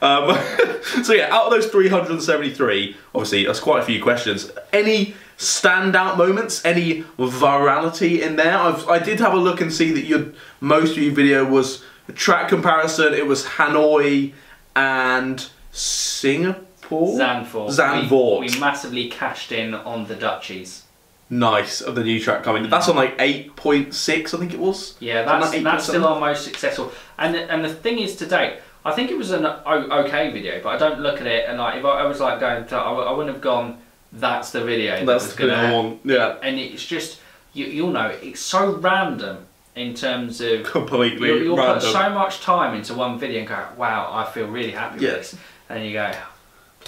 Um, 0.00 0.36
so 1.02 1.12
yeah, 1.12 1.34
out 1.34 1.46
of 1.46 1.50
those 1.50 1.66
373, 1.66 2.96
obviously 3.14 3.46
that's 3.46 3.60
quite 3.60 3.82
a 3.82 3.84
few 3.84 4.02
questions. 4.02 4.50
Any 4.72 5.14
standout 5.36 6.16
moments? 6.16 6.64
Any 6.64 7.02
virality 7.18 8.20
in 8.20 8.36
there? 8.36 8.56
I've, 8.56 8.88
I 8.88 8.98
did 8.98 9.20
have 9.20 9.34
a 9.34 9.38
look 9.38 9.60
and 9.60 9.72
see 9.72 9.92
that 9.92 10.04
your 10.04 10.26
most 10.60 10.92
of 10.96 11.02
your 11.02 11.12
video 11.12 11.44
was 11.44 11.84
a 12.08 12.12
track 12.12 12.48
comparison. 12.48 13.14
It 13.14 13.26
was 13.26 13.44
Hanoi 13.44 14.32
and 14.74 15.48
Singapore. 15.72 17.18
Zandvoort. 17.18 17.70
Zandvoort. 17.70 18.40
We, 18.40 18.48
we 18.48 18.60
massively 18.60 19.08
cashed 19.08 19.52
in 19.52 19.74
on 19.74 20.06
the 20.06 20.14
Dutchies. 20.14 20.84
Nice 21.30 21.80
of 21.80 21.94
the 21.94 22.04
new 22.04 22.20
track 22.20 22.42
coming. 22.42 22.68
That's 22.68 22.88
on 22.88 22.96
like 22.96 23.16
8.6, 23.18 24.34
I 24.34 24.38
think 24.38 24.54
it 24.54 24.58
was. 24.60 24.96
Yeah, 25.00 25.24
that's 25.24 25.52
like 25.52 25.62
that's 25.62 25.86
still 25.86 26.06
our 26.06 26.18
most 26.20 26.44
successful. 26.44 26.92
And 27.18 27.34
the, 27.34 27.50
and 27.52 27.64
the 27.64 27.72
thing 27.72 27.98
is, 27.98 28.16
to 28.16 28.26
date, 28.26 28.58
I 28.84 28.92
think 28.92 29.10
it 29.10 29.18
was 29.18 29.30
an 29.30 29.44
okay 29.44 30.30
video, 30.30 30.62
but 30.62 30.70
I 30.70 30.78
don't 30.78 31.00
look 31.00 31.20
at 31.20 31.26
it 31.26 31.48
and 31.48 31.58
like 31.58 31.78
if 31.78 31.84
I, 31.84 32.00
I 32.00 32.06
was 32.06 32.20
like 32.20 32.40
going 32.40 32.66
to, 32.66 32.76
I, 32.76 32.92
I 32.92 33.12
wouldn't 33.12 33.34
have 33.34 33.42
gone. 33.42 33.78
That's 34.12 34.52
the 34.52 34.64
video. 34.64 34.96
that 34.96 35.06
That's 35.06 35.24
was 35.26 35.36
the 35.36 35.46
gonna, 35.48 35.74
one. 35.76 36.00
Yeah, 36.04 36.36
And 36.42 36.58
it's 36.58 36.84
just 36.84 37.20
you, 37.52 37.66
you'll 37.66 37.90
know 37.90 38.06
it's 38.22 38.40
so 38.40 38.76
random 38.76 39.44
in 39.76 39.94
terms 39.94 40.40
of 40.40 40.64
completely 40.64 41.28
you'll, 41.28 41.42
you'll 41.42 41.56
put 41.56 41.82
so 41.82 42.08
much 42.10 42.40
time 42.40 42.74
into 42.74 42.94
one 42.94 43.18
video 43.18 43.40
and 43.40 43.48
go, 43.48 43.66
wow, 43.76 44.10
I 44.12 44.24
feel 44.30 44.46
really 44.46 44.70
happy 44.70 45.04
Yeah. 45.04 45.12
with 45.12 45.30
this. 45.30 45.36
And 45.68 45.84
you 45.84 45.92
go, 45.92 46.10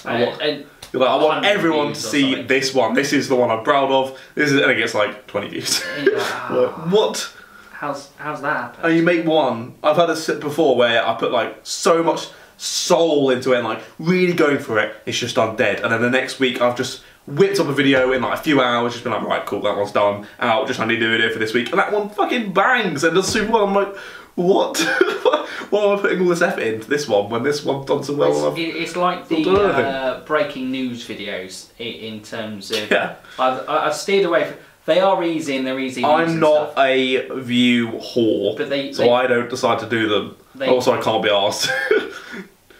and, 0.06 0.40
and 0.40 0.66
You're 0.92 1.02
like, 1.02 1.10
I 1.10 1.16
want 1.22 1.44
everyone 1.44 1.88
to 1.92 2.00
see 2.00 2.42
this 2.42 2.74
one. 2.74 2.94
This 2.94 3.12
is 3.12 3.28
the 3.28 3.36
one 3.36 3.50
I'm 3.50 3.62
proud 3.64 3.90
of. 3.90 4.18
This 4.34 4.50
is, 4.50 4.60
and 4.60 4.70
it 4.70 4.76
gets 4.76 4.94
like 4.94 5.26
20 5.26 5.48
views. 5.48 5.84
you're 6.02 6.16
like, 6.18 6.50
Like, 6.50 6.78
"Ah, 6.78 6.88
what? 6.90 7.32
how's 7.72 8.10
how's 8.18 8.42
that 8.42 8.56
happen? 8.56 8.84
And 8.84 8.96
you 8.96 9.02
make 9.02 9.24
one. 9.24 9.74
I've 9.82 9.96
had 9.96 10.10
a 10.10 10.16
sit 10.16 10.40
before 10.40 10.76
where 10.76 11.06
I 11.06 11.14
put 11.14 11.32
like 11.32 11.58
so 11.62 12.02
much 12.02 12.28
soul 12.56 13.30
into 13.30 13.52
it 13.54 13.58
and 13.58 13.64
like 13.66 13.82
really 13.98 14.32
going 14.34 14.58
for 14.58 14.78
it. 14.78 14.94
It's 15.06 15.18
just 15.18 15.36
done 15.36 15.56
dead. 15.56 15.80
And 15.80 15.92
then 15.92 16.02
the 16.02 16.10
next 16.10 16.38
week 16.40 16.60
I've 16.60 16.76
just 16.76 17.02
whipped 17.26 17.58
up 17.60 17.68
a 17.68 17.72
video 17.72 18.12
in 18.12 18.20
like 18.22 18.38
a 18.38 18.42
few 18.42 18.60
hours, 18.60 18.92
just 18.92 19.04
been 19.04 19.12
like, 19.12 19.22
right, 19.22 19.46
cool, 19.46 19.62
that 19.62 19.76
one's 19.76 19.92
done. 19.92 20.26
Out, 20.40 20.66
just 20.66 20.80
I 20.80 20.84
need 20.86 20.96
to 20.98 21.16
do 21.18 21.24
it 21.24 21.32
for 21.32 21.38
this 21.38 21.54
week. 21.54 21.70
And 21.70 21.78
that 21.78 21.92
one 21.92 22.10
fucking 22.10 22.52
bangs 22.52 23.04
and 23.04 23.14
does 23.14 23.28
super 23.28 23.52
well. 23.52 23.66
I'm 23.66 23.74
like, 23.74 23.94
what? 24.42 24.78
why 25.70 25.84
am 25.84 25.98
I 25.98 26.00
putting 26.00 26.20
all 26.22 26.28
this 26.28 26.42
effort 26.42 26.62
into 26.62 26.88
this 26.88 27.06
one 27.08 27.28
when 27.30 27.42
this 27.42 27.64
one's 27.64 27.86
done 27.86 28.02
so 28.02 28.14
well? 28.14 28.48
It's, 28.52 28.58
it- 28.58 28.76
it's 28.76 28.96
like 28.96 29.28
the 29.28 29.44
Not 29.44 29.54
done 29.54 29.64
anything. 29.66 29.84
uh, 29.84 30.22
breaking 30.26 30.70
news 30.70 31.06
videos 31.06 31.68
i- 31.78 31.82
in 31.82 32.22
terms 32.22 32.70
of. 32.70 32.90
Yeah. 32.90 33.16
I've, 33.38 33.68
I've 33.68 33.94
steered 33.94 34.26
away 34.26 34.44
from. 34.46 34.56
They 34.86 34.98
are 35.00 35.22
easy 35.22 35.56
and 35.56 35.66
they're 35.66 35.78
easy. 35.78 36.04
I'm 36.04 36.40
not 36.40 36.72
stuff, 36.72 36.78
a 36.78 37.28
view 37.40 37.88
whore, 37.88 38.56
But 38.56 38.70
they- 38.70 38.92
so 38.92 39.02
they- 39.02 39.10
I 39.10 39.26
don't 39.26 39.48
decide 39.50 39.78
to 39.80 39.88
do 39.88 40.08
them. 40.08 40.36
They- 40.54 40.68
also, 40.68 40.92
I 40.98 41.00
can't 41.02 41.22
be 41.22 41.30
asked. 41.30 41.70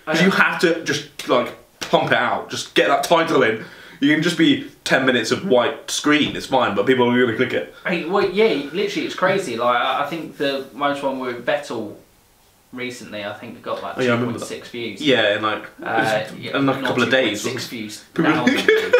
Because 0.06 0.22
you 0.22 0.30
have 0.30 0.60
to 0.62 0.82
just 0.82 1.28
like 1.28 1.54
pump 1.78 2.10
it 2.10 2.16
out, 2.18 2.50
just 2.50 2.74
get 2.74 2.88
that 2.88 3.04
title 3.04 3.44
in. 3.44 3.64
You 4.00 4.12
can 4.14 4.22
just 4.22 4.38
be 4.38 4.70
ten 4.84 5.04
minutes 5.04 5.30
of 5.30 5.46
white 5.46 5.90
screen. 5.90 6.34
It's 6.34 6.46
fine, 6.46 6.74
but 6.74 6.86
people 6.86 7.08
are 7.10 7.14
going 7.16 7.30
to 7.30 7.36
click 7.36 7.52
it. 7.52 7.74
I, 7.84 8.06
well, 8.06 8.28
yeah, 8.30 8.68
literally, 8.72 9.06
it's 9.06 9.14
crazy. 9.14 9.56
Like 9.56 9.76
I 9.76 10.06
think 10.08 10.36
the 10.38 10.66
most 10.72 11.02
one 11.02 11.18
with 11.20 11.44
Vettel 11.44 11.96
recently, 12.72 13.24
I 13.24 13.34
think 13.34 13.60
got 13.62 13.82
like 13.82 13.98
Oh, 13.98 14.00
yeah, 14.02 14.14
I 14.14 14.24
point 14.24 14.40
six 14.40 14.68
views. 14.70 15.00
Yeah, 15.02 15.36
in 15.36 15.42
like 15.42 15.64
Uh, 15.82 16.24
yeah, 16.38 16.56
in 16.56 16.66
like 16.66 16.78
a 16.82 16.86
couple 16.86 17.02
of 17.02 17.10
days. 17.10 17.42
6 17.42 17.66
views. 17.68 18.04
People- 18.14 18.32
thousand 18.32 18.56
views. 18.66 18.94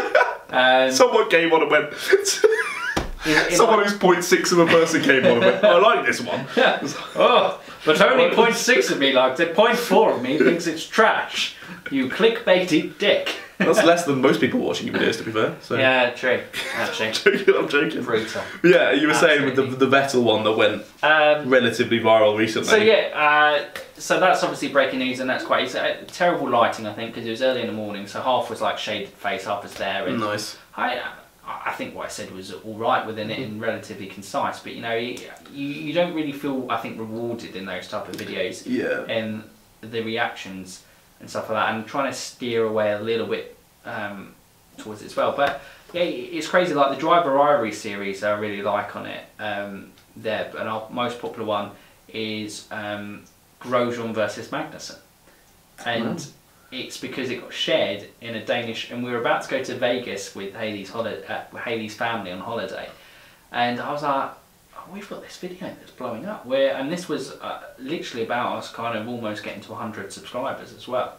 Um, 0.51 0.91
Someone 0.93 1.31
came 1.31 1.53
on 1.53 1.63
and 1.63 1.71
went. 1.71 1.95
Someone 3.51 3.81
who's 3.85 3.93
0.6 3.99 4.53
of 4.53 4.59
a 4.61 4.67
person 4.67 5.03
came 5.03 5.25
on 5.27 5.33
and 5.33 5.41
went. 5.41 5.65
I 5.65 5.79
like 5.79 6.07
this 6.07 6.21
one. 6.21 6.47
Yeah. 6.57 6.79
oh, 7.17 7.61
but 7.85 8.01
only 8.01 8.35
0.6 8.35 8.91
of 8.91 8.99
me 8.99 9.13
liked 9.13 9.41
it. 9.41 9.55
0.4 9.55 10.17
of 10.17 10.23
me 10.23 10.39
thinks 10.39 10.67
it's 10.67 10.87
trash. 10.87 11.55
You 11.91 12.09
clickbaity 12.09 12.97
dick. 12.99 13.35
That's 13.61 13.85
less 13.85 14.05
than 14.05 14.21
most 14.21 14.41
people 14.41 14.61
watching 14.61 14.87
your 14.89 14.97
videos, 14.97 15.19
to 15.19 15.23
be 15.25 15.33
fair. 15.33 15.57
So. 15.61 15.77
Yeah, 15.77 16.11
true. 16.11 16.41
Actually, 16.75 17.09
I'm 17.09 17.13
joking. 17.15 17.55
I'm 17.55 17.69
joking. 17.69 18.03
brutal. 18.03 18.43
Yeah, 18.65 18.91
you 18.93 19.07
were 19.07 19.15
saying 19.15 19.45
with 19.45 19.57
the 19.57 19.63
the 19.63 19.87
Vettel 19.87 20.23
one 20.23 20.43
that 20.45 20.53
went 20.53 20.83
Um, 21.03 21.49
relatively 21.49 22.01
viral 22.01 22.37
recently. 22.37 22.69
So 22.69 22.77
yeah, 22.77 23.11
uh, 23.15 23.79
so 23.99 24.19
that's 24.19 24.43
obviously 24.43 24.69
breaking 24.69 24.99
news, 25.01 25.21
and 25.21 25.29
that's 25.29 25.45
quite 25.45 25.65
it's, 25.65 25.75
uh, 25.75 25.97
terrible 26.09 26.49
lighting, 26.49 26.87
I 26.87 26.93
think, 26.95 27.13
because 27.15 27.27
it 27.27 27.31
was 27.31 27.43
early 27.43 27.61
in 27.61 27.67
the 27.67 27.73
morning, 27.73 28.07
so 28.07 28.21
half 28.23 28.49
was 28.51 28.61
like 28.61 28.79
shaded 28.79 29.09
face, 29.11 29.45
half 29.45 29.63
was 29.63 29.75
there, 29.75 30.07
and 30.07 30.19
Nice. 30.21 30.57
I, 30.77 31.01
I 31.47 31.73
think 31.73 31.95
what 31.95 32.07
I 32.07 32.09
said 32.09 32.31
was 32.31 32.53
all 32.53 32.75
right 32.77 33.05
within 33.07 33.31
it 33.31 33.41
and 33.41 33.61
relatively 33.61 34.07
concise, 34.07 34.61
but 34.61 34.73
you 34.75 34.83
know, 34.83 34.95
you, 34.95 35.17
you 35.53 35.93
don't 35.93 36.15
really 36.15 36.33
feel, 36.33 36.67
I 36.71 36.77
think, 36.79 36.99
rewarded 36.99 37.57
in 37.57 37.67
those 37.67 37.89
type 37.89 38.09
of 38.09 38.17
videos 38.17 38.63
Yeah. 38.67 39.03
and 39.13 39.43
the 39.81 40.01
reactions 40.03 40.83
and 41.21 41.29
stuff 41.29 41.49
like 41.51 41.59
that, 41.59 41.75
and 41.75 41.87
trying 41.87 42.11
to 42.11 42.17
steer 42.17 42.65
away 42.65 42.93
a 42.93 43.01
little 43.01 43.27
bit 43.27 43.57
um, 43.85 44.35
towards 44.79 45.03
it 45.03 45.07
as 45.07 45.17
well. 45.17 45.33
But 45.37 45.61
yeah, 45.93 46.03
it's 46.03 46.47
crazy. 46.49 46.75
Like 46.75 46.95
the 46.95 47.01
Driver 47.01 47.39
Ivory 47.39 47.73
series, 47.73 48.23
I 48.25 48.39
really 48.39 48.63
like 48.63 48.97
on 48.97 49.07
it. 49.07 49.25
Um, 49.39 49.93
there, 50.17 50.51
and 50.59 50.69
our 50.69 50.89
most 50.91 51.21
popular 51.21 51.45
one 51.47 51.71
is 52.09 52.67
um, 52.71 53.23
Grosjean 53.61 54.13
versus 54.15 54.49
Magnussen, 54.49 54.99
and 55.85 56.17
Wow. 56.17 56.25
it's 56.73 56.97
because 56.99 57.31
it 57.31 57.41
got 57.41 57.53
shared 57.53 58.09
in 58.21 58.35
a 58.35 58.45
Danish. 58.45 58.91
And 58.91 59.05
we 59.05 59.11
were 59.11 59.21
about 59.21 59.43
to 59.43 59.51
go 59.51 59.63
to 59.63 59.75
Vegas 59.77 60.35
with 60.35 60.55
Haley's 60.55 60.91
holiday, 60.91 61.25
uh, 61.27 61.57
Haley's 61.59 61.95
family 61.95 62.33
on 62.33 62.41
holiday, 62.41 62.89
and 63.53 63.81
I 63.81 63.93
was 63.93 64.03
like. 64.03 64.31
We've 64.93 65.09
got 65.09 65.23
this 65.23 65.37
video 65.39 65.69
that's 65.69 65.91
blowing 65.93 66.27
up. 66.27 66.45
Where 66.47 66.75
and 66.75 66.91
this 66.91 67.09
was 67.09 67.33
uh, 67.33 67.63
literally 67.79 68.25
about 68.25 68.57
us 68.59 68.73
kind 68.73 68.99
of 68.99 69.09
almost 69.09 69.43
getting 69.43 69.61
to 69.63 69.71
100 69.73 70.13
subscribers 70.13 70.73
as 70.75 70.89
well. 70.89 71.15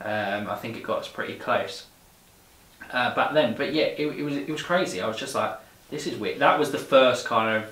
Um, 0.00 0.48
I 0.48 0.56
think 0.56 0.76
it 0.76 0.82
got 0.82 0.98
us 1.00 1.08
pretty 1.08 1.34
close 1.36 1.86
uh, 2.92 3.14
back 3.14 3.32
then. 3.32 3.54
But 3.56 3.72
yeah, 3.74 3.84
it, 3.84 4.06
it 4.18 4.22
was 4.22 4.36
it 4.36 4.48
was 4.50 4.62
crazy. 4.62 5.00
I 5.00 5.06
was 5.06 5.16
just 5.16 5.34
like, 5.34 5.54
this 5.90 6.06
is 6.06 6.18
weird. 6.18 6.38
That 6.40 6.58
was 6.58 6.70
the 6.72 6.78
first 6.78 7.26
kind 7.26 7.62
of 7.64 7.70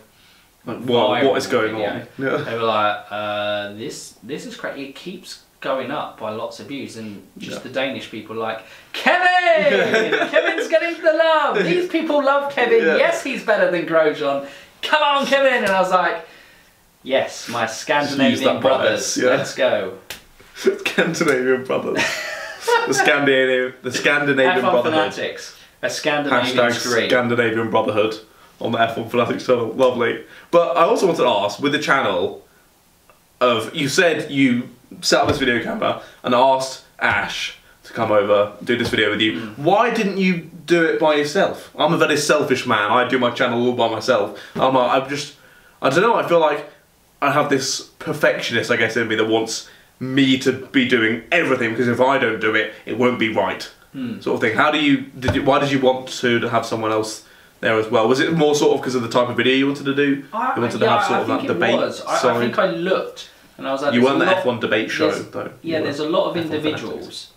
Like, 0.67 0.85
what, 0.89 1.25
what 1.25 1.37
is 1.39 1.47
going 1.47 1.73
video. 1.75 1.91
on? 1.91 2.07
Yeah. 2.19 2.37
they 2.39 2.57
were 2.57 2.63
like, 2.65 3.05
uh, 3.11 3.73
this 3.75 4.15
this 4.23 4.47
is 4.47 4.57
crazy. 4.57 4.85
It 4.91 4.95
keeps 4.95 5.43
going 5.61 5.91
up 5.91 6.21
by 6.21 6.31
lots 6.31 6.61
of 6.61 6.67
views, 6.69 6.97
and 6.99 7.27
just 7.39 7.57
Yeah. 7.57 7.63
the 7.63 7.69
Danish 7.71 8.11
people 8.11 8.37
like 8.37 8.61
Kevin. 8.93 10.13
Kevin's 10.31 10.69
getting 10.69 11.03
the 11.03 11.13
love. 11.13 11.57
These 11.65 11.89
people 11.89 12.23
love 12.25 12.53
Kevin. 12.53 12.85
Yeah. 12.85 12.97
Yes, 12.97 13.23
he's 13.25 13.45
better 13.45 13.71
than 13.71 13.87
Grosjean. 13.87 14.47
Come 14.85 15.03
on, 15.03 15.27
Kevin. 15.27 15.65
And 15.65 15.73
I 15.73 15.81
was 15.81 15.91
like, 15.91 16.27
yes, 17.03 17.49
my 17.49 17.67
Scandinavian 17.67 18.61
brothers. 18.61 19.17
bias, 19.17 19.17
yeah. 19.17 19.31
Let's 19.31 19.55
go. 19.55 19.99
Scandinavian 20.55 21.65
brothers. 21.65 21.97
the 22.87 22.95
Scandinavian, 22.95 23.75
the 23.83 23.93
Scandinavian 23.93 24.65
F1 24.65 24.71
Brotherhood. 24.71 25.15
fanatics. 25.15 25.57
A 25.83 25.91
Scandinavian 25.91 26.57
Hashtag 26.57 26.73
screen. 26.73 27.09
Scandinavian 27.09 27.71
Brotherhood 27.71 28.15
on 28.61 28.73
the 28.73 28.79
F1 28.79 29.11
Fanatics 29.11 29.47
channel. 29.47 29.73
Lovely. 29.73 30.25
But 30.51 30.77
I 30.77 30.83
also 30.83 31.07
wanted 31.07 31.23
to 31.23 31.29
ask 31.29 31.59
with 31.61 31.73
the 31.73 31.79
channel 31.79 32.47
of 33.41 33.75
you 33.75 33.89
said 33.89 34.31
you 34.31 34.69
set 35.01 35.23
up 35.23 35.29
this 35.29 35.39
video 35.39 35.63
camera 35.63 36.03
and 36.23 36.35
asked 36.35 36.85
Ash 36.99 37.59
come 37.95 38.11
over 38.11 38.53
do 38.63 38.77
this 38.77 38.89
video 38.89 39.11
with 39.11 39.21
you. 39.21 39.41
Why 39.57 39.93
didn't 39.95 40.19
you 40.19 40.51
do 40.67 40.85
it 40.85 41.01
by 41.01 41.15
yourself? 41.15 41.73
I'm 41.79 41.93
a 41.93 41.99
very 41.99 42.17
selfish 42.17 42.67
man. 42.67 42.91
I 42.91 43.09
do 43.09 43.19
my 43.19 43.31
channel 43.31 43.67
all 43.67 43.73
by 43.75 43.89
myself. 43.89 44.39
I'm, 44.55 44.77
a, 44.77 44.81
I'm 44.81 45.09
just 45.09 45.37
I 45.81 45.91
don't 45.91 46.03
know. 46.03 46.17
I 46.17 46.27
feel 46.29 46.41
like 46.41 46.67
I 47.23 47.31
have 47.31 47.49
this 47.49 47.81
perfectionist, 47.99 48.71
I 48.71 48.77
guess, 48.77 48.97
in 48.97 49.09
me 49.09 49.17
that 49.17 49.29
wants 49.29 49.69
me 50.01 50.39
to 50.41 50.53
be 50.53 50.89
doing 50.89 51.23
everything 51.31 51.71
because 51.71 51.89
if 51.89 52.01
I 52.01 52.19
don't 52.19 52.41
do 52.41 52.55
it, 52.55 52.75
it 52.85 52.99
won't 52.99 53.19
be 53.19 53.33
right, 53.33 53.63
hmm. 53.93 54.21
sort 54.21 54.35
of 54.35 54.41
thing. 54.41 54.57
How 54.57 54.71
do 54.71 54.83
you 54.83 55.03
did 55.03 55.35
you? 55.35 55.43
Why 55.43 55.61
did 55.61 55.71
you 55.71 55.81
want 55.81 56.09
to, 56.09 56.41
to 56.41 56.49
have 56.49 56.67
someone 56.67 56.91
else 56.91 57.25
there 57.61 57.79
as 57.79 57.89
well? 57.89 58.09
Was 58.09 58.21
it 58.21 58.33
more 58.33 58.55
sort 58.55 58.75
of 58.75 58.81
because 58.81 58.95
of 58.95 59.03
the 59.03 59.09
type 59.09 59.29
of 59.29 59.37
video 59.37 59.55
you 59.55 59.67
wanted 59.67 59.85
to 59.85 59.95
do? 59.95 60.25
I, 60.33 60.57
you 60.57 60.63
wanted 60.63 60.81
yeah, 60.81 60.87
to 60.87 60.91
have 60.91 61.07
sort 61.07 61.19
I 61.19 61.23
of 61.23 61.29
that 61.29 61.47
debate 61.47 61.77
was. 61.77 62.03
I, 62.03 62.37
I 62.37 62.41
think 62.41 62.59
I 62.59 62.67
looked 62.67 63.31
and 63.57 63.69
I 63.69 63.73
was 63.73 63.83
like, 63.83 63.95
you 63.95 64.03
weren't 64.03 64.19
the 64.19 64.25
a 64.25 64.35
lot- 64.35 64.45
F1 64.45 64.61
debate 64.61 64.91
show 64.91 65.11
though. 65.11 65.53
Yeah, 65.63 65.79
You 65.79 65.85
there's 65.85 66.01
a 66.01 66.09
lot 66.09 66.31
of 66.31 66.37
F1 66.37 66.45
individuals. 66.45 67.31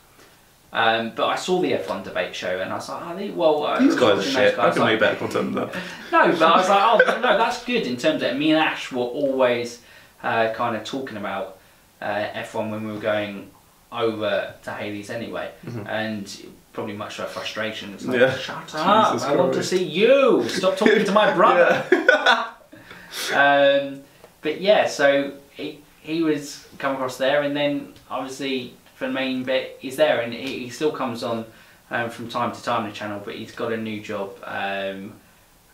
Um, 0.80 1.12
but 1.16 1.26
I 1.28 1.36
saw 1.36 1.60
the 1.60 1.72
F1 1.72 2.04
debate 2.04 2.36
show 2.36 2.60
and 2.60 2.72
I 2.72 2.76
was 2.76 2.88
like, 2.88 3.02
oh, 3.04 3.16
they, 3.16 3.30
well, 3.32 3.64
uh, 3.66 3.80
These 3.80 3.96
guys 3.96 4.20
are 4.20 4.22
shit. 4.22 4.56
those 4.56 4.66
I 4.66 4.72
can 4.74 4.86
make 4.86 5.00
better 5.00 5.16
content 5.16 5.56
than 5.56 5.70
that. 5.70 5.76
No, 6.12 6.32
but 6.32 6.42
I 6.44 6.58
was 6.58 6.70
like, 6.70 6.84
oh, 7.08 7.20
no, 7.22 7.38
that's 7.38 7.66
good 7.66 7.88
in 7.88 7.98
terms 7.98 8.22
of 8.22 8.38
me 8.38 8.52
and 8.52 8.60
Ash 8.64 8.92
were 8.92 9.02
always 9.02 9.82
uh, 10.22 10.54
kind 10.54 10.76
of 10.76 10.84
talking 10.84 11.18
about 11.18 11.58
uh, 12.00 12.28
F1 12.36 12.70
when 12.70 12.86
we 12.86 12.94
were 12.94 13.00
going 13.00 13.50
over 13.92 14.54
to 14.66 14.72
Haley's 14.72 15.10
anyway, 15.10 15.50
and 15.88 16.46
probably 16.74 16.94
much 16.94 17.16
to 17.16 17.24
our 17.24 17.28
frustration. 17.28 17.94
It's 17.94 18.06
like, 18.06 18.18
Mm-hmm. 18.20 18.32
Yeah. 18.32 18.38
shut 18.38 18.76
up! 18.76 19.14
Jesus 19.14 19.28
I 19.28 19.36
want 19.36 19.54
to 19.56 19.64
see 19.64 19.84
you. 19.84 20.48
Stop 20.50 20.78
talking 20.78 21.06
to 21.06 21.12
my 21.12 21.34
brother. 21.40 21.84
Um, 23.34 24.02
but 24.42 24.62
yeah, 24.62 24.88
so 24.88 25.34
he, 25.56 25.80
he 26.02 26.22
was 26.22 26.68
come 26.78 26.94
across 26.96 27.18
there, 27.18 27.42
and 27.42 27.56
then 27.56 27.94
obviously 28.10 28.74
for 28.98 29.06
the 29.08 29.14
main 29.14 29.44
bit, 29.44 29.78
he's 29.80 29.96
there, 29.96 30.22
and 30.22 30.34
he, 30.34 30.60
he 30.64 30.70
still 30.70 30.92
comes 30.92 31.24
on 31.24 31.46
um, 31.92 32.10
from 32.10 32.28
time 32.30 32.52
to 32.52 32.64
time 32.64 32.84
on 32.84 32.90
the 32.90 32.96
channel, 32.96 33.22
but 33.24 33.36
he's 33.36 33.52
got 33.52 33.72
a 33.72 33.78
new 33.78 34.02
job 34.02 34.36
um, 34.44 35.14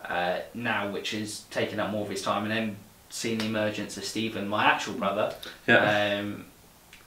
uh, 0.06 0.40
now, 0.54 0.92
which 0.92 1.14
is 1.14 1.44
taking 1.50 1.80
up 1.80 1.90
more 1.90 2.04
of 2.04 2.10
his 2.10 2.22
time, 2.22 2.44
and 2.44 2.52
then 2.52 2.76
seeing 3.10 3.38
the 3.38 3.46
emergence 3.46 3.96
of 3.96 4.04
Stephen, 4.04 4.48
my 4.48 4.66
actual 4.66 4.96
brother, 4.96 5.34
Yeah. 5.68 6.20
um, 6.20 6.46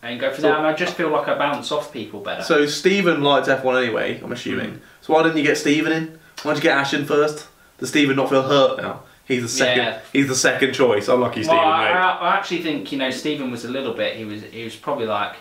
and 0.02 0.18
go 0.18 0.30
for 0.30 0.40
So- 0.40 0.48
that. 0.48 0.58
And 0.58 0.66
I 0.66 0.72
just 0.72 0.94
feel 0.96 1.10
like 1.10 1.28
I 1.28 1.36
bounce 1.36 1.70
off 1.70 1.92
people 1.92 2.20
better. 2.20 2.42
So 2.42 2.64
Stephen 2.66 3.22
liked 3.22 3.48
F1 3.48 3.82
anyway. 3.82 4.18
I'm 4.22 4.32
assuming. 4.32 4.70
Mm. 4.72 4.80
So 5.02 5.12
why 5.12 5.22
didn't 5.22 5.36
you 5.36 5.44
get 5.44 5.58
Stephen 5.58 5.92
in? 5.92 6.18
Why 6.42 6.54
did 6.54 6.62
you 6.62 6.70
get 6.70 6.78
Ash 6.78 6.94
in 6.94 7.04
first? 7.04 7.46
Does 7.78 7.90
Stephen 7.90 8.16
not 8.16 8.30
feel 8.30 8.42
hurt 8.42 8.78
now? 8.80 9.02
He's 9.26 9.42
the 9.42 9.48
second. 9.48 9.84
Yeah. 9.84 9.98
He's 10.12 10.28
the 10.28 10.36
second 10.36 10.72
choice. 10.72 11.08
Unlucky 11.08 11.40
well, 11.40 11.48
Stephen, 11.48 11.58
I, 11.58 11.84
mate. 11.84 11.92
I, 11.94 12.12
I 12.18 12.36
actually 12.36 12.62
think 12.62 12.92
you 12.92 12.98
know 12.98 13.10
Stephen 13.10 13.50
was 13.50 13.64
a 13.64 13.68
little 13.68 13.92
bit. 13.92 14.16
He 14.16 14.24
was 14.24 14.42
he 14.44 14.64
was 14.64 14.76
probably 14.76 15.06
like. 15.06 15.34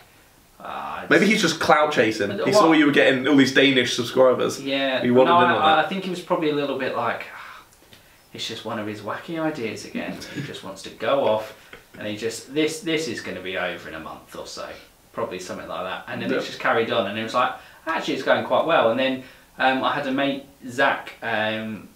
Uh, 0.65 1.05
Maybe 1.09 1.27
he's 1.27 1.41
just 1.41 1.59
clout 1.59 1.91
chasing. 1.91 2.39
He 2.45 2.51
saw 2.53 2.71
you 2.71 2.87
were 2.87 2.91
getting 2.91 3.27
all 3.27 3.35
these 3.35 3.53
Danish 3.53 3.93
subscribers. 3.95 4.61
Yeah, 4.61 5.01
He 5.03 5.11
wanted 5.11 5.31
no, 5.31 5.37
in 5.39 5.45
I, 5.45 5.55
on 5.55 5.61
I 5.61 5.75
that. 5.81 5.89
think 5.89 6.03
he 6.03 6.09
was 6.09 6.19
probably 6.21 6.49
a 6.49 6.55
little 6.55 6.79
bit 6.79 6.95
like, 6.95 7.25
"Ah, 7.35 7.63
it's 8.33 8.47
just 8.47 8.65
one 8.65 8.79
of 8.79 8.87
his 8.87 9.01
wacky 9.01 9.39
ideas 9.39 9.85
again. 9.85 10.17
he 10.35 10.41
just 10.41 10.63
wants 10.63 10.81
to 10.83 10.89
go 10.89 11.25
off, 11.25 11.55
and 11.97 12.07
he 12.07 12.17
just 12.17 12.53
this 12.53 12.79
this 12.79 13.07
is 13.07 13.21
going 13.21 13.37
to 13.37 13.43
be 13.43 13.57
over 13.57 13.87
in 13.89 13.95
a 13.95 13.99
month 13.99 14.35
or 14.35 14.47
so, 14.47 14.67
probably 15.13 15.39
something 15.39 15.67
like 15.67 15.83
that. 15.83 16.05
And 16.11 16.21
then 16.21 16.29
Yeah. 16.31 16.37
it's 16.37 16.47
just 16.47 16.59
carried 16.59 16.91
on, 16.91 17.07
and 17.07 17.17
it 17.19 17.23
was 17.23 17.33
like 17.35 17.53
actually 17.85 18.15
it's 18.15 18.23
going 18.23 18.45
quite 18.45 18.65
well. 18.65 18.89
And 18.91 18.99
then 18.99 19.23
um, 19.59 19.83
I 19.83 19.93
had 19.93 20.07
a 20.07 20.11
mate 20.11 20.45
Zach, 20.67 21.13
um, 21.21 21.87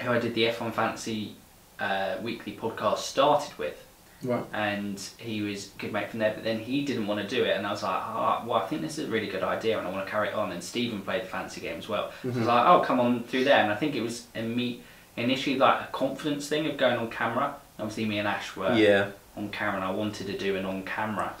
who 0.00 0.10
I 0.12 0.18
did 0.18 0.34
the 0.34 0.44
F1 0.44 0.72
Fantasy 0.74 1.34
uh, 1.80 2.16
weekly 2.22 2.52
podcast 2.60 2.98
started 2.98 3.56
with 3.58 3.82
Right. 4.24 4.44
and 4.52 5.00
he 5.18 5.42
was 5.42 5.70
a 5.76 5.80
good 5.80 5.92
mate 5.92 6.10
from 6.10 6.18
there. 6.20 6.32
But 6.34 6.44
then 6.44 6.58
he 6.60 6.84
didn't 6.84 7.06
want 7.06 7.20
to 7.28 7.36
do 7.36 7.44
it, 7.44 7.56
and 7.56 7.66
I 7.66 7.70
was 7.70 7.82
like, 7.82 8.02
oh, 8.06 8.42
well, 8.46 8.54
I 8.62 8.66
think 8.66 8.82
this 8.82 8.98
is 8.98 9.08
a 9.08 9.10
really 9.12 9.26
good 9.28 9.42
idea, 9.42 9.78
and 9.78 9.86
I 9.86 9.90
want 9.90 10.04
to 10.06 10.10
carry 10.10 10.28
it 10.28 10.34
on. 10.34 10.50
And 10.52 10.62
Stephen 10.62 11.02
played 11.02 11.22
the 11.22 11.26
fancy 11.26 11.60
game 11.60 11.78
as 11.78 11.88
well, 11.88 12.10
so 12.22 12.30
I 12.30 12.38
was 12.38 12.46
like, 12.46 12.66
oh, 12.66 12.80
come 12.80 13.00
on 13.00 13.22
through 13.24 13.44
there. 13.44 13.62
And 13.62 13.70
I 13.70 13.76
think 13.76 13.94
it 13.94 14.00
was 14.00 14.26
a 14.34 14.42
me 14.42 14.80
initially 15.16 15.56
like 15.58 15.80
a 15.80 15.88
confidence 15.92 16.48
thing 16.48 16.66
of 16.66 16.76
going 16.76 16.96
on 16.98 17.10
camera. 17.10 17.54
Obviously, 17.78 18.04
me 18.06 18.18
and 18.18 18.26
Ash 18.28 18.56
were 18.56 18.72
Yeah. 18.74 19.10
on 19.36 19.48
camera, 19.50 19.76
and 19.76 19.84
I 19.84 19.90
wanted 19.90 20.26
to 20.28 20.38
do 20.38 20.56
an 20.56 20.64
on 20.64 20.82
camera. 20.84 21.34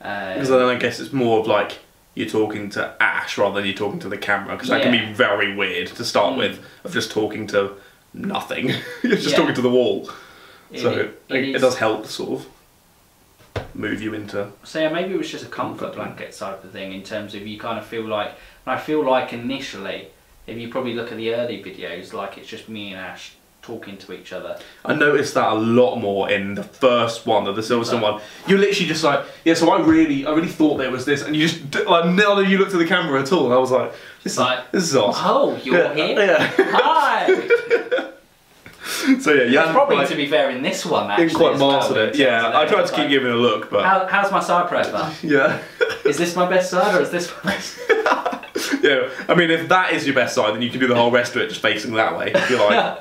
Um, 0.00 0.34
Because 0.34 0.50
then 0.50 0.60
I 0.62 0.74
guess 0.76 1.00
it's 1.00 1.12
more 1.12 1.40
of 1.40 1.46
like 1.46 1.78
you're 2.14 2.28
talking 2.28 2.70
to 2.70 2.94
Ash 3.00 3.36
rather 3.38 3.56
than 3.56 3.66
you're 3.66 3.74
talking 3.74 3.98
to 4.00 4.08
the 4.08 4.16
camera. 4.18 4.54
Because 4.54 4.68
that 4.68 4.82
can 4.82 4.92
be 4.92 5.12
very 5.12 5.54
weird 5.54 5.88
to 5.88 6.04
start 6.04 6.34
Mm. 6.34 6.38
with 6.38 6.60
of 6.84 6.92
just 6.92 7.10
talking 7.10 7.46
to 7.48 7.72
nothing. 8.14 8.68
you're 9.02 9.16
just 9.16 9.30
Yeah. 9.30 9.36
talking 9.36 9.54
to 9.54 9.60
the 9.62 9.70
wall. 9.70 10.10
It- 10.72 10.80
so 10.80 10.90
it- 10.90 10.98
it, 10.98 11.20
it 11.30 11.44
it 11.50 11.54
is- 11.56 11.62
does 11.62 11.76
help, 11.78 12.06
sort 12.06 12.40
of. 12.40 12.46
move 13.74 14.00
you 14.02 14.14
into. 14.14 14.48
So 14.64 14.80
yeah, 14.80 14.88
maybe 14.90 15.14
it 15.14 15.18
was 15.18 15.30
just 15.30 15.44
a 15.44 15.48
comfort 15.48 15.94
blanket 15.94 16.32
type 16.32 16.62
of 16.64 16.70
thing 16.72 16.92
in 16.92 17.02
terms 17.02 17.34
of 17.34 17.46
you 17.46 17.58
kind 17.58 17.78
of 17.78 17.84
feel 17.86 18.04
like, 18.06 18.28
and 18.64 18.74
I 18.74 18.78
feel 18.78 19.04
like 19.04 19.32
initially, 19.32 20.08
if 20.46 20.56
you 20.58 20.68
probably 20.68 20.94
look 20.94 21.10
at 21.10 21.16
the 21.18 21.34
early 21.34 21.62
videos, 21.62 22.12
like 22.12 22.38
it's 22.38 22.48
just 22.48 22.68
me 22.68 22.92
and 22.92 23.00
Ash 23.00 23.32
talking 23.62 23.96
to 23.98 24.12
each 24.12 24.32
other. 24.32 24.56
I 24.84 24.94
noticed 24.94 25.34
that 25.34 25.48
a 25.52 25.54
lot 25.54 25.96
more 25.96 26.30
in 26.30 26.54
the 26.54 26.62
first 26.62 27.26
one, 27.26 27.46
of 27.48 27.56
the 27.56 27.62
Silverstone 27.62 28.00
one. 28.00 28.20
You're 28.46 28.58
literally 28.60 28.86
just 28.86 29.02
like, 29.02 29.24
yeah. 29.44 29.54
So 29.54 29.68
I 29.70 29.80
really, 29.80 30.24
I 30.24 30.30
really 30.32 30.46
thought 30.48 30.76
there 30.76 30.90
was 30.90 31.04
this, 31.04 31.22
and 31.22 31.34
you 31.34 31.48
just 31.48 31.74
like 31.86 32.06
none 32.06 32.38
of 32.44 32.48
you 32.48 32.58
looked 32.58 32.72
at 32.74 32.78
the 32.78 32.86
camera 32.86 33.20
at 33.20 33.32
all. 33.32 33.46
And 33.46 33.54
I 33.54 33.58
was 33.58 33.72
like, 33.72 33.92
this, 34.22 34.34
is, 34.34 34.38
Like, 34.38 34.70
this 34.70 34.84
is 34.84 34.94
awesome. 34.96 35.22
Oh, 35.26 35.56
you're 35.64 35.76
yeah, 35.76 35.94
here. 35.94 36.18
yeah. 36.20 36.52
Hi. 36.58 38.10
so 39.20 39.32
yeah, 39.32 39.44
yeah. 39.44 39.62
It's 39.64 39.72
probably 39.72 39.96
like, 39.96 40.08
to 40.08 40.14
be 40.16 40.26
fair 40.26 40.50
in 40.50 40.62
this 40.62 40.86
one 40.86 41.10
actually. 41.10 41.26
didn't 41.26 41.38
quite 41.38 41.54
as 41.54 41.60
well, 41.60 41.72
mastered 41.72 41.96
it. 41.96 42.16
Yeah, 42.16 42.52
I 42.54 42.66
tried 42.66 42.82
to 42.86 42.90
keep 42.90 42.98
Like, 42.98 43.08
giving 43.08 43.28
it 43.28 43.34
a 43.34 43.38
look, 43.38 43.68
but 43.70 43.84
How, 43.84 44.06
how's 44.06 44.30
my 44.30 44.40
side 44.40 44.68
profile? 44.68 45.12
yeah. 45.22 45.60
Is 46.04 46.16
this 46.18 46.36
my 46.36 46.48
best 46.48 46.70
side 46.70 46.94
or 46.94 47.02
is 47.02 47.10
this 47.10 47.32
my 47.42 47.50
best? 47.52 47.78
yeah, 48.82 49.10
I 49.28 49.34
mean, 49.34 49.50
if 49.50 49.68
that 49.68 49.92
is 49.92 50.06
your 50.06 50.14
best 50.14 50.34
side, 50.36 50.54
then 50.54 50.62
you 50.62 50.70
can 50.70 50.78
do 50.78 50.86
the 50.86 50.94
whole 50.94 51.10
rest 51.10 51.34
of 51.34 51.42
it 51.42 51.48
just 51.48 51.60
facing 51.62 51.94
that 51.94 52.16
way. 52.16 52.30
If 52.32 52.48
you 52.48 52.58
like. 52.58 52.98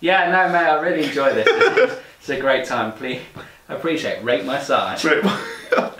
yeah, 0.00 0.30
no, 0.30 0.48
mate, 0.52 0.68
I 0.68 0.80
really 0.80 1.04
enjoy 1.04 1.32
this. 1.34 1.46
It's, 1.48 2.00
it's 2.20 2.28
a 2.30 2.40
great 2.40 2.66
time. 2.66 2.92
Please, 2.92 3.20
I 3.68 3.74
appreciate. 3.74 4.18
it. 4.18 4.24
Rate 4.24 4.44
my 4.44 4.60
side. 4.60 5.02
Rate 5.04 5.22
my. 5.22 5.92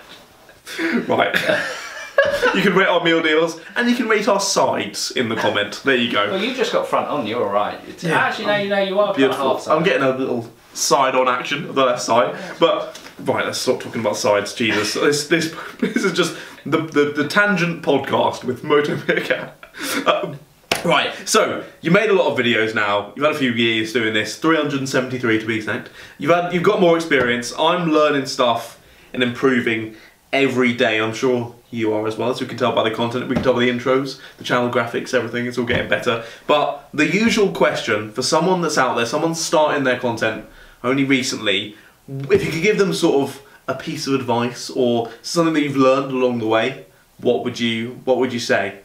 right. 1.09 1.79
you 2.55 2.63
can 2.63 2.75
rate 2.75 2.89
our 2.89 3.03
meal 3.03 3.23
deals, 3.23 3.61
and 3.77 3.89
you 3.89 3.97
can 3.97 4.09
rate 4.09 4.29
our 4.29 4.41
sides 4.41 5.11
in 5.13 5.29
the 5.29 5.37
comment. 5.37 5.83
There 5.85 5.97
you 5.97 6.11
go. 6.13 6.31
Well, 6.31 6.43
you 6.43 6.55
just 6.55 6.73
got 6.73 6.87
front 6.87 7.09
on. 7.09 7.27
You're 7.27 7.47
all 7.47 7.53
right. 7.53 7.81
Yeah. 8.03 8.19
Actually, 8.19 8.47
no, 8.47 8.57
you 8.57 8.69
know, 8.69 8.81
you 8.81 8.99
are 8.99 9.15
Beautiful. 9.15 9.55
half 9.55 9.63
side. 9.63 9.77
I'm 9.77 9.83
getting 9.83 10.03
a 10.03 10.17
little 10.17 10.51
side 10.75 11.15
on 11.15 11.29
action 11.29 11.69
of 11.69 11.75
the 11.75 11.85
left 11.85 12.03
side, 12.03 12.37
but 12.59 12.99
right. 13.21 13.45
Let's 13.45 13.59
stop 13.59 13.81
talking 13.81 14.01
about 14.01 14.17
sides. 14.17 14.55
Jesus, 14.55 14.95
this 14.95 15.27
this 15.29 15.55
this 15.81 16.05
is 16.05 16.13
just 16.13 16.37
the 16.65 16.79
the, 16.79 17.13
the 17.17 17.29
tangent 17.29 17.83
podcast 17.83 18.45
with 18.45 18.65
Moto 18.65 18.97
Cat. 19.21 19.59
Um, 20.07 20.39
Right, 20.85 21.13
so 21.29 21.65
you 21.81 21.93
made 21.93 22.11
a 22.11 22.13
lot 22.13 22.27
of 22.33 22.37
videos 22.37 22.75
now. 22.75 23.13
You've 23.15 23.25
had 23.25 23.37
a 23.37 23.39
few 23.39 23.53
years 23.53 23.93
doing 23.93 24.15
this, 24.15 24.37
373 24.37 25.39
to 25.39 25.47
be 25.47 25.55
exact. 25.55 25.91
You've 26.19 26.33
had 26.35 26.53
you've 26.53 26.65
got 26.65 26.81
more 26.81 26.97
experience. 26.97 27.53
I'm 27.57 27.91
learning 27.91 28.27
stuff 28.27 28.81
and 29.13 29.23
improving 29.23 29.95
every 30.33 30.73
day. 30.73 30.99
I'm 31.01 31.15
sure 31.15 31.55
you 31.71 31.93
are 31.95 32.07
as 32.07 32.17
well, 32.17 32.31
as 32.31 32.41
we 32.41 32.47
can 32.47 32.59
tell 32.59 32.73
by 32.73 32.89
the 32.89 32.95
content. 32.95 33.29
We 33.29 33.35
can 33.35 33.45
tell 33.45 33.55
by 33.55 33.61
the 33.61 33.71
intros, 33.71 34.21
the 34.39 34.45
channel 34.45 34.71
graphics, 34.71 35.15
everything. 35.15 35.47
It's 35.47 35.59
all 35.59 35.65
getting 35.65 35.89
better. 35.89 36.25
But 36.47 36.89
the 36.93 37.07
usual 37.07 37.53
question 37.53 38.13
for 38.13 38.23
someone 38.23 38.61
that's 38.63 38.79
out 38.79 38.95
there, 38.97 39.07
someone 39.07 39.35
starting 39.35 39.85
their 39.85 39.99
content 39.99 40.47
only 40.85 41.05
recently, 41.05 41.77
if 42.09 42.45
you 42.45 42.51
could 42.51 42.63
give 42.63 42.79
them 42.79 42.93
sort 42.93 43.29
of 43.29 43.43
a 43.69 43.75
piece 43.75 44.07
of 44.07 44.15
advice 44.15 44.69
or 44.71 45.11
something 45.23 45.55
that 45.55 45.63
you've 45.63 45.77
learned 45.77 46.11
along 46.13 46.39
the 46.41 46.47
way, 46.47 46.87
what 47.19 47.45
would 47.45 47.59
you 47.61 48.01
what 48.05 48.19
would 48.19 48.33
you 48.33 48.41
say? 48.41 48.81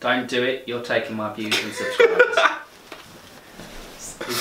Don't 0.00 0.28
do 0.28 0.42
it. 0.42 0.64
You're 0.66 0.82
taking 0.82 1.16
my 1.16 1.32
views 1.34 1.62
and 1.62 1.72
subscribers. 1.72 2.36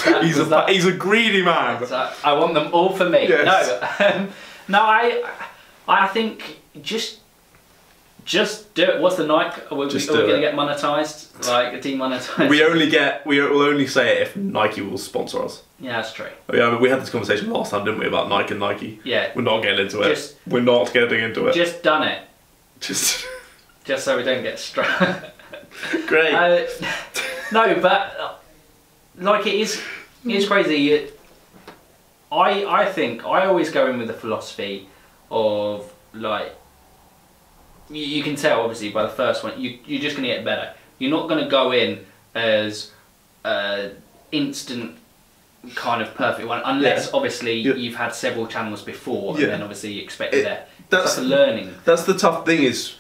That- 0.06 0.24
He's 0.24 0.38
a 0.38 0.44
that- 0.46 0.70
he's 0.70 0.86
a 0.86 0.92
greedy 0.92 1.42
man. 1.42 1.82
I 2.24 2.34
want 2.34 2.54
them 2.54 2.70
all 2.74 2.96
for 2.96 3.10
me. 3.10 3.28
Yes. 3.28 4.00
No, 4.00 4.06
um, 4.22 4.30
no, 4.68 4.82
I, 4.82 5.24
I 5.90 6.08
think 6.08 6.60
just, 6.84 7.20
just 8.24 8.76
do 8.76 8.84
it. 8.84 9.02
What's 9.02 9.16
the 9.16 9.26
Nike? 9.26 9.62
Are 9.72 9.78
we, 9.78 9.86
are 9.86 9.90
we 9.90 10.06
going 10.06 10.28
to 10.30 10.40
get 10.40 10.54
monetized? 10.54 11.48
Like 11.48 11.82
demonetized? 11.82 12.50
We 12.50 12.64
only 12.70 12.90
get 12.90 13.26
we 13.26 13.42
will 13.42 13.64
only 13.64 13.88
say 13.88 14.18
it 14.18 14.22
if 14.22 14.38
Nike 14.38 14.82
will 14.82 15.00
sponsor 15.00 15.44
us. 15.44 15.64
Yeah, 15.80 15.94
that's 15.94 16.14
true. 16.14 16.28
Oh, 16.50 16.56
Yeah, 16.56 16.68
I 16.68 16.72
mean, 16.72 16.82
we 16.82 16.90
had 16.90 17.02
this 17.02 17.10
conversation 17.10 17.50
last 17.50 17.72
time, 17.72 17.86
didn't 17.86 18.00
we, 18.00 18.08
about 18.08 18.30
Nike 18.30 18.52
and 18.52 18.60
Nike? 18.60 19.00
Yeah, 19.04 19.32
We're 19.36 19.42
not 19.42 19.64
getting 19.64 19.80
into 19.80 20.02
it. 20.02 20.38
We're 20.46 20.62
not 20.62 20.94
getting 20.94 21.24
into 21.24 21.48
it. 21.48 21.56
just 21.56 21.82
done 21.82 22.04
it, 22.08 22.22
Just 22.80 23.26
just 23.86 24.06
so 24.06 24.16
we 24.16 24.24
don't 24.24 24.44
get 24.44 24.60
struck. 24.60 25.24
great. 26.06 26.34
Uh, 26.34 26.68
no, 27.52 27.80
but 27.82 28.42
like 29.18 29.48
it 29.48 29.56
is, 29.56 29.82
it's 30.24 30.48
crazy. 30.48 31.10
I 32.32 32.66
I 32.66 32.86
think 32.92 33.26
I 33.26 33.48
always 33.48 33.72
go 33.72 33.90
in 33.90 33.98
with 33.98 34.08
the 34.08 34.14
philosophy 34.14 34.88
of 35.32 35.92
like 36.14 36.56
you, 37.90 38.04
you 38.04 38.24
can 38.24 38.36
tell 38.36 38.62
obviously 38.62 38.90
by 38.90 39.04
the 39.04 39.10
first 39.10 39.44
one 39.44 39.60
you 39.60 39.80
you're 39.86 40.02
just 40.02 40.16
gonna 40.16 40.28
get 40.28 40.44
better. 40.46 40.74
You're 40.98 41.12
not 41.12 41.28
gonna 41.30 41.48
go 41.50 41.72
in 41.72 42.06
as 42.36 42.92
uh, 43.46 43.90
instant 44.32 44.98
kind 45.76 46.02
of 46.02 46.14
perfect 46.16 46.48
one 46.48 46.62
unless 46.66 47.06
Yeah. 47.08 47.12
obviously 47.14 47.54
Yeah. 47.60 47.74
you've 47.74 47.96
had 47.96 48.14
several 48.16 48.48
channels 48.48 48.82
before 48.82 49.36
Yeah. 49.38 49.46
and 49.46 49.54
then 49.54 49.62
obviously 49.62 49.94
you 49.94 50.02
expect 50.02 50.34
it 50.34 50.44
there. 50.44 50.66
that's- 50.90 51.18
a 51.18 51.22
learning. 51.22 51.76
That's 51.86 52.04
the 52.04 52.14
tough 52.16 52.46
thing 52.46 52.64
is, 52.64 52.94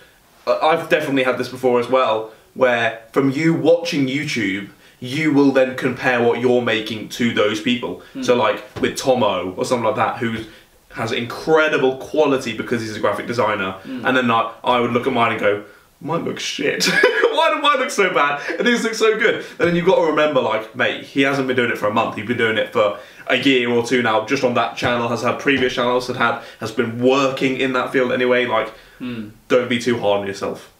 I've 0.45 0.89
definitely 0.89 1.23
had 1.23 1.37
this 1.39 1.47
before 1.49 1.79
as 1.79 1.87
well, 1.89 2.31
where 2.53 2.99
from 3.11 3.31
you 3.31 3.53
watching 3.53 4.07
YouTube, 4.07 4.69
you 4.99 5.31
will 5.33 5.51
then 5.51 5.75
compare 5.75 6.21
what 6.21 6.39
you're 6.39 6.61
making 6.61 7.09
to 7.09 7.33
those 7.33 7.61
people. 7.61 8.01
So 8.21 8.35
like 8.35 8.63
with 8.81 8.95
Tomo 8.97 9.53
or 9.57 9.65
something 9.65 9.85
like 9.85 9.95
that, 9.95 10.17
who 10.17 10.43
has 10.91 11.11
incredible 11.11 11.97
quality 11.97 12.55
because 12.55 12.81
he's 12.81 12.95
a 12.95 12.99
graphic 12.99 13.27
designer, 13.27 13.77
mm. 13.83 14.05
and 14.05 14.17
then 14.17 14.29
I, 14.31 14.53
I 14.63 14.79
would 14.79 14.91
look 14.91 15.07
at 15.07 15.13
mine 15.13 15.33
and 15.33 15.39
go, 15.39 15.63
mine 16.01 16.25
looks 16.25 16.43
shit. 16.43 16.85
Why 17.39 17.53
do 17.53 17.61
mine 17.61 17.79
look 17.79 17.91
so 17.91 18.13
bad? 18.13 18.41
And 18.57 18.67
his 18.67 18.83
looks 18.83 18.99
so 18.99 19.17
good. 19.17 19.45
And 19.59 19.67
then 19.67 19.75
you've 19.75 19.85
got 19.85 19.97
to 19.97 20.07
remember, 20.11 20.41
like, 20.41 20.75
mate, 20.75 21.03
he 21.03 21.21
hasn't 21.21 21.47
been 21.47 21.55
doing 21.55 21.71
it 21.71 21.77
for 21.77 21.87
a 21.87 21.93
month. 21.93 22.15
He's 22.15 22.27
been 22.27 22.37
doing 22.37 22.57
it 22.57 22.73
for 22.73 22.99
a 23.27 23.35
year 23.35 23.69
or 23.69 23.85
two 23.85 24.01
now. 24.01 24.25
Just 24.25 24.43
on 24.43 24.53
that 24.55 24.75
channel, 24.75 25.07
has 25.07 25.21
had 25.21 25.39
previous 25.39 25.73
channels, 25.73 26.07
had 26.07 26.17
had, 26.17 26.41
has 26.59 26.71
been 26.71 27.01
working 27.01 27.57
in 27.57 27.73
that 27.73 27.91
field 27.91 28.11
anyway. 28.11 28.45
Like, 28.45 28.69
hmm. 28.97 29.29
don't 29.47 29.69
be 29.69 29.79
too 29.79 29.99
hard 29.99 30.21
on 30.21 30.27
yourself. 30.27 30.73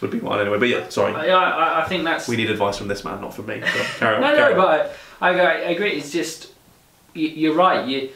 Would 0.00 0.10
be 0.10 0.20
mine 0.20 0.40
anyway. 0.40 0.58
But 0.58 0.68
yeah, 0.68 0.88
sorry. 0.88 1.14
I, 1.14 1.28
I, 1.28 1.84
I 1.84 1.88
think 1.88 2.02
that's 2.02 2.26
We 2.26 2.34
need 2.34 2.50
advice 2.50 2.76
from 2.76 2.88
this 2.88 3.04
man, 3.04 3.20
not 3.20 3.34
from 3.34 3.46
me. 3.46 3.60
So 3.60 3.82
carry 4.00 4.16
on. 4.16 4.20
no, 4.20 4.34
no, 4.34 4.50
on. 4.50 4.56
but 4.56 4.96
I, 5.20 5.28
I, 5.28 5.44
I 5.44 5.70
agree. 5.70 5.92
It's 5.92 6.10
just 6.10 6.50
you, 7.14 7.28
you're 7.28 7.54
right. 7.54 7.86
You, 7.86 8.10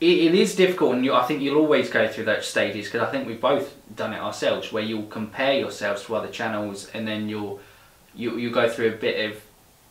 it, 0.00 0.34
is 0.34 0.56
difficult, 0.56 0.94
and 0.94 1.04
you, 1.04 1.12
I 1.12 1.24
think 1.24 1.42
you'll 1.42 1.58
always 1.58 1.90
go 1.90 2.08
through 2.08 2.24
those 2.24 2.46
stages 2.46 2.86
because 2.86 3.06
I 3.06 3.10
think 3.10 3.26
we've 3.26 3.40
both 3.40 3.74
done 3.94 4.14
it 4.14 4.20
ourselves, 4.20 4.72
where 4.72 4.82
you'll 4.82 5.06
compare 5.06 5.58
yourselves 5.58 6.04
to 6.04 6.16
other 6.16 6.28
channels, 6.28 6.90
and 6.94 7.06
then 7.06 7.28
you'll 7.28 7.60
you 8.14 8.36
you 8.38 8.50
go 8.50 8.68
through 8.68 8.88
a 8.88 8.96
bit 8.96 9.30
of, 9.30 9.42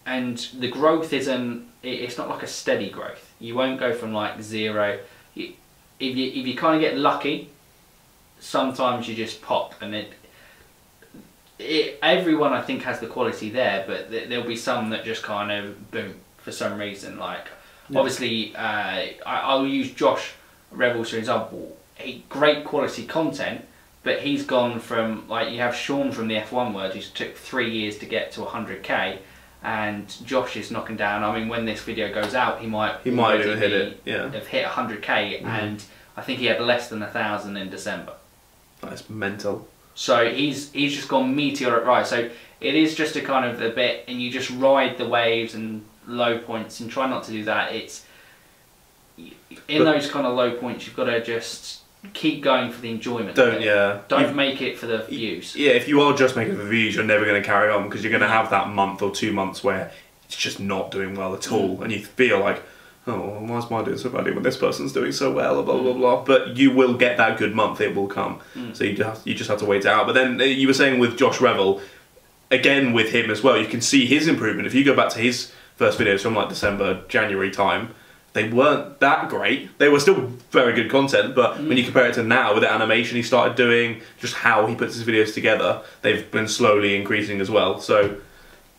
and 0.06 0.38
the 0.58 0.70
growth 0.70 1.14
isn't. 1.14 1.68
It, 1.84 2.00
it's 2.02 2.18
not 2.18 2.28
like 2.28 2.44
a 2.44 2.48
steady 2.48 2.90
growth. 2.90 3.32
You 3.40 3.56
won't 3.56 3.80
go 3.80 3.94
from 3.94 4.12
like 4.12 4.42
zero. 4.42 5.00
You, 5.36 5.54
if 6.00 6.16
you 6.16 6.28
if 6.28 6.48
you 6.48 6.56
kind 6.56 6.76
of 6.76 6.82
get 6.82 6.98
lucky, 6.98 7.50
sometimes 8.40 9.08
you 9.08 9.16
just 9.16 9.44
pop, 9.44 9.80
and 9.80 9.94
it 9.94 10.14
it, 11.60 12.00
everyone 12.02 12.54
I 12.54 12.62
think 12.62 12.84
has 12.84 13.00
the 13.00 13.08
quality 13.08 13.50
there, 13.50 13.84
but 13.86 14.10
th- 14.10 14.30
there'll 14.30 14.48
be 14.48 14.56
some 14.56 14.90
that 14.90 15.04
just 15.04 15.22
kind 15.22 15.52
of 15.52 15.92
boom 15.92 16.16
for 16.38 16.52
some 16.52 16.80
reason. 16.80 17.20
Like 17.20 17.48
obviously, 17.96 18.56
uh, 18.56 18.60
I, 18.60 19.16
I'll 19.26 19.68
use 19.68 19.92
Josh 19.92 20.34
Revells 20.74 21.10
for 21.10 21.18
example. 21.18 21.78
He 21.96 22.24
great 22.30 22.64
quality 22.64 23.06
content, 23.06 23.66
but 24.04 24.22
he's 24.22 24.46
gone 24.46 24.80
from 24.80 25.28
like 25.28 25.52
you 25.52 25.60
have 25.60 25.76
Sean 25.76 26.12
from 26.12 26.28
the 26.28 26.36
F1 26.36 26.74
world, 26.74 26.94
who 26.94 27.02
took 27.02 27.36
three 27.36 27.72
years 27.72 27.98
to 28.00 28.06
get 28.06 28.32
to 28.34 28.42
100k, 28.42 29.18
and 29.64 30.26
Josh 30.26 30.56
is 30.56 30.72
knocking 30.72 30.96
down. 30.96 31.24
I 31.24 31.38
mean, 31.38 31.50
when 31.50 31.66
this 31.66 31.82
video 31.82 32.14
goes 32.14 32.34
out, 32.34 32.62
he 32.62 32.68
might 32.68 33.02
He 33.04 33.12
might 33.12 33.46
have 33.46 33.60
hit 33.60 33.74
it, 33.74 34.02
yeah. 34.06 34.18
Mm-hmm. 34.18 34.34
have 34.34 34.48
hit 34.48 34.66
100k, 34.66 35.44
and 35.44 35.84
I 36.16 36.22
think 36.22 36.40
he 36.40 36.46
had 36.46 36.62
less 36.62 36.90
than 36.90 37.02
a 37.02 37.08
thousand 37.08 37.58
in 37.58 37.70
December. 37.70 38.14
That's 38.82 39.10
mental. 39.10 39.68
So 39.96 40.32
he's 40.32 40.72
he's 40.72 40.96
just 40.96 41.10
gone 41.10 41.36
meteoric 41.36 41.86
rise. 41.86 42.10
So 42.10 42.30
it 42.62 42.76
is 42.76 42.96
just 42.96 43.16
a 43.18 43.22
kind 43.22 43.46
of 43.46 43.62
a 43.62 43.70
bit, 43.70 44.06
and 44.08 44.22
you 44.22 44.32
just 44.32 44.50
ride 44.50 44.98
the 44.98 45.08
waves 45.08 45.54
and 45.56 45.84
low 46.10 46.40
points, 46.40 46.80
and 46.80 46.90
try 46.90 47.08
not 47.08 47.24
to 47.24 47.32
do 47.32 47.46
that. 47.46 47.74
It's 47.74 48.06
in 49.68 49.84
those 49.84 50.10
kind 50.10 50.26
of 50.26 50.36
low 50.36 50.56
points, 50.58 50.86
you've 50.86 50.96
got 50.96 51.06
to 51.06 51.24
just 51.24 51.82
keep 52.14 52.42
going 52.42 52.72
for 52.72 52.82
the 52.82 52.92
enjoyment. 52.92 53.36
Don't, 53.36 53.62
yeah. 53.62 54.00
Don't 54.08 54.30
You- 54.30 54.36
make 54.36 54.62
it 54.62 54.78
for 54.78 54.88
the 54.88 55.00
views. 55.00 55.56
Yeah, 55.56 55.72
if 55.72 55.88
you 55.88 56.02
are 56.02 56.16
just 56.16 56.36
making 56.36 56.58
the 56.58 56.66
views, 56.66 56.96
you're 56.96 57.04
never 57.04 57.26
going 57.26 57.42
to 57.42 57.46
carry 57.46 57.72
on 57.72 57.84
because 57.84 58.04
you're 58.04 58.12
going 58.12 58.22
to 58.22 58.28
mm. 58.28 58.32
have 58.32 58.50
that 58.52 58.70
month 58.70 59.02
or 59.02 59.12
two 59.12 59.34
months 59.34 59.64
where 59.64 59.92
it's 60.26 60.36
just 60.36 60.60
not 60.60 60.92
doing 60.92 61.16
well 61.16 61.34
at 61.34 61.52
all, 61.52 61.78
mm. 61.78 61.82
and 61.82 61.92
you 61.92 62.00
feel 62.00 62.40
like, 62.40 62.62
oh, 63.08 63.40
why 63.40 63.58
is 63.58 63.70
mine 63.70 63.86
doing 63.86 63.98
so 63.98 64.10
badly 64.10 64.32
when 64.32 64.44
this 64.44 64.58
person's 64.58 64.94
doing 64.94 65.12
so 65.12 65.32
well? 65.32 65.62
Blah 65.64 65.82
blah 65.82 65.94
mm. 65.94 65.98
blah. 65.98 66.24
But 66.24 66.56
you 66.56 66.72
will 66.72 66.94
get 66.94 67.18
that 67.18 67.38
good 67.38 67.56
month; 67.56 67.82
it 67.82 67.96
will 67.96 68.08
come. 68.08 68.40
So 68.74 68.84
you 68.84 68.96
just 68.96 69.26
you 69.26 69.34
just 69.34 69.50
have 69.50 69.60
to 69.60 69.66
wait 69.66 69.82
it 69.82 69.88
out. 69.88 70.06
But 70.06 70.14
then 70.14 70.40
uh, 70.40 70.44
you 70.44 70.68
were 70.68 70.74
saying 70.74 71.00
with 71.00 71.18
Josh 71.18 71.42
Revell, 71.42 71.82
again 72.52 72.94
with 72.94 73.12
him 73.12 73.30
as 73.30 73.44
well, 73.44 73.58
you 73.58 73.68
can 73.68 73.82
see 73.82 74.06
his 74.06 74.28
improvement. 74.28 74.68
If 74.68 74.74
you 74.74 74.86
go 74.86 74.96
back 74.96 75.10
to 75.10 75.20
his 75.20 75.52
first 75.80 75.98
videos 75.98 76.22
from 76.22 76.36
like 76.36 76.50
December, 76.50 77.02
January 77.08 77.50
time. 77.50 77.96
They 78.34 78.50
weren't 78.50 79.00
that 79.00 79.30
great. 79.30 79.80
They 79.80 79.88
were 79.88 80.02
still 80.02 80.28
very 80.52 80.74
good 80.74 80.92
content, 80.92 81.34
but 81.36 81.58
when 81.58 81.78
you 81.78 81.84
compare 81.86 82.06
it 82.08 82.16
to 82.16 82.24
now 82.24 82.54
with 82.54 82.64
the 82.64 82.72
animation 82.72 83.16
he 83.16 83.24
started 83.24 83.56
doing, 83.56 84.02
just 84.20 84.36
how 84.36 84.66
he 84.68 84.76
puts 84.76 84.94
his 84.96 85.06
videos 85.08 85.34
together, 85.34 85.82
they've 86.02 86.30
been 86.30 86.48
slowly 86.48 86.96
increasing 86.96 87.40
as 87.42 87.50
well. 87.50 87.80
So 87.80 88.18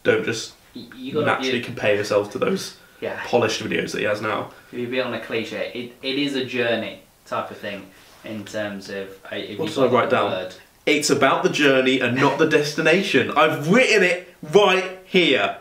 don't 0.05 0.25
just 0.25 0.53
You, 0.75 0.89
you 0.95 1.25
naturally 1.25 1.61
to 1.61 1.65
compare 1.65 1.97
yourself 1.97 2.31
to 2.33 2.39
those 2.39 2.77
yeah. 3.01 3.19
polished 3.27 3.63
videos 3.63 3.93
that 3.93 4.01
he 4.01 4.05
has 4.05 4.21
now. 4.21 4.51
If 4.71 4.79
you 4.79 4.87
be 4.87 5.01
on 5.01 5.15
a 5.15 5.21
cliche, 5.21 5.73
it, 5.75 6.07
it 6.07 6.19
is 6.19 6.37
a 6.37 6.45
journey 6.45 7.03
type 7.25 7.51
of 7.51 7.57
thing 7.57 7.87
in 8.25 8.45
terms 8.45 8.91
of 8.91 9.09
uh, 9.33 9.37
if 9.37 9.59
What 9.59 9.71
did 9.71 9.79
I 9.79 9.87
write 9.87 10.11
down? 10.11 10.31
word. 10.33 10.55
It's 10.87 11.11
about 11.11 11.43
the 11.43 11.51
journey 11.51 12.01
and 12.01 12.17
not 12.17 12.39
the 12.39 12.47
destination. 12.47 13.31
I've 13.37 13.71
written 13.71 14.03
it 14.03 14.35
right 14.43 14.99
here. 15.07 15.59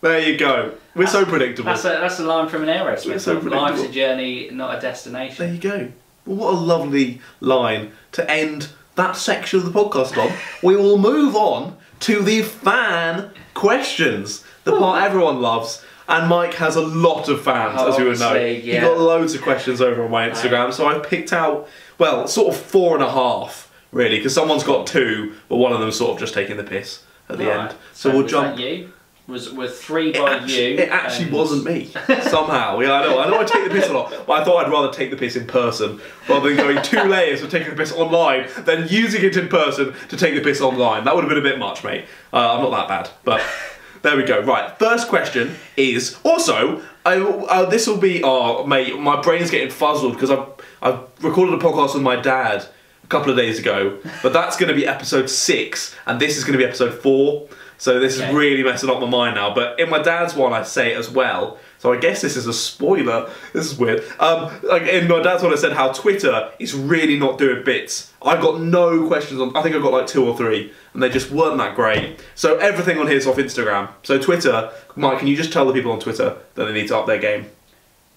There 0.00 0.18
you 0.20 0.38
go. 0.38 0.74
We're 0.94 1.06
so 1.06 1.24
predictable. 1.24 1.70
That's 1.70 1.84
a 1.84 1.88
that's 1.88 2.18
a 2.20 2.24
line 2.24 2.48
from 2.48 2.62
an 2.62 2.68
Aerosmith. 2.68 3.14
It's 3.16 3.24
so 3.24 3.34
predictable. 3.40 3.62
Life's 3.62 3.82
a 3.82 3.88
journey, 3.90 4.48
not 4.52 4.78
a 4.78 4.80
destination. 4.80 5.44
There 5.44 5.54
you 5.54 5.60
go. 5.60 5.92
Well, 6.26 6.36
what 6.36 6.54
a 6.54 6.56
lovely 6.56 7.20
line 7.40 7.92
to 8.12 8.30
end 8.30 8.68
that 8.96 9.16
section 9.16 9.60
of 9.60 9.64
the 9.72 9.72
podcast 9.72 10.16
on. 10.16 10.36
we 10.62 10.76
will 10.76 10.98
move 10.98 11.34
on 11.36 11.76
to 12.00 12.20
the 12.22 12.42
fan 12.42 13.30
questions, 13.54 14.44
the 14.64 14.76
part 14.78 15.02
everyone 15.04 15.40
loves. 15.40 15.84
And 16.10 16.26
Mike 16.26 16.54
has 16.54 16.74
a 16.74 16.80
lot 16.80 17.28
of 17.28 17.42
fans, 17.42 17.78
as 17.82 17.98
you 17.98 18.06
would 18.06 18.18
know. 18.18 18.28
Obviously, 18.28 18.60
He 18.62 18.72
yeah. 18.72 18.80
got 18.80 18.98
loads 18.98 19.34
of 19.34 19.42
questions 19.42 19.82
over 19.82 20.02
on 20.02 20.10
my 20.10 20.26
Instagram, 20.30 20.72
so 20.72 20.86
I 20.86 20.98
picked 21.00 21.34
out, 21.34 21.68
well, 21.98 22.26
sort 22.26 22.54
of 22.54 22.58
four 22.58 22.94
and 22.94 23.04
a 23.04 23.10
half, 23.10 23.70
really, 23.92 24.16
because 24.16 24.32
someone's 24.32 24.64
got 24.64 24.86
two, 24.86 25.34
but 25.50 25.56
one 25.56 25.70
of 25.70 25.80
them's 25.80 25.96
sort 25.96 26.12
of 26.12 26.18
just 26.18 26.32
taking 26.32 26.56
the 26.56 26.64
piss 26.64 27.02
at 27.28 27.36
the 27.36 27.44
Right. 27.48 27.58
end. 27.68 27.74
So, 27.92 28.08
we'll 28.10 28.22
was 28.22 28.30
jump. 28.32 28.56
That 28.56 28.62
you 28.62 28.90
was 29.28 29.52
were 29.52 29.68
three 29.68 30.08
It 30.10 30.16
by 30.18 30.36
actually, 30.36 30.72
you. 30.72 30.78
it 30.78 30.88
actually 30.88 31.26
and- 31.26 31.34
wasn't 31.34 31.64
me 31.64 31.92
somehow. 32.22 32.80
Yeah, 32.80 32.92
I 32.94 33.02
know. 33.04 33.18
I 33.20 33.28
know 33.30 33.40
I 33.40 33.44
take 33.44 33.64
the 33.64 33.70
piss 33.70 33.88
a 33.88 33.92
lot, 33.92 34.10
but 34.26 34.32
I 34.40 34.44
thought 34.44 34.64
I'd 34.64 34.72
rather 34.72 34.90
take 34.92 35.10
the 35.10 35.16
piss 35.16 35.36
in 35.36 35.46
person 35.46 36.00
rather 36.28 36.48
than 36.48 36.56
going 36.56 36.82
two 36.82 37.02
layers 37.04 37.42
of 37.42 37.50
taking 37.50 37.70
the 37.70 37.76
piss 37.76 37.92
online 37.92 38.48
than 38.64 38.88
using 38.88 39.22
it 39.22 39.36
in 39.36 39.48
person 39.48 39.94
to 40.08 40.16
take 40.16 40.34
the 40.34 40.40
piss 40.40 40.60
online. 40.60 41.04
That 41.04 41.14
would 41.14 41.22
have 41.24 41.28
been 41.28 41.38
a 41.38 41.42
bit 41.48 41.58
much, 41.58 41.84
mate. 41.84 42.06
Uh, 42.32 42.54
I'm 42.56 42.62
not 42.62 42.70
that 42.70 42.88
bad, 42.88 43.10
but 43.24 43.42
there 44.02 44.16
we 44.16 44.24
go. 44.24 44.40
Right, 44.40 44.76
first 44.78 45.08
question 45.08 45.54
is 45.76 46.16
also. 46.24 46.82
I, 47.06 47.16
uh, 47.20 47.64
this 47.64 47.86
will 47.86 47.96
be, 47.96 48.22
oh 48.22 48.66
mate, 48.66 48.98
my 48.98 49.20
brain's 49.22 49.50
getting 49.50 49.70
fuzzled 49.70 50.12
because 50.14 50.30
I've 50.30 50.46
I've 50.82 51.00
recorded 51.24 51.54
a 51.54 51.58
podcast 51.58 51.94
with 51.94 52.02
my 52.02 52.16
dad 52.16 52.66
a 53.02 53.06
couple 53.06 53.30
of 53.30 53.36
days 53.38 53.58
ago, 53.58 53.98
but 54.22 54.34
that's 54.34 54.56
going 54.58 54.68
to 54.68 54.74
be 54.74 54.86
episode 54.86 55.30
six, 55.30 55.94
and 56.06 56.20
this 56.20 56.36
is 56.36 56.44
going 56.44 56.52
to 56.52 56.58
be 56.58 56.64
episode 56.66 56.92
four. 57.00 57.48
So 57.80 58.00
this 58.00 58.18
Okay. 58.18 58.28
is 58.28 58.34
really 58.34 58.64
messing 58.64 58.90
up 58.90 59.00
my 59.00 59.06
mind 59.08 59.36
now. 59.36 59.54
But 59.54 59.78
in 59.78 59.88
my 59.88 60.02
dad's 60.02 60.34
one, 60.34 60.52
I 60.52 60.64
say 60.64 60.92
it 60.92 60.98
as 60.98 61.08
well. 61.08 61.58
So 61.78 61.92
I 61.92 61.96
guess 61.96 62.20
this 62.20 62.36
is 62.36 62.48
a 62.48 62.52
spoiler. 62.52 63.30
This 63.52 63.66
is 63.70 63.78
weird. 63.78 64.02
Um, 64.18 64.50
like 64.64 64.82
in 64.82 65.06
my 65.06 65.22
dad's 65.22 65.44
one, 65.44 65.52
I 65.52 65.56
said 65.56 65.72
how 65.74 65.92
Twitter 65.92 66.50
is 66.58 66.74
really 66.74 67.16
not 67.16 67.38
doing 67.38 67.62
bits. 67.64 68.12
I've 68.20 68.40
got 68.40 68.60
no 68.60 69.06
questions 69.06 69.40
on. 69.40 69.56
I 69.56 69.62
think 69.62 69.76
I've 69.76 69.82
got 69.82 69.92
like 69.92 70.08
two 70.08 70.26
or 70.28 70.36
three, 70.36 70.72
and 70.92 71.00
they 71.00 71.08
just 71.08 71.30
weren't 71.30 71.56
that 71.58 71.76
great. 71.76 72.18
So 72.34 72.56
everything 72.58 72.98
on 72.98 73.06
here 73.06 73.16
is 73.16 73.28
off 73.28 73.36
Instagram. 73.36 73.90
So 74.02 74.18
Twitter, 74.18 74.70
Mike, 74.96 75.20
can 75.20 75.28
you 75.28 75.36
just 75.36 75.52
tell 75.52 75.64
the 75.66 75.72
people 75.72 75.92
on 75.92 76.00
Twitter 76.00 76.36
that 76.56 76.64
they 76.64 76.72
need 76.72 76.88
to 76.88 76.98
up 76.98 77.06
their 77.06 77.18
game? 77.18 77.46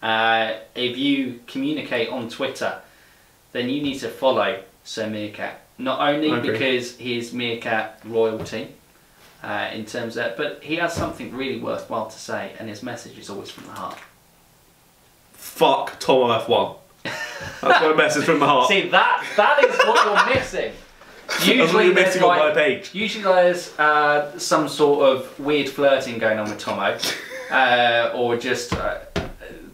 Uh, 0.01 0.53
if 0.73 0.97
you 0.97 1.39
communicate 1.45 2.09
on 2.09 2.29
Twitter, 2.29 2.79
then 3.51 3.69
you 3.69 3.83
need 3.83 3.99
to 3.99 4.09
follow 4.09 4.59
Sir 4.83 5.07
Meerkat. 5.07 5.61
Not 5.77 5.99
only 5.99 6.31
because 6.41 6.97
he's 6.97 7.31
Meerkat 7.31 7.99
royalty, 8.05 8.69
uh, 9.43 9.69
in 9.73 9.85
terms 9.85 10.17
of 10.17 10.35
but 10.37 10.63
he 10.63 10.75
has 10.75 10.93
something 10.93 11.35
really 11.35 11.59
worthwhile 11.59 12.07
to 12.07 12.19
say, 12.19 12.53
and 12.59 12.69
his 12.69 12.83
message 12.83 13.17
is 13.17 13.29
always 13.29 13.49
from 13.49 13.65
the 13.65 13.71
heart. 13.71 13.97
Fuck 15.33 15.99
Tom 15.99 16.29
F1. 16.41 16.77
That's 17.03 17.61
my 17.61 17.93
message 17.93 18.25
from 18.25 18.39
the 18.39 18.45
heart. 18.45 18.67
See 18.67 18.89
that 18.89 19.25
that 19.37 19.63
is 19.63 19.75
what 19.79 20.05
you're 20.05 20.35
missing. 20.35 20.73
Usually 21.45 21.93
there's 21.93 22.07
missing 22.07 22.23
on 22.23 22.37
my 22.37 22.45
like, 22.45 22.55
page. 22.55 22.93
usually 22.93 23.23
there's 23.23 23.77
uh, 23.79 24.37
some 24.37 24.67
sort 24.67 25.07
of 25.07 25.39
weird 25.39 25.69
flirting 25.69 26.17
going 26.17 26.37
on 26.37 26.49
with 26.49 26.59
Tomo, 26.59 26.97
uh, 27.51 28.11
or 28.13 28.35
just 28.35 28.73
uh, 28.73 28.99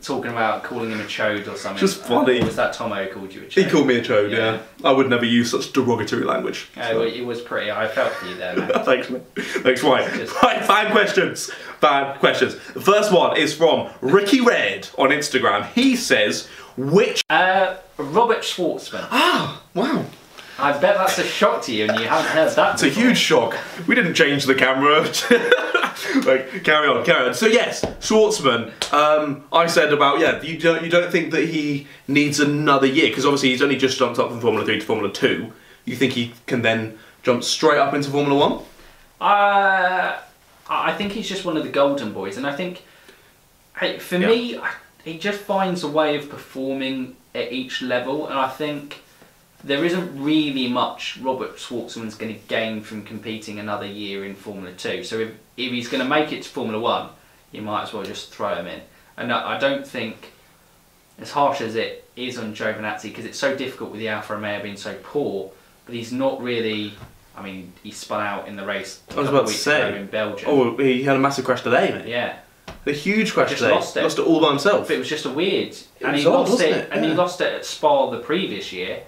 talking 0.01 0.31
about 0.31 0.63
calling 0.63 0.91
him 0.91 0.99
a 0.99 1.03
chode 1.05 1.47
or 1.51 1.55
something. 1.57 1.79
Just 1.79 2.03
funny. 2.03 2.41
Or 2.41 2.45
was 2.45 2.55
that 2.55 2.73
Tomo 2.73 2.95
who 3.05 3.13
called 3.13 3.33
you 3.33 3.41
a 3.41 3.45
chode? 3.45 3.63
He 3.63 3.69
called 3.69 3.87
me 3.87 3.97
a 3.97 4.01
chode, 4.03 4.31
yeah. 4.31 4.37
Yeah. 4.37 4.59
I 4.83 4.91
would 4.91 5.09
never 5.09 5.25
use 5.25 5.51
such 5.51 5.73
derogatory 5.73 6.23
language. 6.23 6.69
Uh, 6.77 6.91
well, 6.93 7.01
it 7.03 7.25
was 7.25 7.41
pretty. 7.41 7.71
I 7.71 7.87
felt 7.87 8.13
for 8.13 8.25
you 8.27 8.35
there, 8.35 8.55
man. 8.55 8.69
Thanks, 8.85 9.09
mate. 9.09 9.23
Thanks, 9.35 9.83
right. 9.83 10.11
Just- 10.13 10.41
Right, 10.43 10.63
fan 10.65 10.91
questions. 10.91 11.51
Fan 11.81 12.17
questions. 12.19 12.55
The 12.73 12.81
first 12.81 13.11
one 13.11 13.37
is 13.37 13.53
from 13.55 13.89
Ricky 14.01 14.41
Red 14.41 14.89
on 14.97 15.09
Instagram. 15.09 15.65
He 15.73 15.95
says, 15.95 16.47
which. 16.77 17.23
Uh, 17.29 17.75
Robert 17.97 18.39
Shwartzman. 18.43 19.07
Ah, 19.11 19.61
wow. 19.73 20.05
I 20.59 20.71
bet 20.71 20.95
that's 20.97 21.17
a 21.19 21.23
shock 21.23 21.61
to 21.63 21.73
you, 21.73 21.85
and 21.87 21.99
you 21.99 22.07
haven't 22.07 22.31
heard 22.31 22.55
that. 22.55 22.73
It's 22.75 22.83
a 22.83 22.89
huge 22.89 23.17
shock. 23.17 23.55
We 23.87 23.93
didn't 23.95 24.15
change 24.15 24.45
the 24.45 24.55
camera. 24.55 25.01
like, 26.25 26.63
carry 26.63 26.87
on, 26.87 27.05
carry 27.05 27.27
on. 27.27 27.33
So, 27.33 27.45
yes, 27.45 27.83
Shwartzman, 27.99 28.71
um, 28.93 29.43
I 29.53 29.67
said 29.67 29.93
about, 29.93 30.19
yeah, 30.19 30.41
you 30.41 30.57
don't, 30.57 30.83
you 30.83 30.89
don't 30.89 31.11
think 31.11 31.31
that 31.31 31.45
he 31.49 31.85
needs 32.07 32.39
another 32.39 32.87
year, 32.87 33.09
because 33.09 33.25
obviously 33.25 33.49
he's 33.49 33.61
only 33.61 33.75
just 33.77 33.99
jumped 33.99 34.17
up 34.19 34.29
from 34.29 34.41
Formula 34.41 34.65
3 34.65 34.79
to 34.79 34.85
Formula 34.85 35.11
2. 35.13 35.51
You 35.85 35.95
think 35.95 36.13
he 36.13 36.33
can 36.47 36.63
then 36.63 36.97
jump 37.23 37.43
straight 37.43 37.77
up 37.77 37.93
into 37.93 38.09
Formula 38.09 38.35
1? 38.49 38.59
Uh, 39.21 40.17
I 40.69 40.93
think 40.93 41.11
he's 41.13 41.29
just 41.29 41.45
one 41.45 41.57
of 41.57 41.63
the 41.63 41.69
golden 41.69 42.13
boys, 42.13 42.35
and 42.37 42.47
I 42.47 42.55
think, 42.55 42.83
hey, 43.79 43.99
for 43.99 44.17
Yeah. 44.17 44.27
me, 44.27 44.57
I- 44.57 44.71
he 45.03 45.17
just 45.17 45.39
finds 45.39 45.83
a 45.83 45.87
way 45.87 46.15
of 46.17 46.29
performing 46.29 47.15
at 47.33 47.51
each 47.53 47.81
level, 47.81 48.27
and 48.27 48.37
I 48.37 48.49
think 48.49 49.03
there 49.63 49.83
isn't 49.83 50.21
really 50.21 50.67
much 50.67 51.17
Robert 51.21 51.57
Shwartzman's 51.57 52.15
going 52.15 52.33
to 52.33 52.39
gain 52.47 52.81
from 52.81 53.03
competing 53.03 53.59
another 53.59 53.85
year 53.87 54.23
in 54.25 54.35
Formula 54.35 54.71
Two. 54.73 55.03
So 55.03 55.19
if 55.19 55.29
if 55.57 55.71
he's 55.71 55.87
going 55.89 56.03
to 56.03 56.09
make 56.09 56.31
it 56.31 56.43
to 56.43 56.49
Formula 56.49 56.79
One, 56.79 57.09
you 57.51 57.61
might 57.61 57.83
as 57.83 57.93
well 57.93 58.03
just 58.03 58.31
throw 58.33 58.55
him 58.55 58.67
in. 58.67 58.81
And 59.17 59.31
I 59.33 59.57
don't 59.57 59.85
think, 59.85 60.31
as 61.19 61.31
harsh 61.31 61.59
as 61.61 61.75
it 61.75 62.07
is 62.15 62.37
on 62.37 62.53
Giovinazzi, 62.53 63.03
because 63.03 63.25
it's 63.25 63.39
so 63.39 63.55
difficult 63.55 63.89
with 63.91 63.99
the 63.99 64.09
Alfa 64.09 64.35
Romeo 64.35 64.61
being 64.61 64.77
so 64.77 64.95
poor, 65.01 65.51
but 65.85 65.95
he's 65.95 66.11
not 66.11 66.41
really. 66.41 66.93
I 67.35 67.43
mean, 67.43 67.73
he 67.83 67.91
spun 67.91 68.25
out 68.25 68.47
in 68.47 68.55
the 68.55 68.65
race 68.65 69.01
I 69.11 69.15
was 69.19 69.29
about 69.29 69.47
to 69.47 69.53
say. 69.53 69.99
in 69.99 70.07
Belgium. 70.07 70.49
Oh, 70.49 70.75
he 70.77 71.03
had 71.03 71.15
a 71.15 71.19
massive 71.19 71.45
crash 71.45 71.61
today, 71.61 71.91
mate. 71.91 72.07
Yeah, 72.07 72.37
A 72.87 72.91
huge 72.91 73.31
crash 73.33 73.53
today. 73.53 73.69
lost 73.69 73.95
it. 73.95 74.01
Lost 74.01 74.17
it 74.17 74.25
all 74.25 74.41
by 74.41 74.49
himself. 74.49 74.87
but 74.87 74.95
it 74.95 74.99
was 74.99 75.07
just 75.09 75.25
a 75.25 75.29
weird. 75.29 75.75
and 76.01 76.13
was 76.13 76.21
he 76.21 76.27
odd, 76.27 76.49
lost 76.49 76.61
it, 76.61 76.71
it? 76.77 76.89
and 76.91 77.05
he 77.05 77.11
lost 77.13 77.39
it 77.41 77.53
at 77.53 77.63
Spa 77.65 78.09
the 78.09 78.19
previous 78.19 78.71
year. 78.73 79.03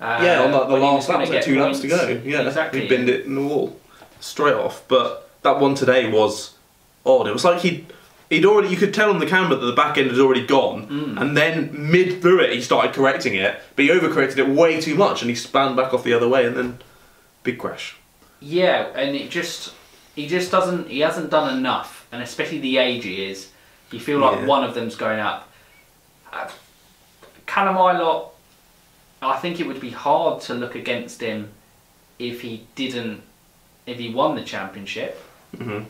Uh, 0.00 0.20
yeah, 0.22 0.42
on 0.42 0.52
like 0.52 0.68
the 0.68 0.76
last 0.76 1.08
lap, 1.08 1.26
like 1.28 1.42
two 1.42 1.58
laps 1.60 1.80
to 1.80 1.88
go. 1.88 2.20
Yeah, 2.24 2.42
exactly. 2.46 2.82
he 2.82 2.88
binned 2.88 3.08
it 3.08 3.24
in 3.26 3.34
the 3.34 3.42
wall 3.42 3.78
straight 4.20 4.54
off. 4.54 4.84
But 4.88 5.28
that 5.42 5.58
one 5.58 5.74
today 5.74 6.10
was 6.10 6.54
odd. 7.04 7.26
It 7.26 7.32
was 7.32 7.44
like 7.44 7.60
he'd 7.62 7.86
he'd 8.28 8.44
already 8.44 8.68
you 8.68 8.76
could 8.76 8.92
tell 8.92 9.08
on 9.10 9.20
the 9.20 9.26
camera 9.26 9.56
that 9.56 9.64
the 9.64 9.72
back 9.72 9.96
end 9.96 10.10
had 10.10 10.20
already 10.20 10.46
gone, 10.46 10.86
Mm. 10.88 11.20
and 11.20 11.36
then 11.36 11.70
mid 11.72 12.20
through 12.20 12.40
it 12.40 12.52
he 12.52 12.60
started 12.60 12.92
correcting 12.94 13.34
it, 13.34 13.58
but 13.74 13.84
he 13.86 13.90
overcorrected 13.90 14.36
it 14.38 14.48
way 14.48 14.80
too 14.80 14.94
much, 14.96 15.22
and 15.22 15.30
he 15.30 15.34
span 15.36 15.74
back 15.76 15.94
off 15.94 16.04
the 16.04 16.12
other 16.12 16.28
way, 16.28 16.44
and 16.44 16.56
then 16.56 16.78
big 17.42 17.58
crash. 17.58 17.96
Yeah, 18.40 18.88
and 18.94 19.16
it 19.16 19.30
just 19.30 19.72
he 20.14 20.26
just 20.26 20.50
doesn't 20.50 20.88
he 20.90 21.00
hasn't 21.00 21.30
done 21.30 21.56
enough, 21.56 22.06
and 22.12 22.22
especially 22.22 22.58
the 22.58 22.76
age 22.76 23.04
he 23.04 23.24
is, 23.30 23.48
you 23.90 23.98
feel 24.00 24.18
like 24.18 24.40
Yeah. 24.40 24.46
one 24.46 24.62
of 24.62 24.74
them's 24.74 24.94
going 24.94 25.20
up. 25.20 25.48
Uh, 26.32 26.48
Callum 27.46 27.76
Ilott, 27.76 28.30
I 29.22 29.38
think 29.38 29.60
it 29.60 29.66
would 29.66 29.80
be 29.80 29.90
hard 29.90 30.40
to 30.42 30.54
look 30.54 30.74
against 30.74 31.20
him 31.20 31.50
if 32.18 32.40
he 32.42 32.66
didn't 32.74 33.22
if 33.86 33.98
he 33.98 34.12
won 34.12 34.34
the 34.34 34.42
championship. 34.42 35.20
hmm 35.56 35.80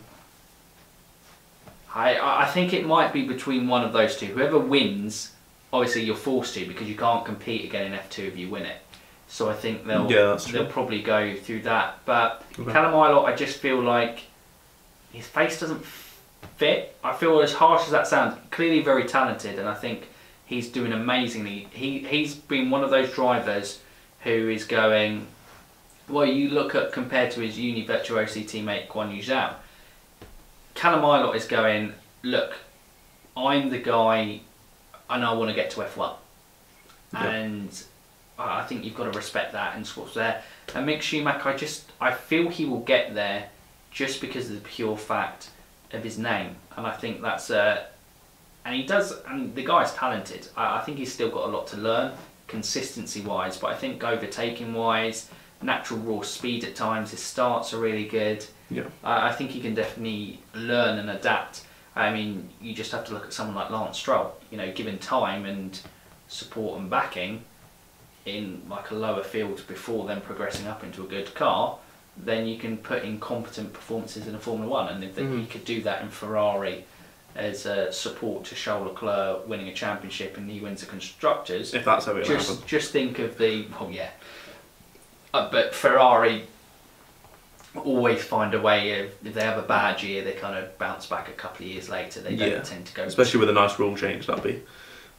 I, 1.95 2.43
I 2.43 2.47
think 2.47 2.75
it 2.75 2.87
might 2.87 3.13
be 3.15 3.23
between 3.27 3.69
one 3.69 3.83
of 3.83 3.95
those 3.95 4.17
two. 4.19 4.27
Whoever 4.27 4.59
wins, 4.59 5.33
obviously 5.73 6.03
you're 6.03 6.15
forced 6.15 6.53
to 6.55 6.67
because 6.67 6.87
you 6.89 6.95
can't 6.95 7.25
compete 7.25 7.65
again 7.65 7.91
in 7.91 7.99
F2 7.99 8.29
if 8.29 8.37
you 8.37 8.51
win 8.51 8.67
it. 8.67 8.77
So 9.29 9.49
I 9.49 9.55
think 9.55 9.87
they'll 9.87 10.11
Yeah, 10.11 10.37
they'll 10.53 10.67
probably 10.67 11.01
go 11.01 11.35
through 11.35 11.63
that. 11.63 12.01
But 12.05 12.45
Okay. 12.59 12.71
Callum 12.71 12.93
Ilott, 12.93 13.25
I 13.25 13.35
just 13.35 13.59
feel 13.59 13.81
like 13.81 14.25
his 15.11 15.27
face 15.27 15.59
doesn't 15.59 15.83
fit. 16.59 16.95
I 17.03 17.15
feel 17.15 17.41
as 17.41 17.55
harsh 17.55 17.85
as 17.85 17.91
that 17.93 18.07
sounds, 18.07 18.37
clearly 18.51 18.83
very 18.83 19.05
talented, 19.05 19.59
and 19.59 19.67
I 19.69 19.75
think 19.75 20.09
he's 20.47 20.69
doing 20.71 20.93
amazingly. 20.93 21.69
He 21.73 21.99
he's 22.01 22.35
been 22.35 22.71
one 22.71 22.83
of 22.83 22.91
those 22.91 23.13
drivers 23.13 23.81
who 24.21 24.49
is 24.49 24.65
going. 24.65 25.27
Well, 26.09 26.25
you 26.27 26.51
look 26.51 26.75
at 26.77 26.93
compared 26.93 27.33
to 27.33 27.41
his 27.41 27.59
UNI-Virtuosi 27.59 28.45
teammate 28.45 28.87
Guanyu 28.87 29.23
Zhou. 29.23 29.55
Callum 30.75 31.03
Ilott 31.03 31.35
is 31.35 31.47
going. 31.47 31.93
Look, 32.23 32.55
I'm 33.37 33.71
the 33.71 33.79
guy, 33.79 34.41
and 35.11 35.25
I 35.25 35.33
want 35.33 35.51
to 35.51 35.55
get 35.55 35.71
to 35.73 35.81
F1, 35.81 36.15
Yeah. 37.13 37.25
and 37.27 37.83
I 38.39 38.63
think 38.65 38.85
you've 38.85 38.95
got 38.97 39.11
to 39.11 39.17
respect 39.19 39.53
that 39.53 39.77
and 39.77 39.87
what's 39.89 40.15
there. 40.15 40.43
And 40.75 40.89
Mick 40.89 41.01
Schumacher, 41.03 41.49
I 41.49 41.57
just 41.57 41.91
I 42.01 42.13
feel 42.13 42.49
he 42.49 42.65
will 42.67 42.81
get 42.81 43.15
there 43.15 43.49
just 43.91 44.21
because 44.21 44.49
of 44.51 44.63
the 44.63 44.69
pure 44.69 44.97
fact 44.97 45.51
of 45.93 46.05
his 46.05 46.19
name, 46.19 46.57
and 46.77 46.87
I 46.87 46.93
think 46.93 47.23
that's 47.23 47.51
uh, 47.51 47.85
and 48.67 48.75
he 48.75 48.83
does, 48.83 49.15
and 49.29 49.55
the 49.55 49.65
guy's 49.65 49.95
talented. 49.95 50.49
I, 50.57 50.79
I 50.79 50.81
think 50.83 50.99
he's 50.99 51.13
still 51.13 51.31
got 51.31 51.45
a 51.49 51.53
lot 51.53 51.69
to 51.69 51.77
learn, 51.77 52.13
consistency 52.49 53.21
wise, 53.21 53.57
but 53.57 53.69
I 53.69 53.77
think 53.77 54.03
overtaking 54.03 54.75
wise, 54.75 55.31
natural 55.63 56.01
raw 56.01 56.23
speed 56.23 56.65
at 56.65 56.75
times, 56.75 57.13
his 57.13 57.21
starts 57.21 57.73
are 57.73 57.79
really 57.79 58.07
good. 58.07 58.45
Yeah. 58.71 58.85
I, 59.05 59.29
I 59.29 59.33
think 59.33 59.53
he 59.53 59.61
can 59.61 59.75
definitely 59.75 60.41
learn 60.53 60.99
and 60.99 61.09
adapt. 61.11 61.63
I 61.95 62.13
mean, 62.13 62.49
you 62.61 62.75
just 62.75 62.91
have 62.91 63.07
to 63.07 63.15
look 63.15 63.25
at 63.27 63.33
someone 63.33 63.55
like 63.55 63.71
Lance 63.71 63.97
Stroll. 63.99 64.35
You 64.51 64.59
know, 64.59 64.73
given 64.73 64.99
time 64.99 65.47
and 65.47 65.81
support 66.29 66.81
and 66.81 66.91
backing, 66.91 67.45
in 68.25 68.61
like 68.69 68.91
a 68.91 68.95
lower 68.97 69.23
field 69.23 69.63
before 69.69 70.09
then 70.09 70.21
progressing 70.21 70.67
up 70.67 70.83
into 70.83 71.05
a 71.05 71.07
good 71.07 71.33
car, 71.37 71.79
then 72.17 72.49
you 72.49 72.59
can 72.59 72.77
put 72.77 73.05
in 73.05 73.21
competent 73.21 73.73
performances 73.73 74.27
in 74.27 74.35
a 74.35 74.39
Formula 74.41 74.69
One, 74.69 74.89
and 74.89 75.05
if 75.05 75.15
Mhm. 75.15 75.43
you 75.43 75.47
could 75.47 75.65
do 75.65 75.81
that 75.83 76.03
in 76.03 76.09
Ferrari 76.09 76.85
as 77.37 77.67
a 77.67 77.93
support 77.93 78.45
to 78.45 78.55
Charles 78.55 78.87
Leclerc 78.89 79.47
winning 79.49 79.69
a 79.69 79.75
championship 79.75 80.37
and 80.37 80.51
he 80.51 80.61
wins 80.61 80.81
the 80.81 80.87
constructors, 80.87 81.75
If 81.75 81.85
that's 81.85 82.05
to 82.07 82.15
happen. 82.15 82.25
just 82.27 82.67
just 82.67 82.93
think 82.93 83.19
of 83.19 83.37
the 83.39 83.67
well 83.79 83.91
yeah. 83.91 84.11
Uh, 85.35 85.51
but 85.51 85.75
ferrari 85.75 86.45
always 87.85 88.25
find 88.25 88.55
a 88.55 88.61
way 88.61 89.01
of 89.01 89.11
if 89.25 89.35
they 89.35 89.43
have 89.43 89.59
a 89.59 89.67
bad 89.67 90.03
year 90.03 90.25
they 90.25 90.33
kind 90.33 90.57
of 90.57 90.79
bounce 90.79 91.07
back 91.07 91.29
a 91.29 91.33
couple 91.33 91.67
of 91.67 91.71
years 91.73 91.89
later. 91.91 92.21
They 92.21 92.35
don't 92.37 92.51
Yeah. 92.51 92.61
tend 92.63 92.87
to 92.87 92.95
go 92.95 93.03
Especially 93.05 93.41
with 93.41 93.51
a 93.51 93.53
nice 93.53 93.79
rule 93.79 93.97
change, 93.97 94.27
that'd 94.27 94.43
be, 94.43 94.63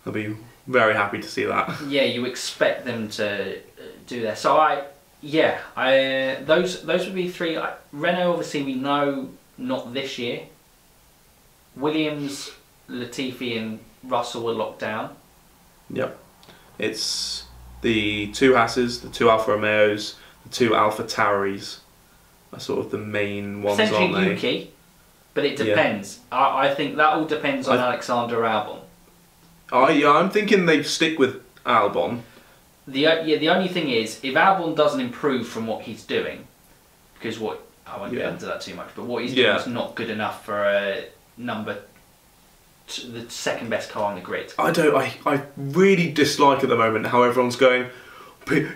I'd 0.06 0.14
be 0.14 0.36
very 0.66 0.94
happy 0.96 1.22
to 1.22 1.28
see 1.28 1.44
that. 1.46 1.70
yeah 1.88 2.04
you 2.04 2.26
expect 2.26 2.86
them 2.86 3.10
to 3.10 3.58
uh, 3.58 3.60
do 4.08 4.22
that. 4.24 4.38
So 4.38 4.58
i 4.58 4.84
yeah 5.22 5.60
i 5.76 5.98
uh, 6.00 6.44
those 6.46 6.84
those 6.84 7.06
would 7.06 7.16
be 7.16 7.30
three. 7.30 7.58
I, 7.58 7.74
renault 7.92 8.32
obviously 8.34 8.64
we 8.64 8.76
know 8.76 9.30
not 9.58 9.94
this 9.94 10.18
year 10.18 10.42
williams 11.80 12.52
latifi 12.90 13.58
and 13.58 13.80
russell 14.04 14.44
were 14.44 14.54
locked 14.54 14.80
down 14.80 15.10
Yep. 15.90 16.20
It's 16.80 17.46
the 17.82 18.28
two 18.34 18.54
Hasses, 18.56 19.00
the 19.02 19.08
two 19.10 19.30
Alfa 19.30 19.52
Romeos, 19.52 20.16
the 20.44 20.50
two 20.50 20.76
Alpha 20.76 21.04
Tauris 21.06 21.78
are 22.52 22.60
sort 22.60 22.80
of 22.80 22.92
the 22.92 22.98
main 22.98 23.62
ones, 23.64 23.80
aren't 23.80 23.92
Essentially 23.94 24.26
they? 24.26 24.32
Yuki, 24.32 24.72
but 25.34 25.46
it 25.46 25.58
Yeah. 25.60 25.66
depends. 25.66 26.20
I, 26.30 26.68
I 26.68 26.76
think 26.76 26.98
that 26.98 27.14
all 27.14 27.24
depends 27.24 27.70
on 27.70 27.78
I- 27.78 27.88
Alexander 27.88 28.40
Albon. 28.42 28.80
I, 29.72 29.92
yeah, 29.92 30.12
I'm 30.12 30.30
thinking 30.30 30.66
they 30.66 30.84
stick 30.84 31.18
with 31.18 31.42
Albon. 31.66 32.22
The 32.86 33.00
yeah, 33.00 33.38
the 33.38 33.48
only 33.50 33.70
thing 33.70 33.90
is 33.90 34.20
if 34.24 34.34
Albon 34.34 34.76
doesn't 34.76 35.00
improve 35.00 35.48
from 35.48 35.68
what 35.68 35.84
he's 35.84 36.04
doing, 36.04 36.48
because 37.14 37.40
what 37.40 37.66
I 37.86 37.98
won't 37.98 38.12
Yeah. 38.12 38.24
get 38.24 38.34
into 38.34 38.46
that 38.48 38.60
too 38.60 38.76
much, 38.76 38.90
but 38.94 39.06
what 39.06 39.24
he's 39.24 39.34
Yeah. 39.34 39.46
doing 39.54 39.58
is 39.60 39.68
not 39.68 39.96
good 39.96 40.10
enough 40.10 40.44
for 40.44 40.66
a 40.66 41.06
number, 41.38 41.80
t- 42.88 43.10
the 43.10 43.30
second 43.30 43.70
best 43.70 43.90
car 43.90 44.06
on 44.06 44.16
the 44.16 44.22
grid. 44.22 44.54
I 44.58 44.72
don't. 44.72 44.96
I, 44.96 45.14
I 45.26 45.44
really 45.56 46.12
dislike 46.12 46.64
at 46.64 46.70
the 46.70 46.78
moment 46.78 47.08
how 47.08 47.24
everyone's 47.24 47.56
going. 47.56 47.88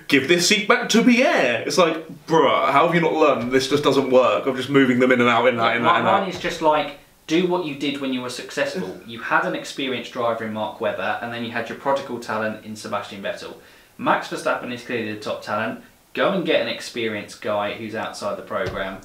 Give 0.10 0.28
this 0.28 0.50
seat 0.50 0.68
back 0.68 0.90
to 0.90 1.02
Pierre. 1.02 1.64
It's 1.66 1.78
like, 1.78 2.26
bruh, 2.28 2.72
how 2.72 2.88
have 2.88 2.94
you 2.94 3.00
not 3.00 3.14
learned? 3.14 3.54
This 3.54 3.70
just 3.70 3.84
doesn't 3.84 4.10
work. 4.10 4.46
I'm 4.46 4.58
just 4.58 4.70
moving 4.70 5.00
them 5.00 5.14
in 5.14 5.22
and 5.22 5.30
out, 5.30 5.48
in 5.48 5.54
and 5.54 5.62
out, 5.62 5.76
in 5.76 5.78
and 5.78 5.88
out. 5.88 5.92
in 5.92 6.06
and 6.06 6.06
Mine 6.06 6.30
is 6.30 6.40
just 6.40 6.62
like 6.62 7.00
do 7.28 7.48
what 7.48 7.66
you 7.66 7.76
did 7.76 8.02
when 8.02 8.12
you 8.12 8.22
were 8.22 8.30
successful. 8.30 9.00
You 9.08 9.22
had 9.22 9.46
an 9.46 9.56
experienced 9.56 10.12
driver 10.12 10.44
in 10.44 10.52
Mark 10.52 10.82
Webber, 10.82 11.20
and 11.22 11.32
then 11.32 11.46
you 11.46 11.52
had 11.52 11.70
your 11.70 11.78
prodigal 11.78 12.20
talent 12.20 12.66
in 12.66 12.76
Sebastian 12.76 13.24
Vettel. 13.24 13.56
Max 13.98 14.28
Verstappen 14.28 14.74
is 14.74 14.84
clearly 14.84 15.14
the 15.14 15.20
top 15.20 15.42
talent. 15.42 15.82
Go 16.14 16.34
and 16.34 16.46
get 16.46 16.62
an 16.62 16.68
experienced 16.68 17.42
guy 17.42 17.74
who's 17.76 17.96
outside 17.96 18.38
the 18.38 18.42
program 18.42 19.00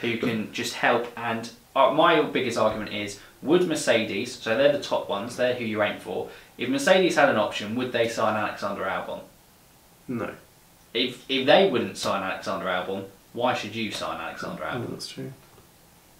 who 0.00 0.18
can 0.18 0.52
just 0.52 0.74
help. 0.74 1.06
And 1.16 1.48
uh, 1.76 1.90
my 1.92 2.20
biggest 2.22 2.58
argument 2.58 2.92
is 2.92 3.20
would 3.42 3.66
Mercedes, 3.68 4.34
so 4.34 4.56
they're 4.56 4.72
the 4.72 4.82
top 4.82 5.08
ones, 5.08 5.36
they're 5.36 5.54
who 5.54 5.64
you 5.64 5.82
aim 5.82 5.98
for. 6.00 6.28
If 6.56 6.68
Mercedes 6.68 7.14
had 7.16 7.28
an 7.28 7.36
option, 7.36 7.76
would 7.76 7.92
they 7.92 8.08
sign 8.08 8.36
Alexander 8.36 8.82
Albon? 8.84 9.20
no. 10.08 10.30
If 10.94 11.24
if 11.28 11.46
they 11.46 11.68
wouldn't 11.70 11.98
sign 11.98 12.22
Alexander 12.22 12.64
Albon, 12.66 13.04
why 13.34 13.52
should 13.54 13.74
you 13.74 13.90
sign 13.90 14.18
Alexander 14.20 14.64
Oh, 14.64 14.74
Albon? 14.76 14.90
that's 14.90 15.06
true. 15.08 15.32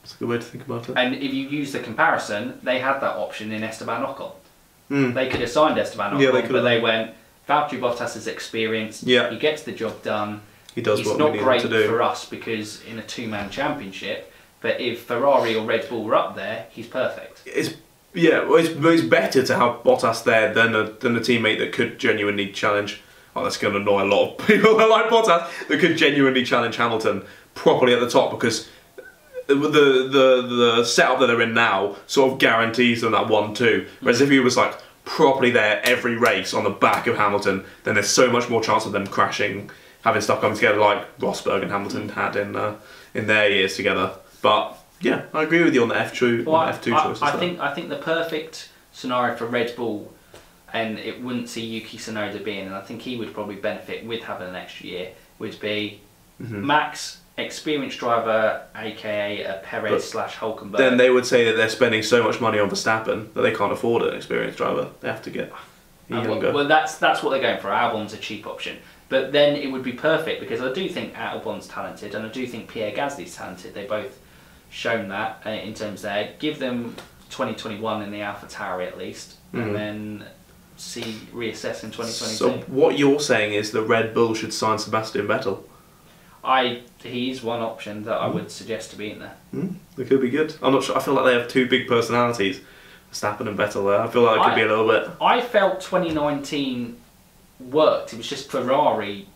That's 0.02 0.14
a 0.14 0.18
good 0.18 0.28
way 0.28 0.36
to 0.36 0.42
think 0.42 0.64
about 0.66 0.88
it. 0.88 0.94
And 0.96 1.14
if 1.14 1.32
you 1.34 1.48
use 1.48 1.72
the 1.72 1.80
comparison, 1.80 2.60
they 2.62 2.78
had 2.78 3.00
that 3.00 3.16
option 3.16 3.50
in 3.50 3.62
Esteban 3.64 4.04
Ocon. 4.04 4.32
Hmm. 4.88 5.12
They 5.14 5.28
could 5.28 5.40
have 5.40 5.48
signed 5.50 5.78
Esteban 5.78 6.12
Ocon, 6.12 6.20
Yeah, 6.20 6.30
they 6.32 6.40
but 6.42 6.46
could've. 6.48 6.64
they 6.64 6.80
went, 6.80 7.12
Valtteri 7.48 7.80
Bottas 7.80 8.14
is 8.16 8.26
experienced, 8.26 9.02
Yeah. 9.04 9.30
he 9.30 9.38
gets 9.38 9.62
the 9.62 9.72
job 9.72 10.02
done. 10.02 10.42
He 10.74 10.82
does 10.82 11.00
It's 11.00 11.08
what 11.08 11.18
not 11.18 11.32
we 11.32 11.38
need 11.38 11.44
great 11.44 11.62
him 11.64 11.70
to 11.70 11.82
do. 11.82 11.88
for 11.88 12.02
us 12.02 12.26
because 12.26 12.82
in 12.84 12.98
a 12.98 13.02
two-man 13.02 13.48
championship, 13.50 14.30
but 14.60 14.80
if 14.80 15.02
Ferrari 15.02 15.54
or 15.54 15.64
Red 15.64 15.88
Bull 15.88 16.04
were 16.04 16.14
up 16.14 16.36
there, 16.36 16.66
he's 16.70 16.86
perfect. 16.86 17.42
It's 17.46 17.74
yeah, 18.14 18.44
well, 18.44 18.56
it's, 18.56 18.70
it's 18.70 19.02
better 19.02 19.42
to 19.44 19.54
have 19.54 19.82
Bottas 19.82 20.24
there 20.24 20.52
than 20.52 20.74
a 20.74 20.84
than 20.84 21.16
a 21.16 21.20
teammate 21.20 21.58
that 21.58 21.72
could 21.72 21.98
genuinely 21.98 22.50
challenge. 22.52 23.02
Oh, 23.36 23.44
that's 23.44 23.58
going 23.58 23.74
to 23.74 23.80
annoy 23.80 24.02
a 24.02 24.04
lot 24.04 24.32
of 24.32 24.46
people 24.46 24.76
that 24.76 24.88
like 24.88 25.06
Bottas 25.06 25.48
that 25.68 25.80
could 25.80 25.96
genuinely 25.96 26.44
challenge 26.44 26.76
Hamilton 26.76 27.24
properly 27.54 27.92
at 27.92 28.00
the 28.00 28.10
top 28.10 28.30
because 28.30 28.68
the 29.46 29.54
the 29.54 30.76
the 30.76 30.84
setup 30.84 31.20
that 31.20 31.26
they're 31.26 31.40
in 31.40 31.54
now 31.54 31.96
sort 32.06 32.32
of 32.32 32.38
guarantees 32.38 33.02
them 33.02 33.12
that 33.12 33.28
one 33.28 33.54
two. 33.54 33.86
Whereas 34.00 34.20
if 34.20 34.30
he 34.30 34.40
was 34.40 34.56
like 34.56 34.78
properly 35.04 35.50
there 35.50 35.80
every 35.84 36.16
race 36.16 36.52
on 36.52 36.64
the 36.64 36.70
back 36.70 37.06
of 37.06 37.16
Hamilton, 37.16 37.64
then 37.84 37.94
there's 37.94 38.10
so 38.10 38.30
much 38.30 38.48
more 38.50 38.62
chance 38.62 38.84
of 38.84 38.92
them 38.92 39.06
crashing, 39.06 39.70
having 40.02 40.20
stuff 40.20 40.40
come 40.40 40.54
together 40.54 40.78
like 40.78 41.18
Rosberg 41.18 41.62
and 41.62 41.70
Hamilton 41.70 42.10
had 42.10 42.36
in 42.36 42.56
uh, 42.56 42.76
in 43.14 43.26
their 43.26 43.50
years 43.50 43.76
together. 43.76 44.12
But 44.42 44.76
yeah, 45.00 45.22
I 45.34 45.42
agree 45.42 45.62
with 45.64 45.74
you 45.74 45.82
on 45.82 45.88
the 45.88 45.96
F 45.98 46.14
two 46.14 46.44
Well, 46.44 46.56
I, 46.56 46.70
F 46.70 46.82
two 46.82 46.94
I- 46.94 47.02
choices. 47.04 47.22
I 47.22 47.30
there. 47.32 47.40
think 47.40 47.60
I 47.60 47.74
think 47.74 47.88
the 47.88 47.96
perfect 47.96 48.68
scenario 48.92 49.36
for 49.36 49.46
Red 49.46 49.74
Bull, 49.76 50.12
and 50.72 50.98
it 50.98 51.22
wouldn't 51.22 51.48
see 51.48 51.64
Yuki 51.64 51.98
Tsunoda 51.98 52.42
being, 52.42 52.66
and 52.66 52.74
I 52.74 52.80
think 52.80 53.02
he 53.02 53.16
would 53.16 53.32
probably 53.34 53.56
benefit 53.56 54.04
with 54.04 54.22
having 54.24 54.48
an 54.48 54.56
extra 54.56 54.86
year, 54.86 55.08
would 55.38 55.58
be 55.60 56.00
Mhm. 56.42 56.62
Max, 56.62 57.18
experienced 57.36 57.98
driver, 57.98 58.62
aka 58.76 59.42
a 59.42 59.60
Perez 59.64 59.90
But 59.92 60.02
slash 60.02 60.36
Hulkenberg. 60.36 60.76
then 60.78 60.96
they 60.96 61.10
would 61.10 61.24
say 61.26 61.44
that 61.44 61.56
they're 61.56 61.68
spending 61.68 62.02
so 62.02 62.22
much 62.22 62.40
money 62.40 62.58
on 62.58 62.68
Verstappen 62.68 63.32
that 63.34 63.42
they 63.42 63.52
can't 63.52 63.72
afford 63.72 64.02
an 64.02 64.14
experienced 64.14 64.58
driver. 64.58 64.88
They 65.00 65.08
have 65.08 65.22
to 65.22 65.30
get 65.30 65.50
Uh, 65.52 65.54
well, 66.10 66.24
younger. 66.24 66.52
well, 66.52 66.66
that's 66.66 66.96
that's 66.98 67.22
what 67.22 67.30
they're 67.30 67.42
going 67.42 67.58
for. 67.60 67.68
Albon's 67.72 68.12
a 68.14 68.16
cheap 68.16 68.46
option, 68.46 68.78
but 69.08 69.30
then 69.32 69.54
it 69.56 69.70
would 69.70 69.82
be 69.84 69.92
perfect 69.92 70.40
because 70.40 70.60
I 70.60 70.72
do 70.72 70.88
think 70.88 71.16
Albon's 71.18 71.68
talented, 71.68 72.14
and 72.14 72.24
I 72.26 72.28
do 72.28 72.46
think 72.46 72.68
Pierre 72.68 72.92
Gasly's 72.92 73.36
talented. 73.36 73.74
They 73.74 73.84
both 73.84 74.18
shown 74.70 75.08
that 75.08 75.42
uh, 75.46 75.50
in 75.50 75.74
terms 75.74 76.02
there. 76.02 76.32
Give 76.38 76.58
them 76.58 76.94
2021 77.30 78.02
in 78.02 78.10
the 78.10 78.20
Alpha 78.22 78.46
Tauri 78.46 78.86
at 78.86 78.98
least, 78.98 79.34
Mhm. 79.54 79.62
and 79.62 79.74
then 79.76 80.24
see 80.76 81.16
reassess 81.34 81.82
in 81.82 81.90
2022. 81.90 82.36
so 82.36 82.50
what 82.68 82.96
you're 82.98 83.18
saying 83.20 83.52
is 83.54 83.70
the 83.72 83.82
Red 83.82 84.14
Bull 84.14 84.34
should 84.34 84.52
sign 84.52 84.78
Sebastian 84.78 85.26
Vettel. 85.26 85.60
I 86.44 86.82
he's 87.02 87.42
one 87.42 87.60
option 87.60 88.04
that 88.04 88.14
I 88.16 88.28
would 88.28 88.50
suggest 88.50 88.90
to 88.92 88.96
be 88.96 89.10
in 89.10 89.18
there. 89.18 89.34
Hmm, 89.50 89.68
it 89.96 90.08
could 90.08 90.20
be 90.20 90.30
good. 90.30 90.54
I'm 90.62 90.72
not 90.72 90.84
sure. 90.84 90.96
I 90.96 91.00
feel 91.00 91.14
like 91.14 91.24
they 91.24 91.34
have 91.34 91.48
two 91.48 91.68
big 91.68 91.88
personalities, 91.88 92.60
Verstappen 93.12 93.48
and 93.48 93.58
Vettel. 93.58 93.86
There, 93.90 94.00
I 94.00 94.06
feel 94.06 94.22
like 94.22 94.36
it 94.40 94.42
could 94.44 94.52
I- 94.52 94.54
be 94.54 94.62
a 94.62 94.68
little 94.68 94.86
bit. 94.86 95.10
I 95.20 95.40
felt 95.40 95.80
2019 95.80 96.96
worked. 97.58 98.12
It 98.12 98.16
was 98.18 98.28
just 98.28 98.50
Ferrari 98.50 99.26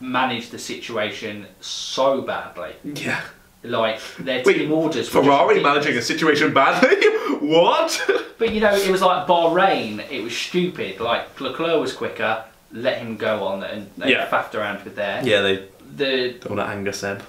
managed 0.00 0.50
the 0.50 0.58
situation 0.58 1.46
so 1.60 2.20
badly. 2.20 2.72
Yeah, 2.84 3.22
Like 3.64 3.98
their 4.18 4.42
Wait, 4.44 4.58
team 4.58 4.72
orders. 4.72 4.96
were 4.96 5.02
just 5.02 5.10
Ferrari 5.10 5.54
ridiculous. 5.56 5.74
managing 5.84 5.98
a 5.98 6.02
situation 6.02 6.52
badly. 6.54 6.96
what? 7.48 8.10
But 8.38 8.52
you 8.52 8.60
know, 8.60 8.74
it 8.74 8.90
was 8.90 9.00
like 9.00 9.26
Bahrain. 9.26 10.04
It 10.10 10.22
was 10.22 10.36
stupid. 10.36 11.00
Like 11.00 11.40
Leclerc 11.40 11.80
was 11.80 11.92
quicker. 11.94 12.44
Let 12.72 12.98
him 12.98 13.16
go 13.16 13.44
on 13.44 13.62
and 13.62 13.90
they 13.96 14.10
Yeah. 14.12 14.28
faffed 14.28 14.54
around 14.54 14.84
with 14.84 14.96
there. 14.96 15.22
yeah, 15.24 15.40
they 15.40 15.66
The 15.96 16.32
don't 16.40 16.56
want 16.56 16.68
to 16.68 16.74
anger 16.74 16.92
Seb. 16.92 17.22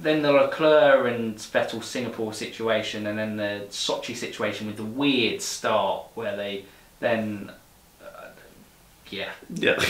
then 0.00 0.22
the 0.22 0.32
Leclerc 0.32 1.06
and 1.12 1.36
Vettel 1.36 1.82
Singapore 1.82 2.32
situation, 2.34 3.06
and 3.06 3.18
then 3.18 3.36
the 3.36 3.66
Sochi 3.70 4.14
situation 4.14 4.66
with 4.68 4.76
the 4.76 4.84
weird 4.84 5.40
start 5.42 6.04
where 6.14 6.36
they 6.36 6.64
then. 7.00 7.50
Uh, 8.04 8.26
yeah, 9.10 9.30
Yeah. 9.54 9.82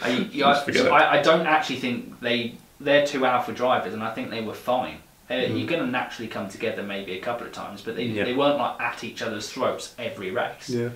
I, 0.00 0.24
Just 0.32 0.64
forget 0.64 0.86
it. 0.86 0.92
I, 0.92 1.18
I 1.18 1.22
don't 1.22 1.46
actually 1.46 1.80
think 1.80 2.20
they 2.20 2.54
they're 2.80 3.06
two 3.06 3.24
alpha 3.26 3.52
drivers, 3.52 3.94
and 3.94 4.02
I 4.02 4.12
think 4.14 4.30
they 4.30 4.40
were 4.42 4.54
fine. 4.54 4.98
Uh, 5.30 5.34
You're 5.34 5.66
going 5.68 5.80
to 5.82 5.86
naturally 5.86 6.28
come 6.28 6.48
together 6.48 6.82
maybe 6.82 7.12
a 7.12 7.20
couple 7.20 7.46
of 7.46 7.52
times, 7.52 7.82
but 7.82 7.96
they, 7.96 8.06
Mm. 8.08 8.14
Yeah. 8.14 8.24
they 8.24 8.32
weren't 8.34 8.56
like 8.58 8.80
at 8.80 9.04
each 9.04 9.20
other's 9.20 9.50
throats 9.50 9.94
every 9.98 10.30
race. 10.30 10.70
yeah. 10.70 10.88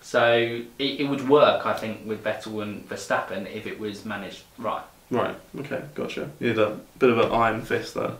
So 0.00 0.32
it, 0.78 1.00
it 1.00 1.08
would 1.08 1.28
work, 1.28 1.64
I 1.66 1.72
think, 1.72 2.06
with 2.06 2.22
Vettel 2.22 2.62
and 2.62 2.86
Verstappen 2.88 3.50
if 3.52 3.66
it 3.66 3.80
was 3.80 4.04
managed 4.04 4.42
right. 4.58 4.82
Right. 5.10 5.34
Okay. 5.60 5.82
Gotcha. 5.94 6.30
You 6.40 6.48
had 6.48 6.58
a 6.58 6.78
bit 6.98 7.10
of 7.10 7.18
an 7.18 7.32
iron 7.32 7.62
fist 7.62 7.94
there. 7.94 8.12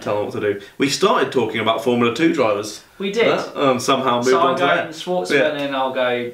Tell 0.00 0.16
them 0.16 0.24
what 0.26 0.34
to 0.34 0.40
do. 0.40 0.60
We 0.78 0.88
started 0.90 1.32
talking 1.32 1.60
about 1.60 1.82
Formula 1.82 2.14
Two 2.14 2.32
drivers. 2.32 2.84
We 2.98 3.10
did. 3.12 3.26
Uh, 3.28 3.50
um, 3.70 3.80
somehow 3.80 4.16
moved 4.16 4.28
so 4.28 4.38
on 4.40 4.46
I'll 4.48 4.54
to 4.54 4.60
go 4.60 4.66
that. 4.66 4.88
Shwartzman 4.90 5.30
Yeah. 5.56 5.62
and 5.64 5.74
I'll 5.76 5.92
go 5.94 6.32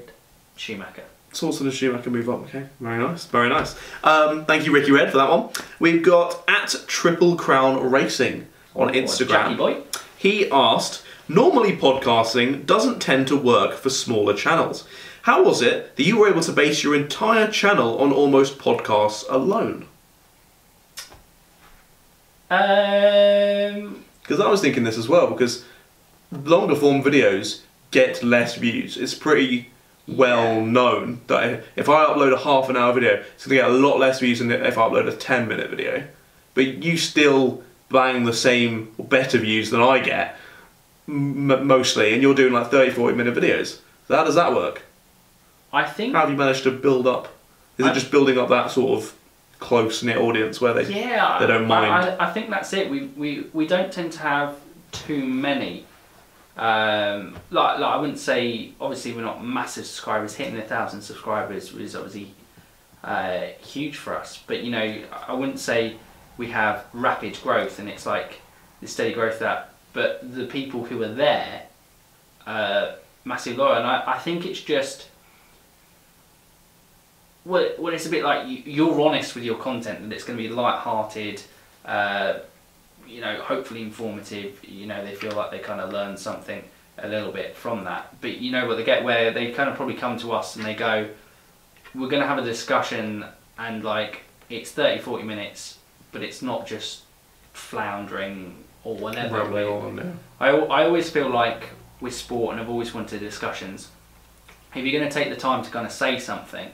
Schumacher. 0.57 1.05
Shwartzman 1.35 2.03
can 2.03 2.13
move 2.13 2.29
up. 2.31 2.41
Okay, 2.45 2.67
very 2.81 2.99
nice, 3.03 3.25
very 3.27 3.49
nice. 3.49 3.77
Um, 4.03 4.45
thank 4.45 4.65
you, 4.67 4.73
Ricky 4.73 4.93
Red, 4.93 5.11
for 5.11 5.19
that 5.19 5.29
one. 5.31 5.51
We've 5.79 6.03
got 6.03 6.43
at 6.49 6.75
Triple 6.87 7.37
Crown 7.37 7.91
Racing 7.91 8.47
on 8.75 8.89
Or 8.91 8.93
Instagram. 8.93 9.57
boy. 9.57 9.83
He 10.17 10.49
asked, 10.51 11.03
"Normally, 11.29 11.77
podcasting 11.77 12.65
doesn't 12.67 13.01
tend 13.01 13.27
to 13.29 13.37
work 13.37 13.75
for 13.75 13.91
smaller 13.91 14.35
channels. 14.35 14.85
How 15.23 15.43
was 15.43 15.63
it 15.63 15.97
that 15.97 16.03
you 16.05 16.19
were 16.19 16.29
able 16.29 16.43
to 16.43 16.53
base 16.53 16.83
your 16.83 16.95
entire 16.95 17.51
channel 17.51 17.99
on 17.99 18.13
almost 18.13 18.59
podcasts 18.59 19.25
alone?" 19.29 19.87
Um, 22.51 24.05
Because 24.23 24.41
I 24.41 24.49
was 24.49 24.61
thinking 24.61 24.85
this 24.85 24.97
as 24.99 25.09
well. 25.09 25.27
Because 25.29 25.65
longer 26.33 26.75
form 26.75 27.03
videos 27.03 27.61
get 27.91 28.23
less 28.23 28.55
views. 28.57 28.97
It's 28.97 29.15
pretty 29.15 29.71
well 30.07 30.61
known 30.61 31.21
that 31.29 31.65
if 31.77 31.89
I 31.89 32.05
upload 32.05 32.33
a 32.33 32.39
half 32.39 32.69
an 32.69 32.77
hour 32.77 32.93
video, 32.93 33.23
it's 33.35 33.45
to 33.45 33.51
get 33.51 33.69
a 33.71 33.73
lot 33.73 33.99
less 33.99 34.21
views 34.21 34.39
than 34.41 34.51
if 34.51 34.77
I 34.79 34.83
upload 34.89 35.09
a 35.09 35.17
10 35.17 35.49
minute 35.49 35.71
video. 35.71 36.05
But 36.55 36.83
you 36.85 36.97
still 36.97 37.63
bang 37.91 38.25
the 38.25 38.33
same 38.33 38.93
or 38.99 39.05
better 39.07 39.39
views 39.39 39.71
than 39.71 39.81
I 39.81 39.99
get, 40.01 40.37
m- 41.09 41.67
mostly, 41.67 42.13
and 42.13 42.23
you're 42.23 42.35
doing 42.35 42.53
like 42.53 42.71
30, 42.71 42.91
40 42.93 43.17
minute 43.17 43.35
videos. 43.35 43.81
So 44.09 44.17
how 44.17 44.25
does 44.25 44.35
that 44.35 44.53
work? 44.53 44.83
I 45.73 45.85
think 45.85 46.15
How 46.15 46.21
have 46.21 46.31
you 46.31 46.37
managed 46.37 46.63
to 46.65 46.71
build 46.71 47.07
up? 47.07 47.29
Is 47.79 47.87
it 47.87 47.95
just 47.95 48.11
building 48.13 48.39
up 48.39 48.49
that 48.51 48.71
sort 48.71 48.99
of 49.03 49.15
close 49.59 50.03
knit 50.03 50.19
audience 50.19 50.61
where 50.61 50.73
they 50.75 50.85
yeah, 50.85 51.39
they 51.41 51.47
don't 51.49 51.67
mind? 51.67 51.93
I, 51.93 52.29
I 52.29 52.33
think 52.33 52.51
that's 52.51 52.73
it. 52.73 52.89
We, 52.91 53.07
we 53.17 53.47
we 53.53 53.67
don't 53.67 53.93
tend 53.93 54.13
to 54.13 54.21
have 54.21 54.57
too 54.93 55.27
many. 55.27 55.85
Um, 56.57 57.37
like, 57.51 57.79
like 57.79 57.95
I 57.95 57.97
wouldn't 57.97 58.19
say 58.19 58.73
obviously 58.81 59.13
we're 59.13 59.23
not 59.23 59.45
massive 59.45 59.87
subscribers. 59.87 60.35
Hitting 60.35 60.57
a 60.57 60.63
thousand 60.63 61.03
subscribers 61.03 61.73
is 61.73 61.97
obviously 61.97 62.35
uh, 63.03 63.47
huge 63.61 63.97
for 63.97 64.17
us. 64.17 64.43
But 64.47 64.63
you 64.63 64.71
know, 64.71 65.03
I 65.27 65.33
wouldn't 65.33 65.59
say 65.59 65.97
we 66.37 66.49
have 66.51 66.87
rapid 66.93 67.39
growth 67.43 67.79
and 67.79 67.89
it's 67.89 68.07
like 68.07 68.41
the 68.81 68.89
steady 68.89 69.15
growth 69.15 69.39
that. 69.41 69.71
But 69.93 70.35
the 70.35 70.47
people 70.47 70.85
who 70.85 71.03
are 71.05 71.13
there, 71.13 71.63
uh, 72.47 72.93
massive 73.25 73.57
loyal, 73.57 73.77
and 73.77 73.87
I, 73.87 74.15
I 74.15 74.19
think 74.19 74.45
it's 74.45 74.61
just. 74.61 75.09
Well, 77.45 77.71
well, 77.79 77.93
it's 77.93 78.07
a 78.07 78.11
bit 78.11 78.25
like 78.25 78.49
you, 78.49 78.63
you're 78.65 79.01
honest 79.01 79.35
with 79.35 79.45
your 79.45 79.57
content 79.57 80.09
that 80.09 80.15
it's 80.15 80.25
going 80.25 80.37
to 80.37 80.43
be 80.43 80.49
light-hearted, 80.49 81.43
uh, 81.85 82.39
you 83.15 83.21
know, 83.21 83.37
hopefully 83.41 83.83
informative. 83.83 84.59
You 84.65 84.87
know, 84.87 85.05
they 85.05 85.15
feel 85.15 85.33
like 85.33 85.53
they 85.53 85.61
kind 85.61 85.81
of 85.81 85.93
learn 85.93 86.17
something 86.17 86.63
a 86.99 87.09
little 87.09 87.31
bit 87.31 87.55
from 87.57 87.85
that. 87.85 88.21
But 88.21 88.39
you 88.39 88.51
know 88.51 88.67
what 88.67 88.77
they 88.77 88.85
get 88.85 89.05
where 89.05 89.31
they 89.31 89.53
kind 89.53 89.71
of 89.71 89.77
probably 89.77 89.95
come 89.95 90.19
to 90.19 90.33
us 90.33 90.57
and 90.57 90.65
they 90.65 90.75
go, 90.75 91.09
"We're 91.95 92.09
going 92.09 92.23
to 92.23 92.27
have 92.29 92.39
a 92.39 92.45
discussion," 92.45 93.25
and 93.57 93.85
like 93.85 94.23
it's 94.51 94.73
30, 94.73 95.01
40 95.01 95.23
minutes, 95.23 95.79
but 96.11 96.23
it's 96.23 96.43
not 96.43 96.67
just 96.67 97.03
floundering 97.53 98.65
or 98.83 98.97
whatever. 98.97 99.49
We're- 99.49 99.65
on. 99.71 100.19
I, 100.41 100.49
I 100.49 100.85
always 100.85 101.09
feel 101.09 101.29
like 101.31 101.71
with 102.01 102.15
sport, 102.15 102.53
and 102.53 102.61
I've 102.61 102.69
always 102.69 102.93
wanted 102.93 103.21
discussions, 103.21 103.91
if 104.75 104.85
you're 104.85 104.99
going 104.99 105.09
to 105.09 105.15
take 105.15 105.31
the 105.31 105.41
time 105.41 105.63
to 105.65 105.71
kind 105.71 105.87
of 105.87 105.93
say 105.93 106.19
something, 106.19 106.69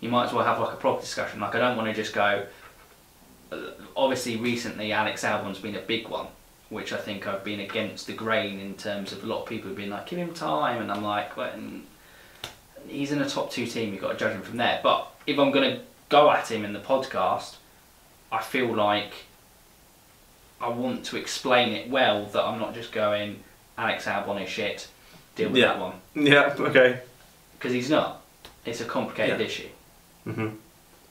you 0.00 0.08
might 0.08 0.24
as 0.26 0.32
well 0.32 0.44
have 0.44 0.58
like 0.58 0.72
a 0.72 0.76
proper 0.76 1.02
discussion. 1.02 1.38
Like, 1.38 1.54
I 1.54 1.58
don't 1.58 1.76
want 1.76 1.88
to 1.88 1.94
just 1.94 2.14
go. 2.14 2.46
Obviously, 3.96 4.36
recently, 4.36 4.92
Alex 4.92 5.22
Albon's 5.24 5.58
been 5.58 5.76
a 5.76 5.80
big 5.80 6.08
one, 6.08 6.26
which 6.68 6.92
I 6.92 6.96
think 6.98 7.26
I've 7.26 7.44
been 7.44 7.60
against 7.60 8.06
the 8.06 8.12
grain 8.12 8.58
in 8.60 8.74
terms 8.74 9.12
of 9.12 9.22
a 9.22 9.26
lot 9.26 9.42
of 9.42 9.48
people 9.48 9.68
have 9.68 9.76
been 9.76 9.90
like, 9.90 10.06
give 10.08 10.18
him 10.18 10.34
time, 10.34 10.82
and 10.82 10.90
I'm 10.90 11.02
like, 11.04 11.36
well, 11.36 11.52
he's 12.88 13.12
in 13.12 13.20
a 13.22 13.28
top 13.28 13.50
two 13.50 13.66
team, 13.66 13.92
you've 13.92 14.02
got 14.02 14.12
to 14.12 14.18
judge 14.18 14.34
him 14.34 14.42
from 14.42 14.56
there. 14.58 14.80
But 14.82 15.08
if 15.26 15.38
I'm 15.38 15.50
going 15.52 15.76
to 15.76 15.82
go 16.08 16.30
at 16.30 16.50
him 16.50 16.64
in 16.64 16.72
the 16.72 16.80
podcast, 16.80 17.56
I 18.32 18.42
feel 18.42 18.74
like 18.74 19.12
I 20.60 20.68
want 20.68 21.04
to 21.06 21.16
explain 21.16 21.72
it 21.74 21.88
well 21.90 22.24
that 22.26 22.42
I'm 22.42 22.58
not 22.58 22.74
just 22.74 22.90
going 22.92 23.40
Alex 23.78 24.06
Albon 24.06 24.42
is 24.42 24.48
shit, 24.48 24.88
deal 25.36 25.48
with 25.50 25.58
Yeah. 25.58 25.66
that 25.74 25.78
one 25.80 25.92
Yeah, 26.14 26.54
okay. 26.58 27.00
because 27.58 27.72
he's 27.72 27.90
not. 27.90 28.22
It's 28.64 28.80
a 28.80 28.84
complicated 28.84 29.38
Yeah. 29.38 29.46
issue. 29.46 29.68
hmm 30.24 30.48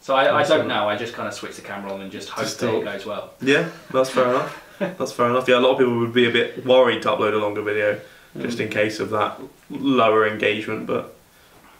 So 0.05 0.13
I, 0.13 0.41
I 0.41 0.43
don't 0.43 0.67
know. 0.67 0.87
I 0.87 0.97
just 0.97 1.15
kind 1.15 1.27
of 1.27 1.33
switch 1.33 1.55
the 1.55 1.63
camera 1.63 1.91
on 1.91 1.99
and 1.99 2.11
just 2.11 2.29
hope 2.29 2.43
Just 2.43 2.59
that 2.59 2.75
it 2.75 2.83
goes 2.83 3.07
well. 3.07 3.33
Yeah, 3.41 3.71
that's 3.91 4.11
fair 4.11 4.29
enough. 4.29 4.61
That's 4.79 5.11
fair 5.11 5.29
enough. 5.29 5.47
Yeah, 5.47 5.57
a 5.57 5.61
lot 5.61 5.71
of 5.71 5.77
people 5.79 5.97
would 5.97 6.13
be 6.13 6.27
a 6.27 6.31
bit 6.31 6.63
worried 6.63 7.01
to 7.03 7.07
upload 7.07 7.33
a 7.33 7.37
longer 7.37 7.61
video 7.61 7.99
just 8.39 8.59
in 8.59 8.69
case 8.69 8.99
of 8.99 9.09
that 9.11 9.39
lower 9.69 10.27
engagement, 10.27 10.85
but 10.85 11.15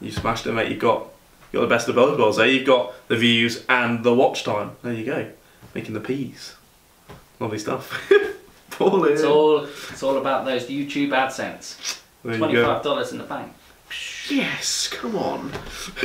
you 0.02 0.10
smashed 0.10 0.47
it, 0.47 0.53
mate. 0.53 0.72
You've 0.72 0.80
got 0.80 1.06
you 1.52 1.60
got 1.60 1.61
the 1.61 1.68
best 1.68 1.88
of 1.88 1.95
both 1.95 2.18
worlds 2.18 2.38
there. 2.38 2.47
You've 2.47 2.65
got 2.65 2.93
the 3.10 3.18
views 3.18 3.64
and 3.69 4.03
the 4.03 4.14
watch 4.15 4.43
time. 4.43 4.72
There 4.81 4.93
you 4.93 5.06
go, 5.06 5.30
making 5.76 5.93
the 5.93 5.99
peas. 5.99 6.56
Lovely 7.39 7.60
stuff. 7.60 8.10
Paul 8.72 9.03
It's 9.06 9.23
all 9.23 9.65
it's 9.65 10.02
all 10.02 10.18
about 10.18 10.45
those 10.45 10.68
YouTube 10.68 11.10
AdSense. 11.10 11.99
You 12.23 12.38
Twenty 12.38 12.56
five 12.56 12.81
dollars 12.81 13.11
in 13.11 13.19
the 13.19 13.26
bank. 13.26 13.53
Yes, 14.30 14.88
come 14.88 15.15
on. 15.15 15.52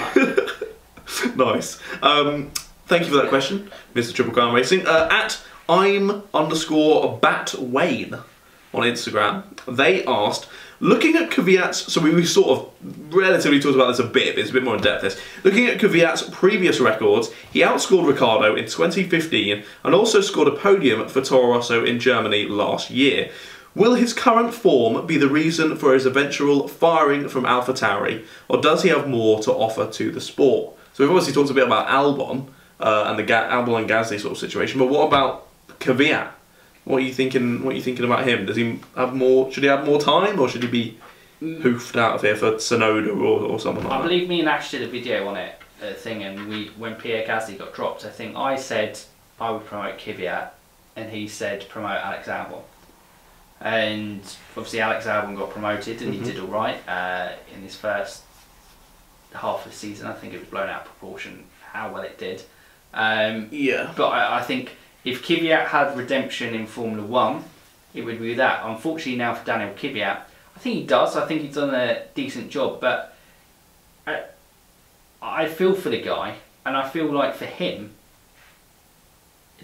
nice. 1.37 1.81
Um, 2.03 2.51
thank 2.87 3.05
you 3.05 3.11
for 3.11 3.17
that 3.17 3.29
question, 3.29 3.71
Mr. 3.95 4.15
Triple 4.15 4.33
Crown 4.33 4.55
Racing. 4.55 4.87
Uh, 4.87 5.09
at 5.11 5.41
I'm 5.69 6.23
underscore 6.35 7.19
Bat 7.19 7.55
Wayne 7.59 8.17
on 8.73 8.83
Instagram, 8.83 9.45
they 9.67 10.05
asked, 10.05 10.49
looking 10.79 11.17
at 11.17 11.31
Kvyat's, 11.31 11.93
so 11.93 12.01
we, 12.01 12.15
we 12.15 12.25
sort 12.25 12.59
of 12.59 13.15
relatively 13.15 13.61
talked 13.61 13.75
about 13.75 13.89
this 13.89 13.99
a 13.99 14.05
bit, 14.05 14.35
but 14.35 14.41
it's 14.41 14.51
a 14.51 14.53
bit 14.53 14.63
more 14.63 14.77
in 14.77 14.83
depth. 14.83 15.03
This 15.03 15.21
looking 15.45 15.67
at 15.67 15.79
Kvyat's 15.79 16.23
previous 16.31 16.81
records, 16.81 17.31
he 17.53 17.61
outscored 17.61 18.07
Ricciardo 18.07 18.55
in 18.55 18.65
2015 18.65 19.65
and 19.85 19.95
also 19.95 20.21
scored 20.21 20.49
a 20.49 20.57
podium 20.57 21.09
for 21.09 21.21
Toro 21.21 21.55
Rosso 21.55 21.85
in 21.85 21.99
Germany 21.99 22.47
last 22.47 22.91
year. 22.91 23.31
Will 23.75 23.95
his 23.95 24.13
current 24.13 24.53
form 24.53 25.07
be 25.07 25.17
the 25.17 25.29
reason 25.29 25.77
for 25.77 25.95
his 25.95 26.05
eventual 26.05 26.67
firing 26.67 27.29
from 27.29 27.47
Alpha 27.47 27.73
Tauri, 27.73 28.25
or 28.49 28.61
does 28.61 28.83
he 28.83 28.89
have 28.89 29.09
more 29.09 29.41
to 29.43 29.53
offer 29.53 29.87
to 29.87 30.11
the 30.11 30.21
sport? 30.21 30.77
So 31.01 31.07
we've 31.07 31.17
obviously 31.17 31.33
talked 31.33 31.51
a 31.51 31.55
bit 31.55 31.67
about 31.67 31.87
Albon 31.89 32.47
uh, 32.79 33.05
and 33.07 33.19
the 33.19 33.23
Ga- 33.23 33.49
Albon 33.49 33.79
and 33.79 33.89
Gasly 33.89 34.21
sort 34.21 34.33
of 34.33 34.37
situation, 34.39 34.79
but 34.79 34.89
what 34.91 35.07
about 35.09 35.47
Kvyat? 35.79 36.29
What 36.85 36.99
are 36.99 37.01
you 37.01 37.15
thinking? 37.15 37.65
What 37.65 37.73
are 37.73 37.77
you 37.79 37.81
thinking 37.81 38.05
about 38.05 38.29
him? 38.29 38.45
Does 38.45 38.57
he 38.57 38.81
have 38.95 39.15
more? 39.15 39.51
Should 39.51 39.63
he 39.63 39.71
have 39.71 39.87
more 39.87 39.99
time, 39.99 40.39
or 40.39 40.47
should 40.47 40.63
he 40.63 40.69
be 40.69 40.99
hoofed 41.41 41.97
out 41.97 42.17
of 42.17 42.21
here 42.21 42.37
for 42.37 42.53
Tsunoda 42.53 43.17
or, 43.17 43.41
or 43.47 43.59
something 43.59 43.83
like 43.85 43.93
I 43.95 43.97
that? 43.97 44.03
believe 44.09 44.29
me 44.29 44.41
and 44.41 44.49
Ash 44.51 44.73
did 44.73 44.83
a 44.83 44.89
video 44.89 45.27
on 45.27 45.39
it, 45.39 45.55
a 45.81 45.95
thing, 45.95 46.23
and 46.23 46.47
we 46.51 46.67
when 46.77 46.97
Pierre 46.97 47.27
Gasly 47.27 47.57
got 47.59 47.73
dropped, 47.73 48.05
I 48.05 48.11
think 48.11 48.37
I 48.37 48.57
said 48.57 49.01
I 49.41 49.53
would 49.53 49.65
promote 49.65 49.97
Kvyat, 49.97 50.51
and 50.97 51.11
he 51.11 51.29
said 51.29 51.67
promote 51.71 51.97
Alex 51.97 52.29
Albon. 52.29 52.61
And 53.63 54.21
obviously 54.55 54.81
Alex 54.83 55.07
Albon 55.07 55.35
got 55.35 55.49
promoted, 55.49 56.03
and 56.03 56.13
Mhm. 56.13 56.19
he 56.19 56.25
did 56.33 56.39
all 56.41 56.47
right 56.49 56.87
uh, 56.87 57.31
in 57.55 57.63
his 57.63 57.75
first 57.75 58.23
half 59.35 59.65
of 59.67 59.73
the 59.73 59.77
season. 59.77 60.07
I 60.07 60.13
think 60.13 60.35
it 60.35 60.41
was 60.41 60.49
blown 60.49 60.69
out 60.69 60.83
of 60.83 60.87
proportion 60.87 61.45
how 61.73 61.93
well 61.93 62.03
it 62.03 62.19
did. 62.19 62.43
Um, 62.93 63.49
Yeah. 63.53 63.93
but 63.97 64.09
I, 64.09 64.39
I 64.39 64.43
think 64.43 64.73
if 65.05 65.23
Kvyat 65.25 65.67
had 65.67 65.97
redemption 65.97 66.55
in 66.55 66.67
Formula 66.67 67.07
One, 67.07 67.45
it 67.95 68.03
would 68.03 68.19
be 68.21 68.35
that. 68.35 68.63
Unfortunately, 68.65 69.17
now 69.17 69.35
for 69.35 69.45
Daniel 69.45 69.71
Kvyat, 69.71 70.21
I 70.57 70.59
think 70.59 70.77
he 70.77 70.85
does. 70.85 71.17
I 71.17 71.27
think 71.27 71.43
he's 71.43 71.55
done 71.55 71.75
a 71.75 72.03
decent 72.15 72.51
job, 72.51 72.81
but 72.81 73.17
I, 74.07 74.25
I 75.23 75.47
feel 75.49 75.75
for 75.75 75.89
the 75.91 76.01
guy, 76.01 76.37
and 76.67 76.77
I 76.77 76.89
feel 76.89 77.07
like 77.13 77.35
for 77.35 77.47
him 77.47 77.93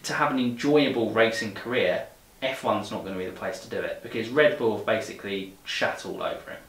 to 0.02 0.12
have 0.14 0.30
an 0.30 0.38
enjoyable 0.38 1.10
racing 1.10 1.54
career, 1.54 2.06
F1's 2.42 2.90
not 2.90 3.02
going 3.02 3.14
to 3.14 3.18
be 3.18 3.26
the 3.26 3.32
place 3.32 3.60
to 3.60 3.68
do 3.68 3.78
it 3.78 4.02
because 4.02 4.28
Red 4.28 4.58
Bull 4.58 4.76
have 4.76 4.86
basically 4.86 5.54
shat 5.64 6.04
all 6.06 6.22
over 6.22 6.50
him. 6.50 6.60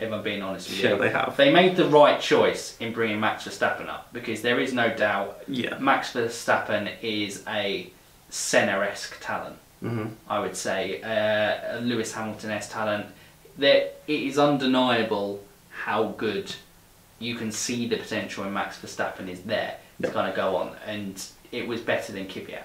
If 0.00 0.12
I'm 0.12 0.22
being 0.22 0.42
honest 0.42 0.68
with 0.70 0.80
Yeah, 0.82 0.90
you, 0.94 0.98
they 0.98 1.10
have. 1.10 1.36
They 1.36 1.52
made 1.52 1.76
the 1.76 1.86
right 1.88 2.20
choice 2.20 2.76
in 2.80 2.92
bringing 2.92 3.20
Max 3.20 3.44
Verstappen 3.46 3.88
up 3.88 4.12
because 4.12 4.40
there 4.42 4.58
is 4.58 4.72
no 4.72 4.94
doubt 4.94 5.42
Yeah. 5.46 5.76
Max 5.78 6.12
Verstappen 6.12 6.90
is 7.02 7.42
a 7.46 7.90
Senna-esque 8.30 9.18
talent. 9.20 9.56
hmm 9.80 10.06
I 10.28 10.38
would 10.40 10.56
say 10.56 11.02
uh, 11.02 11.78
a 11.78 11.80
Lewis 11.80 12.12
Hamilton-esque 12.14 12.70
talent. 12.70 13.06
There, 13.58 13.90
it 14.06 14.20
is 14.20 14.38
undeniable 14.38 15.42
how 15.70 16.04
good 16.16 16.54
you 17.18 17.34
can 17.34 17.52
see 17.52 17.86
the 17.86 17.96
potential 17.96 18.44
in 18.44 18.52
Max 18.52 18.78
Verstappen 18.78 19.28
is 19.28 19.42
there 19.42 19.76
Yep. 19.98 20.08
to 20.10 20.14
kind 20.14 20.30
of 20.30 20.34
go 20.34 20.56
on, 20.56 20.74
and 20.86 21.22
it 21.52 21.68
was 21.68 21.82
better 21.82 22.10
than 22.12 22.26
Kvyat. 22.26 22.62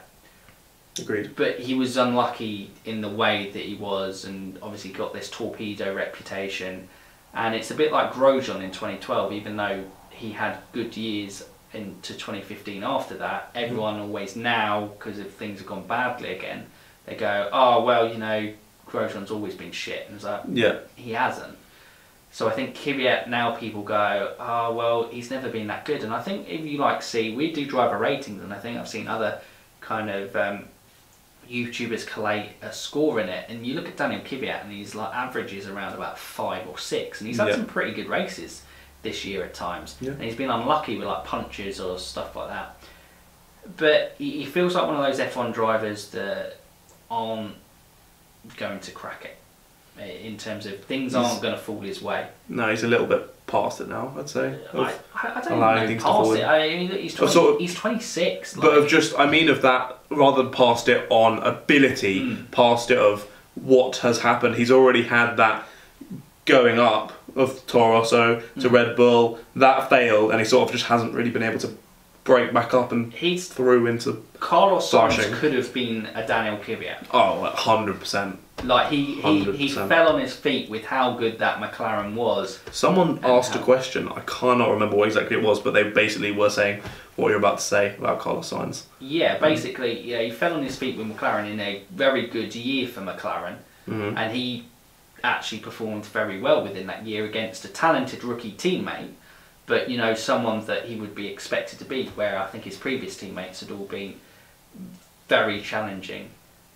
Agreed. 0.97 1.35
But 1.35 1.59
he 1.59 1.73
was 1.73 1.97
unlucky 1.97 2.71
in 2.85 3.01
the 3.01 3.09
way 3.09 3.49
that 3.51 3.61
he 3.63 3.75
was, 3.75 4.23
and 4.23 4.57
obviously 4.61 4.91
got 4.91 5.13
this 5.13 5.29
torpedo 5.29 5.93
reputation. 5.93 6.87
And 7.35 7.53
it's 7.53 7.69
a 7.71 7.75
bit 7.75 7.91
like 7.91 8.13
Grosjean 8.13 8.61
in 8.63 8.71
2012, 8.71 9.33
even 9.33 9.57
though 9.57 9.83
he 10.09 10.31
had 10.31 10.59
good 10.71 10.95
years 10.95 11.43
into 11.73 12.13
2015 12.13 12.83
after 12.83 13.17
that. 13.17 13.53
Mm. 13.53 13.61
Everyone 13.63 13.99
always 13.99 14.35
now, 14.35 14.87
because 14.87 15.19
if 15.19 15.33
things 15.33 15.59
have 15.59 15.67
gone 15.67 15.85
badly 15.85 16.33
again, 16.35 16.65
they 17.05 17.15
go, 17.15 17.49
oh, 17.51 17.83
well, 17.83 18.07
you 18.07 18.17
know, 18.17 18.53
Grosjean's 18.89 19.31
always 19.31 19.53
been 19.55 19.71
shit. 19.71 20.05
And 20.07 20.15
it's 20.15 20.23
like, 20.23 20.41
Yeah. 20.49 20.77
he 20.95 21.11
hasn't. 21.11 21.57
So 22.31 22.49
I 22.49 22.51
think 22.51 22.75
Kvyat 22.75 23.29
now 23.29 23.55
people 23.55 23.81
go, 23.81 24.33
oh 24.37 24.73
well, 24.73 25.07
he's 25.07 25.31
never 25.31 25.47
been 25.47 25.67
that 25.67 25.85
good. 25.85 26.03
And 26.03 26.13
I 26.13 26.21
think 26.21 26.49
if 26.49 26.65
you 26.65 26.77
like 26.79 27.01
see, 27.01 27.33
we 27.33 27.53
do 27.53 27.65
driver 27.65 27.97
ratings, 27.97 28.43
and 28.43 28.53
I 28.53 28.57
think 28.57 28.77
I've 28.77 28.89
seen 28.89 29.07
other 29.07 29.39
kind 29.79 30.09
of 30.09 30.35
um, 30.35 30.65
YouTubers 31.49 32.05
collate 32.07 32.51
a 32.61 32.71
score 32.73 33.19
in 33.19 33.29
it. 33.29 33.45
And 33.49 33.65
you 33.65 33.73
look 33.75 33.87
at 33.87 33.97
Daniel 33.97 34.21
Kvyat, 34.21 34.63
and 34.63 34.71
he's 34.71 34.95
like 34.95 35.13
averages 35.13 35.67
around 35.67 35.93
about 35.93 36.17
five 36.19 36.67
or 36.67 36.77
six, 36.77 37.19
and 37.21 37.27
he's 37.27 37.37
had 37.37 37.47
Yeah. 37.49 37.55
some 37.55 37.65
pretty 37.65 37.91
good 37.93 38.07
races 38.07 38.63
this 39.01 39.23
year 39.25 39.43
at 39.43 39.53
times. 39.53 39.95
Yeah. 40.01 40.11
And 40.11 40.23
he's 40.23 40.35
been 40.35 40.49
unlucky 40.49 40.97
with 40.97 41.07
like 41.07 41.25
punches 41.25 41.79
or 41.79 41.99
stuff 41.99 42.35
like 42.35 42.49
that. 42.49 42.77
But 43.77 44.15
he, 44.17 44.31
he 44.31 44.45
feels 44.45 44.75
like 44.75 44.85
one 44.85 44.95
of 44.95 45.03
those 45.03 45.19
F1 45.19 45.53
drivers 45.53 46.09
that 46.11 46.57
aren't 47.09 47.55
going 48.57 48.79
to 48.79 48.91
crack 48.91 49.25
it. 49.25 49.37
in 50.25 50.37
terms 50.37 50.65
of 50.65 50.83
things 50.85 51.15
aren't 51.15 51.41
going 51.41 51.53
to 51.53 51.59
fall 51.59 51.79
his 51.81 52.01
way. 52.01 52.27
No, 52.49 52.69
he's 52.69 52.83
a 52.83 52.87
little 52.87 53.07
bit 53.07 53.34
past 53.47 53.81
it 53.81 53.87
now. 53.87 54.13
I'd 54.17 54.29
say. 54.29 54.57
I, 54.73 54.93
I 55.13 55.41
don't 55.41 55.53
allowing 55.53 55.81
know 55.81 55.87
things 55.87 56.03
to 56.03 56.09
past 56.09 56.31
it. 56.31 56.43
I 56.43 56.67
mean, 56.69 56.91
he's, 56.91 57.13
20, 57.15 57.31
sort 57.33 57.53
of- 57.55 57.59
he's 57.59 57.75
26. 57.75 58.53
But 58.55 58.63
like- 58.71 58.77
of 58.83 58.87
just, 58.87 59.17
I 59.19 59.25
mean, 59.29 59.49
of 59.49 59.61
that 59.61 59.97
rather 60.09 60.43
than 60.43 60.51
past 60.51 60.89
it 60.89 61.05
on 61.09 61.39
ability, 61.39 62.21
Mm. 62.21 62.51
past 62.51 62.91
it 62.91 62.97
of 62.97 63.27
what 63.55 63.97
has 63.97 64.19
happened. 64.19 64.55
He's 64.55 64.71
already 64.71 65.03
had 65.03 65.35
that 65.37 65.67
going 66.45 66.79
up 66.79 67.11
of 67.35 67.65
Toro 67.67 67.93
Rosso 67.93 68.39
to 68.59 68.69
Mm. 68.69 68.71
Red 68.71 68.95
Bull. 68.95 69.39
That 69.55 69.89
failed, 69.89 70.31
and 70.31 70.39
he 70.39 70.45
sort 70.45 70.67
of 70.69 70.71
just 70.75 70.85
hasn't 70.87 71.13
really 71.13 71.29
been 71.31 71.43
able 71.43 71.59
to 71.59 71.69
break 72.23 72.51
back 72.53 72.73
up 72.73 72.91
and 72.91 73.13
he's 73.13 73.47
through 73.47 73.85
into. 73.87 74.23
Carlos 74.39 74.91
Sainz 74.91 75.31
could 75.39 75.53
have 75.53 75.71
been 75.73 76.07
a 76.15 76.25
Daniel 76.25 76.57
Kvyat. 76.57 77.05
Oh, 77.11 77.43
hundred 77.55 77.99
percent. 77.99 78.39
Like 78.63 78.89
he, 78.89 79.15
he, 79.21 79.43
he 79.53 79.69
100%. 79.69 79.87
fell 79.89 80.13
on 80.13 80.19
his 80.21 80.33
feet 80.35 80.69
with 80.69 80.85
how 80.85 81.13
good 81.13 81.39
that 81.39 81.59
McLaren 81.59 82.15
was. 82.15 82.59
Someone 82.71 83.19
asked 83.23 83.53
a 83.55 83.59
question. 83.59 84.07
I 84.09 84.21
cannot 84.21 84.71
remember 84.71 84.95
what 84.95 85.07
exactly 85.07 85.37
it 85.37 85.43
was, 85.43 85.59
but 85.59 85.73
they 85.73 85.83
basically 85.83 86.31
were 86.31 86.49
saying 86.49 86.81
what 87.15 87.29
you're 87.29 87.37
about 87.37 87.57
to 87.59 87.63
say 87.63 87.95
about 87.97 88.19
Carlos 88.19 88.49
Sainz. 88.51 88.83
Yeah, 88.99 89.37
basically, 89.37 90.01
yeah, 90.01 90.21
he 90.21 90.31
fell 90.31 90.53
on 90.53 90.63
his 90.63 90.75
feet 90.77 90.97
with 90.97 91.05
McLaren 91.07 91.51
in 91.51 91.59
a 91.59 91.83
very 91.91 92.27
good 92.27 92.55
year 92.55 92.87
for 92.87 93.01
McLaren, 93.01 93.57
Mhm. 93.89 94.17
and 94.17 94.35
he 94.35 94.65
actually 95.23 95.59
performed 95.59 96.05
very 96.05 96.39
well 96.39 96.63
within 96.63 96.87
that 96.87 97.05
year 97.05 97.25
against 97.25 97.65
a 97.65 97.67
talented 97.67 98.23
rookie 98.23 98.51
teammate, 98.53 99.11
but 99.65 99.89
you 99.89 99.97
know, 99.97 100.13
someone 100.13 100.65
that 100.65 100.85
he 100.85 100.95
would 100.95 101.13
be 101.13 101.27
expected 101.27 101.77
to 101.79 101.85
beat, 101.85 102.09
where 102.11 102.39
I 102.39 102.45
think 102.47 102.63
his 102.63 102.77
previous 102.77 103.15
teammates 103.17 103.59
had 103.59 103.69
all 103.71 103.85
been 103.85 104.15
very 105.27 105.61
challenging 105.61 106.29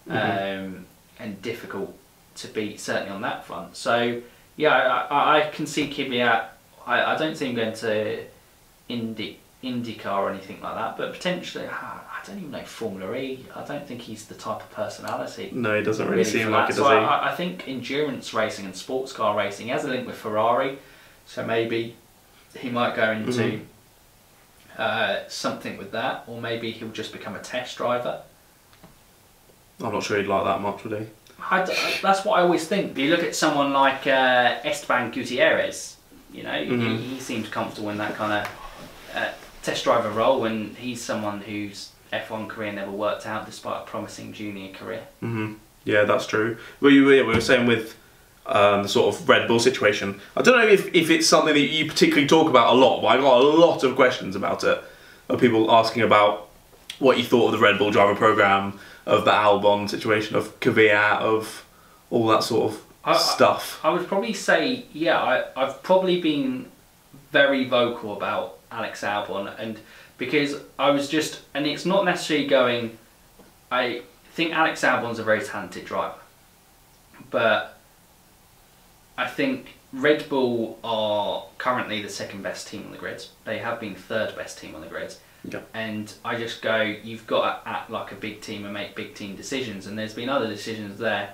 um, 0.10 0.86
and 1.20 1.42
difficult 1.42 1.96
to 2.36 2.48
beat, 2.48 2.80
certainly 2.80 3.10
on 3.12 3.22
that 3.22 3.46
front. 3.46 3.76
So, 3.76 4.22
yeah, 4.56 4.72
I, 4.72 5.16
I, 5.42 5.48
I 5.48 5.50
can 5.50 5.68
see 5.68 5.88
Kvyat. 5.90 6.46
I, 6.88 7.14
I 7.14 7.18
don't 7.18 7.36
see 7.36 7.48
him 7.48 7.56
going 7.56 7.74
to 7.76 8.24
Indy, 8.88 9.40
IndyCar 9.64 10.06
or 10.18 10.30
anything 10.30 10.62
like 10.62 10.76
that, 10.76 10.98
but 10.98 11.12
potentially, 11.12 11.68
I 11.68 12.00
don't 12.26 12.38
even 12.38 12.52
know 12.52 12.64
Formula 12.64 13.14
E. 13.16 13.46
I 13.56 13.64
don't 13.64 13.86
think 13.88 14.02
he's 14.02 14.26
the 14.26 14.36
type 14.36 14.62
of 14.62 14.72
personality. 14.72 15.50
No, 15.54 15.76
he 15.78 15.84
doesn't 15.84 16.06
really, 16.06 16.20
really 16.20 16.30
seem 16.32 16.50
like 16.52 16.68
that. 16.68 16.74
it, 16.74 16.78
So? 16.78 16.86
I, 16.88 17.32
I 17.32 17.36
think 17.36 17.68
endurance 17.68 18.34
racing 18.34 18.66
and 18.66 18.76
sports 18.76 19.12
car 19.12 19.38
racing 19.38 19.66
he 19.68 19.72
has 19.72 19.84
a 19.84 19.90
link 19.90 20.08
with 20.08 20.16
Ferrari, 20.16 20.78
so 21.26 21.46
maybe 21.46 21.96
he 22.58 22.70
might 22.70 22.96
go 22.96 23.12
into 23.12 23.32
Mhm. 23.32 23.62
uh, 24.78 25.28
something 25.28 25.78
with 25.78 25.92
that, 25.92 26.24
or 26.28 26.40
maybe 26.42 26.72
he'll 26.72 26.90
just 26.90 27.12
become 27.12 27.36
a 27.36 27.40
test 27.40 27.78
driver. 27.78 28.22
I'm 29.84 29.94
not 29.94 30.04
sure 30.04 30.18
he'd 30.18 30.28
like 30.28 30.44
that 30.46 30.62
much, 30.62 30.84
would 30.84 31.00
he? 31.02 31.08
I 31.50 31.64
d- 31.66 31.74
that's 32.02 32.26
what 32.26 32.40
I 32.40 32.42
always 32.44 32.68
think. 32.68 32.98
You 32.98 33.10
look 33.12 33.24
at 33.24 33.36
someone 33.36 33.72
like 33.74 34.06
uh, 34.08 34.58
Esteban 34.64 35.12
Gutierrez. 35.12 35.96
You 36.34 36.44
know, 36.44 36.52
Mhm. 36.52 36.98
he, 37.00 37.16
he 37.16 37.20
seems 37.20 37.50
comfortable 37.50 37.90
in 37.90 37.98
that 37.98 38.16
kind 38.16 38.34
of 38.46 39.16
uh, 39.16 39.30
test 39.64 39.84
driver 39.86 40.10
role, 40.10 40.46
and 40.46 40.76
he's 40.78 41.02
someone 41.02 41.42
whose 41.42 41.92
F1 42.14 42.48
career 42.50 42.72
never 42.74 42.92
worked 42.92 43.26
out 43.26 43.46
despite 43.46 43.82
a 43.82 43.86
promising 43.86 44.34
junior 44.34 44.72
career. 44.74 45.02
hmm 45.22 45.54
Yeah, 45.86 46.04
that's 46.04 46.28
true. 46.28 46.58
Well, 46.82 46.92
you, 46.92 47.10
yeah, 47.10 47.24
we 47.24 47.34
were 47.34 47.42
saying 47.42 47.66
with 47.66 47.96
um, 48.46 48.84
the 48.84 48.90
sort 48.90 49.16
of 49.16 49.28
Red 49.30 49.48
Bull 49.48 49.60
situation. 49.60 50.20
I 50.36 50.42
don't 50.42 50.58
know 50.58 50.68
if, 50.68 50.94
if 50.94 51.10
it's 51.10 51.28
something 51.28 51.54
that 51.54 51.60
you 51.60 51.86
particularly 51.88 52.28
talk 52.28 52.50
about 52.50 52.74
a 52.74 52.78
lot, 52.78 53.02
but 53.02 53.08
I 53.08 53.18
got 53.18 53.42
a 53.42 53.44
lot 53.46 53.84
of 53.84 53.96
questions 53.96 54.36
about 54.36 54.64
it. 54.64 54.84
Of 55.30 55.40
people 55.40 55.72
asking 55.72 56.02
about 56.02 56.50
what 56.98 57.18
you 57.20 57.24
thought 57.24 57.46
of 57.48 57.52
the 57.54 57.60
Red 57.60 57.78
Bull 57.78 57.92
driver 57.92 58.16
program, 58.16 58.80
of 59.06 59.26
the 59.26 59.32
Albon 59.32 59.90
situation, 59.90 60.36
of 60.36 60.60
Kvyat, 60.60 61.20
of 61.22 61.66
all 62.10 62.28
that 62.28 62.44
sort 62.44 62.72
of 62.74 62.82
I- 63.04 63.14
I- 63.14 63.18
stuff. 63.18 63.80
I 63.84 63.90
would 63.92 64.08
probably 64.08 64.34
say, 64.34 64.86
yeah, 64.94 65.18
I, 65.22 65.46
I've 65.56 65.82
probably 65.84 66.20
been 66.22 66.70
very 67.32 67.66
vocal 67.68 68.14
about 68.16 68.58
Alex 68.72 69.02
Albon, 69.02 69.54
and 69.60 69.80
because 70.18 70.56
I 70.78 70.92
was 70.92 71.08
just, 71.10 71.42
and 71.54 71.66
it's 71.66 71.86
not 71.86 72.06
necessarily 72.06 72.48
going. 72.48 72.98
I 73.72 74.02
think 74.34 74.54
Alex 74.54 74.82
Albon's 74.82 75.20
a 75.20 75.24
very 75.24 75.42
talented 75.44 75.86
driver, 75.86 76.16
but 77.30 77.78
I 79.18 79.28
think 79.28 79.76
Red 79.94 80.28
Bull 80.30 80.80
are 80.84 81.46
currently 81.58 82.02
the 82.02 82.10
second 82.10 82.42
best 82.44 82.68
team 82.68 82.86
on 82.86 82.92
the 82.92 82.98
grid. 82.98 83.26
They 83.46 83.60
have 83.60 83.80
been 83.80 83.96
third 83.96 84.36
best 84.36 84.60
team 84.60 84.76
on 84.76 84.82
the 84.82 84.88
grid. 84.88 85.16
Yeah. 85.44 85.62
And 85.74 86.12
I 86.26 86.36
just 86.38 86.62
go, 86.62 86.82
you've 86.82 87.26
got 87.28 87.64
to 87.64 87.70
act 87.70 87.90
like 87.90 88.12
a 88.12 88.16
big 88.16 88.42
team 88.42 88.66
and 88.66 88.74
make 88.74 88.96
big 88.96 89.16
team 89.16 89.36
decisions. 89.36 89.88
And 89.88 89.98
there's 89.98 90.14
been 90.14 90.30
other 90.30 90.48
decisions 90.48 91.00
there 91.00 91.34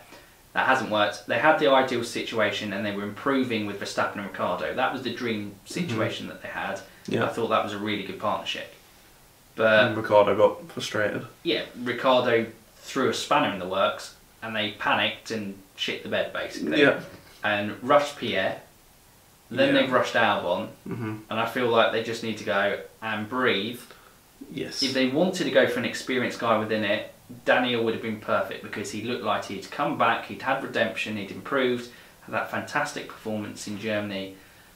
that 0.53 0.68
hasn't 0.68 0.91
worked. 0.91 1.26
They 1.27 1.40
had 1.40 1.57
the 1.60 1.69
ideal 1.72 2.03
situation 2.03 2.72
and 2.73 2.86
they 2.86 2.95
were 2.95 3.03
improving 3.03 3.65
with 3.65 3.80
Verstappen 3.80 4.18
and 4.18 4.26
Ricciardo. 4.27 4.73
That 4.76 4.94
was 4.94 5.02
the 5.02 5.14
dream 5.14 5.56
situation 5.65 6.27
that 6.27 6.41
they 6.41 6.49
had. 6.49 6.80
Yeah. 7.07 7.26
I 7.26 7.30
thought 7.30 7.48
that 7.49 7.64
was 7.64 7.73
a 7.73 7.77
really 7.80 8.03
good 8.03 8.19
partnership. 8.19 8.73
But 9.56 9.86
and 9.88 9.98
Ricciardo 9.98 10.36
got 10.36 10.69
frustrated. 10.72 11.26
yeah, 11.44 11.64
Ricciardo 11.82 12.45
threw 12.77 13.10
a 13.10 13.14
spanner 13.14 13.53
in 13.53 13.60
the 13.60 13.68
works 13.68 14.15
and 14.44 14.56
they 14.56 14.72
panicked 14.72 15.32
and 15.32 15.57
shit 15.76 16.03
the 16.03 16.10
bed 16.10 16.32
basically. 16.34 16.82
Yeah. 16.82 16.99
And 17.44 17.82
rushed 17.84 18.18
Pierre. 18.18 18.61
Then 19.52 19.73
Yeah. 19.76 19.82
they've 19.82 19.91
rushed 19.91 20.15
Albon, 20.15 20.69
hmm 20.88 21.18
and 21.30 21.40
I 21.40 21.45
feel 21.45 21.68
like 21.68 21.91
they 21.91 22.02
just 22.03 22.23
need 22.23 22.38
to 22.40 22.44
go 22.44 22.80
and 23.02 23.30
breathe. 23.30 23.80
Yes. 24.52 24.82
If 24.84 24.94
they 24.94 25.08
wanted 25.10 25.46
to 25.46 25.52
go 25.52 25.68
for 25.68 25.80
an 25.80 25.86
experienced 25.86 26.40
guy 26.40 26.58
within 26.58 26.84
it, 26.84 27.14
Daniel 27.44 27.84
would 27.84 27.94
have 27.94 28.04
been 28.04 28.20
perfect 28.20 28.64
because 28.64 28.92
he 28.92 29.02
looked 29.04 29.24
like 29.24 29.46
he'd 29.46 29.70
come 29.72 29.98
back, 29.98 30.26
he'd 30.26 30.42
had 30.44 30.64
redemption, 30.64 31.18
he'd 31.18 31.32
improved, 31.32 31.90
had 32.22 32.34
that 32.36 32.52
fantastic 32.52 33.08
performance 33.08 33.68
in 33.68 33.80
Germany 33.80 34.36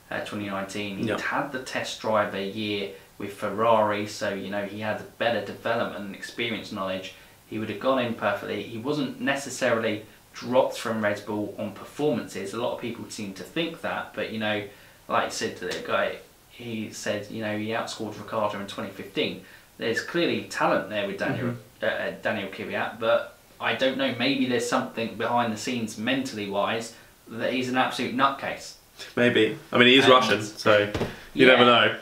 uh, 0.10 0.20
2019. 0.22 0.98
He'd 0.98 1.06
Yeah. 1.08 1.20
had 1.20 1.52
the 1.52 1.60
test 1.62 2.02
driver 2.02 2.42
year 2.42 2.92
with 3.20 3.34
Ferrari, 3.34 4.08
so 4.08 4.34
you 4.34 4.50
know 4.50 4.66
he 4.66 4.80
had 4.80 5.18
better 5.18 5.46
development 5.46 6.06
and 6.06 6.16
experience 6.16 6.72
knowledge. 6.72 7.14
He 7.48 7.60
would 7.60 7.70
have 7.70 7.80
gone 7.80 8.00
in 8.00 8.14
perfectly. 8.16 8.64
He 8.64 8.78
wasn't 8.78 9.20
necessarily 9.22 10.06
dropped 10.34 10.78
from 10.78 11.04
Red 11.04 11.24
Bull 11.26 11.54
on 11.58 11.72
performances. 11.74 12.54
A 12.54 12.62
lot 12.62 12.74
of 12.76 12.80
people 12.82 13.06
seem 13.10 13.34
to 13.34 13.44
think 13.44 13.82
that, 13.82 14.14
but 14.14 14.32
you 14.32 14.40
know, 14.40 14.64
like 15.08 15.26
I 15.26 15.30
said 15.30 15.58
to 15.58 15.66
the 15.66 15.84
guy, 15.86 16.18
he 16.50 16.92
said, 16.92 17.30
you 17.32 17.42
know, 17.42 17.58
he 17.58 17.68
outscored 17.70 18.18
Ricciardo 18.18 18.60
in 18.60 18.68
2015. 18.68 19.44
There's 19.80 20.02
clearly 20.02 20.44
talent 20.44 20.90
there 20.90 21.08
with 21.08 21.18
Daniel 21.18 21.56
uh, 21.82 21.86
uh, 21.86 22.12
Daniel 22.22 22.50
Kvyat, 22.50 23.00
but 23.00 23.38
I 23.62 23.74
don't 23.76 23.98
know. 23.98 24.14
Maybe 24.20 24.46
there's 24.46 24.70
something 24.70 25.16
behind 25.16 25.52
the 25.54 25.58
scenes, 25.58 25.98
mentally 25.98 26.50
wise, 26.50 26.94
that 27.30 27.54
he's 27.54 27.70
an 27.70 27.78
absolute 27.78 28.14
nutcase. 28.16 28.74
Maybe. 29.16 29.58
I 29.72 29.78
mean, 29.78 29.88
he 29.88 29.96
is 29.98 30.04
And- 30.04 30.14
Russian, 30.14 30.44
so 30.44 30.92
you 31.34 31.48
Yeah. 31.48 31.56
never 31.56 31.66
know. 31.66 31.96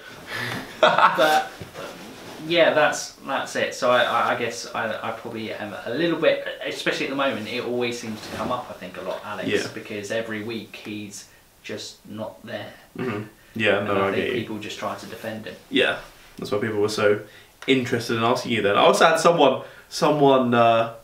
but 0.81 1.51
yeah, 2.47 2.73
that's 2.73 3.11
that's 3.27 3.55
it. 3.55 3.75
So 3.75 3.91
I, 3.91 4.33
I, 4.33 4.39
guess 4.39 4.67
I, 4.73 5.09
I 5.09 5.11
probably 5.11 5.53
am 5.53 5.75
a 5.85 5.91
little 5.93 6.19
bit, 6.19 6.47
especially 6.65 7.05
at 7.05 7.09
the 7.11 7.15
moment. 7.15 7.47
It 7.47 7.63
always 7.63 7.99
seems 7.99 8.19
to 8.27 8.35
come 8.37 8.51
up. 8.51 8.67
I 8.69 8.73
think 8.73 8.97
a 8.97 9.01
lot, 9.01 9.21
Alex, 9.23 9.47
Yeah. 9.47 9.67
because 9.73 10.09
every 10.11 10.43
week 10.43 10.75
he's 10.83 11.29
just 11.63 12.03
not 12.09 12.43
there. 12.43 12.73
hmm 12.95 13.23
Yeah, 13.53 13.77
And 13.77 13.87
no, 13.87 14.01
I 14.01 14.07
I 14.09 14.11
think 14.13 14.25
get 14.25 14.33
people 14.33 14.57
just 14.57 14.79
try 14.79 14.95
to 14.95 15.05
defend 15.05 15.45
him. 15.45 15.55
Yeah, 15.69 15.99
that's 16.39 16.51
why 16.51 16.57
people 16.59 16.79
were 16.79 16.89
so 16.89 17.19
interested 17.67 18.17
in 18.17 18.23
asking 18.23 18.53
you. 18.53 18.61
Then 18.61 18.75
I 18.77 18.81
also 18.81 19.05
had 19.05 19.17
someone 19.19 19.63
someone 19.89 20.53
uh, 20.53 20.95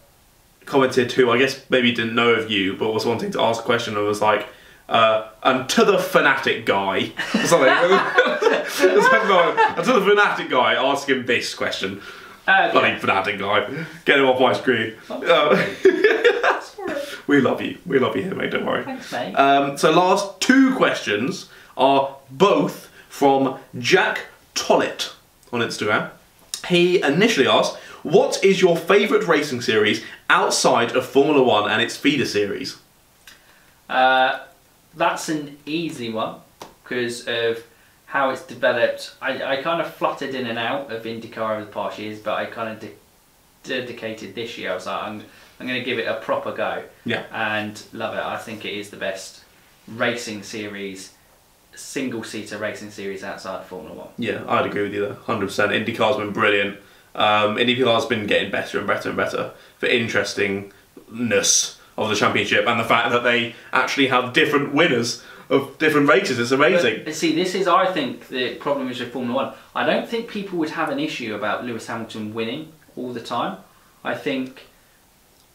commented 0.66 1.12
who 1.12 1.30
I 1.30 1.38
guess 1.38 1.64
maybe 1.70 1.92
didn't 1.92 2.16
know 2.16 2.34
of 2.34 2.50
you, 2.50 2.76
but 2.76 2.92
was 2.92 3.06
wanting 3.06 3.32
to 3.32 3.42
ask 3.42 3.62
a 3.62 3.66
question 3.66 3.96
and 3.98 4.06
was 4.06 4.22
like, 4.22 4.48
uh, 4.90 5.30
"And 5.44 5.70
to 5.70 5.86
the 5.86 6.00
fanatic 6.00 6.66
guy," 6.66 7.12
or 7.36 7.46
something. 7.46 7.70
and 8.74 9.86
to 9.86 9.94
the 9.94 10.06
fanatic 10.06 10.50
guy, 10.50 10.74
ask 10.76 11.08
him 11.08 11.26
this 11.26 11.54
question. 11.54 12.02
Uh, 12.46 12.72
Bloody 12.72 13.00
fanatic 13.00 13.40
guy, 13.40 13.86
get 14.04 14.20
him 14.20 14.26
off 14.26 14.40
my 14.40 14.52
screen. 14.52 14.96
Uh, 15.10 15.56
we 17.28 17.40
love 17.40 17.62
you. 17.62 17.78
We 17.86 18.00
love 18.00 18.18
you 18.18 18.24
here, 18.24 18.36
mate. 18.36 18.52
Don't 18.52 18.66
worry. 18.66 18.84
Thanks, 18.84 19.12
mate. 19.14 19.34
Um, 19.36 19.78
so 19.78 19.92
last 19.92 20.42
two 20.42 20.76
questions 20.76 21.50
are 21.78 22.18
both 22.30 22.90
from 23.08 23.60
Jack 23.80 24.26
Tollett 24.56 25.14
on 25.54 25.62
Instagram. 25.62 26.10
He 26.70 27.02
initially 27.02 27.48
asked, 27.48 27.76
"What 28.04 28.44
is 28.44 28.62
your 28.62 28.78
favourite 28.78 29.28
racing 29.28 29.62
series 29.62 30.04
outside 30.30 30.96
of 30.96 31.06
Formula 31.06 31.44
One 31.44 31.70
and 31.70 31.82
its 31.82 31.98
feeder 31.98 32.26
series?" 32.26 32.78
Uh, 33.90 34.40
that's 34.96 35.30
an 35.30 35.58
easy 35.66 36.10
one 36.12 36.36
because 36.84 37.28
of 37.28 37.64
how 38.06 38.30
it's 38.30 38.44
developed. 38.44 39.16
I, 39.22 39.44
I 39.44 39.62
kind 39.62 39.82
of 39.82 39.94
fluttered 39.94 40.36
in 40.36 40.46
and 40.46 40.60
out 40.60 40.92
of 40.92 41.04
IndyCar 41.04 41.56
over 41.56 41.66
the 41.66 41.72
past 41.72 41.98
years, 42.00 42.20
but 42.20 42.36
I 42.36 42.46
kind 42.46 42.70
of 42.70 42.80
de- 42.80 42.92
dedicated 43.64 44.36
this 44.36 44.58
year. 44.58 44.72
I 44.72 44.76
was 44.76 44.86
like, 44.86 45.02
I'm, 45.04 45.24
I'm 45.60 45.68
going 45.68 45.80
to 45.80 45.86
give 45.86 45.98
it 46.00 46.08
a 46.08 46.16
proper 46.16 46.52
go 46.54 46.84
Yeah. 47.06 47.24
and 47.32 47.82
love 47.92 48.14
it. 48.16 48.24
I 48.24 48.38
think 48.38 48.66
it 48.66 48.74
is 48.74 48.90
the 48.92 48.98
best 48.98 49.44
racing 49.88 50.44
series, 50.44 51.13
single 51.76 52.24
seater 52.24 52.58
racing 52.58 52.92
series 52.92 53.24
outside 53.24 53.60
of 53.62 53.66
Formula 53.68 53.94
One. 53.96 54.08
Yeah, 54.18 54.44
I'd 54.48 54.66
agree 54.66 54.84
with 54.84 54.94
you 54.94 55.02
there, 55.02 55.14
hundred 55.14 55.48
percent. 55.48 55.72
IndyCar's 55.72 56.18
been 56.18 56.32
brilliant. 56.32 56.78
Um, 57.16 57.58
IndyCar's 57.58 58.06
been 58.06 58.26
getting 58.28 58.52
better 58.52 58.78
and 58.80 58.88
better 58.88 59.10
and 59.10 59.18
better 59.18 59.52
for 59.78 59.86
interestingness 59.88 61.80
of 61.98 62.10
the 62.10 62.16
championship 62.16 62.66
and 62.68 62.80
the 62.80 62.84
fact 62.84 63.12
that 63.12 63.24
they 63.24 63.56
actually 63.72 64.08
have 64.08 64.34
different 64.34 64.74
winners 64.74 65.24
of 65.50 65.78
different 65.78 66.08
races. 66.10 66.40
It's 66.40 66.52
amazing. 66.52 67.04
But, 67.06 67.14
see, 67.14 67.36
this 67.36 67.54
is, 67.54 67.68
I 67.68 67.92
think, 67.92 68.30
the 68.30 68.56
problem 68.56 68.90
is 68.90 69.00
with 69.00 69.12
Formula 69.14 69.36
One. 69.46 69.54
I 69.76 69.86
don't 69.86 70.08
think 70.08 70.28
people 70.28 70.58
would 70.60 70.72
have 70.72 70.90
an 70.90 71.00
issue 71.00 71.36
about 71.36 71.66
Lewis 71.66 71.86
Hamilton 71.88 72.34
winning 72.34 72.72
all 72.96 73.14
the 73.14 73.22
time. 73.22 73.58
I 74.04 74.16
think 74.16 74.68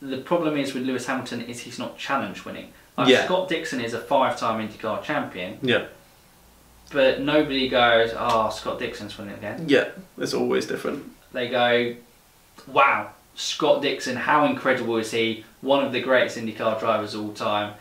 the 0.00 0.18
problem 0.18 0.56
is 0.56 0.74
with 0.74 0.84
Lewis 0.84 1.06
Hamilton 1.06 1.40
is 1.42 1.60
he's 1.60 1.78
not 1.78 1.98
challenge 1.98 2.44
winning. 2.44 2.72
Like 2.96 3.08
Yeah. 3.08 3.24
Scott 3.24 3.48
Dixon 3.48 3.80
is 3.80 3.94
a 3.94 4.00
five-time 4.00 4.66
IndyCar 4.68 5.02
champion, 5.02 5.58
yeah, 5.62 5.86
but 6.92 7.20
nobody 7.20 7.68
goes, 7.68 8.10
"Oh, 8.16 8.50
Scott 8.50 8.78
Dixon's 8.78 9.16
winning 9.18 9.34
again." 9.34 9.64
yeah, 9.68 9.88
it's 10.18 10.34
always 10.34 10.66
different. 10.66 11.04
They 11.32 11.48
go, 11.48 11.94
"Wow, 12.66 13.10
Scott 13.34 13.82
Dixon! 13.82 14.16
How 14.16 14.44
incredible 14.46 14.96
is 14.96 15.10
he? 15.10 15.44
One 15.60 15.84
of 15.84 15.92
the 15.92 16.00
greatest 16.00 16.36
IndyCar 16.38 16.78
drivers 16.80 17.14
of 17.14 17.22
all 17.22 17.32
time. 17.32 17.74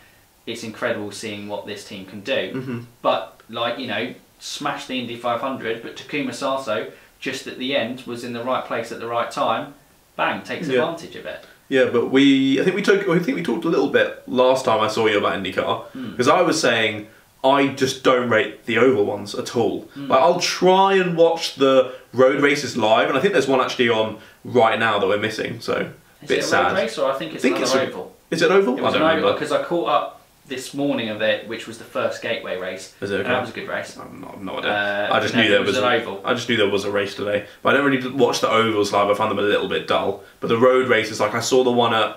It's 0.46 0.62
incredible 0.64 1.10
seeing 1.12 1.48
what 1.48 1.66
this 1.66 1.84
team 1.86 2.06
can 2.06 2.20
do." 2.20 2.50
hmm 2.54 2.78
But 3.02 3.40
like 3.50 3.78
you 3.78 3.86
know, 3.86 4.14
smash 4.38 4.86
the 4.86 4.98
Indy 4.98 5.16
500. 5.16 5.82
But 5.82 5.96
Takuma 5.96 6.34
Sato, 6.34 6.90
just 7.20 7.46
at 7.46 7.58
the 7.58 7.74
end, 7.76 8.02
was 8.06 8.24
in 8.24 8.32
the 8.32 8.42
right 8.44 8.64
place 8.64 8.92
at 8.92 9.00
the 9.00 9.06
right 9.06 9.30
time. 9.30 9.74
Bang, 10.16 10.42
takes 10.42 10.66
Yeah. 10.68 10.80
advantage 10.80 11.16
of 11.16 11.26
it. 11.26 11.44
Yeah, 11.68 11.90
but 11.92 12.10
we 12.10 12.60
I 12.60 12.64
think 12.64 12.76
we 12.76 12.82
took 12.82 13.08
I 13.08 13.18
think 13.18 13.36
we 13.36 13.42
talked 13.42 13.64
a 13.64 13.68
little 13.68 13.88
bit 13.90 14.22
last 14.26 14.64
time 14.64 14.80
I 14.80 14.88
saw 14.88 15.06
you 15.06 15.18
about 15.18 15.34
IndyCar 15.42 15.82
Hmm. 15.92 16.10
because 16.12 16.28
I 16.28 16.40
was 16.42 16.60
saying 16.60 17.06
I 17.44 17.68
just 17.68 18.02
don't 18.02 18.28
rate 18.28 18.64
the 18.66 18.78
oval 18.78 19.04
ones 19.04 19.34
at 19.34 19.54
all. 19.56 19.82
Hmm. 19.94 20.08
Like 20.08 20.20
I'll 20.20 20.40
try 20.40 20.94
and 20.94 21.16
watch 21.16 21.54
the 21.54 21.94
road 22.12 22.40
races 22.42 22.76
live, 22.76 23.08
and 23.08 23.16
I 23.16 23.20
think 23.20 23.32
there's 23.32 23.46
one 23.48 23.60
actually 23.60 23.88
on 23.90 24.18
right 24.44 24.78
now 24.78 24.98
that 24.98 25.06
we're 25.06 25.18
missing. 25.18 25.60
So 25.60 25.90
Is 26.22 26.28
bit 26.28 26.38
it 26.38 26.44
a 26.44 26.46
sad. 26.46 26.72
road 26.72 26.74
race 26.82 26.98
or 26.98 27.10
I 27.10 27.14
think 27.16 27.34
it's 27.34 27.42
think 27.42 27.56
another 27.56 27.64
it's 27.82 27.94
a- 27.94 27.96
oval? 27.96 28.16
Is 28.30 28.42
it 28.42 28.50
oval? 28.50 28.76
It 28.78 28.82
was 28.82 28.94
I 28.94 28.98
don't 28.98 29.06
oval 29.06 29.16
remember. 29.16 29.32
because 29.34 29.52
I 29.52 29.62
caught 29.64 29.88
up 29.88 30.14
this 30.46 30.72
morning 30.74 31.10
of 31.10 31.20
it, 31.22 31.46
which 31.46 31.66
was 31.66 31.78
the 31.78 31.84
first 31.84 32.22
Gateway 32.22 32.58
race. 32.58 32.94
Is 33.02 33.10
it 33.10 33.20
And 33.20 33.24
okay? 33.26 33.32
that 33.34 33.40
was 33.42 33.50
a 33.50 33.52
good 33.52 33.68
race. 33.68 33.96
I'm 33.98 34.20
not, 34.20 34.42
no 34.42 34.58
idea. 34.58 34.70
Uh, 34.70 35.08
I 35.12 35.20
just 35.20 35.34
no, 35.34 35.42
knew 35.42 35.48
there 35.50 35.60
was 35.60 35.68
was, 35.68 35.78
an 35.78 35.84
oval. 35.84 36.22
I 36.24 36.32
just 36.34 36.48
knew 36.48 36.56
there 36.56 36.68
was 36.70 36.84
a 36.84 36.90
race 36.90 37.14
today, 37.14 37.46
but 37.62 37.74
I 37.74 37.76
don't 37.78 37.86
really 37.90 38.08
watch 38.10 38.40
the 38.40 38.48
ovals 38.50 38.92
live. 38.92 39.08
I 39.10 39.14
found 39.14 39.30
them 39.30 39.38
a 39.38 39.42
little 39.42 39.68
bit 39.68 39.86
dull. 39.86 40.24
But 40.40 40.48
the 40.48 40.56
road 40.58 40.88
races, 40.88 41.20
like 41.20 41.34
I 41.34 41.40
saw 41.40 41.62
the 41.64 41.70
one 41.70 41.92
at, 41.94 42.16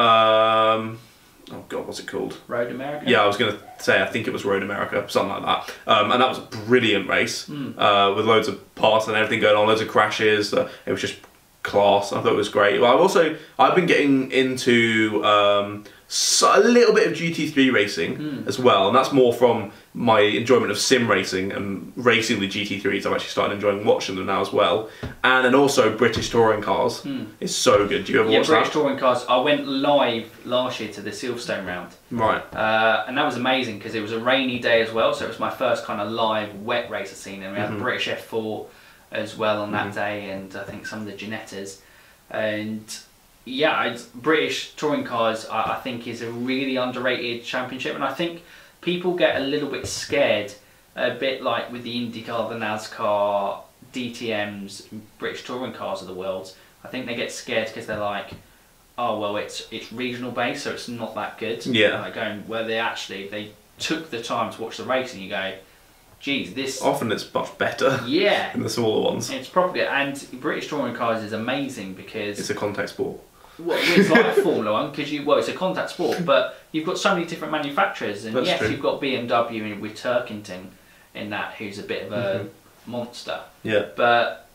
um, 0.00 0.98
oh 1.52 1.64
god, 1.68 1.86
what's 1.86 2.00
it 2.00 2.06
called? 2.06 2.38
Road 2.48 2.70
America. 2.70 3.04
Yeah, 3.08 3.22
I 3.22 3.26
was 3.26 3.36
gonna 3.36 3.58
say 3.78 4.02
I 4.02 4.06
think 4.06 4.26
it 4.26 4.32
was 4.32 4.44
Road 4.44 4.62
America, 4.62 5.04
something 5.08 5.42
like 5.42 5.44
that. 5.66 5.74
Um, 5.86 6.10
and 6.12 6.20
that 6.22 6.28
was 6.28 6.38
a 6.38 6.42
brilliant 6.66 7.08
race 7.08 7.46
Hmm. 7.46 7.78
uh, 7.78 8.14
with 8.14 8.26
loads 8.26 8.48
of 8.48 8.74
parts 8.74 9.06
and 9.06 9.16
everything 9.16 9.40
going 9.40 9.56
on, 9.56 9.66
loads 9.66 9.80
of 9.80 9.88
crashes. 9.88 10.52
Uh, 10.54 10.68
it 10.86 10.92
was 10.92 11.00
just 11.00 11.16
class. 11.62 12.12
I 12.12 12.22
thought 12.22 12.32
it 12.32 12.36
was 12.36 12.48
great. 12.48 12.80
But 12.80 12.94
I've 12.94 13.00
also 13.00 13.36
I've 13.58 13.74
been 13.74 13.86
getting 13.86 14.30
into 14.30 15.22
um, 15.24 15.84
so, 16.08 16.56
a 16.56 16.62
little 16.62 16.94
bit 16.94 17.06
of 17.08 17.14
GT3 17.14 17.72
racing 17.72 18.16
Hmm. 18.16 18.48
as 18.48 18.58
well, 18.58 18.86
and 18.86 18.94
that's 18.96 19.12
more 19.12 19.32
from 19.32 19.72
my 19.92 20.20
enjoyment 20.20 20.70
of 20.70 20.78
sim 20.78 21.08
racing 21.10 21.50
and 21.52 21.92
racing 21.96 22.38
the 22.38 22.46
GT3s. 22.48 23.06
I've 23.06 23.12
actually 23.12 23.30
started 23.30 23.54
enjoying 23.54 23.84
watching 23.84 24.14
them 24.14 24.26
now 24.26 24.40
as 24.40 24.52
well, 24.52 24.88
and 25.24 25.44
then 25.44 25.54
also 25.54 25.96
British 25.96 26.30
touring 26.30 26.62
cars. 26.62 27.04
It's 27.40 27.54
so 27.54 27.88
good. 27.88 28.04
Do 28.04 28.12
you 28.12 28.20
ever. 28.20 28.30
Yeah, 28.30 28.38
watch 28.38 28.46
British 28.48 28.68
that? 28.68 28.72
touring 28.74 28.98
cars. 28.98 29.24
I 29.28 29.38
went 29.38 29.66
live 29.66 30.30
last 30.46 30.78
year 30.78 30.92
to 30.92 31.00
the 31.00 31.10
Silverstone 31.10 31.66
round. 31.66 31.92
Right. 32.10 32.42
Uh, 32.54 33.04
and 33.08 33.16
that 33.18 33.24
was 33.24 33.36
amazing 33.36 33.78
because 33.78 33.94
it 33.96 34.00
was 34.02 34.12
a 34.12 34.20
rainy 34.20 34.58
day 34.60 34.82
as 34.82 34.92
well, 34.92 35.12
so 35.12 35.24
it 35.24 35.28
was 35.28 35.40
my 35.40 35.50
first 35.50 35.84
kind 35.84 36.00
of 36.00 36.12
live 36.12 36.54
wet 36.62 36.88
race 36.90 37.10
I've 37.10 37.16
seen. 37.16 37.42
And 37.42 37.52
we 37.52 37.58
had 37.58 37.70
Mhm. 37.70 37.78
the 37.78 37.82
British 37.82 38.06
F4 38.08 38.66
as 39.10 39.36
well 39.36 39.60
on 39.62 39.72
that 39.72 39.88
Mhm. 39.88 39.94
day, 39.94 40.30
and 40.30 40.54
I 40.54 40.62
think 40.62 40.86
some 40.86 41.00
of 41.00 41.06
the 41.06 41.12
Ginettas. 41.14 41.78
And 42.30 42.82
yeah, 43.46 43.84
it's, 43.84 44.02
British 44.04 44.72
touring 44.74 45.04
cars 45.04 45.46
I, 45.46 45.76
I 45.76 45.80
think 45.80 46.06
is 46.06 46.20
a 46.20 46.30
really 46.30 46.76
underrated 46.76 47.44
championship, 47.44 47.94
and 47.94 48.04
I 48.04 48.12
think 48.12 48.42
people 48.82 49.14
get 49.14 49.36
a 49.36 49.40
little 49.44 49.70
bit 49.70 49.86
scared, 49.86 50.52
a 50.94 51.14
bit 51.14 51.42
like 51.42 51.72
with 51.72 51.82
the 51.84 51.94
IndyCar, 51.94 52.48
the 52.50 52.56
NASCAR, 52.56 53.60
DTM's, 53.92 54.88
British 55.18 55.44
touring 55.44 55.72
cars 55.72 56.02
of 56.02 56.08
the 56.08 56.14
world. 56.14 56.54
I 56.84 56.88
think 56.88 57.06
they 57.06 57.14
get 57.14 57.32
scared 57.32 57.68
because 57.68 57.86
they're 57.86 57.98
like, 57.98 58.30
oh 58.98 59.18
well, 59.18 59.36
it's 59.36 59.66
it's 59.70 59.92
regional 59.92 60.30
based, 60.32 60.64
so 60.64 60.72
it's 60.72 60.88
not 60.88 61.14
that 61.14 61.38
good. 61.38 61.64
Yeah. 61.66 62.00
Like 62.00 62.14
going 62.14 62.40
where 62.46 62.64
they 62.64 62.78
actually 62.78 63.28
they 63.28 63.52
took 63.78 64.10
the 64.10 64.22
time 64.22 64.52
to 64.52 64.62
watch 64.62 64.76
the 64.76 64.84
race, 64.84 65.12
and 65.14 65.22
you 65.22 65.30
go, 65.30 65.54
geez, 66.20 66.54
this. 66.54 66.82
Often 66.82 67.12
it's 67.12 67.32
much 67.32 67.56
better 67.58 68.00
Yeah. 68.06 68.52
than 68.52 68.62
the 68.62 68.70
smaller 68.70 69.10
ones. 69.12 69.30
It's 69.30 69.48
probably 69.48 69.82
and 69.82 70.26
British 70.40 70.68
touring 70.68 70.94
cars 70.94 71.22
is 71.22 71.32
amazing 71.32 71.94
because 71.94 72.38
It's 72.38 72.50
a 72.50 72.54
contact 72.54 72.90
sport. 72.90 73.18
Well, 73.58 73.78
it's 73.80 74.10
like 74.10 74.34
Formula 74.42 74.72
One 74.72 74.90
because 74.90 75.12
you 75.12 75.24
well, 75.24 75.38
it's 75.38 75.48
a 75.48 75.52
contact 75.52 75.90
sport, 75.90 76.24
but 76.24 76.58
you've 76.72 76.86
got 76.86 76.98
so 76.98 77.14
many 77.14 77.26
different 77.26 77.52
manufacturers, 77.52 78.24
and 78.24 78.34
That's 78.36 78.46
yes, 78.46 78.58
true. 78.60 78.68
you've 78.70 78.82
got 78.82 79.00
BMW 79.00 79.72
in- 79.72 79.80
with 79.80 79.94
Turkington 79.96 80.66
in 81.14 81.30
that, 81.30 81.54
who's 81.54 81.78
a 81.78 81.82
bit 81.82 82.06
of 82.06 82.12
a 82.12 82.16
Mm-hmm. 82.40 82.90
monster, 82.90 83.40
Yeah. 83.62 83.86
but 83.96 84.48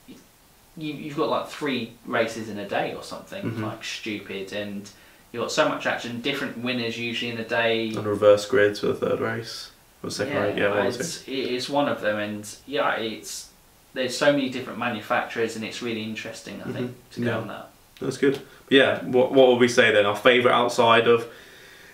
you, 0.77 0.93
you've 0.93 1.17
got 1.17 1.29
like 1.29 1.47
three 1.49 1.93
races 2.05 2.47
in 2.49 2.57
a 2.59 2.67
day 2.67 2.93
or 2.93 3.03
something, 3.03 3.43
Mhm. 3.43 3.61
like 3.61 3.83
stupid, 3.83 4.53
and 4.53 4.89
you've 5.31 5.41
got 5.41 5.51
so 5.51 5.67
much 5.67 5.85
action, 5.85 6.21
different 6.21 6.59
winners 6.59 6.97
usually 6.97 7.31
in 7.31 7.37
a 7.39 7.43
day. 7.47 7.89
And 7.89 8.05
reverse 8.05 8.45
grids 8.45 8.79
for 8.79 8.87
the 8.87 8.95
third 8.95 9.19
race. 9.19 9.71
Or 10.03 10.09
second 10.09 10.35
race, 10.37 10.57
yeah, 10.57 10.65
or 10.65 10.81
two. 10.83 10.87
it's, 10.99 11.23
it's 11.27 11.69
one 11.69 11.87
of 11.89 12.01
them, 12.01 12.17
and 12.17 12.47
yeah, 12.65 12.95
it's 12.95 13.49
there's 13.93 14.17
so 14.17 14.31
many 14.31 14.49
different 14.49 14.79
manufacturers, 14.79 15.55
and 15.57 15.65
it's 15.65 15.81
really 15.81 16.03
interesting. 16.03 16.61
I 16.65 16.71
think 16.71 16.95
to 17.11 17.19
go 17.21 17.27
Yeah. 17.27 17.37
on 17.39 17.47
that. 17.49 17.70
That's 18.01 18.17
good. 18.17 18.41
Yeah, 18.69 19.03
what, 19.05 19.31
what 19.33 19.47
would 19.49 19.59
we 19.59 19.67
say 19.67 19.91
then? 19.91 20.05
Our 20.05 20.15
favourite 20.15 20.53
outside 20.55 21.07
of 21.07 21.27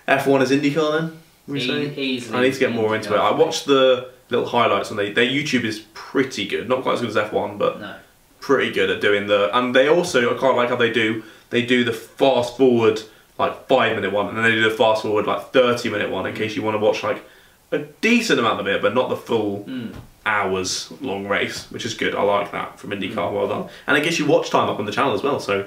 F1 0.08 0.42
is 0.42 0.52
IndyCar 0.52 1.00
then? 1.00 1.20
We 1.48 1.62
E- 1.62 1.94
easily 1.96 2.38
I 2.38 2.42
need 2.44 2.54
to 2.54 2.60
get 2.60 2.72
more 2.74 2.96
into 2.96 3.14
it. 3.14 3.18
I 3.18 3.32
watched 3.32 3.66
the 3.66 4.12
little 4.30 4.46
highlights 4.48 4.90
and 4.90 5.00
they, 5.00 5.12
their 5.12 5.26
YouTube 5.26 5.64
is 5.64 5.80
pretty 5.94 6.48
good. 6.48 6.68
Not 6.70 6.84
quite 6.84 6.96
as 6.96 7.02
good 7.02 7.10
as 7.10 7.16
F1, 7.16 7.58
but 7.58 7.80
No. 7.80 7.96
pretty 8.40 8.72
good 8.72 8.90
at 8.90 9.02
doing 9.02 9.28
the. 9.28 9.56
And 9.58 9.74
they 9.76 9.88
also, 9.88 10.34
I 10.34 10.38
quite 10.38 10.56
like 10.56 10.70
how 10.70 10.76
they 10.76 10.92
do, 10.92 11.24
they 11.50 11.66
do 11.66 11.84
the 11.84 11.94
fast 11.94 12.58
forward, 12.58 13.02
like 13.40 13.68
five 13.68 13.96
minute 13.96 14.12
one, 14.12 14.28
and 14.28 14.38
then 14.38 14.44
they 14.44 14.52
do 14.52 14.70
the 14.70 14.76
fast 14.76 15.02
forward, 15.04 15.26
like 15.26 15.52
30 15.54 15.90
minute 15.90 16.10
one, 16.12 16.26
in 16.26 16.36
case 16.36 16.56
you 16.56 16.62
want 16.62 16.76
to 16.76 16.80
watch 16.80 17.04
like 17.04 17.24
a 17.72 17.80
decent 18.02 18.40
amount 18.40 18.60
of 18.60 18.68
it, 18.68 18.82
but 18.82 18.94
not 18.94 19.10
the 19.10 19.18
full 19.18 19.64
Mm. 19.66 19.94
hours 20.26 20.92
long 21.02 21.28
race, 21.28 21.66
which 21.72 21.86
is 21.86 21.94
good. 21.94 22.14
I 22.14 22.22
like 22.24 22.52
that 22.52 22.78
from 22.80 22.90
IndyCar. 22.92 23.32
Well 23.32 23.48
done. 23.48 23.70
And 23.88 23.98
it 23.98 24.04
gets 24.04 24.20
you 24.20 24.26
watch 24.26 24.50
time 24.50 24.68
up 24.70 24.80
on 24.80 24.86
the 24.86 24.92
channel 24.92 25.14
as 25.14 25.24
well. 25.24 25.40
So 25.40 25.66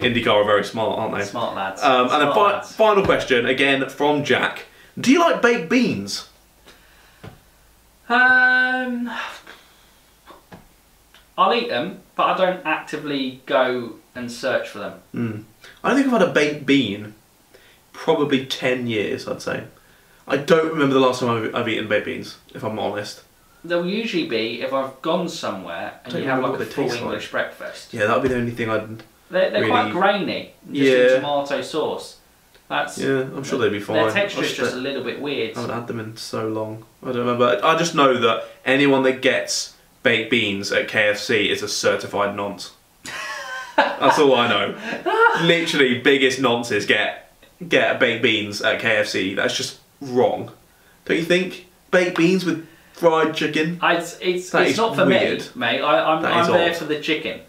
IndyCar 0.00 0.28
are 0.28 0.44
very 0.44 0.64
smart, 0.64 0.98
aren't 0.98 1.14
they? 1.16 1.24
Smart 1.24 1.54
lads. 1.56 1.82
Um, 1.82 2.08
and 2.10 2.22
a 2.28 2.34
fi- 2.34 2.52
lads. 2.52 2.72
final 2.74 3.04
question 3.04 3.46
again 3.46 3.88
from 3.88 4.24
Jack. 4.24 4.66
Do 4.98 5.10
you 5.12 5.18
like 5.20 5.40
baked 5.42 5.68
beans? 5.70 6.28
Um, 8.08 9.10
I'll 11.36 11.52
eat 11.54 11.68
them, 11.68 12.00
but 12.14 12.24
I 12.24 12.36
don't 12.36 12.66
actively 12.66 13.42
go 13.46 13.94
and 14.14 14.30
search 14.30 14.68
for 14.68 14.78
them. 14.78 15.00
Mm. 15.14 15.44
I 15.82 15.88
don't 15.88 15.96
think 16.02 16.12
I've 16.12 16.20
had 16.20 16.28
a 16.30 16.32
baked 16.32 16.66
bean 16.66 17.14
probably 17.92 18.46
10 18.46 18.86
years, 18.86 19.26
I'd 19.26 19.42
say. 19.42 19.64
I 20.28 20.36
don't 20.36 20.72
remember 20.72 20.94
the 20.94 21.00
last 21.00 21.20
time 21.20 21.30
I've, 21.30 21.54
I've 21.54 21.68
eaten 21.68 21.88
baked 21.88 22.06
beans, 22.06 22.38
if 22.54 22.62
I'm 22.64 22.78
honest. 22.78 23.22
They'll 23.64 23.86
usually 23.86 24.28
be 24.28 24.60
if 24.62 24.72
I've 24.72 25.00
gone 25.02 25.28
somewhere 25.28 26.00
and 26.04 26.14
you 26.14 26.24
have 26.24 26.42
like 26.42 26.60
a 26.60 26.64
full 26.64 26.84
taste 26.84 26.96
like. 26.96 27.02
English 27.02 27.30
breakfast. 27.30 27.92
Yeah, 27.92 28.06
that 28.06 28.14
would 28.16 28.22
be 28.22 28.28
the 28.28 28.36
only 28.36 28.52
thing 28.52 28.70
I'd. 28.70 29.02
They're, 29.30 29.50
they're 29.50 29.68
quite 29.68 29.92
grainy, 29.92 30.52
just 30.66 30.76
Yeah. 30.78 30.92
in 31.08 31.14
tomato 31.16 31.62
sauce. 31.62 32.16
That's 32.68 32.98
Yeah, 32.98 33.20
I'm 33.20 33.44
sure 33.44 33.58
they'd 33.58 33.70
be 33.70 33.80
fine. 33.80 33.96
their 33.96 34.10
texture 34.10 34.42
is 34.42 34.52
just 34.54 34.72
a 34.74 34.76
little 34.76 35.04
bit 35.04 35.20
weird. 35.20 35.56
I 35.56 35.60
haven't 35.60 35.74
had 35.76 35.86
them 35.86 36.00
in 36.00 36.16
so 36.16 36.48
long. 36.48 36.84
I 37.02 37.06
don't 37.06 37.18
remember. 37.18 37.60
I 37.62 37.76
just 37.76 37.94
know 37.94 38.18
that 38.18 38.44
anyone 38.64 39.02
that 39.04 39.22
gets 39.22 39.74
baked 40.02 40.30
beans 40.30 40.72
at 40.72 40.88
KFC 40.88 41.48
is 41.48 41.62
a 41.62 41.68
certified 41.68 42.34
nonce. 42.36 42.72
That's 43.76 44.18
all 44.18 44.34
I 44.34 44.48
know. 44.48 44.74
Literally, 45.44 45.98
biggest 46.00 46.40
nonces 46.40 46.86
get 46.86 47.32
get 47.68 47.98
baked 48.00 48.22
beans 48.22 48.62
at 48.62 48.80
KFC. 48.80 49.36
That's 49.36 49.56
just 49.56 49.78
wrong. 50.00 50.50
Don't 51.04 51.18
you 51.18 51.24
think? 51.24 51.66
Baked 51.90 52.16
beans 52.16 52.44
with 52.44 52.66
fried 52.94 53.34
chicken. 53.34 53.78
I, 53.80 53.96
it's 53.96 54.18
it's, 54.20 54.50
That 54.50 54.66
it's 54.66 54.76
not 54.78 54.96
for 54.96 55.06
weird. 55.06 55.40
me, 55.40 55.46
mate. 55.54 55.80
I, 55.82 56.00
I'm, 56.14 56.24
I'm 56.24 56.50
there 56.50 56.70
odd. 56.70 56.76
for 56.76 56.84
the 56.86 57.00
chicken. 57.00 57.40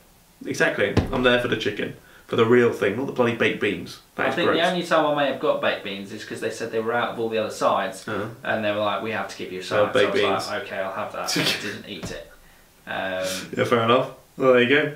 Exactly. 0.45 0.93
I'm 1.11 1.23
there 1.23 1.41
for 1.41 1.47
the 1.47 1.57
chicken, 1.57 1.95
for 2.27 2.35
the 2.35 2.45
real 2.45 2.71
thing, 2.71 2.95
not 2.97 3.07
the 3.07 3.11
bloody 3.13 3.35
baked 3.35 3.59
beans. 3.59 3.99
That 4.15 4.27
I 4.27 4.29
is 4.29 4.35
think 4.35 4.49
gross. 4.49 4.59
the 4.61 4.67
only 4.69 4.83
time 4.85 5.05
I 5.05 5.15
may 5.15 5.31
have 5.31 5.39
got 5.39 5.61
baked 5.61 5.83
beans 5.83 6.11
is 6.11 6.21
because 6.21 6.41
they 6.41 6.51
said 6.51 6.71
they 6.71 6.79
were 6.79 6.93
out 6.93 7.09
of 7.13 7.19
all 7.19 7.29
the 7.29 7.37
other 7.39 7.51
sides, 7.51 8.07
Uh, 8.07 8.27
and 8.43 8.63
they 8.63 8.71
were 8.71 8.77
like, 8.77 9.01
"We 9.01 9.11
have 9.11 9.27
to 9.29 9.37
give 9.37 9.51
you 9.51 9.59
a 9.59 9.63
side." 9.63 9.93
baked 9.93 10.13
so 10.15 10.27
I 10.27 10.31
was 10.33 10.43
beans. 10.43 10.47
like, 10.47 10.63
"Okay, 10.63 10.77
I'll 10.77 10.93
have 10.93 11.11
that." 11.13 11.35
and 11.37 11.47
I 11.47 11.61
didn't 11.61 11.89
eat 11.89 12.11
it. 12.11 12.31
Um, 12.87 13.51
yeah, 13.57 13.63
fair 13.65 13.83
enough. 13.83 14.11
Well, 14.37 14.53
there 14.53 14.61
you 14.63 14.69
go. 14.69 14.91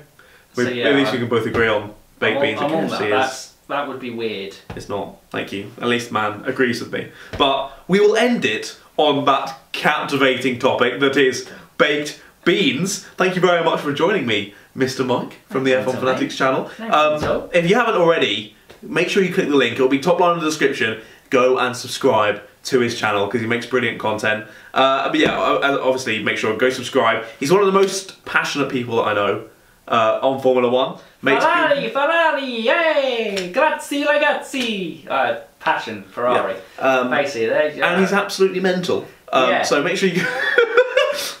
We, 0.56 0.64
So, 0.64 0.70
yeah, 0.70 0.88
at 0.88 0.94
least 0.96 1.10
I- 1.10 1.12
we 1.14 1.18
can 1.18 1.28
both 1.28 1.46
agree 1.46 1.68
on 1.68 1.94
baked 2.18 2.36
I'm, 2.36 2.42
beans 2.42 2.60
on, 2.60 2.70
I'm 2.70 2.76
on 2.78 2.84
KFC 2.88 2.98
that. 2.98 3.02
is 3.04 3.10
That's, 3.10 3.52
that 3.68 3.88
would 3.88 4.00
be 4.00 4.10
weird. 4.10 4.54
It's 4.76 4.88
not. 4.88 5.16
Thank 5.30 5.52
you. 5.52 5.70
At 5.80 5.88
least 5.88 6.12
man 6.12 6.42
agrees 6.46 6.80
with 6.80 6.92
me. 6.92 7.08
But 7.38 7.72
we 7.88 8.00
will 8.00 8.16
end 8.16 8.44
it 8.44 8.76
on 8.96 9.24
that 9.24 9.58
captivating 9.72 10.58
topic 10.58 11.00
that 11.00 11.16
is 11.16 11.48
baked 11.78 12.20
beans. 12.44 13.04
Thank 13.16 13.34
you 13.34 13.40
very 13.40 13.64
much 13.64 13.80
for 13.80 13.92
joining 13.92 14.26
me, 14.26 14.54
Mr. 14.76 15.04
Mike 15.04 15.38
from 15.48 15.64
the 15.64 15.72
F1. 15.72 15.98
Fanatics 15.98 16.36
channel. 16.36 16.70
Um, 16.78 17.48
if 17.52 17.68
you 17.68 17.74
haven't 17.76 17.94
already, 17.96 18.56
make 18.82 19.08
sure 19.08 19.22
you 19.22 19.32
click 19.32 19.48
the 19.48 19.56
link. 19.56 19.74
It'll 19.74 19.88
be 19.88 19.98
top 19.98 20.18
line 20.20 20.34
in 20.34 20.40
the 20.40 20.46
description. 20.48 21.00
Go 21.30 21.58
and 21.58 21.76
subscribe 21.76 22.42
to 22.64 22.80
his 22.80 22.98
channel 22.98 23.26
because 23.26 23.40
he 23.40 23.46
makes 23.46 23.66
brilliant 23.66 23.98
content. 23.98 24.46
Uh, 24.72 25.08
but 25.10 25.18
yeah, 25.18 25.36
obviously 25.36 26.22
make 26.22 26.38
sure 26.38 26.56
go 26.56 26.70
subscribe. 26.70 27.24
He's 27.40 27.50
one 27.50 27.60
of 27.60 27.66
the 27.66 27.72
most 27.72 28.24
passionate 28.24 28.70
people 28.70 28.96
that 28.96 29.02
I 29.08 29.14
know 29.14 29.48
uh, 29.88 30.20
on 30.22 30.40
Formula 30.40 30.70
One. 30.70 30.98
Makes 31.22 31.44
Ferrari, 31.44 31.88
Ferrari, 31.90 32.60
yay! 32.60 33.52
Grazie 33.52 34.04
ragazzi! 34.04 35.06
Uh, 35.08 35.40
passion, 35.60 36.02
Ferrari. 36.04 36.56
Yeah. 36.78 36.84
Um, 36.84 37.10
Basically, 37.10 37.46
there 37.46 37.74
you 37.74 37.82
and 37.82 38.00
he's 38.00 38.12
absolutely 38.12 38.60
mental. 38.60 39.06
Um, 39.32 39.48
Yeah. 39.50 39.62
So 39.62 39.82
make 39.82 39.96
sure 39.96 40.08
you. 40.08 40.22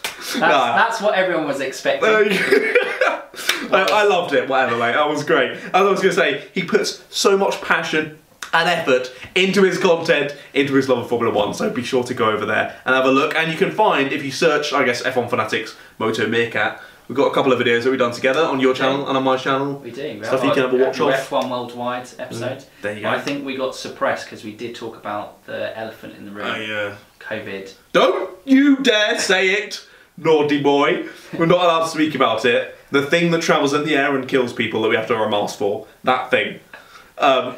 that's, 0.04 0.38
that's 0.40 1.00
what 1.00 1.14
everyone 1.14 1.46
was 1.46 1.60
expecting. 1.60 2.38
I, 3.70 3.88
I 3.90 4.04
loved 4.04 4.34
it, 4.34 4.48
whatever, 4.48 4.76
mate. 4.76 4.92
That 4.92 5.08
was 5.08 5.24
great. 5.24 5.52
As 5.52 5.70
I 5.74 5.82
was 5.82 6.00
going 6.00 6.14
to 6.14 6.20
say, 6.20 6.48
he 6.52 6.62
puts 6.64 7.02
so 7.10 7.36
much 7.36 7.60
passion 7.62 8.18
and 8.54 8.68
effort 8.68 9.10
into 9.34 9.62
his 9.62 9.78
content, 9.78 10.36
into 10.52 10.74
his 10.74 10.88
love 10.88 10.98
of 10.98 11.08
Formula 11.08 11.34
One. 11.34 11.54
So 11.54 11.70
be 11.70 11.82
sure 11.82 12.04
to 12.04 12.12
go 12.14 12.30
over 12.30 12.44
there 12.44 12.78
and 12.84 12.94
have 12.94 13.06
a 13.06 13.10
look. 13.10 13.34
And 13.34 13.50
you 13.50 13.56
can 13.56 13.70
find, 13.70 14.12
if 14.12 14.22
you 14.24 14.30
search, 14.30 14.72
I 14.74 14.84
guess, 14.84 15.02
F1 15.02 15.30
Fanatics 15.30 15.74
Moto 15.98 16.26
Meerkat, 16.26 16.78
we've 17.08 17.16
got 17.16 17.28
a 17.30 17.34
couple 17.34 17.50
of 17.52 17.58
videos 17.58 17.84
that 17.84 17.90
we've 17.90 17.98
done 17.98 18.12
together 18.12 18.40
on 18.42 18.60
your 18.60 18.74
channel 18.74 19.08
and 19.08 19.16
on 19.16 19.24
my 19.24 19.38
channel. 19.38 19.78
We 19.78 19.90
do. 19.90 20.18
We 20.18 20.24
Stuff 20.26 20.44
you 20.44 20.50
can 20.52 20.64
have 20.64 20.74
a 20.74 20.76
watch 20.84 21.00
our 21.00 21.12
of. 21.14 21.18
F1 21.20 21.50
Worldwide 21.50 22.08
episode. 22.18 22.58
Mm, 22.58 22.66
there 22.82 22.94
you 22.96 23.00
go. 23.00 23.08
I 23.08 23.18
think 23.20 23.46
we 23.46 23.56
got 23.56 23.74
suppressed 23.74 24.26
because 24.26 24.44
we 24.44 24.52
did 24.52 24.74
talk 24.74 24.96
about 24.98 25.42
the 25.46 25.76
elephant 25.78 26.16
in 26.16 26.26
the 26.26 26.32
room, 26.32 26.46
Oh, 26.46 26.56
yeah. 26.56 26.96
COVID. 27.20 27.72
Don't 27.92 28.36
you 28.44 28.76
dare 28.82 29.18
say 29.18 29.48
it, 29.52 29.86
naughty 30.18 30.62
boy. 30.62 31.08
We're 31.38 31.46
not 31.46 31.64
allowed 31.64 31.84
to 31.84 31.88
speak 31.88 32.14
about 32.14 32.44
it. 32.44 32.76
The 32.92 33.04
thing 33.04 33.30
that 33.32 33.42
travels 33.42 33.72
in 33.72 33.84
the 33.84 33.96
air 33.96 34.14
and 34.16 34.28
kills 34.28 34.52
people 34.52 34.82
that 34.82 34.88
we 34.88 34.96
have 34.96 35.06
to 35.08 35.14
wear 35.14 35.24
a 35.24 35.30
mask 35.30 35.58
for. 35.58 35.86
That 36.04 36.30
thing. 36.30 36.60
Um, 37.18 37.56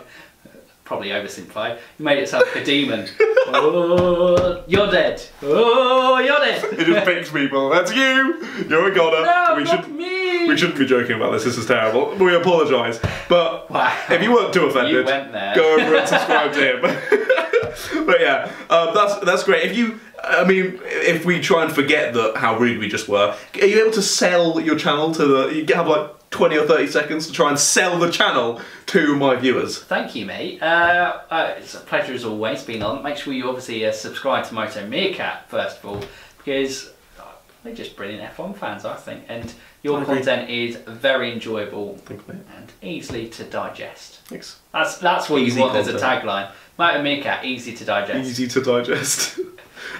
Probably 0.84 1.08
oversimplify. 1.08 1.78
You 1.98 2.04
made 2.04 2.18
it 2.18 2.28
sound 2.28 2.44
like 2.46 2.56
a 2.56 2.64
demon. 2.64 3.08
oh, 3.20 4.62
you're 4.66 4.90
dead. 4.90 5.22
Oh, 5.42 6.18
you're 6.18 6.38
dead. 6.38 6.62
it 6.78 6.84
just 6.84 7.06
picks 7.06 7.30
people. 7.32 7.70
That's 7.70 7.90
you. 7.94 8.46
You're 8.68 8.92
a 8.92 8.94
goner. 8.94 9.24
No, 9.24 9.54
we 9.56 9.64
not 9.64 9.84
should 9.84 9.94
me. 9.94 10.46
we 10.46 10.56
shouldn't 10.58 10.78
be 10.78 10.84
joking 10.84 11.16
about 11.16 11.32
this. 11.32 11.44
This 11.44 11.56
is 11.56 11.64
terrible. 11.66 12.14
We 12.16 12.34
apologise. 12.34 13.00
But 13.30 13.70
Wow. 13.70 13.96
if 14.10 14.22
you 14.22 14.32
weren't 14.32 14.52
too 14.52 14.66
offended, 14.66 15.06
go 15.06 15.74
over 15.80 15.96
and 15.96 16.06
subscribe 16.08 16.52
to 16.52 16.60
him. 16.60 16.80
but 18.06 18.20
yeah, 18.20 18.52
um, 18.68 18.94
that's 18.94 19.18
that's 19.24 19.42
great. 19.44 19.70
If 19.70 19.76
you, 19.76 19.98
I 20.26 20.44
mean, 20.44 20.80
if 20.84 21.24
we 21.24 21.40
try 21.40 21.64
and 21.64 21.72
forget 21.72 22.14
that 22.14 22.36
how 22.36 22.58
rude 22.58 22.78
we 22.78 22.88
just 22.88 23.08
were, 23.08 23.36
are 23.54 23.66
you 23.66 23.82
able 23.82 23.92
to 23.92 24.02
sell 24.02 24.60
your 24.60 24.76
channel 24.76 25.12
to 25.12 25.26
the? 25.26 25.54
You 25.54 25.74
have 25.74 25.86
like 25.88 26.30
twenty 26.30 26.56
or 26.56 26.66
thirty 26.66 26.86
seconds 26.88 27.26
to 27.28 27.32
try 27.32 27.48
and 27.50 27.58
sell 27.58 27.98
the 27.98 28.10
channel 28.10 28.60
to 28.86 29.16
my 29.16 29.36
viewers. 29.36 29.78
Thank 29.82 30.14
you, 30.14 30.26
mate. 30.26 30.62
Uh, 30.62 31.20
uh, 31.30 31.54
it's 31.58 31.74
a 31.74 31.80
pleasure 31.80 32.12
as 32.12 32.24
always 32.24 32.62
being 32.62 32.82
on. 32.82 33.02
Make 33.02 33.16
sure 33.16 33.32
you 33.32 33.48
obviously 33.48 33.84
uh, 33.86 33.92
subscribe 33.92 34.44
to 34.46 34.54
Moto 34.54 34.86
Meerkat 34.86 35.48
first 35.48 35.78
of 35.78 35.86
all, 35.86 36.02
because 36.38 36.90
uh, 37.20 37.24
they're 37.62 37.74
just 37.74 37.94
brilliant 37.96 38.34
F1 38.34 38.56
fans, 38.56 38.84
I 38.84 38.96
think, 38.96 39.24
and 39.28 39.52
your 39.82 39.98
I 39.98 40.02
agree. 40.02 40.16
content 40.16 40.50
is 40.50 40.76
very 40.76 41.32
enjoyable 41.32 41.96
Thanks, 41.98 42.24
and 42.28 42.72
easily 42.82 43.28
to 43.28 43.44
digest. 43.44 44.20
Thanks. 44.26 44.58
That's 44.72 44.98
that's 44.98 45.28
what 45.30 45.42
Easy 45.42 45.60
you 45.60 45.66
want 45.66 45.76
as 45.76 45.88
a 45.88 45.94
tagline. 45.94 46.50
Moto 46.78 47.02
Meerkat, 47.02 47.44
easy 47.44 47.74
to 47.76 47.84
digest. 47.84 48.28
Easy 48.28 48.48
to 48.48 48.60
digest. 48.62 49.38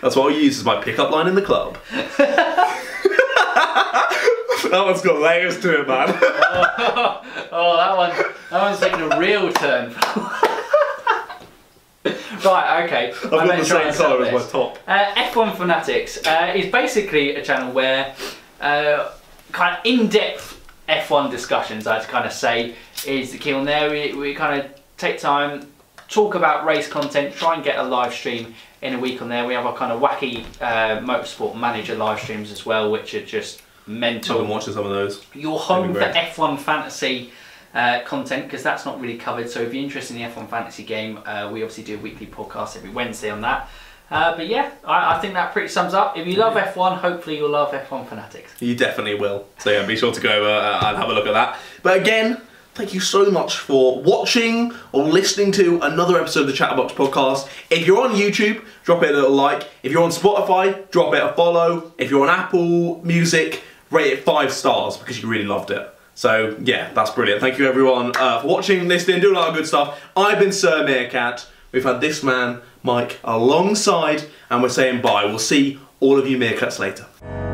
That's 0.01 0.17
what 0.17 0.33
I 0.33 0.37
use 0.37 0.59
as 0.59 0.65
my 0.65 0.83
pickup 0.83 1.11
line 1.11 1.27
in 1.27 1.35
the 1.35 1.43
club. 1.43 1.79
that 4.75 4.85
one's 4.85 5.03
got 5.03 5.21
layers 5.21 5.61
to 5.61 5.81
it, 5.81 5.89
man. 5.89 6.09
oh, 7.53 7.77
that 7.77 7.97
one, 7.97 8.11
that 8.51 8.63
one's 8.63 8.81
taking 8.81 9.01
a 9.01 9.19
real 9.19 9.53
turn. 9.53 9.95
right, 12.45 12.85
okay. 12.85 13.13
I've 13.13 13.31
got 13.31 13.59
the 13.59 13.65
same 13.65 13.95
colour 13.95 14.25
as 14.25 14.33
my 14.33 14.51
top. 14.51 14.79
Uh, 14.87 15.15
F1 15.15 15.57
Fanatics 15.57 16.25
uh, 16.27 16.53
is 16.55 16.71
basically 16.71 17.37
a 17.37 17.45
channel 17.45 17.73
where 17.73 18.15
uh, 18.61 19.13
kind 19.53 19.77
of 19.77 19.87
in-depth 19.87 20.61
F1 20.89 21.31
discussions, 21.31 21.87
I'd 21.87 22.03
kind 22.09 22.27
of 22.27 22.33
say, 22.33 22.75
is 23.07 23.33
the 23.33 23.39
key 23.39 23.53
on 23.53 23.65
there. 23.65 23.91
We, 23.91 24.13
we 24.15 24.35
kind 24.35 24.61
of 24.61 24.71
take 24.97 25.19
time, 25.19 25.71
talk 26.09 26.35
about 26.35 26.67
race 26.67 26.89
content, 26.89 27.35
try 27.35 27.55
and 27.55 27.63
get 27.63 27.79
a 27.79 27.83
live 27.83 28.13
stream 28.13 28.55
in 28.85 28.95
a 28.95 28.99
week 28.99 29.21
on 29.23 29.29
there. 29.31 29.47
We 29.47 29.55
have 29.55 29.65
our 29.67 29.75
kind 29.75 29.91
of 29.91 30.01
wacky 30.01 30.45
uh, 30.61 31.01
motorsport 31.01 31.57
manager 31.57 31.97
live 31.97 32.21
streams 32.21 32.53
as 32.53 32.65
well, 32.67 32.93
which 32.93 33.15
are 33.15 33.25
just 33.25 33.63
mental. 33.87 34.37
I've 34.37 34.43
been 34.43 34.51
watching 34.51 34.75
some 34.75 34.85
of 34.85 34.93
those. 34.93 35.25
your 35.35 35.59
home 35.59 35.95
for 35.95 36.01
F1 36.01 36.59
fantasy 36.59 37.33
uh, 37.73 38.03
content 38.05 38.45
because 38.45 38.63
that's 38.63 38.85
not 38.85 39.01
really 39.01 39.17
covered. 39.17 39.49
So 39.49 39.63
if 39.63 39.73
you're 39.73 39.83
interested 39.83 40.17
in 40.17 40.23
the 40.23 40.29
F1 40.29 40.49
fantasy 40.51 40.85
game, 40.85 41.19
uh, 41.25 41.51
we 41.51 41.63
obviously 41.63 41.85
do 41.85 41.97
a 41.97 41.99
weekly 41.99 42.27
podcast 42.27 42.77
every 42.77 42.91
Wednesday 42.91 43.31
on 43.31 43.41
that. 43.41 43.71
Uh, 44.11 44.37
but 44.37 44.49
yeah, 44.49 44.71
I, 44.85 45.17
I 45.17 45.21
think 45.21 45.33
that 45.33 45.55
pretty 45.55 45.69
sums 45.69 45.95
up. 45.95 46.19
If 46.19 46.27
you 46.27 46.37
love 46.37 46.55
F1, 46.55 46.99
hopefully 46.99 47.39
you'll 47.39 47.49
love 47.49 47.73
F1 47.73 48.07
Fanatics. 48.07 48.53
You 48.61 48.77
definitely 48.77 49.15
will. 49.15 49.47
So 49.59 49.71
yeah, 49.71 49.87
be 49.87 49.97
sure 49.97 50.13
to 50.13 50.21
go 50.21 50.45
uh, 50.45 50.81
and 50.85 50.99
have 50.99 51.09
a 51.09 51.13
look 51.15 51.27
at 51.27 51.33
that. 51.33 51.59
But 51.83 52.01
again, 52.01 52.41
thank 52.75 52.93
you 52.93 53.01
so 53.01 53.31
much 53.31 53.59
for 53.59 54.03
watching 54.03 54.73
or 54.93 55.05
listening 55.05 55.53
to 55.53 55.81
another 55.83 56.21
episode 56.21 56.41
of 56.41 56.47
the 56.49 56.53
Chatterbox 56.53 56.93
podcast. 56.93 57.49
If 57.71 57.87
you're 57.87 58.03
on 58.03 58.15
YouTube, 58.15 58.65
drop 58.83 59.03
it 59.03 59.11
a 59.11 59.13
little 59.13 59.31
like. 59.31 59.69
If 59.83 59.93
you're 59.93 60.03
on 60.03 60.11
Spotify, 60.11 60.91
drop 60.91 61.15
it 61.15 61.23
a 61.23 61.33
follow. 61.33 61.93
If 61.99 62.11
you're 62.11 62.29
on 62.29 62.29
Apple 62.29 63.01
Music, 63.05 63.63
rate 63.91 64.13
it 64.13 64.25
five 64.25 64.53
stars 64.53 64.97
because 64.97 65.23
you 65.23 65.29
really 65.29 65.45
loved 65.45 65.71
it. 65.71 65.89
So 66.15 66.57
yeah, 66.61 66.93
that's 66.93 67.11
brilliant. 67.11 67.41
Thank 67.41 67.59
you 67.59 67.67
everyone 67.67 68.13
uh, 68.17 68.41
for 68.41 68.49
watching, 68.49 68.89
listening, 68.89 69.21
doing 69.21 69.37
all 69.37 69.47
that 69.47 69.55
good 69.55 69.67
stuff. 69.67 70.01
I've 70.17 70.39
been 70.39 70.53
Sir 70.53 70.85
Meerkat. 70.85 71.47
We've 71.73 71.85
had 71.85 72.01
this 72.01 72.23
man, 72.23 72.61
Mike, 72.83 73.19
alongside, 73.25 74.25
and 74.51 74.63
we're 74.63 74.69
saying 74.69 75.01
bye. 75.01 75.25
We'll 75.25 75.39
see 75.39 75.81
all 76.01 76.19
of 76.19 76.29
you 76.29 76.39
Meerkats 76.39 76.79
later. 76.79 77.54